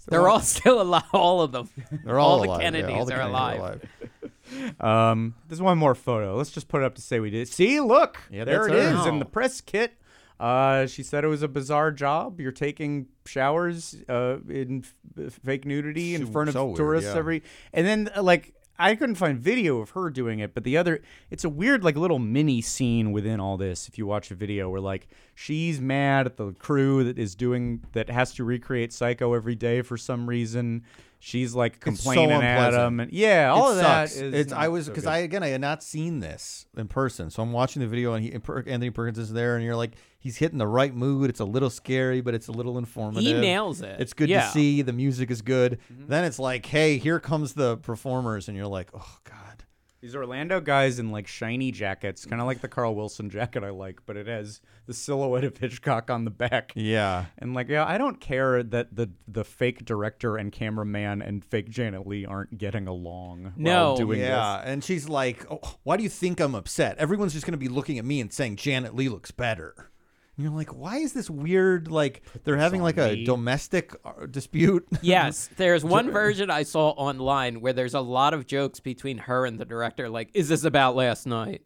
they're 0.08 0.28
all 0.28 0.40
still 0.56 0.80
alive. 0.82 1.04
All 1.12 1.40
of 1.42 1.52
them. 1.52 1.68
they're 2.04 2.18
all, 2.18 2.40
the 2.40 2.48
alive. 2.48 2.60
yeah, 2.60 2.64
Kennedys 2.70 2.94
all 2.96 3.04
the 3.04 3.14
are 3.14 3.18
Kennedys 3.18 3.60
alive. 3.60 3.82
Um, 4.80 5.34
there's 5.48 5.62
one 5.62 5.78
more 5.78 5.94
photo. 5.94 6.36
Let's 6.36 6.50
just 6.50 6.68
put 6.68 6.82
it 6.82 6.84
up 6.84 6.94
to 6.96 7.00
say 7.02 7.20
we 7.20 7.30
did. 7.30 7.48
See, 7.48 7.80
look, 7.80 8.18
Yeah, 8.30 8.44
there 8.44 8.66
it 8.68 8.72
that's 8.72 9.00
is 9.00 9.06
in 9.06 9.18
the 9.18 9.24
press 9.24 9.60
kit. 9.62 9.94
Uh, 10.38 10.86
she 10.86 11.02
said 11.02 11.24
it 11.24 11.28
was 11.28 11.42
a 11.42 11.48
bizarre 11.48 11.90
job. 11.90 12.38
You're 12.40 12.52
taking 12.52 13.06
showers 13.24 13.94
uh, 14.08 14.38
in 14.48 14.84
f- 15.16 15.32
fake 15.44 15.64
nudity 15.64 16.14
in 16.14 16.26
So- 16.26 16.32
front 16.32 16.48
of 16.48 16.54
so 16.54 16.66
weird, 16.66 16.76
tourists 16.76 17.10
yeah. 17.12 17.18
every, 17.18 17.42
and 17.72 17.86
then 17.86 18.10
uh, 18.14 18.22
like 18.22 18.52
I 18.82 18.96
couldn't 18.96 19.14
find 19.14 19.38
video 19.38 19.78
of 19.78 19.90
her 19.90 20.10
doing 20.10 20.40
it, 20.40 20.54
but 20.54 20.64
the 20.64 20.76
other, 20.76 21.02
it's 21.30 21.44
a 21.44 21.48
weird 21.48 21.84
like 21.84 21.94
little 21.94 22.18
mini 22.18 22.60
scene 22.60 23.12
within 23.12 23.38
all 23.38 23.56
this. 23.56 23.86
If 23.86 23.96
you 23.96 24.06
watch 24.06 24.32
a 24.32 24.34
video 24.34 24.68
where 24.68 24.80
like 24.80 25.06
she's 25.36 25.80
mad 25.80 26.26
at 26.26 26.36
the 26.36 26.52
crew 26.54 27.04
that 27.04 27.16
is 27.16 27.36
doing 27.36 27.84
that 27.92 28.10
has 28.10 28.34
to 28.34 28.44
recreate 28.44 28.92
Psycho 28.92 29.34
every 29.34 29.54
day 29.54 29.82
for 29.82 29.96
some 29.96 30.28
reason. 30.28 30.82
She's 31.24 31.54
like 31.54 31.74
It's 31.86 32.00
so 32.02 32.10
complaining 32.10 32.32
at 32.32 32.58
unpleasant. 32.58 32.82
him, 32.84 33.00
and 33.00 33.12
yeah, 33.12 33.52
all 33.52 33.68
it 33.68 33.70
of 33.70 33.76
that 33.76 34.08
sucks. 34.08 34.20
is. 34.20 34.34
It's 34.34 34.52
I 34.52 34.66
was 34.66 34.88
because 34.88 35.04
good. 35.04 35.10
I 35.10 35.18
again 35.18 35.44
I 35.44 35.48
had 35.48 35.60
not 35.60 35.80
seen 35.84 36.18
this 36.18 36.66
in 36.76 36.88
person, 36.88 37.30
so 37.30 37.44
I'm 37.44 37.52
watching 37.52 37.78
the 37.80 37.86
video 37.86 38.14
and 38.14 38.24
he 38.24 38.32
and 38.32 38.42
Per- 38.42 38.58
Anthony 38.66 38.90
Perkins 38.90 39.18
is 39.18 39.32
there, 39.32 39.54
and 39.54 39.64
you're 39.64 39.76
like 39.76 39.92
he's 40.18 40.36
hitting 40.38 40.58
the 40.58 40.66
right 40.66 40.92
mood. 40.92 41.30
It's 41.30 41.38
a 41.38 41.44
little 41.44 41.70
scary, 41.70 42.22
but 42.22 42.34
it's 42.34 42.48
a 42.48 42.52
little 42.52 42.76
informative. 42.76 43.22
He 43.22 43.34
nails 43.34 43.82
it. 43.82 44.00
It's 44.00 44.14
good 44.14 44.28
Yeah. 44.30 44.46
to 44.46 44.50
see. 44.50 44.82
The 44.82 44.92
music 44.92 45.30
is 45.30 45.42
good. 45.42 45.78
Mm-hmm. 45.92 46.08
Then 46.08 46.24
it's 46.24 46.40
like, 46.40 46.66
hey, 46.66 46.98
here 46.98 47.20
comes 47.20 47.52
the 47.54 47.76
performers, 47.76 48.48
and 48.48 48.56
you're 48.56 48.66
like, 48.66 48.88
oh 48.92 49.18
god. 49.22 49.62
These 50.02 50.16
Orlando 50.16 50.60
guys 50.60 50.98
in 50.98 51.12
like 51.12 51.28
shiny 51.28 51.70
jackets, 51.70 52.26
kind 52.26 52.42
of 52.42 52.48
like 52.48 52.60
the 52.60 52.66
Carl 52.66 52.96
Wilson 52.96 53.30
jacket 53.30 53.62
I 53.62 53.70
like, 53.70 54.00
but 54.04 54.16
it 54.16 54.26
has 54.26 54.60
the 54.86 54.94
silhouette 54.94 55.44
of 55.44 55.56
Hitchcock 55.56 56.10
on 56.10 56.24
the 56.24 56.30
back. 56.32 56.72
Yeah. 56.74 57.26
And 57.38 57.54
like, 57.54 57.68
yeah, 57.68 57.86
I 57.86 57.98
don't 57.98 58.20
care 58.20 58.64
that 58.64 58.96
the 58.96 59.10
the 59.28 59.44
fake 59.44 59.84
director 59.84 60.36
and 60.36 60.50
cameraman 60.50 61.22
and 61.22 61.44
fake 61.44 61.70
Janet 61.70 62.04
Leigh 62.04 62.24
aren't 62.26 62.58
getting 62.58 62.88
along 62.88 63.52
No. 63.56 63.90
while 63.90 63.96
doing 63.96 64.18
yeah, 64.20 64.58
this. 64.62 64.72
and 64.72 64.82
she's 64.82 65.08
like, 65.08 65.46
oh, 65.48 65.60
"Why 65.84 65.96
do 65.96 66.02
you 66.02 66.08
think 66.08 66.40
I'm 66.40 66.56
upset? 66.56 66.98
Everyone's 66.98 67.32
just 67.32 67.46
going 67.46 67.52
to 67.52 67.56
be 67.56 67.68
looking 67.68 68.00
at 68.00 68.04
me 68.04 68.20
and 68.20 68.32
saying 68.32 68.56
Janet 68.56 68.96
Leigh 68.96 69.08
looks 69.08 69.30
better." 69.30 69.91
And 70.36 70.44
you're 70.44 70.54
like, 70.54 70.74
"Why 70.74 70.96
is 70.98 71.12
this 71.12 71.28
weird? 71.28 71.90
Like 71.90 72.22
they're 72.44 72.56
having 72.56 72.82
like 72.82 72.96
a 72.96 73.22
domestic 73.24 73.94
uh, 74.04 74.26
dispute." 74.30 74.86
Yes, 75.02 75.50
there's 75.56 75.84
one 75.84 76.10
version 76.22 76.50
I 76.50 76.62
saw 76.62 76.90
online 76.90 77.60
where 77.60 77.72
there's 77.72 77.94
a 77.94 78.00
lot 78.00 78.32
of 78.34 78.46
jokes 78.46 78.80
between 78.80 79.18
her 79.18 79.44
and 79.44 79.58
the 79.58 79.64
director. 79.64 80.08
Like, 80.08 80.30
is 80.32 80.48
this 80.48 80.64
about 80.64 80.96
last 80.96 81.26
night? 81.26 81.62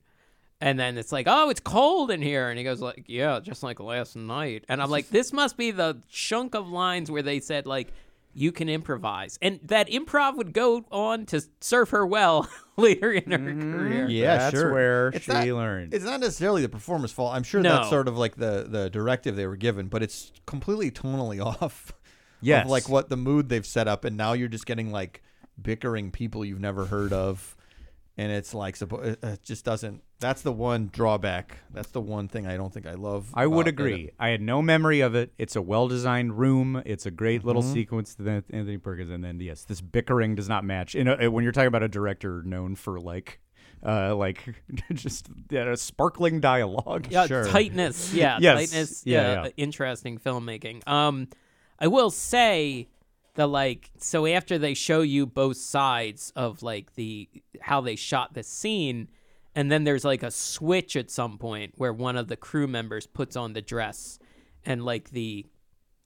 And 0.60 0.80
then 0.80 0.96
it's 0.96 1.12
like, 1.12 1.26
oh, 1.28 1.50
it's 1.50 1.60
cold 1.60 2.10
in 2.10 2.22
here, 2.22 2.48
and 2.48 2.56
he 2.56 2.64
goes 2.64 2.80
like, 2.80 3.04
yeah, 3.08 3.40
just 3.40 3.62
like 3.62 3.78
last 3.78 4.16
night. 4.16 4.64
And 4.70 4.82
I'm 4.82 4.90
like, 4.90 5.10
this 5.10 5.32
must 5.32 5.58
be 5.58 5.70
the 5.70 6.02
chunk 6.08 6.54
of 6.54 6.66
lines 6.66 7.10
where 7.10 7.22
they 7.22 7.40
said 7.40 7.66
like, 7.66 7.92
you 8.36 8.52
can 8.52 8.68
improvise, 8.68 9.38
and 9.40 9.58
that 9.62 9.88
improv 9.88 10.36
would 10.36 10.52
go 10.52 10.84
on 10.92 11.24
to 11.26 11.42
serve 11.60 11.90
her 11.90 12.06
well 12.06 12.48
later 12.76 13.10
in 13.10 13.30
her 13.32 13.38
mm-hmm. 13.38 13.72
career. 13.72 14.08
yeah, 14.08 14.36
That's 14.36 14.56
sure. 14.56 14.72
where 14.72 15.08
It's 15.08 15.24
she 15.24 15.32
not- 15.32 15.46
learned. 15.46 15.94
It's 15.94 16.04
not 16.04 16.20
necessarily 16.20 16.62
the 16.62 16.68
performer's 16.68 17.12
fault. 17.12 17.34
I'm 17.34 17.42
sure 17.42 17.62
No. 17.62 17.76
that's 17.76 17.88
sort 17.88 18.08
of 18.08 18.16
like 18.18 18.36
the 18.36 18.66
the 18.68 18.90
directive 18.90 19.36
they 19.36 19.46
were 19.46 19.56
given, 19.56 19.88
but 19.88 20.02
it's 20.02 20.32
completely 20.46 20.90
tonally 20.90 21.44
off. 21.62 21.92
Yes. 22.42 22.66
of 22.66 22.70
like 22.70 22.88
what 22.88 23.08
the 23.08 23.16
mood 23.16 23.48
they've 23.48 23.64
set 23.66 23.88
up, 23.88 24.04
and 24.04 24.16
now 24.16 24.34
you're 24.34 24.48
just 24.48 24.66
getting 24.66 24.92
like 24.92 25.22
bickering 25.60 26.10
people 26.10 26.44
you've 26.44 26.60
never 26.60 26.84
heard 26.84 27.12
of, 27.14 27.56
and 28.18 28.30
it's 28.30 28.52
like 28.52 28.80
it, 28.80 29.18
it 29.22 29.42
just 29.42 29.64
doesn't. 29.64 30.02
That's 30.18 30.40
the 30.42 30.52
one 30.52 30.88
drawback. 30.92 31.58
That's 31.74 31.90
the 31.90 32.00
one 32.00 32.26
thing 32.28 32.46
I 32.46 32.56
don't 32.56 32.72
think 32.72 32.86
I 32.86 32.94
love. 32.94 33.28
I 33.34 33.46
would 33.46 33.66
about 33.68 33.80
it. 33.84 33.88
agree. 33.90 34.10
I 34.18 34.28
had 34.30 34.40
no 34.40 34.62
memory 34.62 35.00
of 35.00 35.14
it. 35.14 35.32
It's 35.38 35.56
a 35.56 35.62
well 35.62 35.88
designed 35.88 36.38
room. 36.38 36.82
It's 36.86 37.04
a 37.04 37.10
great 37.10 37.44
little 37.44 37.62
Mm-hmm. 37.62 37.72
sequence 37.74 38.14
to 38.14 38.22
the 38.22 38.30
Anthony 38.50 38.78
Perkins, 38.78 39.10
and 39.10 39.22
then 39.22 39.38
yes, 39.40 39.64
this 39.64 39.80
bickering 39.82 40.34
does 40.34 40.48
not 40.48 40.64
match. 40.64 40.94
You 40.94 41.04
know, 41.04 41.30
when 41.30 41.44
you're 41.44 41.52
talking 41.52 41.68
about 41.68 41.82
a 41.82 41.88
director 41.88 42.42
known 42.44 42.76
for 42.76 42.98
like, 42.98 43.40
uh, 43.84 44.16
like 44.16 44.54
just 44.94 45.28
yeah, 45.50 45.70
a 45.70 45.76
sparkling 45.76 46.40
dialogue. 46.40 47.08
Yeah, 47.10 47.26
Sure. 47.26 47.46
tightness. 47.46 48.14
Yeah, 48.14 48.38
Yes. 48.40 48.56
tightness. 48.70 49.02
Yeah, 49.04 49.20
Yeah, 49.20 49.44
yeah. 49.44 49.50
interesting 49.58 50.18
filmmaking. 50.18 50.86
Um, 50.88 51.28
I 51.78 51.88
will 51.88 52.08
say 52.10 52.88
that 53.34 53.48
like 53.48 53.90
so 53.98 54.24
after 54.24 54.56
they 54.56 54.72
show 54.72 55.02
you 55.02 55.26
both 55.26 55.58
sides 55.58 56.32
of 56.34 56.62
like 56.62 56.94
the 56.94 57.28
how 57.60 57.82
they 57.82 57.96
shot 57.96 58.32
the 58.32 58.42
scene, 58.42 59.08
and 59.56 59.72
then 59.72 59.82
there's 59.82 60.04
like 60.04 60.22
a 60.22 60.30
switch 60.30 60.94
at 60.94 61.10
some 61.10 61.38
point 61.38 61.72
where 61.76 61.92
one 61.92 62.16
of 62.16 62.28
the 62.28 62.36
crew 62.36 62.68
members 62.68 63.06
puts 63.08 63.34
on 63.34 63.52
the 63.54 63.62
dress, 63.62 64.20
and 64.64 64.84
like 64.84 65.10
the 65.10 65.46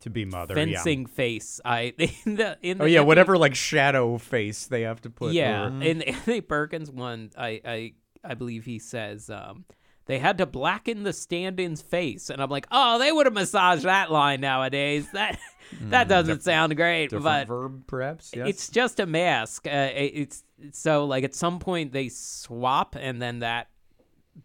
To 0.00 0.08
be 0.10 0.24
mother. 0.24 0.54
yeah. 0.56 0.76
fencing 0.76 1.04
face. 1.06 1.60
I 1.64 1.92
in 2.24 2.36
the 2.36 2.56
in 2.62 2.78
the 2.78 2.84
Oh 2.84 2.86
yeah, 2.86 3.00
whatever 3.00 3.36
like 3.36 3.54
shadow 3.54 4.16
face 4.16 4.66
they 4.66 4.82
have 4.82 5.02
to 5.02 5.10
put. 5.10 5.32
yeah, 5.34 5.66
over. 5.66 5.82
in 5.82 5.98
the 5.98 6.08
Anthony 6.14 6.40
Perkins 6.40 6.90
one, 6.90 7.30
I 7.36 7.60
I 7.64 7.92
I 8.24 8.34
believe 8.34 8.64
he 8.64 8.78
says 8.78 9.28
um, 9.28 9.64
they 10.06 10.18
had 10.18 10.38
to 10.38 10.46
blacken 10.46 11.02
the 11.04 11.12
stand-in's 11.12 11.82
face, 11.82 12.30
and 12.30 12.42
I'm 12.42 12.50
like, 12.50 12.66
oh, 12.72 12.98
they 12.98 13.12
would 13.12 13.26
have 13.26 13.34
massaged 13.34 13.82
that 13.84 14.10
line 14.10 14.40
nowadays. 14.40 15.06
That 15.12 15.38
that 15.82 16.08
doesn't 16.08 16.42
sound 16.42 16.74
great, 16.74 17.12
but 17.12 17.46
verb 17.46 17.86
perhaps. 17.86 18.32
Yes. 18.34 18.48
it's 18.48 18.68
just 18.70 18.98
a 18.98 19.06
mask. 19.06 19.68
Uh, 19.68 19.70
it- 19.94 20.12
it's 20.16 20.42
so 20.72 21.04
like 21.04 21.24
at 21.24 21.34
some 21.34 21.58
point 21.58 21.92
they 21.92 22.08
swap, 22.08 22.96
and 22.98 23.20
then 23.20 23.40
that 23.40 23.68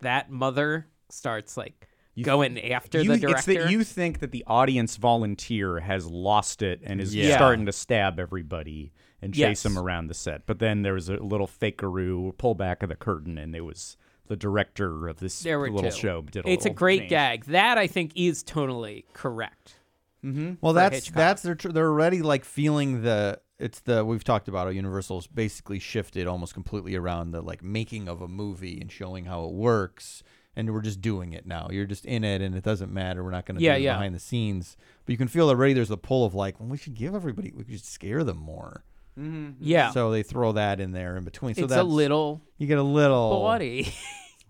that 0.01 0.29
mother 0.31 0.87
starts 1.09 1.55
like 1.57 1.87
going 2.21 2.59
after 2.71 3.01
you, 3.01 3.09
the 3.09 3.13
it's 3.13 3.21
director. 3.45 3.63
that 3.63 3.71
you 3.71 3.83
think 3.83 4.19
that 4.19 4.31
the 4.31 4.43
audience 4.47 4.95
volunteer 4.97 5.79
has 5.81 6.07
lost 6.07 6.61
it 6.61 6.79
and 6.83 7.01
is 7.01 7.13
Yeah. 7.13 7.35
starting 7.35 7.65
to 7.65 7.71
stab 7.73 8.19
everybody 8.19 8.93
and 9.21 9.33
chase 9.33 9.39
Yes. 9.39 9.63
them 9.63 9.77
around 9.77 10.07
the 10.07 10.13
set. 10.13 10.45
But 10.45 10.59
then 10.59 10.81
there 10.81 10.93
was 10.93 11.09
a 11.09 11.17
little 11.17 11.47
fakeroo 11.47 12.37
pull 12.37 12.55
back 12.55 12.83
of 12.83 12.89
the 12.89 12.95
curtain, 12.95 13.37
and 13.37 13.55
it 13.55 13.61
was 13.61 13.97
the 14.27 14.35
director 14.35 15.07
of 15.07 15.19
this 15.19 15.43
little 15.45 15.81
two. 15.83 15.91
show. 15.91 16.21
Did 16.23 16.45
a 16.45 16.49
it's 16.49 16.65
a 16.65 16.69
great 16.71 17.01
change. 17.01 17.09
gag. 17.09 17.45
That 17.45 17.77
I 17.77 17.87
think 17.87 18.11
is 18.15 18.43
totally 18.43 19.05
correct. 19.13 19.75
Mm-hmm. 20.23 20.53
Well, 20.61 20.73
that's 20.73 20.95
Hitchcock. 20.95 21.15
that's 21.15 21.41
they're 21.43 21.53
tr- 21.55 21.69
they're 21.69 21.89
already 21.89 22.21
like 22.23 22.45
feeling 22.45 23.03
the 23.03 23.39
it's 23.59 23.79
the 23.81 24.03
we've 24.03 24.23
talked 24.23 24.47
about 24.47 24.65
how 24.65 24.71
Universal's 24.71 25.27
basically 25.27 25.79
shifted 25.79 26.27
almost 26.27 26.53
completely 26.53 26.95
around 26.95 27.31
the 27.31 27.41
like 27.41 27.63
making 27.63 28.07
of 28.09 28.21
a 28.21 28.27
movie 28.27 28.79
and 28.81 28.91
showing 28.91 29.25
how 29.25 29.45
it 29.45 29.53
works, 29.53 30.23
and 30.55 30.73
we're 30.73 30.81
just 30.81 31.01
doing 31.01 31.33
it 31.33 31.45
now. 31.45 31.67
You're 31.71 31.85
just 31.85 32.05
in 32.05 32.23
it, 32.23 32.41
and 32.41 32.55
it 32.55 32.63
doesn't 32.63 32.91
matter. 32.91 33.23
We're 33.23 33.31
not 33.31 33.45
going 33.45 33.57
to 33.57 33.63
Yeah, 33.63 33.75
do 33.75 33.79
it 33.81 33.83
yeah. 33.83 33.93
behind 33.93 34.15
the 34.15 34.19
scenes, 34.19 34.75
but 35.05 35.11
you 35.13 35.17
can 35.17 35.27
feel 35.27 35.49
already 35.49 35.73
there's 35.73 35.91
a 35.91 35.97
pull 35.97 36.25
of 36.25 36.35
like, 36.35 36.59
well, 36.59 36.69
we 36.69 36.77
should 36.77 36.95
give 36.95 37.15
everybody, 37.15 37.53
we 37.55 37.63
should 37.63 37.85
scare 37.85 38.23
them 38.23 38.37
more. 38.37 38.83
Mm-hmm. 39.17 39.51
Yeah, 39.61 39.91
So 39.91 40.11
they 40.11 40.23
throw 40.23 40.51
that 40.51 40.81
in 40.81 40.91
there 40.91 41.15
in 41.15 41.23
between. 41.23 41.55
So 41.55 41.63
it's 41.63 41.73
a 41.73 41.83
little 41.83 42.41
you 42.57 42.67
get 42.67 42.77
a 42.77 42.83
little 42.83 43.29
bawdy. 43.29 43.93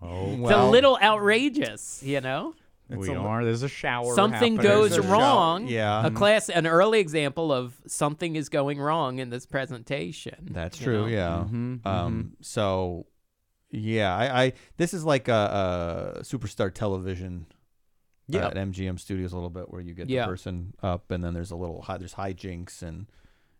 Oh, 0.02 0.32
It's 0.32 0.40
well, 0.40 0.68
a 0.68 0.70
little 0.70 0.98
outrageous, 1.00 2.02
you 2.02 2.20
know. 2.20 2.54
We 2.88 3.08
are. 3.10 3.44
There's 3.44 3.62
a 3.62 3.68
shower. 3.68 4.14
Something 4.14 4.56
happening. 4.56 4.72
goes 4.88 4.98
wrong. 4.98 5.62
shout- 5.64 5.70
yeah. 5.70 6.06
a 6.06 6.10
class, 6.10 6.48
an 6.48 6.66
early 6.66 7.00
example 7.00 7.52
of 7.52 7.74
something 7.86 8.36
is 8.36 8.48
going 8.48 8.78
wrong 8.78 9.18
in 9.18 9.30
this 9.30 9.46
presentation. 9.46 10.48
That's 10.52 10.78
true. 10.78 11.02
know? 11.02 11.06
Yeah. 11.06 11.44
Mm-hmm, 11.48 11.86
Um. 11.88 12.36
So, 12.42 13.06
yeah, 13.70 14.14
I, 14.16 14.44
I 14.44 14.52
this 14.76 14.94
is 14.94 15.04
like 15.04 15.28
a, 15.28 16.14
a 16.18 16.20
superstar 16.22 16.72
television. 16.72 17.46
uh, 17.50 18.38
Yeah. 18.38 18.46
at 18.48 18.54
MGM 18.56 18.98
Studios 19.00 19.32
a 19.32 19.36
little 19.36 19.50
bit 19.50 19.70
where 19.70 19.80
you 19.80 19.94
get 19.94 20.08
Yeah. 20.08 20.22
the 20.22 20.28
person 20.28 20.72
up 20.82 21.10
and 21.10 21.22
then 21.24 21.34
there's 21.34 21.50
a 21.50 21.56
little 21.56 21.82
hi- 21.82 21.98
there's 21.98 22.14
hijinks 22.14 22.82
and 22.82 23.06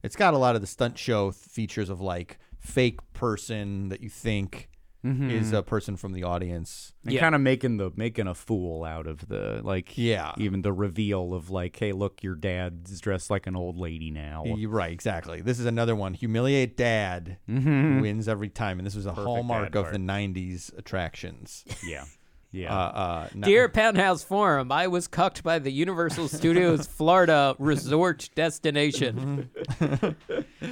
it's 0.02 0.16
got 0.16 0.34
a 0.34 0.38
lot 0.38 0.54
of 0.54 0.60
the 0.60 0.66
stunt 0.66 0.98
show 0.98 1.30
th- 1.32 1.34
features 1.34 1.88
of 1.90 2.00
like 2.00 2.38
fake 2.58 3.00
person 3.12 3.88
that 3.90 4.00
you 4.00 4.08
think 4.08 4.68
is 5.04 5.52
a 5.52 5.62
person 5.62 5.96
from 5.96 6.12
the 6.12 6.24
audience. 6.24 6.92
And 7.04 7.12
Yeah. 7.12 7.20
kind 7.20 7.34
of 7.36 7.40
making 7.40 7.76
the 7.76 7.90
making 7.94 8.26
a 8.26 8.34
fool 8.34 8.82
out 8.84 9.06
of 9.06 9.28
the 9.28 9.60
like 9.62 9.96
Yeah. 9.96 10.32
even 10.38 10.62
the 10.62 10.72
reveal 10.72 11.32
of 11.32 11.48
like 11.50 11.76
hey 11.78 11.92
look 11.92 12.22
your 12.24 12.34
dad's 12.34 13.00
dressed 13.00 13.30
like 13.30 13.46
an 13.46 13.54
old 13.54 13.76
lady 13.78 14.10
now 14.10 14.42
You're 14.44 14.68
right, 14.70 14.90
exactly. 14.92 15.40
This 15.42 15.60
is 15.60 15.66
another 15.66 15.94
one. 15.94 16.14
Humiliate 16.14 16.76
dad 16.76 17.36
wins 17.46 18.26
every 18.26 18.48
time, 18.48 18.78
and 18.80 18.86
this 18.86 18.96
was 18.96 19.06
a 19.06 19.12
hallmark 19.14 19.72
dad 19.72 19.78
of 19.86 19.92
the 19.92 19.98
'90s 19.98 20.76
attractions. 20.76 21.64
yeah 21.86 22.02
Uh, 22.02 22.06
yeah 22.52 22.74
uh, 22.74 23.28
no- 23.34 23.46
Dear 23.46 23.68
Penthouse 23.68 24.24
Forum, 24.24 24.72
I 24.72 24.86
was 24.88 25.06
cucked 25.08 25.42
by 25.42 25.58
the 25.58 25.70
Universal 25.70 26.28
Studios 26.28 26.86
Florida 26.98 27.54
resort 27.58 28.30
destination. 28.34 29.50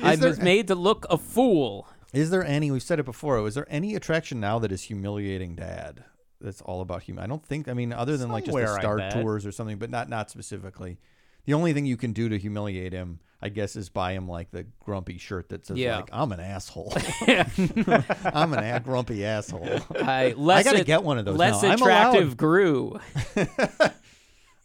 I 0.02 0.16
was 0.16 0.38
made 0.40 0.68
to 0.68 0.74
look 0.74 1.06
a 1.10 1.18
fool. 1.18 1.86
Is 2.14 2.30
there 2.30 2.44
any? 2.44 2.70
We've 2.70 2.82
said 2.82 2.98
it 3.00 3.04
before. 3.04 3.46
Is 3.46 3.54
there 3.54 3.66
any 3.68 3.94
attraction 3.94 4.40
now 4.40 4.58
that 4.60 4.72
is 4.72 4.82
humiliating 4.84 5.56
dad? 5.56 6.04
That's 6.40 6.60
all 6.62 6.80
about 6.80 7.04
hum. 7.04 7.18
I 7.18 7.26
don't 7.26 7.44
think. 7.44 7.68
I 7.68 7.74
mean, 7.74 7.92
other 7.92 8.16
than 8.16 8.30
like 8.30 8.44
just 8.44 8.52
Somewhere, 8.54 8.66
the 8.72 8.76
I 8.76 8.80
Star 8.80 8.96
bet. 8.98 9.12
Tours 9.12 9.46
or 9.46 9.52
something, 9.52 9.78
but 9.78 9.90
not 9.90 10.08
not 10.08 10.30
specifically. 10.30 10.98
The 11.46 11.52
only 11.54 11.72
thing 11.74 11.84
you 11.84 11.96
can 11.98 12.12
do 12.14 12.30
to 12.30 12.38
humiliate 12.38 12.92
him, 12.94 13.20
I 13.42 13.50
guess, 13.50 13.76
is 13.76 13.90
buy 13.90 14.12
him 14.12 14.26
like 14.26 14.50
the 14.50 14.64
grumpy 14.80 15.18
shirt 15.18 15.50
that 15.50 15.66
says 15.66 15.76
Yeah. 15.76 15.96
like 15.96 16.08
"I'm 16.12 16.32
an 16.32 16.40
asshole." 16.40 16.92
I'm 17.28 18.52
an 18.54 18.64
a- 18.64 18.80
grumpy 18.80 19.24
asshole. 19.24 19.80
I, 20.00 20.34
less 20.36 20.64
gotta 20.64 20.84
get 20.84 21.02
one 21.02 21.18
of 21.18 21.24
those 21.26 21.36
Less 21.36 21.62
now. 21.62 21.68
I'm 21.70 21.74
attractive 21.82 22.22
allowed. 22.22 22.36
grew. 22.36 23.00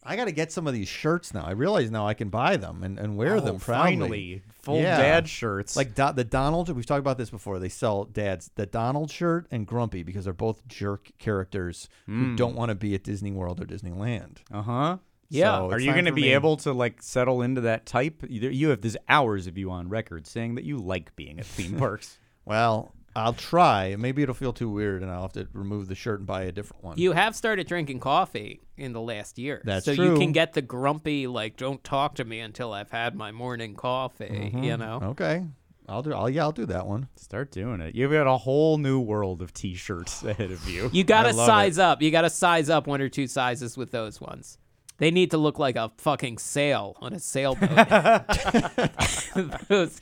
I 0.03 0.15
got 0.15 0.25
to 0.25 0.31
get 0.31 0.51
some 0.51 0.65
of 0.65 0.73
these 0.73 0.87
shirts 0.87 1.33
now. 1.33 1.43
I 1.43 1.51
realize 1.51 1.91
now 1.91 2.07
I 2.07 2.13
can 2.13 2.29
buy 2.29 2.55
them 2.57 2.83
and, 2.83 2.97
and 2.97 3.17
wear 3.17 3.35
Oh, 3.35 3.39
them 3.41 3.59
proudly. 3.59 3.91
finally 3.91 4.41
full 4.61 4.77
Yeah. 4.81 4.97
dad 4.97 5.27
shirts 5.27 5.75
Like 5.75 5.93
Do- 5.93 6.13
the 6.13 6.23
Donald, 6.23 6.69
we've 6.69 6.85
talked 6.85 6.99
about 7.01 7.17
this 7.17 7.29
before. 7.29 7.59
They 7.59 7.69
sell 7.69 8.05
dads 8.05 8.49
the 8.55 8.65
Donald 8.65 9.11
shirt 9.11 9.47
and 9.51 9.67
Grumpy 9.67 10.03
because 10.03 10.23
they're 10.23 10.33
both 10.33 10.65
jerk 10.67 11.11
characters 11.17 11.89
who 12.05 12.35
don't 12.35 12.55
want 12.55 12.69
to 12.69 12.75
be 12.75 12.95
at 12.95 13.03
Disney 13.03 13.31
World 13.31 13.59
or 13.61 13.65
Disneyland. 13.65 14.37
uh-huh 14.51 14.97
Yeah. 15.29 15.57
So 15.57 15.69
are 15.71 15.79
you 15.79 15.91
going 15.91 16.05
to 16.05 16.11
be 16.13 16.21
me- 16.23 16.33
able 16.33 16.55
to 16.57 16.71
like 16.73 17.01
settle 17.03 17.41
into 17.41 17.61
that 17.61 17.85
type 17.85 18.23
you 18.29 18.69
have 18.69 18.81
there's 18.81 18.97
hours 19.09 19.47
of 19.47 19.57
you 19.57 19.69
on 19.69 19.89
record 19.89 20.25
saying 20.27 20.55
that 20.55 20.63
you 20.63 20.77
like 20.77 21.15
being 21.17 21.39
at 21.39 21.45
theme 21.45 21.75
parks 21.77 22.17
Well, 22.45 22.93
I'll 23.19 23.33
try. 23.33 23.95
Maybe 23.97 24.23
it'll 24.23 24.35
feel 24.35 24.53
too 24.53 24.69
weird, 24.69 25.01
and 25.01 25.11
I'll 25.11 25.23
have 25.23 25.33
to 25.33 25.47
remove 25.53 25.87
the 25.87 25.95
shirt 25.95 26.19
and 26.19 26.27
buy 26.27 26.43
a 26.43 26.51
different 26.51 26.83
one. 26.83 26.97
You 26.97 27.11
have 27.11 27.35
started 27.35 27.67
drinking 27.67 27.99
coffee 27.99 28.61
in 28.77 28.93
the 28.93 29.01
last 29.01 29.37
year. 29.37 29.61
That's 29.65 29.85
so 29.85 29.91
you 29.91 30.17
can 30.17 30.31
get 30.31 30.53
the 30.53 30.61
grumpy, 30.61 31.27
like, 31.27 31.57
don't 31.57 31.83
talk 31.83 32.15
to 32.15 32.25
me 32.25 32.39
until 32.39 32.73
I've 32.73 32.91
had 32.91 33.15
my 33.15 33.31
morning 33.31 33.75
coffee, 33.75 34.51
you 34.53 34.59
mm-hmm. 34.59 34.79
know? 34.79 34.99
okay? 35.11 35.45
I'll 35.89 36.03
do. 36.03 36.13
I'll 36.13 36.29
yeah, 36.29 36.43
I'll 36.43 36.51
do 36.51 36.67
that 36.67 36.85
one. 36.85 37.07
start 37.15 37.51
doing 37.51 37.81
it 37.81 37.95
you've 37.95 38.11
got 38.11 38.27
a 38.27 38.37
whole 38.37 38.77
new 38.77 38.99
world 38.99 39.41
of 39.41 39.53
t-shirts 39.53 40.23
ahead 40.23 40.51
of 40.51 40.69
you 40.69 40.89
You 40.93 41.03
gotta 41.03 41.33
size 41.33 41.79
it. 41.79 41.81
up. 41.81 42.01
You 42.01 42.11
got 42.11 42.21
to 42.21 42.29
size 42.29 42.69
up 42.69 42.85
one 42.85 43.01
or 43.01 43.09
two 43.09 43.25
sizes 43.25 43.75
with 43.75 43.89
those 43.91 44.21
ones. 44.21 44.59
They 44.99 45.11
need 45.11 45.31
to 45.31 45.37
look 45.37 45.57
like 45.57 45.77
a 45.77 45.91
fucking 45.97 46.37
sail 46.39 46.97
on 46.99 47.13
a 47.13 47.19
sailboat. 47.19 47.69
those, 49.69 49.99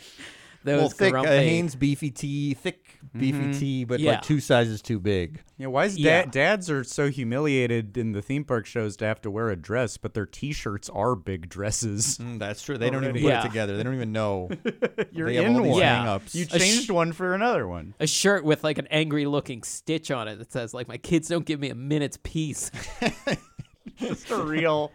those 0.67 0.79
well, 0.81 0.89
thick 0.89 1.07
uh, 1.09 1.21
grumpy. 1.21 1.29
Hanes 1.29 1.75
beefy 1.75 2.11
tee, 2.11 2.53
thick 2.53 2.85
beefy 3.17 3.53
tee, 3.57 3.83
but 3.83 3.99
Yeah. 3.99 4.11
like 4.11 4.21
two 4.21 4.39
sizes 4.39 4.81
too 4.81 4.99
big. 4.99 5.41
Yeah, 5.57 5.67
why 5.67 5.85
is 5.85 5.97
Yeah. 5.97 6.21
dad, 6.23 6.31
dads 6.31 6.69
are 6.69 6.83
so 6.83 7.09
humiliated 7.09 7.97
in 7.97 8.11
the 8.11 8.21
theme 8.21 8.43
park 8.43 8.65
shows 8.67 8.95
to 8.97 9.05
have 9.05 9.19
to 9.21 9.31
wear 9.31 9.49
a 9.49 9.55
dress, 9.55 9.97
but 9.97 10.13
their 10.13 10.25
t-shirts 10.27 10.89
are 10.89 11.15
big 11.15 11.49
dresses. 11.49 12.19
Mm, 12.19 12.37
that's 12.39 12.61
true. 12.61 12.77
They 12.77 12.89
don't 12.91 13.03
even 13.03 13.15
Already. 13.15 13.21
put 13.23 13.29
Yeah. 13.29 13.39
it 13.39 13.47
together. 13.47 13.77
They 13.77 13.83
don't 13.83 13.95
even 13.95 14.11
know. 14.11 14.49
You're 15.11 15.27
they 15.29 15.35
have 15.35 15.45
in 15.45 15.55
all 15.55 15.63
these 15.63 15.71
one. 15.71 15.79
Yeah. 15.79 15.97
hang-ups. 15.99 16.35
You 16.35 16.45
A 16.51 16.59
sh- 16.59 16.61
changed 16.61 16.89
one 16.91 17.11
for 17.11 17.33
another 17.33 17.67
one. 17.67 17.93
a 17.99 18.05
shirt 18.07 18.43
with 18.43 18.63
like 18.63 18.77
an 18.77 18.87
angry 18.91 19.25
looking 19.25 19.63
stitch 19.63 20.11
on 20.11 20.27
it 20.27 20.35
that 20.37 20.51
says 20.51 20.73
like 20.73 20.87
my 20.87 20.97
kids 20.97 21.27
don't 21.27 21.45
give 21.45 21.59
me 21.59 21.69
a 21.69 21.75
minute's 21.75 22.19
peace. 22.23 22.69
Just 23.97 24.29
a 24.29 24.37
real. 24.37 24.91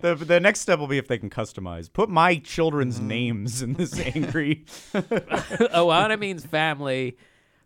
The 0.00 0.14
the 0.14 0.40
next 0.40 0.60
step 0.60 0.78
will 0.78 0.86
be 0.86 0.98
if 0.98 1.08
they 1.08 1.18
can 1.18 1.30
customize. 1.30 1.92
Put 1.92 2.08
my 2.08 2.36
children's 2.36 3.00
names 3.00 3.62
in 3.62 3.74
this 3.74 3.98
angry. 4.14 4.64
Ohana 4.94 6.18
means 6.18 6.44
family. 6.46 7.16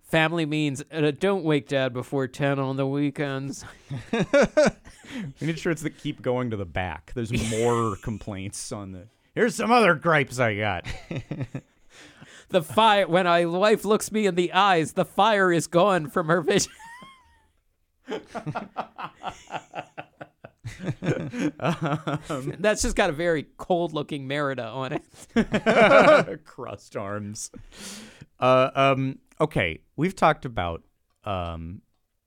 Family 0.03 0.47
means 0.47 0.83
uh, 0.91 1.13
don't 1.19 1.45
wake 1.45 1.69
dad 1.69 1.93
before 1.93 2.27
10 2.27 2.59
on 2.59 2.77
the 2.79 2.87
weekends. 2.87 3.63
we 4.11 5.47
need 5.47 5.59
shirts 5.59 5.83
that 5.83 5.99
keep 5.99 6.23
going 6.23 6.49
to 6.51 6.57
the 6.57 6.65
back. 6.65 7.13
There's 7.15 7.31
more 7.51 7.97
complaints 8.03 8.73
on 8.73 8.93
the. 8.93 9.09
Here's 9.35 9.55
some 9.55 9.71
other 9.71 9.95
gripes 9.95 10.39
I 10.39 10.57
got. 10.57 10.87
The 12.51 12.63
fire 12.63 13.07
when 13.07 13.27
my 13.27 13.45
wife 13.45 13.85
looks 13.85 14.11
me 14.11 14.25
in 14.27 14.35
the 14.35 14.53
eyes, 14.55 14.95
the 14.95 15.05
fire 15.05 15.53
is 15.53 15.67
gone 15.67 16.09
from 16.09 16.29
her 16.29 16.41
vision. 16.41 16.73
That's 22.59 22.83
just 22.83 22.97
got 22.97 23.11
a 23.11 23.13
very 23.13 23.47
cold 23.57 23.93
looking 23.93 24.27
Merida 24.27 24.67
on 24.67 24.93
it. 24.93 25.03
Crossed 26.45 26.97
arms. 26.97 27.51
Uh, 28.41 28.71
um, 28.75 29.19
okay, 29.41 29.81
we've 29.97 30.15
talked 30.17 30.45
about 30.45 30.83
um, 31.25 31.83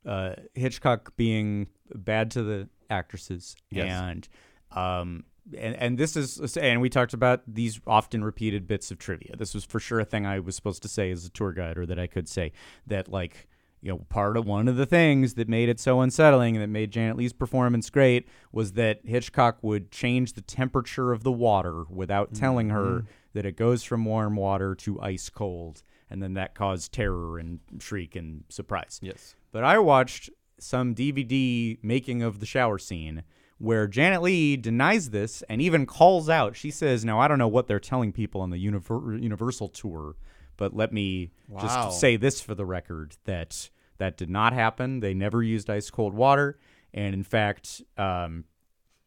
uh, 0.05 0.33
Hitchcock 0.53 1.15
being 1.15 1.67
bad 1.93 2.31
to 2.31 2.43
the 2.43 2.69
actresses, 2.89 3.55
Yes. 3.69 3.91
and 3.91 4.27
um, 4.71 5.23
and 5.57 5.75
and 5.75 5.97
this 5.97 6.15
is 6.15 6.57
and 6.57 6.81
we 6.81 6.89
talked 6.89 7.13
about 7.13 7.41
these 7.47 7.79
often 7.87 8.23
repeated 8.23 8.67
bits 8.67 8.91
of 8.91 8.99
trivia. 8.99 9.35
This 9.37 9.53
was 9.53 9.63
for 9.63 9.79
sure 9.79 9.99
a 9.99 10.05
thing 10.05 10.25
I 10.25 10.39
was 10.39 10.55
supposed 10.55 10.81
to 10.83 10.87
say 10.89 11.11
as 11.11 11.25
a 11.25 11.29
tour 11.29 11.51
guide, 11.53 11.77
or 11.77 11.85
that 11.85 11.99
I 11.99 12.07
could 12.07 12.27
say 12.29 12.51
that 12.87 13.07
like. 13.09 13.47
You 13.81 13.91
know, 13.91 13.97
part 14.09 14.37
of 14.37 14.45
one 14.45 14.67
of 14.67 14.75
the 14.75 14.85
things 14.85 15.33
that 15.33 15.49
made 15.49 15.67
it 15.67 15.79
so 15.79 16.01
unsettling 16.01 16.55
and 16.55 16.63
that 16.63 16.67
made 16.67 16.91
Janet 16.91 17.17
Leigh's 17.17 17.33
performance 17.33 17.89
great 17.89 18.27
was 18.51 18.73
that 18.73 18.99
Hitchcock 19.03 19.57
would 19.63 19.91
change 19.91 20.33
the 20.33 20.41
temperature 20.41 21.11
of 21.11 21.23
the 21.23 21.31
water 21.31 21.85
without 21.89 22.33
telling 22.33 22.69
her 22.69 22.99
mm-hmm. 22.99 23.07
that 23.33 23.45
it 23.45 23.57
goes 23.57 23.83
from 23.83 24.05
warm 24.05 24.35
water 24.35 24.75
to 24.75 25.01
ice 25.01 25.29
cold, 25.29 25.81
and 26.11 26.21
then 26.21 26.35
that 26.35 26.53
caused 26.53 26.93
terror 26.93 27.39
and 27.39 27.59
shriek 27.79 28.15
and 28.15 28.43
surprise. 28.49 28.99
Yes. 29.01 29.35
But 29.51 29.63
I 29.63 29.79
watched 29.79 30.29
some 30.59 30.93
DVD 30.93 31.79
making 31.81 32.21
of 32.21 32.39
the 32.39 32.45
shower 32.45 32.77
scene 32.77 33.23
where 33.57 33.87
Janet 33.87 34.23
Leigh 34.23 34.57
denies 34.57 35.11
this 35.11 35.43
and 35.49 35.61
even 35.61 35.85
calls 35.85 36.29
out. 36.29 36.55
She 36.55 36.71
says, 36.71 37.05
"Now 37.05 37.19
I 37.19 37.27
don't 37.27 37.37
know 37.37 37.47
what 37.47 37.67
they're 37.67 37.79
telling 37.79 38.11
people 38.11 38.41
on 38.41 38.49
the 38.49 38.63
Univer- 38.63 39.21
Universal 39.21 39.69
tour, 39.69 40.15
but 40.57 40.75
let 40.75 40.91
me 40.93 41.31
Wow. 41.47 41.61
just 41.61 41.99
say 41.99 42.15
this 42.17 42.41
for 42.41 42.55
the 42.55 42.65
record 42.65 43.15
that 43.25 43.69
that 43.97 44.17
did 44.17 44.29
not 44.29 44.53
happen. 44.53 44.99
They 44.99 45.13
never 45.13 45.43
used 45.43 45.69
ice 45.69 45.89
cold 45.89 46.13
water, 46.13 46.57
and 46.93 47.13
in 47.13 47.23
fact." 47.23 47.81
Um, 47.97 48.45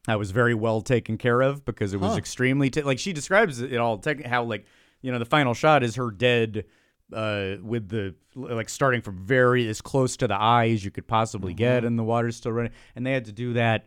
I 0.07 0.17
was 0.17 0.33
very 0.33 0.53
well 0.55 0.83
taken 0.83 1.17
care 1.17 1.41
of 1.41 1.65
because 1.65 1.95
it 1.95 1.97
was 2.01 2.19
extremely 2.19 2.69
t- 2.69 2.83
like 2.83 2.99
she 2.99 3.15
describes 3.15 3.61
it 3.63 3.77
all 3.79 3.97
tech- 3.97 4.27
how 4.27 4.45
like 4.45 4.67
you 5.01 5.11
know 5.11 5.19
the 5.19 5.25
final 5.25 5.55
shot 5.55 5.83
is 5.83 5.95
her 5.95 6.11
dead 6.11 6.67
uh 7.11 7.55
with 7.63 7.89
the 7.89 8.15
like 8.35 8.69
starting 8.69 9.01
from 9.01 9.17
very 9.25 9.67
as 9.67 9.81
close 9.81 10.19
to 10.19 10.27
the 10.29 10.35
eye 10.35 10.69
as 10.69 10.85
you 10.85 10.91
could 10.91 11.07
possibly 11.07 11.55
get 11.55 11.85
and 11.87 11.99
the 11.99 12.03
water's 12.05 12.37
still 12.37 12.53
running 12.53 12.73
and 12.95 13.07
they 13.07 13.13
had 13.13 13.25
to 13.25 13.33
do 13.33 13.55
that 13.55 13.87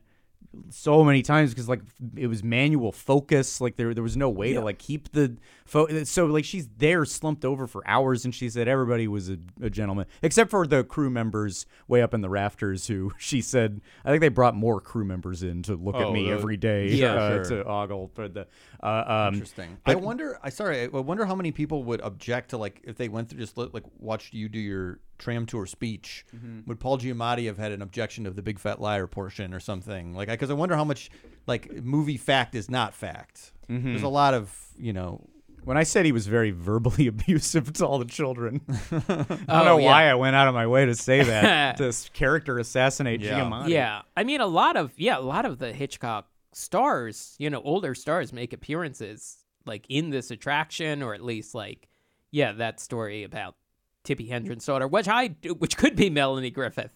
so 0.70 1.04
many 1.04 1.22
times 1.22 1.52
because 1.52 1.70
like 1.70 1.82
it 2.16 2.26
was 2.28 2.44
manual 2.44 2.92
focus 2.92 3.62
like 3.62 3.76
there 3.76 3.94
there 3.94 4.02
was 4.04 4.18
no 4.18 4.28
way 4.28 4.54
to 4.54 4.62
like 4.62 4.80
keep 4.80 5.12
the 5.12 5.38
fo- 5.66 6.04
so 6.04 6.26
like 6.26 6.44
she's 6.44 6.68
there 6.78 7.06
slumped 7.06 7.46
over 7.46 7.68
for 7.68 7.84
hours 7.88 8.26
and 8.26 8.34
she 8.34 8.50
said 8.50 8.68
everybody 8.68 9.08
was 9.08 9.30
a, 9.30 9.38
a 9.62 9.70
gentleman 9.70 10.06
except 10.24 10.50
for 10.50 10.66
the 10.66 10.84
crew 10.84 11.12
members 11.12 11.68
way 11.88 12.02
up 12.02 12.12
in 12.14 12.22
the 12.22 12.30
rafters 12.30 12.88
who 12.88 13.12
she 13.20 13.40
said 13.40 13.82
I 14.04 14.10
think 14.10 14.22
they 14.22 14.30
brought 14.30 14.56
more 14.56 14.82
crew 14.82 15.06
members 15.06 15.44
in 15.44 15.62
to 15.64 15.76
look 15.76 15.96
at 15.96 16.06
Oh, 16.06 16.12
me 16.14 16.26
the- 16.26 16.32
every 16.32 16.58
day 16.58 16.90
Yeah, 16.90 17.14
uh, 17.14 17.44
sure. 17.46 17.58
to 17.64 17.66
ogle 17.66 18.10
for 18.16 18.28
the 18.28 18.48
uh, 18.84 19.04
um 19.28 19.34
Interesting. 19.36 19.78
I 19.86 19.96
wonder. 19.96 20.38
I 20.44 20.50
sorry. 20.50 20.84
I 20.84 20.88
wonder 20.88 21.26
how 21.26 21.36
many 21.36 21.52
people 21.52 21.84
would 21.86 22.02
object 22.02 22.50
to 22.52 22.58
like 22.58 22.82
if 22.84 22.98
they 22.98 23.10
went 23.10 23.30
through 23.30 23.40
just 23.40 23.58
like 23.58 23.84
watched 24.00 24.34
you 24.34 24.50
do 24.50 24.60
your 24.60 25.00
tram 25.18 25.46
tour 25.46 25.66
speech. 25.66 26.26
Would 26.68 26.80
Paul 26.80 26.98
Giamatti 27.00 27.46
have 27.48 27.58
had 27.58 27.72
an 27.72 27.82
objection 27.82 28.24
to 28.26 28.32
the 28.32 28.42
big 28.42 28.60
fat 28.60 28.80
liar 28.82 29.08
portion 29.08 29.54
or 29.54 29.60
something 29.60 30.14
like? 30.14 30.28
Because 30.30 30.50
I 30.52 30.54
wonder 30.54 30.76
how 30.76 30.84
much 30.84 31.10
like 31.48 31.72
movie 31.84 32.18
fact 32.18 32.56
is 32.56 32.70
not 32.70 32.94
fact. 32.94 33.52
There's 33.68 34.04
a 34.04 34.08
lot 34.10 34.34
of 34.34 34.54
you 34.78 34.94
know. 34.94 35.22
when 35.64 35.76
I 35.76 35.84
said 35.84 36.06
he 36.06 36.12
was 36.14 36.28
very 36.28 36.52
verbally 36.52 37.08
abusive 37.14 37.74
to 37.74 37.86
all 37.86 38.00
the 38.00 38.06
children, 38.06 38.62
I 38.92 39.00
don't 39.00 39.46
Oh, 39.50 39.64
know 39.66 39.78
yeah. 39.80 39.86
why 39.86 40.10
I 40.10 40.14
went 40.16 40.36
out 40.36 40.48
of 40.48 40.54
my 40.54 40.68
way 40.68 40.86
to 40.86 40.96
say 40.96 41.24
that. 41.24 41.76
to 41.82 41.88
s- 41.88 42.10
character 42.14 42.60
assassinate 42.60 43.20
Yeah. 43.22 43.40
Giamatti. 43.42 43.70
Yeah, 43.70 44.04
I 44.16 44.24
mean, 44.24 44.40
a 44.40 44.46
lot 44.48 44.78
of 44.78 44.94
yeah, 44.98 45.18
a 45.18 45.20
lot 45.20 45.46
of 45.46 45.58
the 45.60 45.74
Hitchcock 45.74 46.28
stars, 46.54 47.36
you 47.38 47.50
know, 47.50 47.62
older 47.62 47.94
stars 47.96 48.34
make 48.34 48.54
appearances 48.54 49.44
like 49.66 49.86
in 49.90 50.10
this 50.10 50.32
attraction, 50.32 51.04
or 51.04 51.14
at 51.14 51.24
least 51.24 51.54
like, 51.54 51.88
yeah, 52.32 52.54
that 52.54 52.80
story 52.80 53.24
about 53.24 53.56
Tippi 54.04 54.30
Hedren's 54.30 54.66
daughter, 54.66 54.88
which 54.88 55.08
I 55.08 55.36
which 55.58 55.78
could 55.78 55.96
be 55.96 56.10
Melanie 56.10 56.52
Griffith. 56.52 56.92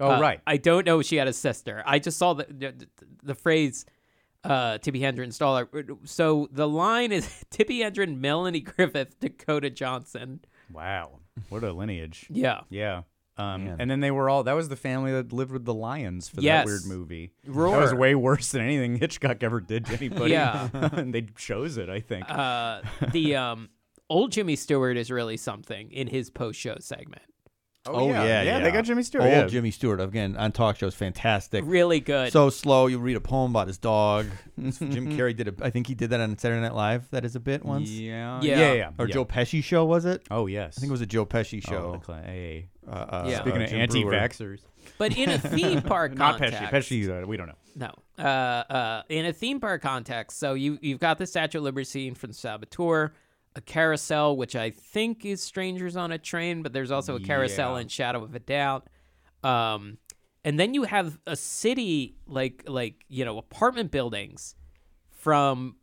Oh 0.00 0.12
Uh, 0.12 0.20
right. 0.20 0.40
I 0.46 0.56
don't 0.56 0.86
know 0.86 1.00
if 1.00 1.06
she 1.06 1.16
had 1.16 1.28
a 1.28 1.32
sister. 1.32 1.82
I 1.86 1.98
just 1.98 2.18
saw 2.18 2.34
the 2.34 2.46
the, 2.48 2.88
the 3.22 3.34
phrase 3.34 3.86
uh, 4.44 4.78
Tippi 4.78 5.00
Hedren's 5.00 5.38
daughter. 5.38 5.68
So 6.04 6.48
the 6.52 6.68
line 6.68 7.12
is 7.12 7.26
Tippi 7.50 7.80
Hedren, 7.80 8.18
Melanie 8.18 8.60
Griffith, 8.60 9.18
Dakota 9.20 9.70
Johnson. 9.70 10.40
Wow, 10.72 11.20
what 11.48 11.64
a 11.64 11.72
lineage. 11.72 12.26
Yeah. 12.30 12.60
Yeah. 12.70 13.02
Um, 13.38 13.76
and 13.78 13.88
then 13.90 14.00
they 14.00 14.10
were 14.10 14.28
all 14.28 14.42
that 14.42 14.54
was 14.54 14.68
the 14.68 14.76
family 14.76 15.12
that 15.12 15.32
lived 15.32 15.52
with 15.52 15.64
the 15.64 15.72
lions 15.74 16.28
for 16.28 16.40
Yes. 16.40 16.64
that 16.64 16.66
weird 16.66 16.86
movie. 16.86 17.30
Roar. 17.46 17.72
That 17.76 17.82
was 17.82 17.94
way 17.94 18.14
worse 18.14 18.50
than 18.50 18.62
anything 18.62 18.96
Hitchcock 19.00 19.42
ever 19.42 19.60
did 19.60 19.86
to 19.86 19.92
anybody. 19.94 20.32
Yeah. 20.32 20.68
and 20.72 21.14
they 21.14 21.22
chose 21.36 21.76
it, 21.78 21.88
I 21.88 22.00
think. 22.00 22.28
Uh, 22.28 22.82
the 23.12 23.36
um, 23.36 23.68
old 24.10 24.32
Jimmy 24.32 24.56
Stewart 24.56 24.96
is 24.96 25.10
really 25.10 25.36
something 25.36 25.90
in 25.92 26.08
his 26.08 26.30
post 26.30 26.58
show 26.58 26.76
segment. 26.80 27.22
Oh, 27.86 28.08
yeah, 28.10 28.42
yeah, 28.42 28.58
They 28.60 28.70
got 28.70 28.84
Jimmy 28.84 29.02
Stewart. 29.02 29.24
Old 29.24 29.32
yeah. 29.32 29.46
Jimmy 29.46 29.70
Stewart 29.70 30.00
again 30.00 30.36
on 30.36 30.52
talk 30.52 30.76
shows, 30.76 30.94
fantastic. 30.94 31.64
Really 31.66 32.00
good. 32.00 32.32
So 32.32 32.50
slow. 32.50 32.86
You 32.86 32.98
read 32.98 33.16
a 33.16 33.20
poem 33.20 33.52
about 33.52 33.66
his 33.66 33.78
dog. 33.78 34.26
Jim 34.58 35.16
Carrey 35.16 35.34
did. 35.34 35.48
A, 35.48 35.54
I 35.64 35.70
think 35.70 35.86
he 35.86 35.94
did 35.94 36.10
that 36.10 36.20
on 36.20 36.36
Saturday 36.36 36.60
Night 36.60 36.74
Live. 36.74 37.08
That 37.12 37.24
is 37.24 37.34
a 37.34 37.40
bit 37.40 37.64
once. 37.64 37.88
Yeah. 37.88 38.40
Yeah. 38.42 38.58
Yeah. 38.58 38.72
yeah, 38.74 38.90
Or 38.98 39.06
yeah. 39.06 39.14
Joe 39.14 39.24
Pesci 39.24 39.64
show 39.64 39.86
was 39.86 40.04
it? 40.04 40.22
Oh 40.30 40.46
yes. 40.46 40.74
I 40.76 40.80
think 40.80 40.90
it 40.90 40.92
was 40.92 41.00
a 41.00 41.06
Joe 41.06 41.24
Pesci 41.24 41.62
Oh, 41.66 41.70
show. 41.70 41.92
the 41.92 41.98
cla- 41.98 42.22
hey. 42.22 42.68
Uh, 42.86 42.90
uh, 42.90 43.24
Yeah. 43.28 43.40
Speaking 43.40 43.60
uh, 43.62 43.64
of 43.64 43.70
Jim 43.70 43.88
Breuer. 43.88 44.14
anti-vaxxers, 44.14 44.60
but 44.98 45.16
in 45.16 45.30
a 45.30 45.38
theme 45.38 45.80
park 45.80 46.14
not 46.14 46.38
context, 46.38 46.60
Pesci. 46.70 47.06
Pesci, 47.06 47.22
uh, 47.22 47.26
we 47.26 47.36
don't 47.38 47.46
know. 47.46 47.54
No. 47.76 47.92
Uh, 48.22 48.22
uh, 48.22 49.02
in 49.08 49.24
a 49.24 49.32
theme 49.32 49.60
park 49.60 49.80
context, 49.82 50.38
so 50.38 50.52
you 50.54 50.78
you've 50.82 51.00
got 51.00 51.16
the 51.18 51.26
Statue 51.26 51.58
of 51.58 51.64
Liberty 51.64 51.84
scene 51.84 52.14
from 52.14 52.32
Saboteur, 52.32 53.12
a 53.56 53.60
carousel, 53.60 54.36
which 54.36 54.54
I 54.54 54.70
think 54.70 55.24
is 55.24 55.42
Strangers 55.42 55.96
on 55.96 56.12
a 56.12 56.18
Train, 56.18 56.62
but 56.62 56.72
there's 56.72 56.90
also 56.90 57.16
a 57.16 57.20
carousel 57.20 57.74
Yeah. 57.74 57.80
in 57.82 57.88
Shadow 57.88 58.22
of 58.24 58.34
a 58.34 58.38
Doubt. 58.38 58.88
Um, 59.42 59.98
and 60.44 60.58
then 60.58 60.74
you 60.74 60.84
have 60.84 61.18
a 61.26 61.36
city 61.36 62.16
like 62.26 62.64
like 62.66 63.04
you 63.08 63.24
know 63.24 63.38
apartment 63.38 63.90
buildings 63.90 64.54
from 65.10 65.76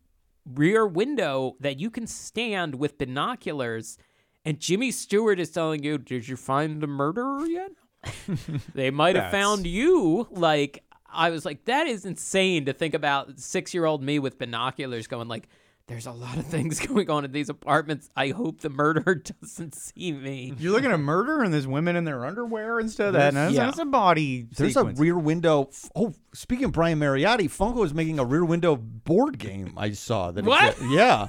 Rear 0.45 0.85
Window 0.85 1.55
that 1.59 1.79
you 1.79 1.89
can 1.89 2.07
stand 2.07 2.75
with 2.75 2.97
binoculars, 2.97 3.97
and 4.43 4.59
Jimmy 4.59 4.91
Stewart 4.91 5.39
is 5.39 5.49
telling 5.51 5.83
you, 5.83 5.97
"Did 5.97 6.27
you 6.27 6.35
find 6.37 6.81
the 6.81 6.87
murderer 6.87 7.45
yet?" 7.45 7.71
they 8.75 8.91
might 8.91 9.15
have 9.15 9.31
found 9.31 9.65
you. 9.65 10.27
Like 10.31 10.83
I 11.11 11.29
was 11.31 11.45
like, 11.45 11.65
that 11.65 11.87
is 11.87 12.05
insane 12.05 12.65
to 12.65 12.73
think 12.73 12.93
about. 12.93 13.39
Six 13.39 13.73
year 13.73 13.85
old 13.85 14.03
me 14.03 14.19
with 14.19 14.37
binoculars 14.37 15.07
going 15.07 15.27
like, 15.27 15.47
"There's 15.87 16.05
a 16.07 16.11
lot 16.11 16.37
of 16.37 16.45
things 16.47 16.79
going 16.87 17.09
on 17.09 17.25
in 17.25 17.31
these 17.31 17.49
apartments. 17.49 18.09
I 18.15 18.29
hope 18.29 18.61
the 18.61 18.69
murderer 18.69 19.15
doesn't 19.41 19.75
see 19.75 20.11
me." 20.11 20.53
You're 20.57 20.71
looking 20.73 20.91
at 20.91 20.99
murder, 20.99 21.43
and 21.43 21.53
there's 21.53 21.67
women 21.67 21.95
in 21.95 22.03
their 22.05 22.25
underwear 22.25 22.79
instead 22.79 23.07
of 23.09 23.13
that. 23.13 23.29
And 23.29 23.37
that's, 23.37 23.53
Yeah. 23.53 23.65
that's 23.65 23.79
a 23.79 23.85
body. 23.85 24.47
There's 24.55 24.73
sequence. 24.73 24.99
a 24.99 25.01
rear 25.01 25.17
window. 25.17 25.69
Oh, 25.95 26.13
speaking 26.33 26.65
of 26.65 26.71
Brian 26.71 26.99
Mariotti, 26.99 27.45
Funko 27.45 27.85
is 27.85 27.93
making 27.93 28.19
a 28.19 28.25
rear 28.25 28.45
window 28.45 28.75
board 28.75 29.37
game. 29.39 29.73
I 29.77 29.91
saw 29.91 30.31
that. 30.31 30.43
What? 30.45 30.79
a- 30.81 30.87
yeah, 30.87 31.27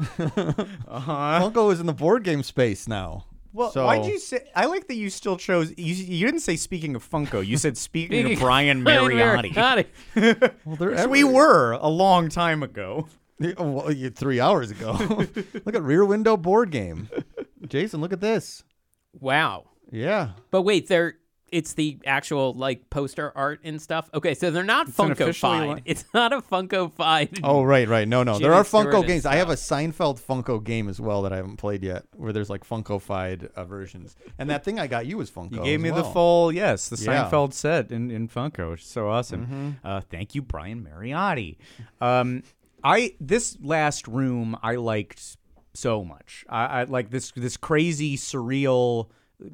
Uh-huh. 0.18 1.40
Funko 1.50 1.72
is 1.72 1.80
in 1.80 1.86
the 1.86 1.92
board 1.92 2.22
game 2.24 2.42
space 2.42 2.88
now. 2.88 3.24
Well, 3.52 3.70
So- 3.72 3.86
why'd 3.86 4.04
you 4.06 4.18
say? 4.18 4.40
I 4.54 4.66
like 4.66 4.86
that 4.88 4.94
you 4.96 5.10
still 5.10 5.36
chose. 5.36 5.70
You, 5.76 5.94
you 5.94 6.26
didn't 6.26 6.40
say 6.40 6.56
speaking 6.56 6.94
of 6.94 7.08
Funko. 7.08 7.44
You 7.44 7.56
said 7.56 7.76
speaking 7.76 8.20
Speaking 8.20 8.32
of 8.34 8.40
Brian 8.40 8.84
Mariotti. 8.84 9.52
Mariotti. 9.54 10.52
Well, 10.64 10.76
they're 10.76 11.08
we 11.08 11.24
were 11.24 11.72
a 11.72 11.88
long 11.88 12.28
time 12.28 12.62
ago. 12.62 13.08
Oh, 13.56 13.70
well, 13.70 13.92
you- 13.92 14.10
three 14.10 14.40
hours 14.40 14.70
ago. 14.70 14.92
look 15.64 15.74
at 15.74 15.82
rear 15.82 16.04
window 16.04 16.36
board 16.36 16.70
game. 16.70 17.08
Jason, 17.66 18.00
look 18.00 18.12
at 18.12 18.20
this. 18.20 18.64
wow. 19.20 19.64
Yeah. 19.90 20.30
But 20.50 20.62
wait, 20.62 20.86
they're 20.88 21.14
it's 21.50 21.72
the 21.72 21.98
actual 22.06 22.52
like 22.52 22.90
poster 22.90 23.32
art 23.36 23.60
and 23.64 23.80
stuff. 23.80 24.10
Okay, 24.12 24.34
so 24.34 24.50
they're 24.50 24.62
not 24.62 24.86
an 24.86 24.92
Funko 24.92 25.12
officially 25.12 25.58
fied. 25.68 25.82
It's 25.84 26.04
not 26.12 26.32
a 26.32 26.42
Funko 26.42 26.92
fied. 26.92 27.40
Oh, 27.42 27.62
right, 27.62 27.88
right. 27.88 28.06
No, 28.06 28.22
no. 28.22 28.38
there 28.38 28.52
are 28.52 28.64
Stewart 28.64 28.88
Funko 28.88 28.98
and 28.98 29.06
games. 29.06 29.26
I 29.26 29.36
have 29.36 29.48
a. 29.50 29.54
Seinfeld 29.54 30.20
Funko 30.20 30.62
game 30.62 30.88
as 30.88 31.00
well 31.00 31.22
that 31.22 31.32
I 31.32 31.36
haven't 31.36 31.56
played 31.56 31.82
yet, 31.82 32.04
where 32.16 32.32
there's 32.32 32.48
like 32.50 32.66
Funko-fied 32.68 33.50
uh, 33.56 33.64
versions. 33.64 34.16
And 34.38 34.50
that 34.50 34.64
thing 34.64 34.78
I 34.78 34.86
got 34.86 35.06
you 35.06 35.16
was 35.18 35.30
Funko. 35.30 35.52
You 35.52 35.62
gave 35.64 35.80
as 35.80 35.84
me 35.84 35.90
the 35.90 36.04
full 36.04 36.52
yes, 36.52 36.88
the 36.88 37.02
Yeah. 37.02 37.24
Seinfeld 37.24 37.52
set 37.52 37.90
in, 37.90 38.10
in 38.10 38.28
Funko, 38.28 38.70
which 38.72 38.82
is 38.82 38.88
so 38.88 39.08
awesome. 39.08 39.46
Mm-hmm. 39.46 39.86
Uh, 39.86 40.00
thank 40.02 40.34
you, 40.34 40.42
Brian 40.42 40.86
Mariotti. 40.86 41.56
Um, 42.00 42.42
I 42.84 43.14
this 43.20 43.56
last 43.60 44.08
room 44.08 44.56
I 44.62 44.76
liked 44.76 45.36
so 45.74 46.04
much. 46.04 46.44
I, 46.48 46.64
I 46.64 46.84
like 46.84 47.10
this 47.10 47.32
this 47.32 47.56
crazy 47.56 48.16
surreal, 48.16 49.08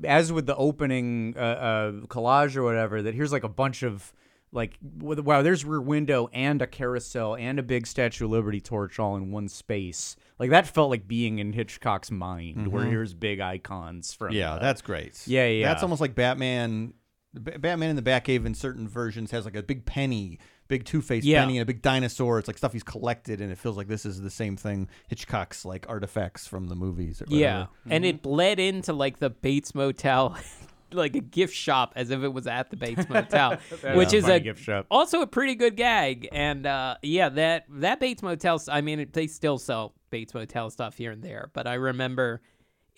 as 0.04 0.32
with 0.32 0.46
the 0.46 0.56
opening 0.56 1.34
uh, 1.36 1.40
uh, 1.40 1.92
collage 2.06 2.56
or 2.56 2.62
whatever. 2.62 3.02
That 3.02 3.14
here's 3.14 3.32
like 3.32 3.44
a 3.44 3.48
bunch 3.48 3.82
of 3.82 4.12
like 4.52 4.78
wow, 4.82 5.42
there's 5.42 5.64
Rear 5.64 5.80
Window 5.80 6.28
and 6.32 6.62
a 6.62 6.66
carousel 6.66 7.34
and 7.36 7.58
a 7.58 7.62
big 7.62 7.86
Statue 7.86 8.26
of 8.26 8.30
Liberty 8.30 8.60
torch 8.60 8.98
all 8.98 9.16
in 9.16 9.32
one 9.32 9.48
space. 9.48 10.16
Like 10.38 10.50
that 10.50 10.66
felt 10.66 10.90
like 10.90 11.08
being 11.08 11.38
in 11.40 11.52
Hitchcock's 11.52 12.10
mind, 12.10 12.68
where 12.68 12.84
here's 12.84 13.14
big 13.14 13.40
icons 13.40 14.12
from 14.12 14.28
Mm-hmm. 14.28 14.36
Yeah, 14.36 14.54
uh, 14.54 14.58
that's 14.60 14.80
great. 14.80 15.20
Yeah, 15.26 15.46
yeah. 15.46 15.68
That's 15.68 15.82
almost 15.82 16.00
like 16.00 16.14
Batman. 16.14 16.94
B- 17.34 17.56
Batman 17.58 17.90
in 17.90 17.96
the 17.96 18.02
Batcave 18.02 18.46
in 18.46 18.54
certain 18.54 18.86
versions 18.86 19.32
has 19.32 19.44
like 19.44 19.56
a 19.56 19.62
big 19.62 19.84
penny, 19.84 20.38
big 20.68 20.84
Two 20.84 21.02
Face 21.02 21.24
Yeah. 21.24 21.40
penny, 21.42 21.58
and 21.58 21.62
a 21.62 21.66
big 21.66 21.82
dinosaur. 21.82 22.38
It's 22.38 22.48
like 22.48 22.58
stuff 22.58 22.72
he's 22.72 22.82
collected, 22.82 23.40
and 23.40 23.50
it 23.52 23.58
feels 23.58 23.76
like 23.76 23.88
this 23.88 24.04
is 24.06 24.20
the 24.20 24.30
same 24.30 24.56
thing. 24.56 24.88
Hitchcock's 25.08 25.64
like 25.64 25.86
artifacts 25.88 26.46
from 26.46 26.68
the 26.68 26.74
movies. 26.74 27.20
Or 27.22 27.26
Yeah, 27.28 27.52
whatever. 27.52 27.70
and 27.90 28.04
it 28.04 28.22
bled 28.22 28.58
into 28.58 28.92
like 28.92 29.18
the 29.18 29.30
Bates 29.30 29.74
Motel, 29.74 30.36
like 30.92 31.16
a 31.16 31.20
gift 31.20 31.54
shop, 31.54 31.92
as 31.96 32.10
if 32.10 32.22
it 32.22 32.32
was 32.32 32.46
at 32.46 32.70
the 32.70 32.76
Bates 32.76 33.08
Motel, 33.08 33.58
which 33.94 34.12
a 34.12 34.16
is 34.16 34.28
a 34.28 34.40
gift 34.40 34.62
shop. 34.62 34.86
also 34.90 35.20
a 35.22 35.26
pretty 35.26 35.54
good 35.54 35.76
gag. 35.76 36.28
And 36.32 36.66
uh, 36.66 36.96
yeah, 37.02 37.28
that 37.30 37.66
that 37.68 38.00
Bates 38.00 38.22
Motel. 38.22 38.60
I 38.68 38.80
mean, 38.80 39.00
it- 39.00 39.12
they 39.12 39.26
still 39.26 39.58
sell 39.58 39.94
Bates 40.10 40.32
Motel 40.34 40.70
stuff 40.70 40.96
here 40.96 41.10
and 41.12 41.22
there, 41.22 41.50
but 41.52 41.66
I 41.66 41.74
remember 41.74 42.40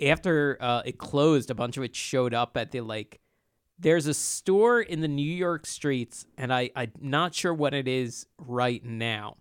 after 0.00 0.58
uh, 0.60 0.82
it 0.84 0.98
closed, 0.98 1.50
a 1.50 1.54
bunch 1.54 1.76
of 1.76 1.82
it 1.82 1.96
showed 1.96 2.34
up 2.34 2.56
at 2.56 2.70
the 2.70 2.80
like. 2.82 3.20
There's 3.78 4.06
a 4.06 4.14
store 4.14 4.80
in 4.80 5.00
the 5.00 5.08
New 5.08 5.22
York 5.30 5.66
streets, 5.66 6.26
and 6.38 6.52
I 6.52 6.70
I'm 6.74 6.92
not 7.00 7.34
sure 7.34 7.52
what 7.52 7.74
it 7.74 7.86
is 7.86 8.26
right 8.38 8.82
now. 8.84 9.36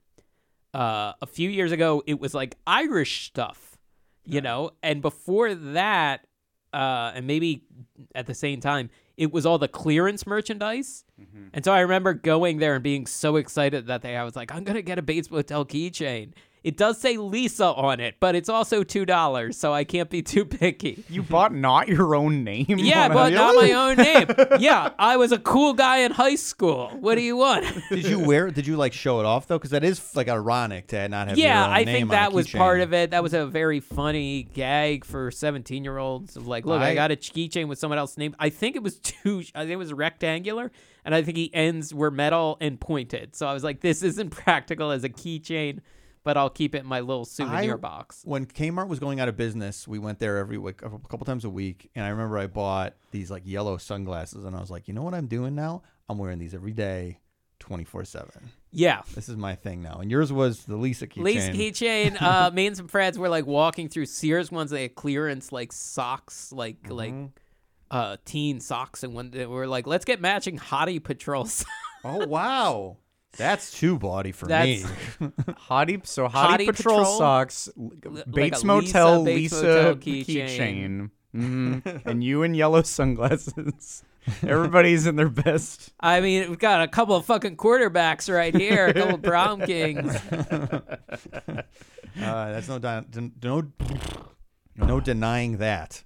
Uh, 0.74 1.14
a 1.22 1.26
few 1.26 1.50
years 1.50 1.72
ago, 1.72 2.04
it 2.06 2.20
was 2.20 2.34
like 2.34 2.58
Irish 2.68 3.28
stuff, 3.28 3.78
you 4.26 4.42
know, 4.42 4.72
and 4.84 5.02
before 5.02 5.56
that, 5.56 6.28
uh, 6.74 7.14
and 7.16 7.26
maybe 7.26 7.64
at 8.14 8.26
the 8.26 8.34
same 8.34 8.60
time, 8.60 8.90
it 9.16 9.32
was 9.32 9.46
all 9.46 9.58
the 9.58 9.70
clearance 9.70 10.28
merchandise. 10.28 11.06
And 11.54 11.64
so 11.64 11.72
I 11.72 11.80
remember 11.80 12.14
going 12.14 12.58
there 12.58 12.76
and 12.76 12.84
being 12.84 13.06
so 13.06 13.38
excited 13.38 13.88
that 13.88 14.02
day. 14.02 14.18
I 14.18 14.26
was 14.26 14.36
like, 14.36 14.54
I'm 14.54 14.66
gonna 14.66 14.82
get 14.82 15.00
a 15.00 15.02
Bates 15.02 15.32
Motel 15.32 15.64
keychain. 15.64 16.34
It 16.66 16.78
does 16.78 17.00
say 17.00 17.18
Lisa 17.18 17.66
on 17.68 18.00
it, 18.00 18.16
but 18.20 18.34
it's 18.34 18.50
also 18.50 18.82
two 18.82 19.06
dollars, 19.06 19.56
so 19.56 19.72
I 19.72 19.84
can't 19.84 20.10
be 20.10 20.24
too 20.24 20.46
picky. 20.46 21.04
You 21.10 21.22
bought 21.22 21.54
not 21.54 21.88
your 21.88 22.16
own 22.16 22.44
name? 22.44 22.66
Yeah, 22.70 23.06
on 23.06 23.12
a- 23.12 23.14
but 23.14 23.34
not 23.34 23.54
my 23.56 23.72
own 23.72 23.98
name. 23.98 24.26
Yeah, 24.60 24.90
I 24.98 25.16
was 25.18 25.32
a 25.32 25.38
cool 25.38 25.74
guy 25.74 25.98
in 26.00 26.12
high 26.12 26.34
school. 26.34 26.90
What 27.00 27.16
do 27.16 27.22
you 27.22 27.38
want? 27.38 27.66
Did 27.90 28.06
you 28.08 28.20
wear? 28.20 28.48
It? 28.48 28.56
Did 28.56 28.66
you 28.66 28.78
like 28.78 28.94
show 28.94 29.20
it 29.20 29.28
off 29.28 29.46
though? 29.46 29.60
Because 29.60 29.70
that 29.70 29.84
is 29.84 30.16
like 30.16 30.28
ironic 30.28 30.88
to 30.88 31.08
not 31.08 31.28
have. 31.28 31.38
your 31.38 31.46
yeah, 31.48 31.66
own 31.68 31.72
I 31.72 31.84
name 31.84 31.86
think 31.86 32.04
on 32.10 32.10
a 32.10 32.12
that 32.20 32.34
was 32.34 32.50
part 32.50 32.82
of 32.82 32.96
it. 32.96 33.12
That 33.12 33.22
was 33.22 33.36
a 33.36 33.46
very 33.46 33.80
funny 33.80 34.42
gag 34.56 35.06
for 35.06 35.30
17 35.30 35.84
year 35.84 36.00
olds. 36.00 36.36
Of 36.36 36.48
like, 36.48 36.66
look, 36.66 36.82
I, 36.82 36.90
I- 36.90 36.96
got 36.96 37.12
a 37.12 37.16
keychain 37.16 37.68
with 37.68 37.78
someone 37.78 38.00
else's 38.00 38.18
name. 38.18 38.36
I 38.40 38.50
think 38.50 38.76
it 38.76 38.82
was 38.82 38.98
two. 38.98 39.44
I 39.54 39.60
think 39.62 39.72
it 39.74 39.76
was 39.76 39.94
rectangular, 39.94 40.72
and 41.06 41.14
I 41.14 41.22
think 41.22 41.38
he 41.38 41.54
ends 41.54 41.94
were 41.94 42.10
metal 42.10 42.58
and 42.60 42.80
pointed. 42.80 43.36
So 43.36 43.46
I 43.46 43.54
was 43.54 43.64
like, 43.64 43.82
this 43.82 44.02
isn't 44.02 44.30
practical 44.32 44.90
as 44.90 45.04
a 45.04 45.10
keychain, 45.10 45.82
but 46.26 46.36
I'll 46.36 46.50
keep 46.50 46.76
it 46.76 46.80
in 46.80 46.86
my 46.88 47.00
little 47.00 47.24
souvenir 47.24 47.76
I- 47.76 47.78
box. 47.78 48.22
When 48.26 48.46
Kmart 48.46 48.90
was 48.90 49.00
going 49.00 49.22
out 49.22 49.30
of 49.30 49.38
business, 49.38 49.88
we 49.88 49.98
went 50.00 50.20
there 50.20 50.38
every 50.40 50.58
week, 50.58 50.82
a 50.82 50.90
couple 50.90 51.26
times 51.26 51.46
a 51.46 51.50
week, 51.50 51.90
and 51.96 52.04
I 52.04 52.10
remember 52.10 52.38
I 52.38 52.48
bought 52.48 52.96
these 53.12 53.32
like 53.32 53.44
yellow 53.46 53.78
sunglasses, 53.78 54.44
and 54.44 54.54
I 54.54 54.60
was 54.60 54.70
like, 54.70 54.90
you 54.90 54.94
know 54.94 55.04
what 55.04 55.14
I'm 55.14 55.28
doing 55.28 55.56
now? 55.56 55.84
I'm 56.10 56.18
wearing 56.18 56.38
these 56.40 56.54
every 56.54 56.74
day, 56.74 57.20
twenty 57.60 57.86
four 57.86 58.04
seven. 58.04 58.50
Yeah. 58.72 59.04
This 59.14 59.30
is 59.30 59.38
my 59.38 59.56
thing 59.56 59.82
now. 59.82 60.00
And 60.02 60.12
yours 60.12 60.34
was 60.34 60.66
the 60.66 60.76
Lisa 60.76 61.08
keychain. 61.08 61.24
Lisa 61.24 61.52
keychain. 61.52 62.22
Uh, 62.22 62.52
me 62.52 62.68
and 62.68 62.76
some 62.76 62.90
friends 62.90 63.18
were 63.18 63.30
like 63.30 63.46
walking 63.46 63.88
through 63.88 64.08
Sears 64.08 64.52
ones. 64.52 64.70
They 64.72 64.82
had 64.82 64.96
clearance 64.96 65.54
like 65.54 65.72
socks, 65.72 66.52
like 66.52 66.82
Mm-hmm. 66.84 66.94
like 66.94 67.14
uh 67.92 68.18
teen 68.26 68.60
socks, 68.60 69.04
and 69.04 69.14
one 69.14 69.30
we 69.32 69.46
were 69.46 69.68
like, 69.68 69.86
let's 69.88 70.06
get 70.06 70.20
matching 70.20 70.58
Hottie 70.58 71.02
Patrol 71.04 71.46
socks. 71.46 71.70
Oh 72.08 72.28
wow, 72.28 72.98
that's 73.38 73.72
too 73.78 73.98
baudy 73.98 74.32
for 74.32 74.48
That's- 74.48 74.84
me. 75.20 75.28
Hottie, 75.70 76.06
so 76.06 76.28
Hottie, 76.28 76.32
Hottie 76.32 76.66
Patrol, 76.68 77.00
Patrol? 77.00 77.18
socks, 77.18 77.70
like 77.76 78.32
Bates 78.32 78.64
a 78.64 78.66
Motel, 78.66 79.22
Lisa, 79.22 79.26
Bates 79.26 79.54
Lisa, 79.54 79.66
Motel 79.66 79.96
keychain, 79.96 81.10
Mhm. 81.36 82.02
and 82.06 82.24
you 82.24 82.44
in 82.44 82.54
yellow 82.54 82.82
sunglasses. 82.82 84.04
Everybody's 84.42 85.06
in 85.06 85.18
their 85.18 85.30
best. 85.30 85.94
I 86.00 86.20
mean, 86.20 86.50
we've 86.50 86.58
got 86.58 86.82
a 86.82 86.88
couple 86.88 87.16
of 87.16 87.26
fucking 87.26 87.58
quarterbacks 87.58 88.34
right 88.34 88.56
here, 88.56 88.88
a 88.88 88.94
couple 88.94 89.16
of 89.16 89.22
Brown 89.22 89.62
Kings. 89.62 90.16
Uh, 90.16 91.62
that's 92.16 92.68
no 92.68 92.80
di- 92.80 93.04
no 93.44 93.64
no 94.76 95.00
denying 95.00 95.58
that. 95.58 96.02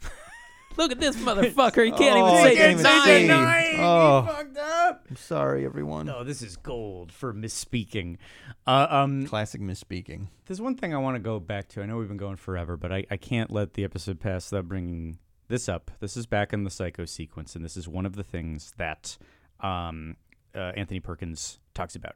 Look 0.78 0.92
at 0.92 1.00
this 1.00 1.16
motherfucker. 1.18 1.86
He 1.86 1.92
can't 1.92 2.16
Oh, 2.18 2.28
even 2.28 2.40
I 2.40 2.44
say 2.44 2.56
can't 2.56 2.78
the 2.78 3.10
even 3.16 3.28
nine. 3.28 3.64
say- 3.64 3.76
Oh. 3.82 4.24
fucked 4.28 4.58
up. 4.58 5.06
I'm 5.10 5.16
sorry, 5.16 5.66
everyone. 5.66 6.06
No, 6.06 6.24
this 6.24 6.42
is 6.42 6.58
gold 6.58 7.12
for 7.12 7.34
misspeaking. 7.34 8.18
Uh, 8.68 8.88
um, 8.90 9.26
Classic 9.26 9.62
misspeaking. 9.62 10.28
there's 10.48 10.62
one 10.62 10.76
thing 10.76 10.94
I 10.94 10.98
want 10.98 11.16
to 11.16 11.20
go 11.20 11.40
back 11.40 11.68
to. 11.70 11.82
I 11.82 11.86
know 11.86 11.98
we've 11.98 12.08
been 12.08 12.18
going 12.18 12.36
forever, 12.36 12.78
but 12.78 12.92
I, 12.92 13.06
I 13.10 13.18
can't 13.18 13.52
let 13.52 13.74
the 13.74 13.84
episode 13.84 14.20
pass 14.20 14.52
without 14.52 14.68
bringing 14.68 15.18
this 15.48 15.68
up. 15.70 15.92
This 16.00 16.16
is 16.18 16.26
back 16.26 16.54
in 16.54 16.64
the 16.64 16.70
psycho 16.70 17.06
sequence, 17.06 17.56
and 17.56 17.64
this 17.66 17.76
is 17.78 17.88
one 17.88 18.06
of 18.06 18.16
the 18.16 18.24
things 18.24 18.74
that 18.78 19.18
um, 19.62 20.16
uh, 20.56 20.60
Anthony 20.76 21.00
Perkins 21.00 21.60
talks 21.74 21.96
about, 21.96 22.16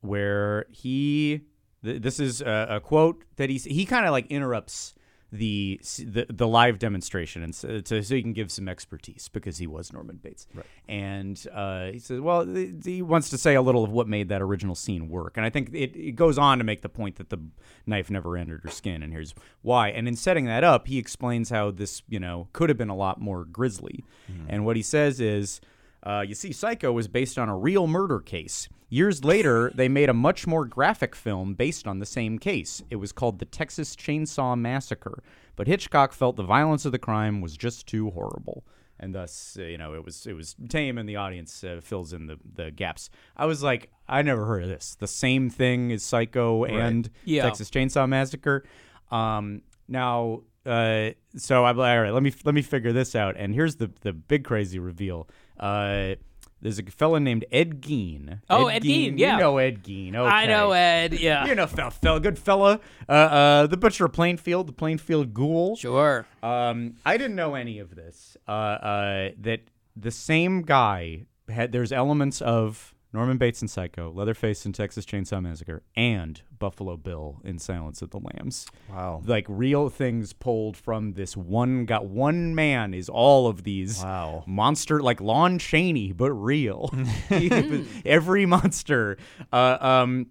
where 0.00 0.66
he. 0.70 1.42
Th- 1.84 2.00
this 2.00 2.20
is 2.20 2.40
a, 2.42 2.66
a 2.70 2.80
quote 2.80 3.24
that 3.36 3.48
he's 3.50 3.64
he 3.64 3.84
kind 3.86 4.04
of 4.06 4.12
like 4.12 4.26
interrupts 4.28 4.94
the, 5.32 5.80
the 5.98 6.26
the 6.28 6.48
live 6.48 6.78
demonstration 6.78 7.42
and 7.42 7.54
so, 7.54 7.80
to, 7.80 8.02
so 8.02 8.14
he 8.14 8.22
can 8.22 8.32
give 8.32 8.50
some 8.50 8.68
expertise 8.68 9.28
because 9.28 9.58
he 9.58 9.66
was 9.66 9.92
Norman 9.92 10.16
Bates. 10.16 10.46
Right. 10.52 10.66
And 10.88 11.46
uh, 11.52 11.86
he 11.92 11.98
says, 12.00 12.20
well, 12.20 12.44
th- 12.44 12.84
he 12.84 13.00
wants 13.00 13.30
to 13.30 13.38
say 13.38 13.54
a 13.54 13.62
little 13.62 13.84
of 13.84 13.92
what 13.92 14.08
made 14.08 14.28
that 14.30 14.42
original 14.42 14.74
scene 14.74 15.08
work. 15.08 15.36
And 15.36 15.46
I 15.46 15.50
think 15.50 15.70
it, 15.72 15.96
it 15.96 16.16
goes 16.16 16.36
on 16.36 16.58
to 16.58 16.64
make 16.64 16.82
the 16.82 16.88
point 16.88 17.16
that 17.16 17.30
the 17.30 17.38
knife 17.86 18.10
never 18.10 18.36
entered 18.36 18.62
her 18.64 18.70
skin, 18.70 19.02
and 19.02 19.12
here's 19.12 19.34
why. 19.62 19.90
And 19.90 20.08
in 20.08 20.16
setting 20.16 20.46
that 20.46 20.64
up, 20.64 20.88
he 20.88 20.98
explains 20.98 21.50
how 21.50 21.70
this, 21.70 22.02
you 22.08 22.18
know, 22.18 22.48
could 22.52 22.68
have 22.68 22.78
been 22.78 22.88
a 22.88 22.96
lot 22.96 23.20
more 23.20 23.44
grisly. 23.44 24.04
And 24.48 24.64
what 24.64 24.76
he 24.76 24.82
says 24.82 25.20
is, 25.20 25.60
uh, 26.02 26.24
you 26.26 26.34
see, 26.34 26.52
Psycho 26.52 26.92
was 26.92 27.08
based 27.08 27.38
on 27.38 27.48
a 27.48 27.56
real 27.56 27.86
murder 27.86 28.20
case. 28.20 28.68
Years 28.92 29.24
later, 29.24 29.70
they 29.72 29.88
made 29.88 30.08
a 30.08 30.14
much 30.14 30.48
more 30.48 30.64
graphic 30.64 31.14
film 31.14 31.54
based 31.54 31.86
on 31.86 32.00
the 32.00 32.06
same 32.06 32.38
case. 32.40 32.82
It 32.90 32.96
was 32.96 33.12
called 33.12 33.38
The 33.38 33.44
Texas 33.44 33.94
Chainsaw 33.94 34.58
Massacre, 34.58 35.22
but 35.54 35.68
Hitchcock 35.68 36.12
felt 36.12 36.34
the 36.34 36.42
violence 36.42 36.84
of 36.84 36.90
the 36.90 36.98
crime 36.98 37.40
was 37.40 37.56
just 37.56 37.86
too 37.86 38.10
horrible. 38.10 38.64
And 38.98 39.14
thus, 39.14 39.56
uh, 39.58 39.62
you 39.62 39.78
know, 39.78 39.94
it 39.94 40.04
was 40.04 40.26
it 40.26 40.34
was 40.34 40.56
tame, 40.68 40.98
and 40.98 41.08
the 41.08 41.16
audience 41.16 41.64
uh, 41.64 41.80
fills 41.82 42.12
in 42.12 42.26
the, 42.26 42.36
the 42.54 42.70
gaps. 42.70 43.08
I 43.36 43.46
was 43.46 43.62
like, 43.62 43.90
I 44.08 44.20
never 44.20 44.44
heard 44.44 44.64
of 44.64 44.68
this. 44.68 44.96
The 44.98 45.06
same 45.06 45.48
thing 45.48 45.90
as 45.92 46.02
Psycho 46.02 46.64
and 46.64 47.08
Yeah. 47.24 47.44
Texas 47.44 47.70
Chainsaw 47.70 48.06
Massacre. 48.06 48.64
Um, 49.10 49.62
now, 49.88 50.42
uh, 50.66 51.10
so 51.36 51.64
I'm 51.64 51.76
like, 51.78 51.96
all 51.96 52.02
right, 52.02 52.10
let 52.12 52.22
me 52.22 52.34
let 52.44 52.54
me 52.54 52.60
figure 52.60 52.92
this 52.92 53.14
out. 53.14 53.36
And 53.38 53.54
here's 53.54 53.76
the 53.76 53.90
the 54.02 54.12
big 54.12 54.44
crazy 54.44 54.78
reveal. 54.78 55.28
Uh, 55.58 56.16
there's 56.62 56.78
a 56.78 56.82
fella 56.84 57.20
named 57.20 57.44
Ed 57.50 57.80
Gein. 57.80 58.40
Oh, 58.50 58.68
Ed 58.68 58.82
Gein, 58.82 59.18
yeah. 59.18 59.34
You 59.34 59.40
know 59.40 59.58
Ed 59.58 59.82
Gein. 59.82 60.14
Okay. 60.14 60.28
I 60.28 60.46
know 60.46 60.72
Ed. 60.72 61.14
Yeah. 61.14 61.46
You 61.46 61.54
know, 61.54 61.66
fella, 61.66 61.90
fella 61.90 62.20
good 62.20 62.38
fella. 62.38 62.80
Uh, 63.08 63.12
uh, 63.12 63.66
the 63.66 63.76
butcher 63.76 64.04
of 64.04 64.12
Plainfield, 64.12 64.68
the 64.68 64.72
Plainfield 64.72 65.32
Ghoul. 65.32 65.76
Sure. 65.76 66.26
Um, 66.42 66.96
I 67.04 67.16
didn't 67.16 67.36
know 67.36 67.54
any 67.54 67.78
of 67.78 67.94
this. 67.94 68.36
Uh, 68.46 68.50
uh, 68.50 69.30
that 69.40 69.60
the 69.96 70.10
same 70.10 70.62
guy 70.62 71.26
had. 71.48 71.72
There's 71.72 71.92
elements 71.92 72.40
of 72.40 72.94
Norman 73.12 73.38
Bates 73.38 73.60
in 73.60 73.66
Psycho, 73.68 74.12
Leatherface 74.12 74.64
in 74.64 74.72
Texas 74.72 75.04
Chainsaw 75.04 75.42
Massacre, 75.42 75.82
and 75.96 76.40
Buffalo 76.58 76.96
Bill 76.96 77.40
in 77.44 77.58
Silence 77.58 78.02
of 78.02 78.10
the 78.10 78.20
Lambs. 78.20 78.66
Wow. 78.88 79.22
Like 79.26 79.46
real 79.48 79.88
things 79.88 80.32
pulled 80.32 80.76
from 80.76 81.14
this 81.14 81.36
one 81.36 81.86
got 81.86 82.06
one 82.06 82.54
man 82.54 82.94
is 82.94 83.08
all 83.08 83.48
of 83.48 83.64
these 83.64 84.02
Wow. 84.02 84.44
monster 84.46 85.00
like 85.00 85.20
Lon 85.20 85.58
Chaney, 85.58 86.12
but 86.12 86.32
real. 86.32 86.94
Every 88.04 88.46
monster. 88.46 89.16
Uh, 89.52 89.76
um, 89.80 90.26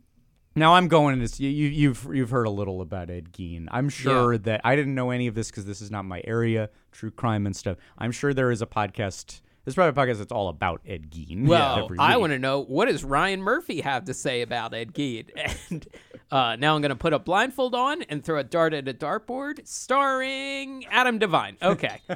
now 0.56 0.76
I'm 0.76 0.88
going 0.88 1.20
this. 1.20 1.40
You, 1.40 1.50
you, 1.50 1.68
you've 1.68 2.08
you've 2.14 2.30
heard 2.32 2.48
a 2.48 2.50
little 2.50 2.82
about 2.82 3.10
Ed 3.10 3.32
Gein. 3.32 3.68
I'm 3.72 3.88
sure 3.90 4.38
that 4.40 4.62
I 4.64 4.76
didn't 4.76 4.96
know 4.96 5.12
any 5.12 5.28
of 5.28 5.36
this 5.36 5.50
because 5.52 5.66
this 5.66 5.82
is 5.82 5.92
not 5.92 6.06
my 6.06 6.22
area, 6.26 6.70
true 6.92 7.12
crime 7.12 7.46
and 7.46 7.56
stuff. 7.56 7.78
I'm 7.98 8.12
sure 8.12 8.34
there 8.34 8.52
is 8.52 8.62
a 8.62 8.66
podcast. 8.66 9.42
There's 9.70 9.76
probably 9.76 10.02
a 10.02 10.06
podcast 10.08 10.18
that's 10.18 10.32
all 10.32 10.50
about 10.50 10.82
Ed 10.88 11.12
Gein. 11.12 11.46
Well, 11.46 11.92
I 12.00 12.18
want 12.18 12.34
to 12.34 12.40
know 12.40 12.62
what 12.64 12.88
does 12.88 13.04
Ryan 13.04 13.40
Murphy 13.44 13.82
have 13.82 14.06
to 14.06 14.16
say 14.16 14.42
about 14.42 14.74
Ed 14.74 14.94
Gein? 14.96 15.30
And 15.70 15.86
uh, 16.32 16.56
now 16.56 16.74
I'm 16.76 16.82
going 16.82 16.90
to 16.90 16.96
put 16.96 17.14
a 17.14 17.20
blindfold 17.20 17.76
on 17.76 18.02
and 18.04 18.24
throw 18.24 18.40
a 18.40 18.44
dart 18.44 18.74
at 18.74 18.88
a 18.88 18.94
dartboard, 18.96 19.68
starring 19.68 20.86
Adam 20.88 21.20
Devine. 21.20 21.58
Okay, 21.62 22.02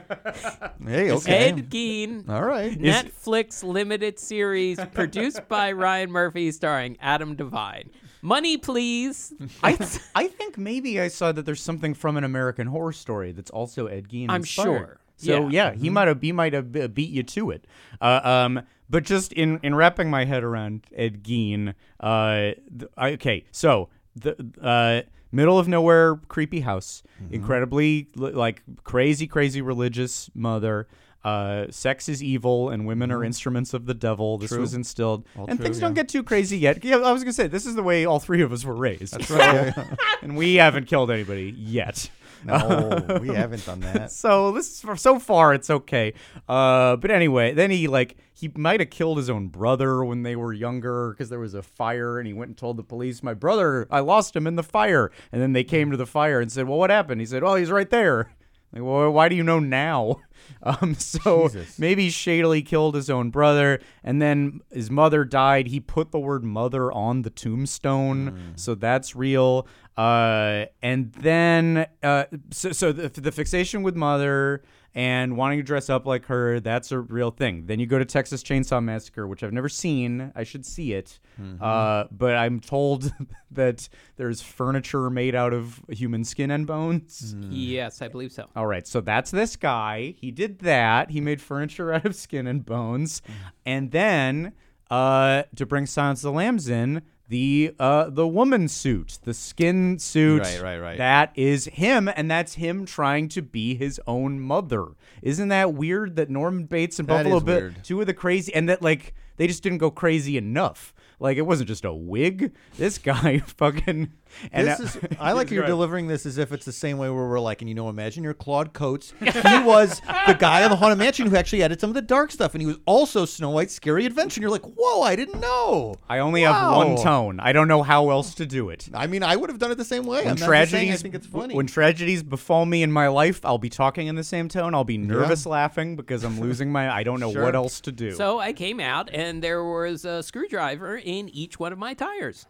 Hey, 0.84 1.12
okay. 1.12 1.50
Ed 1.50 1.70
Gein. 1.70 2.28
All 2.28 2.44
right. 2.44 2.76
Netflix 2.78 3.64
limited 3.64 4.18
series 4.20 4.80
produced 4.94 5.48
by 5.48 5.72
Ryan 5.74 6.12
Murphy, 6.12 6.52
starring 6.52 6.98
Adam 7.02 7.36
Devine. 7.36 7.92
Money, 8.24 8.58
please. 8.58 9.34
I 9.62 9.74
th- 9.76 10.00
I 10.16 10.28
think 10.28 10.58
maybe 10.58 11.00
I 11.00 11.08
saw 11.10 11.32
that 11.32 11.46
there's 11.46 11.62
something 11.62 11.94
from 11.94 12.18
an 12.18 12.24
American 12.24 12.68
Horror 12.68 12.94
Story 12.94 13.32
that's 13.32 13.52
also 13.52 13.88
Ed 13.88 14.10
Gein. 14.10 14.28
I'm 14.30 14.38
inspired. 14.42 14.66
sure. 14.66 14.98
So 15.18 15.48
Yeah. 15.48 15.72
yeah, 15.72 15.74
he 15.76 15.90
might 15.90 16.08
have 16.08 16.22
he 16.22 16.32
might 16.32 16.54
have 16.54 16.72
beat 16.94 17.10
you 17.10 17.24
to 17.24 17.52
it. 17.52 17.66
Uh, 18.02 18.20
um, 18.24 18.62
but 18.90 19.04
just 19.04 19.34
in 19.34 19.60
in 19.64 19.76
wrapping 19.76 20.10
my 20.10 20.26
head 20.26 20.44
around 20.44 20.86
Ed 20.96 21.24
Gein, 21.24 21.74
uh, 22.00 22.36
th- 22.36 22.92
I, 22.98 23.12
okay, 23.14 23.46
so 23.52 23.90
the 24.16 24.36
uh, 24.62 25.08
middle 25.32 25.58
of 25.58 25.68
nowhere 25.68 26.18
creepy 26.28 26.62
house, 26.62 27.04
incredibly 27.32 28.10
like 28.16 28.62
crazy 28.84 29.28
crazy 29.28 29.62
religious 29.62 30.30
mother. 30.36 30.88
Uh, 31.24 31.68
sex 31.72 32.10
is 32.10 32.22
evil 32.22 32.70
and 32.70 32.86
women 32.86 33.10
are 33.10 33.24
instruments 33.24 33.74
of 33.74 33.86
the 33.86 33.94
devil. 33.94 34.38
This 34.38 34.52
was 34.52 34.74
instilled, 34.74 35.26
and 35.36 35.48
true, 35.48 35.58
things 35.58 35.78
yeah. 35.78 35.88
don't 35.88 35.94
get 35.94 36.10
too 36.10 36.22
crazy 36.22 36.58
yet. 36.58 36.84
Yeah, 36.84 36.98
I 36.98 37.14
was 37.14 37.24
gonna 37.24 37.32
say 37.32 37.48
this 37.48 37.66
is 37.66 37.76
the 37.76 37.84
way 37.84 38.06
all 38.06 38.20
three 38.20 38.42
of 38.42 38.52
us 38.52 38.66
were 38.66 38.76
raised. 38.76 39.14
That's 39.14 39.32
right, 39.32 39.74
and 40.22 40.36
we 40.36 40.56
haven't 40.56 40.88
killed 40.88 41.10
anybody 41.10 41.56
yet. 41.58 42.10
No, 42.46 43.18
we 43.22 43.30
haven't 43.30 43.66
done 43.66 43.80
that. 43.82 44.12
So 44.12 44.52
this 44.52 44.84
is, 44.84 45.02
so 45.02 45.20
far 45.20 45.54
it's 45.54 45.70
okay. 45.70 46.14
Uh, 46.48 46.96
but 46.98 47.12
anyway, 47.12 47.54
then 47.54 47.72
he 47.72 47.88
like 47.88 48.18
he 48.34 48.52
might 48.56 48.80
have 48.80 48.90
killed 48.90 49.18
his 49.18 49.30
own 49.30 49.48
brother 49.48 50.04
when 50.04 50.24
they 50.24 50.36
were 50.36 50.54
younger 50.54 51.12
because 51.12 51.30
there 51.30 51.40
was 51.40 51.54
a 51.54 51.62
fire 51.64 52.20
and 52.20 52.28
he 52.28 52.34
went 52.34 52.50
and 52.50 52.58
told 52.58 52.78
the 52.78 52.84
police, 52.84 53.24
"My 53.24 53.34
brother, 53.34 53.88
I 53.90 54.00
lost 54.00 54.36
him 54.36 54.48
in 54.48 54.56
the 54.56 54.64
fire." 54.64 55.12
And 55.32 55.42
then 55.42 55.54
they 55.54 55.64
came 55.64 55.92
to 55.92 55.98
the 55.98 56.06
fire 56.06 56.40
and 56.40 56.52
said, 56.52 56.68
"Well, 56.68 56.78
what 56.78 56.90
happened?" 56.90 57.22
He 57.22 57.26
said, 57.28 57.44
"Oh, 57.44 57.56
he's 57.56 57.72
right 57.72 57.90
there." 57.90 58.32
Like, 58.74 58.82
well, 58.84 59.12
why 59.12 59.30
do 59.30 59.36
you 59.36 59.44
know 59.44 59.60
now? 59.60 60.18
Um, 60.62 60.94
so 60.96 61.50
maybe 61.78 62.10
shadily 62.10 62.62
killed 62.64 62.96
his 62.96 63.10
own 63.10 63.30
brother, 63.30 63.80
and 64.04 64.22
then 64.22 64.60
his 64.72 64.92
mother 64.92 65.24
died. 65.24 65.68
He 65.68 65.80
put 65.80 66.12
the 66.12 66.20
word 66.20 66.44
"mother" 66.44 66.92
on 66.92 67.22
the 67.22 67.30
tombstone, 67.30 68.54
so 68.58 68.76
that's 68.76 69.16
real. 69.16 69.68
Uh, 69.98 70.66
and 70.82 71.12
then, 71.14 71.88
uh, 72.02 72.26
so, 72.52 72.72
so 72.72 72.92
the, 72.92 73.10
the 73.10 73.32
fixation 73.32 73.84
with 73.84 73.96
mother 73.96 74.64
and 74.96 75.38
wanting 75.38 75.58
to 75.58 75.64
dress 75.64 75.90
up 75.90 76.06
like 76.06 76.26
her, 76.26 76.60
that's 76.60 76.92
a 76.92 77.00
real 77.00 77.32
thing. 77.32 77.66
Then 77.66 77.80
you 77.80 77.86
go 77.88 77.98
to 77.98 78.06
Texas 78.06 78.44
Chainsaw 78.44 78.84
Massacre, 78.84 79.28
which 79.28 79.44
I've 79.44 79.54
never 79.54 79.70
seen. 79.70 80.32
I 80.36 80.44
should 80.44 80.66
see 80.66 80.94
it. 80.94 81.20
Uh, 81.60 82.06
but 82.12 82.36
I'm 82.36 82.60
told 82.60 83.12
that 83.52 83.90
there's 84.18 84.42
furniture 84.42 85.10
made 85.10 85.34
out 85.36 85.52
of 85.54 85.82
human 85.90 86.24
skin 86.24 86.52
and 86.52 86.68
bones. 86.68 87.36
Yes, 87.50 88.02
I 88.04 88.08
believe 88.08 88.32
so. 88.32 88.48
All 88.56 88.68
right, 88.68 88.86
so 88.88 89.02
that's 89.02 89.32
this 89.32 89.56
guy. 89.56 90.14
He 90.18 90.30
did 90.32 90.60
that. 90.60 91.10
He 91.10 91.22
made 91.22 91.42
furniture 91.42 91.92
out 91.94 92.06
of 92.06 92.16
skin 92.16 92.46
and 92.46 92.64
bones, 92.66 93.22
and 93.66 93.92
then 93.92 94.54
uh, 94.92 95.44
to 95.56 95.66
bring 95.66 95.88
Silence 95.88 96.20
of 96.20 96.34
the 96.34 96.38
Lambs 96.38 96.70
in, 96.70 97.02
the 97.34 97.74
uh, 97.80 98.12
the 98.12 98.28
woman 98.28 98.68
suit, 98.68 99.18
the 99.24 99.34
skin 99.34 99.98
suit. 99.98 100.44
Right, 100.44 100.62
right, 100.62 100.78
right. 100.78 100.98
That 101.00 101.32
is 101.34 101.66
him, 101.66 102.08
and 102.08 102.30
that's 102.30 102.54
him 102.54 102.86
trying 102.86 103.28
to 103.30 103.42
be 103.42 103.74
his 103.74 104.00
own 104.06 104.40
mother. 104.40 104.90
Isn't 105.24 105.48
that 105.48 105.74
weird? 105.74 106.16
That 106.16 106.30
Norman 106.30 106.66
Bates 106.66 107.00
and 107.00 107.08
That 107.08 107.24
Buffalo 107.24 107.40
Bill, 107.40 107.72
two 107.82 108.00
of 108.02 108.06
the 108.06 108.14
crazy, 108.14 108.54
and 108.54 108.70
that 108.70 108.84
like 108.84 109.16
they 109.38 109.48
just 109.48 109.64
didn't 109.64 109.80
go 109.80 109.90
crazy 109.90 110.38
enough. 110.38 110.94
Like 111.20 111.38
it 111.38 111.48
wasn't 111.48 111.70
just 111.70 111.86
a 111.86 111.94
wig. 111.94 112.54
This 112.78 113.00
guy 113.00 113.40
fucking. 113.48 114.14
And 114.52 114.68
This 114.68 114.80
uh, 114.80 114.84
is, 114.84 115.00
I 115.20 115.32
like 115.34 115.52
you're 115.52 115.66
delivering 115.66 116.08
this 116.08 116.26
as 116.26 116.38
if 116.38 116.52
it's 116.52 116.66
the 116.66 116.72
same 116.72 116.98
way 116.98 117.10
where 117.10 117.28
we're 117.28 117.40
like, 117.40 117.62
and 117.62 117.70
you 117.70 117.76
know, 117.76 117.90
imagine 117.90 118.24
you're 118.24 118.34
Claude 118.34 118.74
Coats. 118.74 119.14
He 119.20 119.26
was 119.64 120.00
the 120.28 120.36
guy 120.40 120.64
on 120.64 120.70
the 120.70 120.76
Haunted 120.76 120.98
Mansion 121.00 121.28
who 121.28 121.36
actually 121.36 121.64
added 121.64 121.80
some 121.80 121.90
of 121.90 121.94
the 121.94 122.02
dark 122.02 122.32
stuff, 122.32 122.54
and 122.54 122.62
he 122.62 122.68
was 122.68 122.78
also 122.86 123.26
Snow 123.26 123.50
White's 123.50 123.74
Scary 123.74 124.06
Adventure. 124.06 124.38
And 124.40 124.42
you're 124.44 124.52
like, 124.52 124.66
whoa, 124.66 125.02
I 125.02 125.16
didn't 125.16 125.40
know. 125.40 125.96
I 126.10 126.20
only 126.20 126.42
have 126.42 126.76
one 126.76 126.96
tone. 126.98 127.40
I 127.40 127.52
don't 127.54 127.68
know 127.68 127.84
how 127.84 128.10
else 128.10 128.34
to 128.36 128.46
do 128.46 128.70
it. 128.70 128.90
I 128.94 129.08
mean, 129.08 129.24
I 129.24 129.36
would 129.36 129.50
have 129.50 129.60
done 129.60 129.72
it 129.72 129.76
the 129.76 129.86
same 129.86 130.06
way. 130.06 130.20
when 130.20 130.30
I'm 130.34 130.40
not 130.40 130.46
tragedies 130.46 130.80
saying 130.80 130.92
I 130.92 130.96
think 130.98 131.16
it's 131.16 131.28
funny. 131.28 131.56
when 131.56 131.68
tragedies 131.68 132.24
befall 132.24 132.66
me 132.66 132.84
in 132.84 132.92
my 132.92 133.08
life, 133.08 133.44
I'll 133.46 133.58
be 133.58 133.70
talking 133.70 134.08
in 134.08 134.16
the 134.16 134.24
same 134.24 134.48
tone. 134.50 134.74
I'll 134.74 134.84
be 134.84 134.98
nervous 134.98 135.46
laughing 135.46 135.96
because 135.96 136.24
I'm 136.24 136.40
losing 136.40 136.72
my 136.72 136.94
I 136.94 137.04
don't 137.04 137.20
know 137.20 137.32
Sure. 137.32 137.44
what 137.44 137.56
else 137.56 137.82
to 137.82 137.92
do. 137.92 138.12
So 138.12 138.40
I 138.40 138.54
came 138.54 138.80
out, 138.80 139.10
and 139.12 139.42
there 139.44 139.64
was 139.64 140.06
a 140.06 140.22
screwdriver 140.24 140.98
in 140.98 141.30
each 141.30 141.60
one 141.60 141.72
of 141.74 141.80
my 141.80 141.94
tires. 141.94 142.46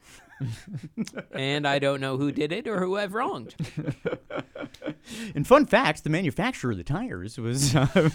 And 1.31 1.67
I 1.67 1.79
don't 1.79 2.01
know 2.01 2.17
who 2.17 2.31
did 2.31 2.51
it 2.51 2.67
or 2.67 2.79
who 2.79 2.97
I've 2.97 3.13
wronged. 3.13 3.55
and 5.35 5.45
fun 5.45 5.65
fact, 5.65 6.03
the 6.03 6.09
manufacturer 6.09 6.71
of 6.71 6.77
the 6.77 6.83
tires 6.83 7.37
was 7.37 7.75
uh, 7.75 7.87
I 7.95 8.09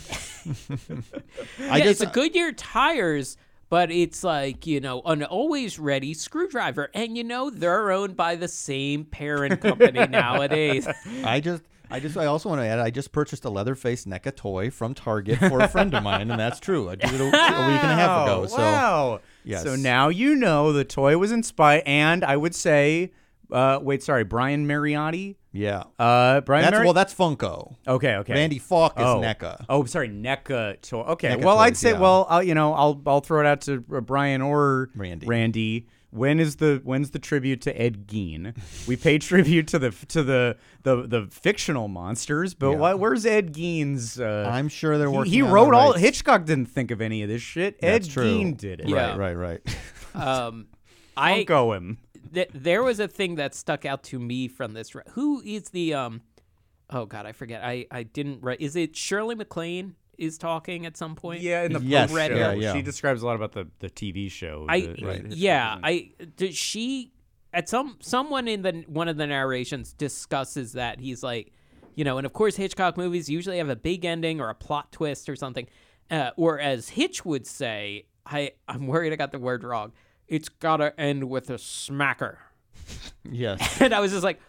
yeah, 1.78 1.84
just 1.84 2.00
it's 2.00 2.00
a 2.00 2.06
Goodyear 2.06 2.52
tires, 2.52 3.36
but 3.68 3.90
it's 3.90 4.24
like 4.24 4.66
you 4.66 4.80
know 4.80 5.02
an 5.02 5.24
always 5.24 5.78
ready 5.78 6.14
screwdriver, 6.14 6.90
and 6.94 7.16
you 7.16 7.24
know 7.24 7.50
they're 7.50 7.90
owned 7.90 8.16
by 8.16 8.36
the 8.36 8.48
same 8.48 9.04
parent 9.04 9.60
company 9.60 10.06
nowadays. 10.10 10.88
I 11.24 11.40
just 11.40 11.62
I 11.90 12.00
just 12.00 12.16
I 12.16 12.26
also 12.26 12.48
want 12.48 12.60
to 12.60 12.66
add 12.66 12.78
I 12.78 12.90
just 12.90 13.12
purchased 13.12 13.44
a 13.44 13.50
Leatherface 13.50 14.04
NECA 14.04 14.34
toy 14.36 14.70
from 14.70 14.94
Target 14.94 15.38
for 15.38 15.60
a 15.60 15.68
friend 15.68 15.94
of 15.94 16.02
mine, 16.02 16.30
and 16.30 16.38
that's 16.38 16.60
true. 16.60 16.90
I 16.90 16.96
did 16.96 17.12
it 17.12 17.20
a, 17.20 17.24
a 17.24 17.26
week 17.26 17.32
and 17.34 17.92
a 17.92 17.94
half 17.94 18.26
ago. 18.26 18.40
Wow, 18.40 18.46
So 18.46 18.56
wow. 18.58 19.20
Yes. 19.48 19.62
So 19.62 19.76
now 19.76 20.08
you 20.10 20.34
know 20.34 20.72
the 20.72 20.84
toy 20.84 21.16
was 21.16 21.32
inspired, 21.32 21.82
and 21.86 22.22
I 22.22 22.36
would 22.36 22.54
say, 22.54 23.12
uh, 23.50 23.78
wait, 23.82 24.02
sorry, 24.02 24.24
Brian 24.24 24.68
Mariotti. 24.68 25.36
yeah, 25.52 25.84
Uh, 25.98 26.42
Brian 26.42 26.64
that's 26.64 26.74
Mari- 26.74 26.84
well 26.84 26.92
that's 26.92 27.14
Funko. 27.14 27.74
okay, 27.86 28.16
okay. 28.16 28.34
Randy 28.34 28.58
Falk 28.58 28.98
is 28.98 29.06
oh. 29.06 29.20
NECA. 29.22 29.64
Oh, 29.70 29.84
sorry, 29.86 30.10
NECA 30.10 30.82
toy. 30.82 31.00
Okay, 31.00 31.30
NECA 31.36 31.44
well, 31.44 31.58
I'd 31.58 31.78
say, 31.78 31.92
yeah. 31.92 31.98
well, 31.98 32.26
I'll, 32.28 32.42
you 32.42 32.54
know, 32.54 32.74
I'll 32.74 33.00
I'll 33.06 33.20
throw 33.22 33.40
it 33.40 33.46
out 33.46 33.62
to 33.62 33.82
uh, 33.94 34.00
Brian 34.02 34.42
or 34.42 34.90
Randy. 34.94 35.26
Randy. 35.26 35.86
When 36.10 36.40
is 36.40 36.56
the 36.56 36.80
when's 36.84 37.10
the 37.10 37.18
tribute 37.18 37.60
to 37.62 37.80
Ed 37.80 38.06
Gein? 38.06 38.56
We 38.86 38.96
pay 38.96 39.18
tribute 39.18 39.68
to 39.68 39.78
the 39.78 39.90
to 40.08 40.22
the 40.22 40.56
the, 40.82 41.06
the 41.06 41.26
fictional 41.30 41.86
monsters, 41.88 42.54
but 42.54 42.70
Yeah. 42.70 42.76
what, 42.76 42.98
where's 42.98 43.26
Ed 43.26 43.52
Gein's? 43.52 44.18
Uh, 44.18 44.48
I'm 44.50 44.68
sure 44.68 44.96
they're 44.96 45.10
he- 45.10 45.16
working. 45.16 45.32
He, 45.32 45.42
on 45.42 45.50
wrote 45.50 45.74
all. 45.74 45.90
rights. 45.90 46.00
Hitchcock 46.00 46.46
didn't 46.46 46.66
think 46.66 46.90
of 46.90 47.00
any 47.02 47.22
of 47.22 47.28
this 47.28 47.42
shit. 47.42 47.78
That's 47.82 48.08
Ed 48.08 48.10
true. 48.12 48.24
Gein 48.24 48.56
did 48.56 48.80
it. 48.80 48.88
Yeah. 48.88 49.16
Right, 49.16 49.34
right, 49.36 49.60
right. 49.64 49.76
Um, 50.14 50.66
I 51.16 51.44
Funko 51.44 51.76
him. 51.76 51.98
th- 52.32 52.48
there 52.54 52.82
was 52.82 52.98
a 52.98 53.06
thing 53.06 53.34
that 53.36 53.54
stuck 53.54 53.84
out 53.84 54.02
to 54.04 54.18
me 54.18 54.48
from 54.48 54.72
this. 54.72 54.94
re- 54.94 55.02
Who 55.10 55.42
is 55.44 55.64
the 55.70 55.92
um? 55.94 56.22
Oh 56.90 57.04
God, 57.04 57.26
I 57.26 57.32
forget. 57.32 57.62
I 57.62 57.86
I 57.90 58.02
didn't 58.04 58.42
write. 58.42 58.60
Is 58.62 58.74
it 58.76 58.96
Shirley 58.96 59.34
MacLaine 59.34 59.94
is 60.18 60.36
talking 60.38 60.84
at 60.84 60.96
some 60.96 61.14
point? 61.14 61.40
Yeah, 61.40 61.62
in 61.64 61.72
the 61.72 61.80
Yes, 61.80 62.10
post 62.10 62.26
show, 62.26 62.34
yeah, 62.36 62.52
yeah. 62.52 62.72
she 62.74 62.82
describes 62.82 63.22
a 63.22 63.26
lot 63.26 63.36
about 63.36 63.52
the, 63.52 63.68
the 63.78 63.88
TV 63.88 64.30
show. 64.30 64.66
I 64.68 64.80
the- 64.80 65.22
the- 65.28 65.36
yeah. 65.36 65.78
I 65.82 66.10
did 66.36 66.54
she 66.54 67.12
at 67.54 67.68
some 67.68 67.96
someone 68.00 68.46
in 68.48 68.62
the 68.62 68.84
one 68.88 69.08
of 69.08 69.16
the 69.16 69.26
narrations 69.26 69.92
discusses 69.92 70.72
that 70.74 71.00
he's 71.00 71.22
like, 71.22 71.52
you 71.94 72.04
know, 72.04 72.18
and 72.18 72.26
of 72.26 72.32
course 72.32 72.56
Hitchcock 72.56 72.96
movies 72.96 73.28
usually 73.30 73.58
have 73.58 73.68
a 73.70 73.76
big 73.76 74.04
ending 74.04 74.40
or 74.40 74.50
a 74.50 74.54
plot 74.54 74.92
twist 74.92 75.28
or 75.28 75.36
something, 75.36 75.66
uh, 76.10 76.30
or 76.36 76.60
as 76.60 76.88
Hitch 76.90 77.24
would 77.24 77.46
say, 77.46 78.06
I 78.26 78.52
I'm 78.68 78.86
worried 78.86 79.12
I 79.12 79.16
got 79.16 79.32
the 79.32 79.38
word 79.38 79.64
wrong. 79.64 79.92
It's 80.26 80.48
gotta 80.50 80.98
end 81.00 81.24
with 81.24 81.48
a 81.48 81.54
smacker. 81.54 82.36
yes. 83.30 83.60
and 83.80 83.94
I 83.94 84.00
was 84.00 84.12
just 84.12 84.24
like, 84.24 84.40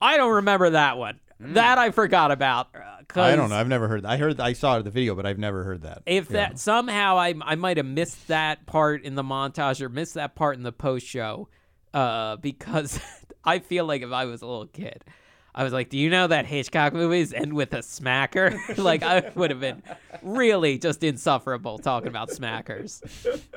I 0.00 0.16
don't 0.16 0.36
remember 0.36 0.70
that 0.70 0.96
one. 0.96 1.20
That 1.40 1.78
I 1.78 1.90
forgot 1.90 2.30
about. 2.30 2.68
uh, 2.74 3.02
'cause 3.06 3.22
I 3.22 3.36
don't 3.36 3.48
know. 3.50 3.56
I've 3.56 3.68
never 3.68 3.88
heard. 3.88 4.04
I 4.04 4.16
heard. 4.16 4.40
I 4.40 4.52
saw 4.52 4.80
the 4.82 4.90
video, 4.90 5.14
but 5.14 5.24
I've 5.26 5.38
never 5.38 5.62
heard 5.64 5.82
that. 5.82 6.02
If 6.06 6.30
Yeah. 6.30 6.36
that 6.48 6.58
somehow 6.58 7.16
I 7.18 7.34
I 7.42 7.54
might 7.54 7.76
have 7.76 7.86
missed 7.86 8.28
that 8.28 8.66
part 8.66 9.02
in 9.04 9.14
the 9.14 9.22
montage 9.22 9.80
or 9.80 9.88
missed 9.88 10.14
that 10.14 10.34
part 10.34 10.56
in 10.56 10.62
the 10.62 10.72
post 10.72 11.06
show, 11.06 11.48
uh, 11.94 12.36
because 12.36 13.00
I 13.44 13.60
feel 13.60 13.84
like 13.86 14.02
if 14.02 14.12
I 14.12 14.24
was 14.26 14.42
a 14.42 14.46
little 14.46 14.66
kid, 14.66 15.04
I 15.54 15.64
was 15.64 15.72
like, 15.72 15.88
"Do 15.90 15.96
you 15.98 16.10
know 16.10 16.26
that 16.26 16.44
Hitchcock 16.46 16.92
movies 16.92 17.32
end 17.32 17.52
with 17.54 17.72
a 17.72 17.78
smacker?" 17.78 18.58
like 18.78 19.02
I 19.02 19.30
would 19.34 19.50
have 19.50 19.60
been 19.60 19.82
really 20.22 20.76
just 20.78 21.02
insufferable 21.02 21.78
talking 21.78 22.08
about 22.08 22.30
smackers. 22.30 23.00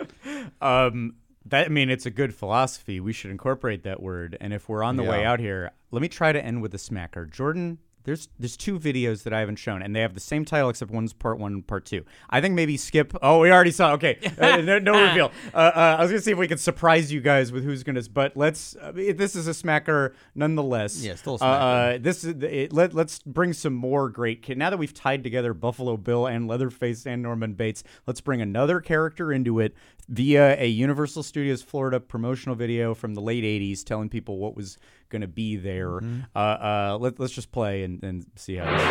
Um, 0.61 1.15
that 1.45 1.65
I 1.65 1.69
mean, 1.69 1.89
it's 1.89 2.05
a 2.05 2.11
good 2.11 2.33
philosophy. 2.35 2.99
We 2.99 3.13
should 3.13 3.31
incorporate 3.31 3.83
that 3.83 4.01
word. 4.01 4.37
And 4.39 4.53
if 4.53 4.69
we're 4.69 4.83
on 4.83 4.95
the 4.95 5.03
way 5.03 5.25
out 5.25 5.39
here, 5.39 5.71
let 5.91 6.01
me 6.01 6.07
try 6.07 6.31
to 6.31 6.43
end 6.43 6.61
with 6.61 6.73
a 6.73 6.77
smacker. 6.77 7.29
Jordan, 7.29 7.79
there's 8.03 8.29
there's 8.39 8.57
two 8.57 8.79
videos 8.79 9.21
that 9.23 9.33
I 9.33 9.41
haven't 9.41 9.57
shown, 9.57 9.83
and 9.83 9.95
they 9.95 9.99
have 10.01 10.15
the 10.15 10.19
same 10.19 10.43
title 10.43 10.69
except 10.69 10.89
one's 10.89 11.13
part 11.13 11.37
one 11.37 11.53
and 11.53 11.67
part 11.67 11.85
two. 11.85 12.03
I 12.31 12.41
think 12.41 12.55
maybe 12.55 12.75
skip. 12.75 13.13
Oh, 13.21 13.39
we 13.41 13.51
already 13.51 13.69
saw. 13.69 13.93
Okay, 13.93 14.17
uh, 14.39 14.57
no, 14.57 14.79
no 14.79 14.99
reveal. 15.07 15.31
Uh, 15.53 15.57
uh, 15.57 15.95
I 15.99 16.01
was 16.01 16.09
gonna 16.09 16.21
see 16.21 16.31
if 16.31 16.37
we 16.39 16.47
could 16.47 16.59
surprise 16.59 17.13
you 17.13 17.21
guys 17.21 17.51
with 17.51 17.63
who's 17.63 17.83
gonna. 17.83 18.01
But 18.11 18.35
let's. 18.35 18.75
Uh, 18.75 18.91
this 18.91 19.35
is 19.35 19.47
a 19.47 19.51
smacker 19.51 20.13
nonetheless. 20.33 21.03
Yeah, 21.03 21.13
still 21.13 21.33
a 21.33 21.37
Uh, 21.37 21.39
smacker. 21.39 21.95
uh, 21.95 21.97
this 22.01 22.23
is 22.23 22.35
it, 22.41 22.73
let, 22.73 22.95
let's 22.95 23.19
bring 23.19 23.53
some 23.53 23.73
more 23.73 24.09
great 24.09 24.41
kid. 24.41 24.57
Now 24.57 24.71
that 24.71 24.77
we've 24.77 24.93
tied 24.95 25.23
together 25.23 25.53
Buffalo 25.53 25.95
Bill 25.95 26.25
and 26.25 26.47
Leatherface 26.47 27.05
and 27.05 27.21
Norman 27.21 27.53
Bates, 27.53 27.83
let's 28.07 28.21
bring 28.21 28.41
another 28.41 28.79
character 28.81 29.31
into 29.31 29.59
it 29.59 29.75
via 30.11 30.59
a 30.59 30.67
Universal 30.67 31.23
Studios 31.23 31.61
Florida 31.61 31.99
promotional 31.99 32.55
video 32.55 32.93
from 32.93 33.15
the 33.15 33.21
late 33.21 33.43
'80s, 33.43 33.83
telling 33.83 34.09
people 34.09 34.37
what 34.37 34.55
was 34.55 34.77
going 35.09 35.21
to 35.21 35.27
be 35.27 35.55
there. 35.55 35.89
Mm-hmm. 35.89 36.19
Uh, 36.35 36.39
uh, 36.39 36.97
let, 36.99 37.19
let's 37.19 37.33
just 37.33 37.51
play 37.51 37.83
and, 37.83 38.03
and 38.03 38.25
see 38.35 38.55
how. 38.55 38.65
This 38.69 38.81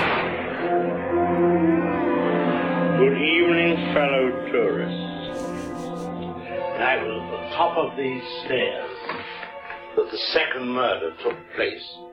Good 2.99 3.17
evening, 3.17 3.95
fellow 3.95 4.31
tourists. 4.53 5.39
And 6.75 6.83
I 6.83 7.03
was 7.03 7.11
at 7.11 7.31
the 7.31 7.57
top 7.57 7.77
of 7.77 7.97
these 7.97 8.23
stairs 8.45 8.91
that 9.97 10.11
the 10.11 10.19
second 10.33 10.69
murder 10.69 11.15
took 11.23 11.37
place. 11.55 12.10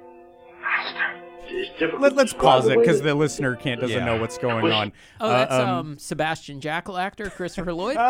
Let, 1.99 2.15
let's 2.15 2.33
pause 2.33 2.67
it 2.67 2.77
because 2.77 3.01
the 3.01 3.15
listener 3.15 3.55
can't 3.55 3.79
doesn't 3.79 3.97
Yeah. 3.97 4.05
know 4.05 4.19
what's 4.19 4.37
going 4.37 4.71
on. 4.71 4.91
Oh, 5.19 5.29
Uh, 5.29 5.37
that's 5.37 5.53
um, 5.53 5.97
Sebastian 5.97 6.59
Jackal 6.59 6.97
actor 6.97 7.29
Christopher 7.29 7.73
Lloyd. 7.73 7.97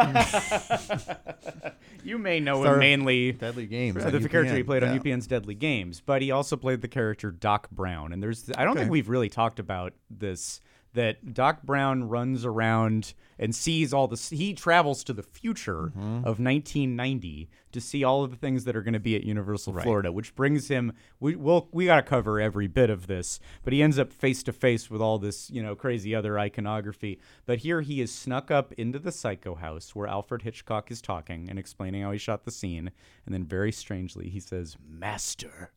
you 2.04 2.18
may 2.18 2.40
know 2.40 2.62
Star 2.62 2.68
him 2.68 2.74
of 2.74 2.80
mainly 2.80 3.32
Deadly 3.34 3.68
Games. 3.68 4.02
So 4.02 4.08
on 4.08 4.22
the 4.22 4.30
character 4.30 4.56
he 4.56 4.64
played 4.64 4.84
yeah. 4.84 4.92
on 4.92 5.00
UPN's 5.00 5.28
Deadly 5.28 5.56
Games, 5.56 6.02
but 6.06 6.22
he 6.22 6.32
also 6.32 6.56
played 6.56 6.82
the 6.82 6.88
character 6.88 7.32
Doc 7.32 7.70
Brown. 7.70 8.14
And 8.14 8.24
there's 8.24 8.50
I 8.58 8.64
don't 8.64 8.78
think 8.78 8.90
we've 8.90 9.10
really 9.10 9.30
talked 9.30 9.60
about 9.60 9.94
this 10.10 10.62
that 10.98 11.34
Doc 11.34 11.62
Brown 11.62 12.10
runs 12.10 12.44
around 12.44 13.14
and 13.40 13.54
sees 13.54 13.94
all 13.94 14.08
the 14.08 14.18
he 14.36 14.54
travels 14.56 15.04
to 15.04 15.14
the 15.14 15.22
future 15.24 15.92
Mm-hmm. 15.96 16.18
of 16.26 16.40
1990 16.40 17.50
to 17.72 17.80
see 17.82 18.04
all 18.04 18.24
of 18.24 18.32
the 18.32 18.36
things 18.38 18.64
that 18.66 18.76
are 18.76 18.82
going 18.82 18.96
to 18.96 19.00
be 19.00 19.16
at 19.16 19.24
Universal 19.24 19.74
Florida, 19.84 20.12
which 20.12 20.34
brings 20.36 20.70
him 20.70 20.94
we 21.20 21.36
we'll, 21.36 21.68
we 21.72 21.86
got 21.86 21.98
to 21.98 22.02
cover 22.02 22.40
every 22.42 22.66
bit 22.68 22.90
of 22.90 23.06
this, 23.06 23.40
but 23.64 23.74
he 23.74 23.84
ends 23.84 24.00
up 24.00 24.12
face 24.12 24.42
to 24.44 24.52
face 24.52 24.90
with 24.90 25.00
all 25.00 25.20
this, 25.20 25.52
you 25.52 25.62
know, 25.62 25.76
crazy 25.76 26.16
other 26.16 26.40
iconography. 26.40 27.20
But 27.46 27.60
here 27.60 27.82
he 27.82 28.02
is 28.02 28.12
snuck 28.12 28.50
up 28.50 28.74
into 28.74 28.98
the 28.98 29.12
Psycho 29.12 29.54
House 29.56 29.94
where 29.96 30.08
Alfred 30.08 30.42
Hitchcock 30.42 30.90
is 30.90 31.02
talking 31.02 31.48
and 31.50 31.60
explaining 31.60 32.02
how 32.02 32.12
he 32.12 32.18
shot 32.18 32.44
the 32.44 32.52
scene, 32.52 32.90
and 33.26 33.36
then 33.36 33.44
very 33.46 33.72
strangely 33.72 34.30
he 34.30 34.40
says, 34.40 34.78
"Master," 34.90 35.72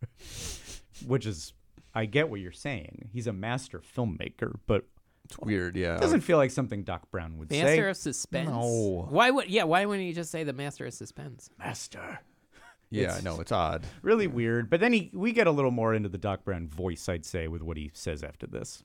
which 1.07 1.27
is 1.27 1.53
I 1.95 2.07
get 2.07 2.31
what 2.31 2.41
you're 2.41 2.53
saying. 2.53 3.11
He's 3.13 3.27
a 3.27 3.33
master 3.33 3.81
filmmaker, 3.81 4.59
but 4.67 4.85
It's 5.31 5.39
weird. 5.39 5.77
Yeah. 5.77 5.97
it 5.97 6.01
doesn't 6.01 6.23
feel 6.23 6.39
like 6.39 6.51
something 6.51 6.83
Doc 6.83 7.11
Brown 7.11 7.39
would 7.39 7.51
say. 7.51 7.63
Master 7.63 7.77
say. 7.77 7.91
of 7.91 7.97
Suspense. 7.97 8.51
No. 8.51 9.07
Why 9.11 9.31
would 9.31 9.49
yeah? 9.49 9.65
Why 9.65 9.85
wouldn't 9.87 10.07
you 10.07 10.15
just 10.15 10.31
say 10.31 10.43
the 10.45 10.53
Master 10.53 10.87
of 10.87 10.95
Suspense? 10.95 11.51
Master. 11.59 12.21
yeah. 12.91 13.15
I 13.15 13.21
know. 13.21 13.41
It's 13.41 13.53
odd. 13.53 13.87
Really 14.03 14.27
weird. 14.27 14.69
But 14.71 14.81
then 14.81 14.93
he 14.93 15.11
we 15.15 15.33
get 15.33 15.47
a 15.47 15.53
little 15.53 15.71
more 15.71 15.95
into 15.95 16.09
the 16.09 16.19
Doc 16.19 16.45
Brown 16.45 16.67
voice, 16.69 17.09
I'd 17.09 17.25
say, 17.25 17.47
with 17.49 17.63
what 17.63 17.77
he 17.77 17.91
says 17.95 18.25
after 18.25 18.47
this. 18.47 18.83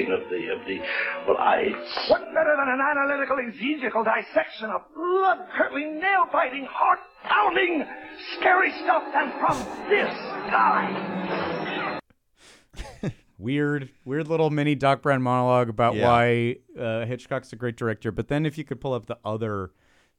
of 0.00 0.06
the 0.08 0.48
of 0.48 0.66
the 0.66 0.80
well 1.28 1.36
I 1.38 1.68
What 2.08 2.24
better 2.34 2.56
than 2.56 2.68
an 2.68 2.80
analytical 2.80 3.36
exegetical 3.38 4.02
dissection 4.02 4.70
of 4.70 4.82
blood-curdling, 4.94 6.00
nail-biting, 6.00 6.66
heart-pounding, 6.68 7.84
scary 8.36 8.72
stuff 8.82 9.04
than 9.12 9.30
from 9.38 9.56
this 9.88 10.12
guy? 10.50 11.19
Weird, 13.40 13.88
weird 14.04 14.28
little 14.28 14.50
mini 14.50 14.74
Doc 14.74 15.00
Brown 15.02 15.22
monologue 15.22 15.68
about 15.70 15.94
Yeah. 15.94 16.06
why 16.06 16.56
uh, 16.78 17.06
Hitchcock's 17.06 17.52
a 17.52 17.56
great 17.56 17.76
director. 17.76 18.12
But 18.12 18.28
then 18.28 18.44
if 18.44 18.58
you 18.58 18.64
could 18.64 18.80
pull 18.80 18.92
up 18.92 19.06
the 19.06 19.18
other 19.24 19.70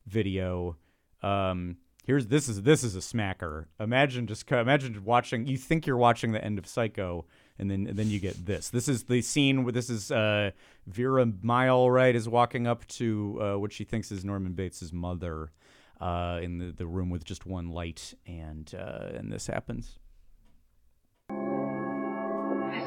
video, 0.07 0.77
um, 1.22 1.77
here's 2.03 2.27
this 2.27 2.49
is 2.49 2.64
this 2.64 2.84
is 2.84 2.95
a 2.95 2.99
smacker. 2.99 3.65
Imagine 3.80 4.26
just 4.26 4.52
imagine 4.52 5.03
watching. 5.03 5.45
You 5.45 5.57
think 5.57 5.85
you're 5.85 5.98
watching 5.98 6.31
the 6.31 6.43
end 6.43 6.57
of 6.57 6.65
Psycho, 6.65 7.26
and 7.60 7.69
then 7.69 7.85
and 7.88 7.98
then 7.98 8.10
you 8.10 8.19
get 8.19 8.43
this. 8.45 8.69
This 8.69 8.88
is 8.88 9.03
the 9.03 9.22
scene 9.22 9.64
where 9.64 9.72
this 9.72 9.89
is 9.91 10.11
uh, 10.11 10.49
Vera 10.88 11.27
Miles 11.43 11.91
right 11.91 12.15
is 12.15 12.27
walking 12.27 12.65
up 12.65 12.88
to 12.88 13.39
uh, 13.39 13.60
what 13.60 13.72
she 13.72 13.84
thinks 13.84 14.11
is 14.11 14.26
Norman 14.26 14.53
Bates's 14.53 14.91
mother. 14.91 15.52
Uh, 15.99 16.39
in 16.41 16.57
the, 16.57 16.72
the 16.72 16.88
room 16.88 17.11
with 17.11 17.23
just 17.23 17.45
one 17.45 17.69
light, 17.69 18.15
and 18.26 18.73
uh, 18.76 19.10
and 19.14 19.31
this 19.31 19.45
happens. 19.45 19.99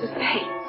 Mrs. 0.05 0.15
Bates. 0.17 0.69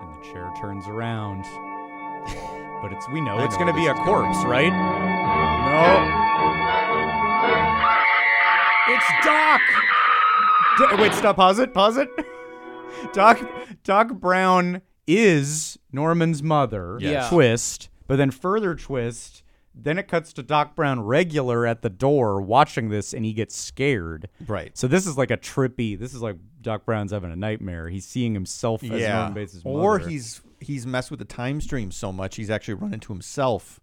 and 0.00 0.20
the 0.20 0.32
chair 0.32 0.50
turns 0.60 0.88
around. 0.88 1.44
but 2.82 2.92
it's 2.92 3.08
we 3.10 3.20
know 3.20 3.36
I 3.36 3.44
it's 3.44 3.54
know 3.54 3.60
going 3.60 3.72
to 3.72 3.80
be 3.80 3.86
a 3.86 3.92
this 3.92 4.00
is 4.00 4.04
corpse, 4.04 4.44
right? 4.44 4.72
No. 4.72 6.18
It's 8.94 9.06
Doc. 9.24 9.60
D- 10.78 11.02
wait, 11.02 11.12
stop. 11.14 11.36
Pause 11.36 11.60
it. 11.60 11.74
Pause 11.74 11.98
it. 11.98 12.08
Doc. 13.12 13.40
Doc 13.84 14.14
Brown 14.14 14.82
is 15.06 15.78
Norman's 15.92 16.42
mother. 16.42 16.98
Yes. 17.00 17.10
Yeah. 17.12 17.28
Twist, 17.30 17.90
but 18.08 18.16
then 18.16 18.30
further 18.32 18.74
twist. 18.74 19.42
Then 19.74 19.98
it 19.98 20.06
cuts 20.06 20.34
to 20.34 20.42
Doc 20.42 20.74
Brown 20.76 21.00
regular 21.00 21.66
at 21.66 21.80
the 21.80 21.88
door 21.88 22.42
watching 22.42 22.90
this, 22.90 23.14
and 23.14 23.24
he 23.24 23.32
gets 23.32 23.56
scared. 23.56 24.28
Right. 24.46 24.76
So 24.76 24.86
this 24.86 25.06
is 25.06 25.16
like 25.16 25.30
a 25.30 25.38
trippy. 25.38 25.98
This 25.98 26.12
is 26.12 26.20
like 26.20 26.36
Doc 26.62 26.84
Brown's 26.84 27.12
having 27.12 27.30
a 27.32 27.36
nightmare. 27.36 27.88
He's 27.88 28.06
seeing 28.06 28.34
himself 28.34 28.82
as 28.82 28.90
Norman 28.90 29.34
Bates' 29.34 29.64
mother. 29.64 29.76
Or 29.78 29.98
he's 29.98 30.40
he's 30.60 30.86
messed 30.86 31.10
with 31.10 31.18
the 31.18 31.24
time 31.26 31.60
stream 31.60 31.90
so 31.90 32.12
much 32.12 32.36
he's 32.36 32.48
actually 32.50 32.74
run 32.74 32.94
into 32.94 33.12
himself 33.12 33.80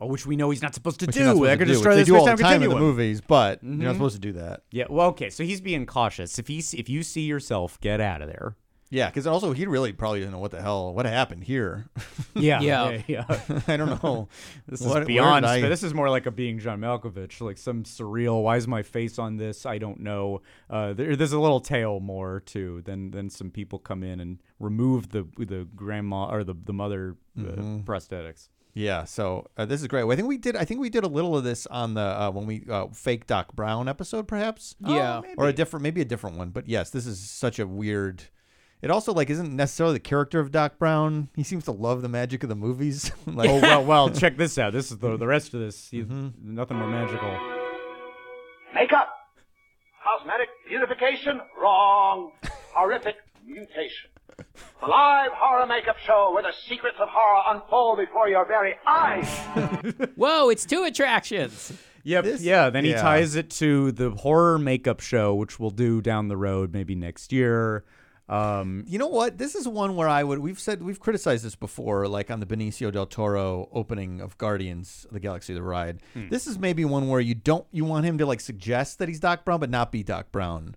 Oh, 0.00 0.06
which 0.06 0.26
we 0.26 0.34
know 0.36 0.50
he's 0.50 0.60
not 0.60 0.74
supposed 0.74 0.98
to 1.00 1.06
Which 1.06 1.14
do. 1.14 1.20
you're 1.20 1.28
not 1.28 1.36
supposed 1.36 1.50
to 1.50 1.56
do, 1.56 1.60
which 1.60 1.68
destroy 1.76 1.94
they 1.94 2.00
the 2.00 2.04
do 2.04 2.12
the 2.14 2.18
space-time 2.18 2.36
time 2.38 2.62
in 2.64 2.68
the 2.68 2.76
movies, 2.76 3.20
but 3.20 3.62
you're 3.62 3.72
Mhm. 3.72 3.78
not 3.78 3.92
supposed 3.94 4.14
to 4.16 4.20
do 4.20 4.32
that. 4.32 4.62
Yeah. 4.72 4.84
Well, 4.90 5.06
okay. 5.10 5.30
So 5.30 5.44
he's 5.44 5.60
being 5.60 5.86
cautious. 5.86 6.36
If 6.38 6.48
he's 6.48 6.74
if 6.74 6.88
you 6.88 7.02
see 7.04 7.22
yourself, 7.22 7.80
get 7.80 8.00
out 8.00 8.20
of 8.20 8.26
there. 8.28 8.56
Yeah, 8.90 9.08
because 9.08 9.26
also 9.26 9.52
he 9.52 9.66
really 9.66 9.92
probably 9.92 10.20
doesn't 10.20 10.32
know 10.32 10.38
what 10.38 10.50
the 10.52 10.62
hell 10.62 10.94
what 10.94 11.06
happened 11.06 11.44
here. 11.44 11.86
Yeah. 12.36 12.60
Yeah. 12.60 13.00
Yeah. 13.06 13.24
yeah. 13.28 13.60
I 13.68 13.76
don't 13.76 14.02
know. 14.02 14.28
This 14.66 14.80
What- 14.80 14.92
where 14.94 15.02
is 15.02 15.06
beyond. 15.06 15.46
I- 15.46 15.60
This 15.60 15.82
is 15.84 15.94
more 15.94 16.10
like 16.10 16.26
a 16.26 16.30
being 16.32 16.58
John 16.58 16.80
Malkovich, 16.80 17.40
like 17.40 17.58
some 17.58 17.84
surreal. 17.84 18.42
Why 18.42 18.56
is 18.56 18.66
my 18.66 18.82
face 18.82 19.18
on 19.18 19.36
this? 19.36 19.64
I 19.66 19.78
don't 19.78 20.00
know. 20.00 20.42
Uh, 20.68 20.92
there, 20.94 21.14
there's 21.16 21.32
a 21.32 21.40
little 21.40 21.60
tale 21.60 22.00
more 22.00 22.40
too. 22.40 22.82
Then 22.84 23.10
then 23.12 23.30
some 23.30 23.50
people 23.50 23.78
come 23.78 24.02
in 24.02 24.18
and 24.20 24.40
remove 24.58 25.10
the 25.10 25.26
the 25.38 25.66
grandma 25.76 26.26
or 26.30 26.42
the 26.44 26.54
the 26.54 26.72
mother 26.72 27.16
uh, 27.38 27.42
Mm-hmm. 27.42 27.78
prosthetics. 27.80 28.48
Yeah, 28.76 29.04
so 29.04 29.46
uh, 29.56 29.64
this 29.66 29.80
is 29.82 29.86
great. 29.86 30.04
I 30.04 30.16
think 30.16 30.26
we 30.26 30.36
did. 30.36 30.56
I 30.56 30.64
think 30.64 30.80
we 30.80 30.90
did 30.90 31.04
a 31.04 31.08
little 31.08 31.36
of 31.36 31.44
this 31.44 31.64
on 31.68 31.94
the 31.94 32.00
uh, 32.00 32.30
when 32.32 32.46
we 32.46 32.64
uh, 32.68 32.88
fake 32.92 33.28
Doc 33.28 33.54
Brown 33.54 33.88
episode, 33.88 34.26
perhaps. 34.26 34.74
Yeah. 34.80 35.20
or 35.36 35.46
a 35.46 35.52
different, 35.52 35.84
maybe 35.84 36.00
a 36.00 36.04
different 36.04 36.36
one. 36.36 36.50
But 36.50 36.68
yes, 36.68 36.90
this 36.90 37.06
is 37.06 37.20
such 37.20 37.60
a 37.60 37.66
weird. 37.68 38.24
It 38.84 38.90
also 38.90 39.14
like 39.14 39.30
isn't 39.30 39.56
necessarily 39.56 39.94
the 39.94 40.00
character 40.00 40.40
of 40.40 40.52
Doc 40.52 40.78
Brown. 40.78 41.30
He 41.34 41.42
seems 41.42 41.64
to 41.64 41.72
love 41.72 42.02
the 42.02 42.08
magic 42.10 42.42
of 42.42 42.50
the 42.50 42.54
movies. 42.54 43.10
like, 43.26 43.48
oh 43.48 43.58
well, 43.58 43.82
well. 43.82 44.10
Check 44.14 44.36
this 44.36 44.58
out. 44.58 44.74
This 44.74 44.90
is 44.92 44.98
the 44.98 45.16
the 45.16 45.26
rest 45.26 45.54
of 45.54 45.60
this. 45.60 45.88
He's 45.90 46.04
Mm-hmm. 46.04 46.54
Nothing 46.54 46.76
more 46.76 46.88
magical. 46.88 47.30
Makeup. 48.74 49.08
Cosmetic 50.04 50.48
beautification. 50.68 51.40
Wrong. 51.58 52.32
Horrific 52.74 53.16
mutation. 53.46 54.10
The 54.36 54.86
live 54.86 55.30
horror 55.32 55.66
makeup 55.66 55.96
show 56.04 56.32
where 56.34 56.42
the 56.42 56.52
secrets 56.68 56.96
of 57.00 57.08
horror 57.10 57.54
unfold 57.56 57.98
before 58.00 58.28
your 58.28 58.44
very 58.46 58.74
eyes. 58.86 59.28
Whoa, 60.16 60.50
it's 60.50 60.66
two 60.66 60.84
attractions. 60.84 61.72
Yep. 62.02 62.24
This- 62.24 62.42
yeah. 62.42 62.68
Then 62.68 62.84
he 62.84 62.90
yeah. 62.90 63.00
ties 63.00 63.34
it 63.34 63.48
to 63.52 63.92
the 63.92 64.10
horror 64.10 64.58
makeup 64.58 65.00
show, 65.00 65.34
which 65.34 65.58
we'll 65.58 65.70
do 65.70 66.02
down 66.02 66.28
the 66.28 66.36
road, 66.36 66.74
maybe 66.74 66.94
next 66.94 67.32
year. 67.32 67.84
Um, 68.28 68.84
You 68.86 68.98
know 68.98 69.06
what? 69.08 69.36
This 69.38 69.54
is 69.54 69.68
one 69.68 69.96
where 69.96 70.08
I 70.08 70.24
would. 70.24 70.38
We've 70.38 70.58
said 70.58 70.82
we've 70.82 71.00
criticized 71.00 71.44
this 71.44 71.56
before, 71.56 72.08
like 72.08 72.30
on 72.30 72.40
the 72.40 72.46
Benicio 72.46 72.90
del 72.90 73.06
Toro 73.06 73.68
opening 73.72 74.20
of 74.20 74.38
Guardians 74.38 75.04
of 75.08 75.12
the 75.12 75.20
Galaxy: 75.20 75.52
The 75.52 75.62
Ride. 75.62 76.00
This 76.14 76.46
is 76.46 76.58
maybe 76.58 76.84
one 76.84 77.08
where 77.08 77.20
you 77.20 77.34
don't 77.34 77.66
you 77.70 77.84
want 77.84 78.06
him 78.06 78.16
to 78.18 78.26
like 78.26 78.40
suggest 78.40 78.98
that 78.98 79.08
he's 79.08 79.20
Doc 79.20 79.44
Brown, 79.44 79.60
but 79.60 79.70
not 79.70 79.92
be 79.92 80.02
Doc 80.02 80.32
Brown. 80.32 80.74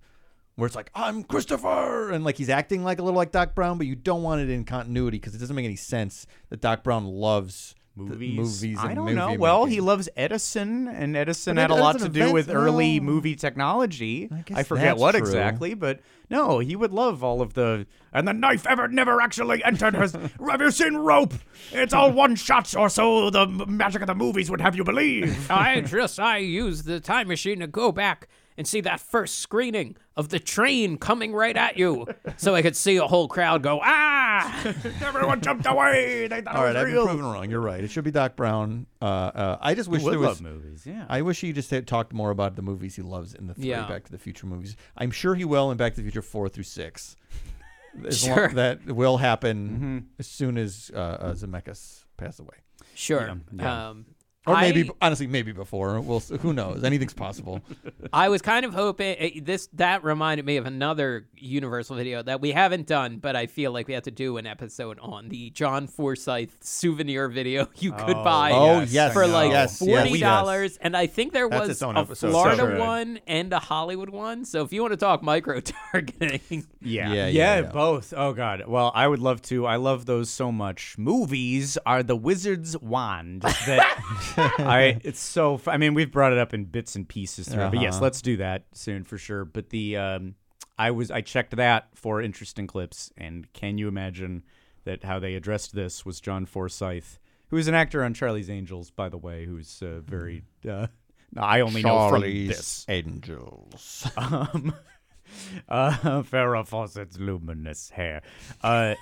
Where 0.56 0.66
it's 0.66 0.76
like 0.76 0.90
I'm 0.96 1.24
Christopher, 1.24 2.10
and 2.12 2.26
like 2.26 2.36
he's 2.38 2.50
acting 2.50 2.84
like 2.84 3.00
a 3.00 3.04
little 3.04 3.18
like 3.18 3.32
Doc 3.32 3.56
Brown, 3.56 3.78
but 3.78 3.88
you 3.88 3.96
don't 3.96 4.24
want 4.24 4.42
it 4.42 4.50
in 4.50 4.66
continuity 4.66 5.18
because 5.18 5.34
it 5.36 5.38
doesn't 5.38 5.56
make 5.56 5.66
any 5.66 5.76
sense 5.76 6.26
that 6.50 6.60
Doc 6.62 6.84
Brown 6.84 7.06
loves 7.06 7.76
movies. 7.98 8.38
movies. 8.62 8.78
I 8.80 8.94
don't 8.94 9.06
movie 9.06 9.16
know. 9.16 9.34
Well, 9.34 9.66
he 9.66 9.82
loves 9.82 10.08
Edison, 10.16 10.88
and 10.88 11.16
Edison 11.18 11.56
But 11.56 11.62
had 11.62 11.72
a 11.72 11.76
lot 11.76 12.00
to 12.00 12.10
do 12.10 12.32
with 12.32 12.48
invents- 12.48 12.50
early 12.50 13.00
movie 13.00 13.36
technology. 13.36 14.30
I 14.32 14.60
I, 14.60 14.64
forget 14.64 14.98
what 14.98 15.12
true. 15.12 15.20
exactly, 15.20 15.74
but 15.74 16.00
no, 16.30 16.60
he 16.60 16.76
would 16.76 16.94
love 16.94 17.24
all 17.24 17.42
of 17.42 17.54
the. 17.54 17.88
And 18.14 18.28
the 18.28 18.34
knife 18.34 18.66
ever 18.68 18.88
never 18.88 19.22
actually 19.22 19.64
entered 19.64 19.96
his. 19.96 20.14
have 20.50 20.62
you 20.62 20.72
seen 20.72 20.96
Rope? 20.96 21.34
It's 21.72 21.94
all 21.94 22.12
one 22.12 22.36
shot, 22.36 22.76
or 22.76 22.90
so 22.90 23.30
the 23.30 23.48
magic 23.48 24.02
of 24.02 24.08
the 24.08 24.16
movies 24.16 24.50
would 24.50 24.62
have 24.62 24.76
you 24.76 24.84
believe. 24.84 25.50
I 25.52 25.82
just 25.82 26.20
I 26.20 26.38
used 26.38 26.86
the 26.86 27.00
time 27.00 27.28
machine 27.28 27.60
to 27.60 27.68
go 27.68 27.92
back 27.92 28.28
and 28.58 28.68
see 28.68 28.82
that 28.82 29.00
first 29.00 29.40
screening 29.40 29.96
of 30.16 30.30
the 30.30 30.40
train 30.40 30.98
coming 30.98 31.32
right 31.34 31.56
at 31.56 31.78
you, 31.78 32.08
so 32.38 32.56
I 32.56 32.62
could 32.62 32.76
see 32.76 32.98
a 32.98 33.06
whole 33.06 33.28
crowd 33.28 33.62
go 33.64 33.80
ah. 33.84 34.62
Everyone 35.02 35.42
jumped 35.42 35.66
away. 35.66 36.28
They 36.28 36.42
thought 36.42 36.56
All 36.56 36.64
it 36.66 36.68
was 36.70 36.76
I've 36.78 36.86
been 36.88 37.06
proven 37.06 37.26
wrong. 37.26 37.50
You're 37.50 37.62
right. 37.62 37.84
It 37.84 37.90
should 37.92 38.04
be 38.04 38.12
Doc 38.12 38.36
Brown. 38.36 38.88
Uh, 39.02 39.06
uh, 39.06 39.58
I 39.62 39.74
just 39.76 39.90
wish 39.90 40.02
would 40.04 40.14
there 40.14 40.20
was 40.20 40.42
movies, 40.42 40.86
yeah. 40.86 41.06
I 41.10 41.22
wish 41.22 41.42
he 41.42 41.54
just 41.54 41.70
had 41.72 41.88
talked 41.88 42.14
more 42.14 42.32
about 42.32 42.56
the 42.56 42.62
movies 42.62 42.96
he 42.96 43.02
loves 43.02 43.34
in 43.34 43.48
the 43.48 43.54
three 43.54 43.66
Yeah. 43.70 43.88
Back 43.88 44.06
to 44.06 44.12
the 44.12 44.18
Future 44.18 44.48
movies. 44.48 44.76
I'm 44.98 45.12
sure 45.12 45.36
he 45.36 45.46
will 45.46 45.72
in 45.72 45.78
Back 45.78 45.94
to 45.94 45.98
the 45.98 46.04
Future 46.04 46.22
four 46.22 46.50
through 46.50 46.64
six. 46.64 47.16
As 48.06 48.28
long- 48.28 48.38
Sure. 48.38 48.48
that 48.50 48.86
will 48.86 49.18
happen 49.18 49.70
Mm-hmm. 49.70 49.98
as 50.20 50.28
soon 50.28 50.58
as 50.60 50.92
uh, 50.94 50.98
uh, 51.00 51.34
Zemeckis 51.34 52.04
passed 52.18 52.40
away, 52.40 52.58
Sure. 52.94 53.40
yeah. 53.52 53.88
Um, 53.90 54.06
or 54.48 54.56
maybe 54.56 54.90
I- 54.90 55.06
honestly 55.06 55.28
maybe 55.28 55.52
before. 55.52 56.00
We'll 56.00 56.20
who 56.20 56.54
knows? 56.54 56.84
Anything's 56.84 57.14
possible. 57.14 57.62
I 58.14 58.30
was 58.30 58.42
kind 58.42 58.66
of 58.66 58.74
hoping 58.74 59.16
eh, 59.20 59.40
this 59.44 59.68
that 59.74 60.04
reminded 60.04 60.46
me 60.46 60.58
of 60.58 60.66
another 60.66 61.28
Universal 61.36 61.96
video 61.98 62.24
that 62.24 62.42
we 62.42 62.52
haven't 62.52 62.88
done, 62.88 63.18
but 63.18 63.36
I 63.36 63.48
feel 63.48 63.72
like 63.72 63.88
we 63.88 63.94
have 63.94 64.04
to 64.04 64.12
do 64.12 64.38
an 64.38 64.48
episode 64.48 64.98
on 65.02 65.30
the 65.30 65.50
John 65.52 65.88
Forsythe 65.88 66.50
souvenir 66.62 67.28
video 67.28 67.68
you 67.78 67.92
could 67.92 68.18
Oh, 68.18 68.24
buy 68.24 68.52
Oh, 68.54 68.82
yes, 68.82 69.14
for 69.14 69.28
like 69.28 69.52
Yes, 69.52 69.82
yes, 69.82 70.06
forty 70.08 70.20
dollars, 70.20 70.78
and 70.78 70.96
I 70.96 71.08
think 71.08 71.34
there 71.34 71.50
That's 71.50 71.68
was 71.68 71.82
a 71.82 71.88
episode. 71.90 72.32
Florida 72.32 72.58
So 72.58 72.80
one 72.80 73.20
and 73.28 73.52
a 73.54 73.60
Hollywood 73.60 74.10
one. 74.10 74.46
So 74.46 74.64
if 74.64 74.72
you 74.74 74.82
want 74.82 74.94
to 74.94 74.98
talk 74.98 75.22
micro 75.24 75.60
targeting, 75.62 76.68
Yeah. 76.82 77.08
Yeah, 77.10 77.14
yeah, 77.14 77.28
yeah, 77.28 77.56
yeah. 77.60 77.62
both. 77.64 78.14
Oh 78.16 78.34
god. 78.34 78.64
Well, 78.68 78.92
I 78.96 79.08
would 79.08 79.20
love 79.20 79.42
to. 79.44 79.66
I 79.66 79.76
love 79.76 80.06
those 80.06 80.30
so 80.30 80.52
much. 80.52 80.98
Movies 80.98 81.78
are 81.86 82.02
the 82.04 82.16
wizard's 82.16 82.78
wand 82.78 83.42
that 83.42 84.02
I 84.60 85.00
it's 85.04 85.20
so 85.20 85.60
I 85.68 85.78
mean, 85.78 85.94
we've 85.94 86.12
brought 86.12 86.32
it 86.32 86.38
up 86.38 86.54
in 86.54 86.66
bits 86.66 86.96
and 86.96 87.08
pieces 87.08 87.48
through, 87.48 87.70
but 87.70 87.82
yes, 87.82 87.96
Uh-huh. 87.96 88.04
let's 88.04 88.22
do 88.22 88.38
that 88.38 88.66
soon 88.74 89.04
for 89.04 89.18
sure. 89.18 89.46
But 89.46 89.70
the 89.70 89.98
um 89.98 90.36
I 90.78 90.92
was 90.92 91.10
I 91.12 91.22
checked 91.22 91.56
that 91.56 91.90
for 91.96 92.22
interesting 92.22 92.68
clips 92.68 93.12
and 93.18 93.52
can 93.54 93.78
you 93.78 93.88
imagine 93.88 94.44
that 94.86 95.04
how 95.04 95.20
they 95.20 95.36
addressed 95.36 95.74
this 95.76 96.06
was 96.06 96.22
John 96.22 96.46
Forsythe, 96.46 97.18
who 97.50 97.58
is 97.58 97.68
an 97.68 97.74
actor 97.76 98.04
on 98.04 98.14
Charlie's 98.14 98.50
Angels 98.50 98.92
by 98.92 99.10
the 99.10 99.18
way, 99.18 99.46
who's 99.46 99.82
uh, 99.82 100.02
very 100.06 100.44
uh 100.70 100.88
I 101.36 101.60
only 101.62 101.82
know 101.84 102.10
from 102.10 102.22
Charlie's 102.22 102.48
this. 102.58 102.86
Angels. 102.88 104.08
Um, 104.18 104.74
uh, 105.70 105.92
Farrah 106.24 106.66
Fawcett's 106.66 107.18
luminous 107.20 107.90
hair. 107.90 108.22
Uh, 108.64 108.96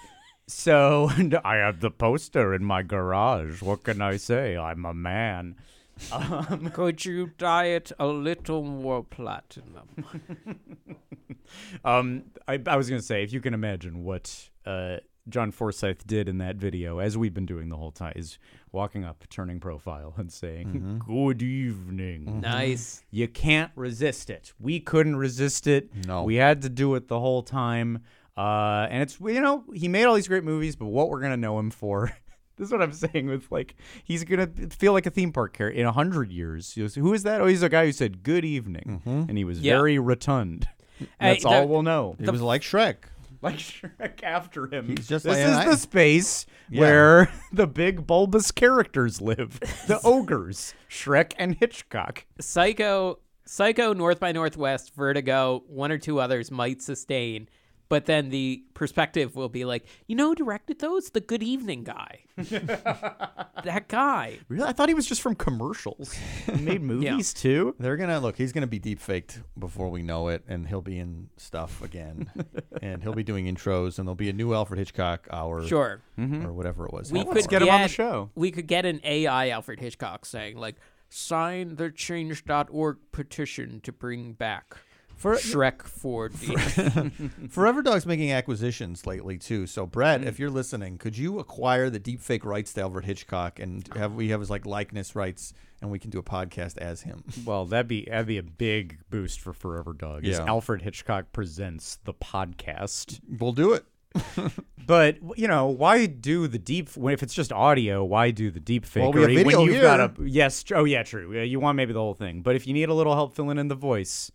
so 0.47 1.09
I 1.43 1.55
have 1.57 1.79
the 1.79 1.91
poster 1.91 2.53
in 2.53 2.63
my 2.63 2.83
garage. 2.83 3.61
What 3.61 3.83
can 3.83 4.01
I 4.01 4.17
say? 4.17 4.57
I'm 4.57 4.85
a 4.85 4.93
man. 4.93 5.55
Um, 6.11 6.69
could 6.73 7.05
you 7.05 7.31
dye 7.37 7.65
it 7.65 7.91
a 7.99 8.07
little 8.07 8.63
more 8.63 9.03
platinum? 9.03 10.05
um, 11.85 12.23
I, 12.47 12.59
I 12.67 12.75
was 12.75 12.89
gonna 12.89 13.01
say, 13.01 13.23
if 13.23 13.31
you 13.31 13.41
can 13.41 13.53
imagine 13.53 14.03
what 14.03 14.49
uh, 14.65 14.97
John 15.29 15.51
Forsythe 15.51 16.01
did 16.05 16.27
in 16.27 16.37
that 16.39 16.57
video, 16.57 16.99
as 16.99 17.17
we've 17.17 17.33
been 17.33 17.45
doing 17.45 17.69
the 17.69 17.77
whole 17.77 17.91
time, 17.91 18.13
is 18.15 18.37
walking 18.71 19.05
up, 19.05 19.23
turning 19.29 19.59
profile, 19.59 20.13
and 20.17 20.31
saying, 20.31 21.01
"Good 21.07 21.41
evening." 21.41 22.41
nice. 22.41 23.03
You 23.09 23.27
can't 23.27 23.71
resist 23.75 24.29
it. 24.29 24.53
We 24.59 24.79
couldn't 24.79 25.15
resist 25.15 25.65
it. 25.65 25.89
No. 26.05 26.23
We 26.23 26.35
had 26.35 26.61
to 26.63 26.69
do 26.69 26.93
it 26.95 27.07
the 27.07 27.19
whole 27.19 27.41
time. 27.41 28.03
Uh, 28.37 28.87
and 28.89 29.01
it's 29.01 29.19
you 29.19 29.39
know 29.41 29.63
he 29.73 29.87
made 29.87 30.05
all 30.05 30.15
these 30.15 30.27
great 30.27 30.43
movies, 30.43 30.75
but 30.75 30.87
what 30.87 31.09
we're 31.09 31.21
gonna 31.21 31.37
know 31.37 31.57
him 31.59 31.71
for? 31.71 32.11
this 32.57 32.67
is 32.67 32.71
what 32.71 32.81
I'm 32.81 32.91
saying. 32.93 33.27
With 33.27 33.49
like 33.51 33.75
he's 34.03 34.23
gonna 34.23 34.47
feel 34.71 34.93
like 34.93 35.05
a 35.05 35.09
theme 35.09 35.31
park 35.31 35.53
character 35.53 35.79
in 35.79 35.85
a 35.85 35.91
hundred 35.91 36.31
years. 36.31 36.73
He 36.73 36.81
goes, 36.81 36.95
Who 36.95 37.13
is 37.13 37.23
that? 37.23 37.39
Oh, 37.41 37.47
he's 37.47 37.63
a 37.63 37.69
guy 37.69 37.85
who 37.85 37.91
said 37.91 38.23
good 38.23 38.43
evening, 38.45 39.01
and 39.05 39.37
he 39.37 39.43
was 39.45 39.59
Yeah. 39.61 39.73
very 39.77 39.97
rotund. 39.99 40.67
Hey, 40.97 41.07
That's 41.33 41.43
the- 41.43 41.49
all 41.49 41.67
we'll 41.67 41.83
know. 41.83 42.15
It 42.19 42.29
was 42.29 42.41
like 42.41 42.61
Shrek. 42.61 42.95
Like 43.41 43.57
Shrek 43.57 44.23
after 44.23 44.65
him. 44.73 44.87
He's 44.87 45.07
just 45.09 45.25
this 45.25 45.37
like- 45.37 45.45
is 45.45 45.51
I- 45.57 45.65
the 45.65 45.75
space 45.77 46.45
Yeah. 46.69 46.79
where 46.79 47.31
the 47.51 47.67
big 47.67 48.07
bulbous 48.07 48.49
characters 48.51 49.21
live. 49.21 49.59
The 49.87 49.99
ogres, 50.05 50.73
Shrek 50.89 51.33
and 51.37 51.53
Hitchcock. 51.53 52.25
Psycho, 52.39 53.19
Psycho, 53.45 53.91
North 53.93 54.19
by 54.21 54.31
Northwest, 54.31 54.95
Vertigo, 54.95 55.63
one 55.67 55.91
or 55.91 55.97
two 55.97 56.19
others 56.21 56.49
might 56.49 56.81
sustain, 56.81 57.49
but 57.89 58.05
then 58.05 58.29
the 58.29 58.63
perspective 58.73 59.35
will 59.35 59.49
be 59.49 59.65
like, 59.65 59.85
you 60.07 60.15
know, 60.15 60.29
who 60.29 60.35
directed 60.35 60.79
those 60.79 61.09
the 61.11 61.21
Good 61.21 61.43
Evening 61.43 61.83
guy. 61.83 62.21
that 62.37 63.85
guy. 63.87 64.39
Really? 64.49 64.67
I 64.67 64.73
thought 64.73 64.89
he 64.89 64.95
was 64.95 65.05
just 65.05 65.21
from 65.21 65.35
commercials. 65.35 66.13
He 66.45 66.51
made 66.61 66.81
movies 66.83 67.33
too. 67.33 67.75
They're 67.79 67.97
gonna 67.97 68.19
look. 68.19 68.37
He's 68.37 68.51
gonna 68.51 68.67
be 68.67 68.79
deep 68.79 68.99
faked 68.99 69.41
before 69.57 69.89
we 69.89 70.01
know 70.03 70.27
it, 70.29 70.43
and 70.47 70.67
he'll 70.67 70.81
be 70.81 70.97
in 70.99 71.29
stuff 71.37 71.81
again, 71.81 72.29
and 72.81 73.01
he'll 73.03 73.13
be 73.13 73.23
doing 73.23 73.45
intros, 73.45 73.97
and 73.99 74.07
there'll 74.07 74.15
be 74.15 74.29
a 74.29 74.33
new 74.33 74.53
Alfred 74.53 74.79
Hitchcock 74.79 75.27
hour, 75.31 75.65
Sure. 75.67 76.01
Mm-hmm. 76.19 76.45
or 76.45 76.53
whatever 76.53 76.85
it 76.85 76.93
was. 76.93 77.11
We 77.11 77.19
How 77.19 77.25
could 77.25 77.41
far? 77.43 77.47
get 77.49 77.61
him 77.61 77.69
on 77.69 77.81
the 77.81 77.87
show. 77.87 78.29
We 78.35 78.51
could 78.51 78.67
get 78.67 78.85
an 78.85 78.99
AI 79.03 79.49
Alfred 79.49 79.79
Hitchcock 79.79 80.25
saying 80.25 80.57
like, 80.57 80.75
sign 81.09 81.75
the 81.75 81.91
change.org 81.91 82.97
petition 83.11 83.79
to 83.81 83.91
bring 83.91 84.33
back 84.33 84.75
For- 85.15 85.35
Shrek 85.35 85.77
4D. 85.79 87.49
Forever 87.51 87.81
Dog's 87.81 88.05
making 88.05 88.31
acquisitions 88.31 89.05
lately 89.05 89.37
too. 89.37 89.65
So 89.67 89.85
Brett, 89.85 90.21
Mm. 90.21 90.25
if 90.27 90.39
you're 90.39 90.49
listening, 90.49 90.97
could 90.97 91.17
you 91.17 91.39
acquire 91.39 91.89
the 91.89 91.99
deepfake 91.99 92.43
rights 92.45 92.73
to 92.73 92.81
Alfred 92.81 93.05
Hitchcock 93.05 93.59
and 93.59 93.87
have 93.95 94.13
we 94.15 94.29
have 94.29 94.39
his 94.39 94.49
like 94.49 94.65
likeness 94.65 95.15
rights, 95.15 95.53
and 95.81 95.89
we 95.91 95.99
can 95.99 96.09
do 96.09 96.19
a 96.19 96.23
podcast 96.23 96.77
as 96.77 97.01
him? 97.01 97.23
Well, 97.45 97.65
that'd 97.65 97.87
be 97.87 98.05
that'd 98.09 98.27
be 98.27 98.37
a 98.37 98.43
big 98.43 98.99
boost 99.09 99.39
for 99.39 99.53
Forever 99.53 99.93
Dog. 99.93 100.23
Yeah. 100.25 100.43
Alfred 100.45 100.81
Hitchcock 100.81 101.31
presents 101.31 101.97
the 102.03 102.13
podcast. 102.13 103.19
We'll 103.39 103.53
do 103.53 103.73
it. 103.73 103.85
But 104.87 105.17
you 105.35 105.47
know, 105.47 105.65
why 105.65 106.05
do 106.05 106.47
the 106.47 106.59
deep? 106.59 106.95
When 106.95 107.11
if 107.11 107.23
it's 107.23 107.33
just 107.33 107.51
audio, 107.51 108.03
why 108.03 108.29
do 108.29 108.51
the 108.51 108.59
deep 108.59 108.85
fakery 108.85 109.01
Well, 109.01 109.11
we 109.13 109.21
have 109.21 109.31
video 109.31 109.57
when 109.61 109.65
you've 109.73 109.81
got 109.81 109.99
a 109.99 110.11
here. 110.15 110.27
yes? 110.27 110.63
Oh 110.75 110.83
yeah, 110.83 111.01
true. 111.01 111.41
You 111.41 111.59
want 111.59 111.75
maybe 111.75 111.91
the 111.91 111.99
whole 111.99 112.13
thing, 112.13 112.41
but 112.43 112.55
if 112.55 112.67
you 112.67 112.73
need 112.75 112.87
a 112.89 112.93
little 112.93 113.15
help 113.15 113.35
filling 113.35 113.57
in 113.57 113.67
the 113.67 113.73
voice, 113.73 114.31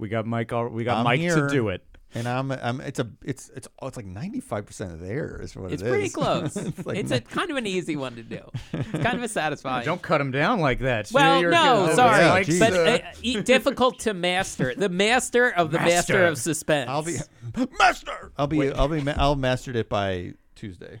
we 0.00 0.08
got 0.08 0.26
Mike. 0.26 0.52
al- 0.52 0.68
We 0.68 0.84
got 0.84 0.98
I'm 0.98 1.04
Mike 1.04 1.20
here. 1.20 1.36
to 1.36 1.48
do 1.48 1.68
it. 1.68 1.82
And 2.12 2.26
I'm, 2.26 2.50
I'm, 2.50 2.80
it's 2.80 2.98
a, 2.98 3.08
it's, 3.24 3.50
it's, 3.54 3.68
oh, 3.80 3.86
it's 3.86 3.96
like 3.96 4.04
95 4.04 4.66
percent 4.66 4.92
of 4.94 4.98
there 5.00 5.40
is 5.40 5.54
what 5.54 5.70
It's 5.70 5.80
it 5.80 5.86
is. 5.86 5.90
pretty 5.92 6.08
close. 6.12 6.56
it's 6.56 6.84
like 6.84 7.08
a 7.08 7.20
kind 7.20 7.52
of 7.52 7.56
an 7.56 7.68
easy 7.68 7.94
one 7.94 8.16
to 8.16 8.24
do. 8.24 8.40
It's 8.72 8.90
kind 8.90 9.16
of 9.16 9.22
a 9.22 9.28
satisfying. 9.40 9.84
Don't 9.84 10.02
cut 10.02 10.20
him 10.20 10.32
down 10.32 10.58
like 10.58 10.80
that. 10.80 11.08
Well, 11.12 11.40
You're- 11.40 11.54
no, 11.54 11.84
you're- 11.84 11.94
sorry, 11.94 12.18
yeah, 12.24 12.42
geez. 12.42 12.58
but 12.58 12.72
uh, 12.74 12.98
e- 13.22 13.40
difficult 13.42 14.00
to 14.00 14.14
master. 14.14 14.74
The 14.76 14.88
master 14.88 15.50
of 15.50 15.70
the 15.70 15.78
master, 15.78 16.14
Master. 16.14 16.26
of 16.26 16.38
suspense. 16.38 16.90
I'll 16.90 17.04
be, 17.04 17.18
master. 17.78 18.32
I'll 18.36 18.48
be, 18.48 18.72
I'll 18.72 18.88
be, 18.88 19.08
I'll 19.08 19.36
mastered 19.36 19.76
it 19.76 19.88
by 19.88 20.34
Tuesday. 20.56 21.00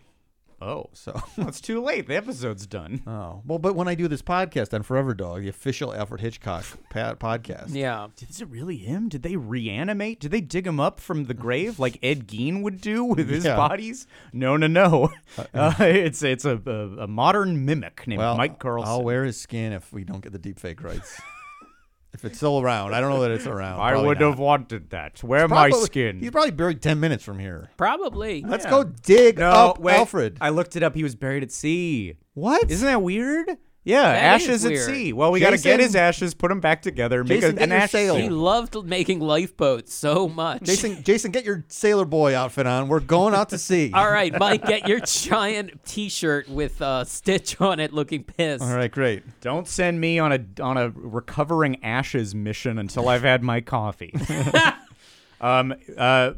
Oh, 0.60 0.86
So. 0.92 1.20
it's 1.38 1.60
too 1.60 1.82
late. 1.82 2.06
The 2.06 2.16
episode's 2.16 2.66
done. 2.66 3.02
Oh 3.06 3.42
well, 3.46 3.58
but 3.58 3.74
when 3.74 3.88
I 3.88 3.94
do 3.94 4.08
this 4.08 4.22
podcast 4.22 4.74
on 4.74 4.82
Forever 4.82 5.14
Dog, 5.14 5.42
the 5.42 5.48
official 5.48 5.94
Alfred 5.94 6.20
Hitchcock 6.20 6.64
pa- 6.90 7.14
podcast, 7.14 7.74
Yeah. 7.74 8.08
Is 8.28 8.40
it 8.40 8.48
really 8.48 8.76
him? 8.76 9.08
Did 9.08 9.22
they 9.22 9.36
reanimate? 9.36 10.20
Did 10.20 10.30
they 10.30 10.40
dig 10.40 10.66
him 10.66 10.78
up 10.80 11.00
from 11.00 11.24
the 11.24 11.34
grave 11.34 11.78
like 11.78 11.98
Ed 12.02 12.26
Gein 12.26 12.62
would 12.62 12.80
do 12.80 13.04
with 13.04 13.28
his 13.28 13.44
Yeah. 13.44 13.56
bodies? 13.56 14.06
No, 14.32 14.56
no, 14.56 14.66
no. 14.66 15.10
Uh, 15.54 15.74
it's 15.80 16.22
it's 16.22 16.44
a, 16.44 16.60
a, 16.66 17.04
a 17.04 17.06
modern 17.06 17.64
mimic 17.64 18.06
named 18.06 18.18
well, 18.18 18.36
Mike 18.36 18.58
Carlson. 18.58 18.88
I'll 18.90 19.02
wear 19.02 19.24
his 19.24 19.40
skin 19.40 19.72
if 19.72 19.92
we 19.92 20.04
don't 20.04 20.20
get 20.20 20.32
the 20.32 20.38
deepfake 20.38 20.82
rights. 20.82 21.20
If 22.12 22.24
it's 22.24 22.36
still 22.36 22.60
around, 22.60 22.94
I 22.94 23.00
don't 23.00 23.10
know 23.10 23.20
that 23.22 23.30
it's 23.30 23.46
around. 23.46 23.80
I 23.80 23.90
Probably 23.92 24.08
would 24.08 24.20
not. 24.20 24.30
have 24.30 24.38
wanted 24.38 24.90
that. 24.90 25.22
Wear 25.22 25.46
my 25.48 25.68
Probably- 25.68 25.86
skin. 25.86 26.18
He's 26.20 26.30
probably 26.30 26.50
buried 26.50 26.82
ten 26.82 27.00
minutes 27.00 27.22
from 27.24 27.38
here. 27.38 27.70
Probably. 27.76 28.42
Let's 28.46 28.66
go 28.66 28.84
dig 28.84 29.38
no, 29.38 29.50
up 29.50 29.78
wait. 29.78 29.94
Alfred. 29.94 30.38
I 30.40 30.50
looked 30.50 30.76
it 30.76 30.82
up. 30.82 30.94
He 30.94 31.02
was 31.02 31.14
buried 31.14 31.42
at 31.42 31.52
sea. 31.52 32.16
what? 32.34 32.70
Isn't 32.70 32.86
that 32.86 33.02
weird? 33.02 33.48
Yeah, 33.82 34.02
That 34.02 34.40
is 34.42 34.48
ashes 34.48 34.64
at 34.66 34.76
sea. 34.76 35.14
Well, 35.14 35.32
we 35.32 35.40
got 35.40 35.50
to 35.50 35.58
get 35.58 35.80
his 35.80 35.96
ashes, 35.96 36.34
put 36.34 36.48
them 36.48 36.60
back 36.60 36.82
together, 36.82 37.24
make 37.24 37.40
Jason, 37.40 37.56
a, 37.56 37.60
get 37.60 37.62
an 37.62 37.72
ash 37.72 37.90
sail. 37.92 38.14
He 38.14 38.28
loved 38.28 38.84
making 38.84 39.20
lifeboats 39.20 39.94
so 39.94 40.28
much. 40.28 40.64
Jason, 40.64 41.02
Jason, 41.02 41.30
get 41.30 41.46
your 41.46 41.64
sailor 41.68 42.04
boy 42.04 42.36
outfit 42.36 42.66
on. 42.66 42.88
We're 42.88 43.00
going 43.00 43.34
out 43.34 43.48
to 43.50 43.58
sea. 43.58 43.90
All 43.94 44.10
right, 44.10 44.38
Mike, 44.38 44.66
get 44.66 44.86
your 44.86 45.00
giant 45.00 45.82
T-shirt 45.86 46.50
with 46.50 46.82
uh, 46.82 47.04
Stitch 47.04 47.58
on 47.58 47.80
it, 47.80 47.94
looking 47.94 48.22
pissed. 48.22 48.62
All 48.62 48.76
right, 48.76 48.92
great. 48.92 49.22
Don't 49.40 49.66
send 49.66 49.98
me 49.98 50.18
on 50.18 50.32
a 50.32 50.62
on 50.62 50.76
a 50.76 50.90
recovering 50.90 51.82
ashes 51.82 52.34
mission 52.34 52.78
until 52.78 53.08
I've 53.08 53.22
had 53.22 53.42
my 53.42 53.62
coffee. 53.62 54.14
um, 55.40 55.74
uh, 55.96 56.32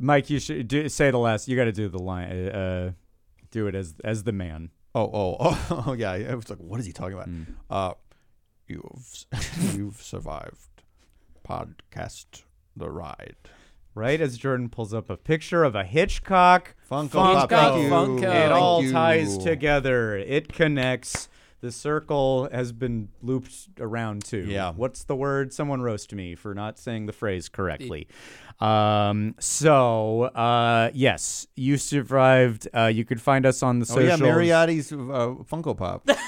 Mike, 0.00 0.30
you 0.30 0.40
should 0.40 0.66
do, 0.66 0.88
say 0.88 1.12
the 1.12 1.18
last. 1.18 1.46
You 1.46 1.54
got 1.54 1.66
to 1.66 1.72
do 1.72 1.88
the 1.88 2.02
line. 2.02 2.48
Uh, 2.48 2.92
do 3.52 3.68
it 3.68 3.76
as 3.76 3.94
as 4.02 4.24
the 4.24 4.32
man. 4.32 4.70
Oh, 4.94 5.10
oh, 5.12 5.36
oh, 5.40 5.84
oh, 5.88 5.92
yeah. 5.92 6.12
I 6.12 6.34
was 6.34 6.48
like, 6.50 6.58
what 6.58 6.80
is 6.80 6.86
he 6.86 6.92
talking 6.92 7.14
about? 7.14 7.28
Uh, 7.70 7.94
you've 8.66 9.24
you've 9.74 10.02
survived. 10.02 10.82
Podcast 11.46 12.42
the 12.76 12.90
ride. 12.90 13.36
Right 13.94 14.20
as 14.20 14.38
Jordan 14.38 14.68
pulls 14.68 14.94
up 14.94 15.10
a 15.10 15.16
picture 15.16 15.64
of 15.64 15.74
a 15.74 15.82
Hitchcock 15.82 16.74
Funko 16.88 17.08
Funko. 17.10 17.48
Pop. 17.48 17.50
Funko. 17.50 18.46
It 18.46 18.52
all 18.52 18.88
ties 18.88 19.38
together. 19.38 20.16
It 20.16 20.52
connects. 20.52 21.28
The 21.60 21.72
circle 21.72 22.48
has 22.52 22.70
been 22.72 23.08
looped 23.20 23.68
around 23.80 24.24
too. 24.24 24.44
Yeah. 24.46 24.72
What's 24.72 25.04
the 25.04 25.16
word? 25.16 25.52
Someone 25.52 25.80
roast 25.82 26.14
me 26.14 26.34
for 26.36 26.54
not 26.54 26.78
saying 26.78 27.06
the 27.06 27.12
phrase 27.12 27.48
correctly. 27.48 28.06
Um. 28.60 29.34
So, 29.40 30.22
uh, 30.24 30.90
yes, 30.94 31.46
you 31.56 31.76
survived. 31.76 32.68
Uh, 32.74 32.86
you 32.86 33.04
could 33.04 33.20
find 33.20 33.44
us 33.46 33.62
on 33.62 33.78
the 33.80 33.92
Oh 33.94 33.98
yeah. 34.00 34.16
Mariotti's 34.16 34.92
uh, 34.92 34.96
Funko 35.50 35.76
Pop. 35.76 36.08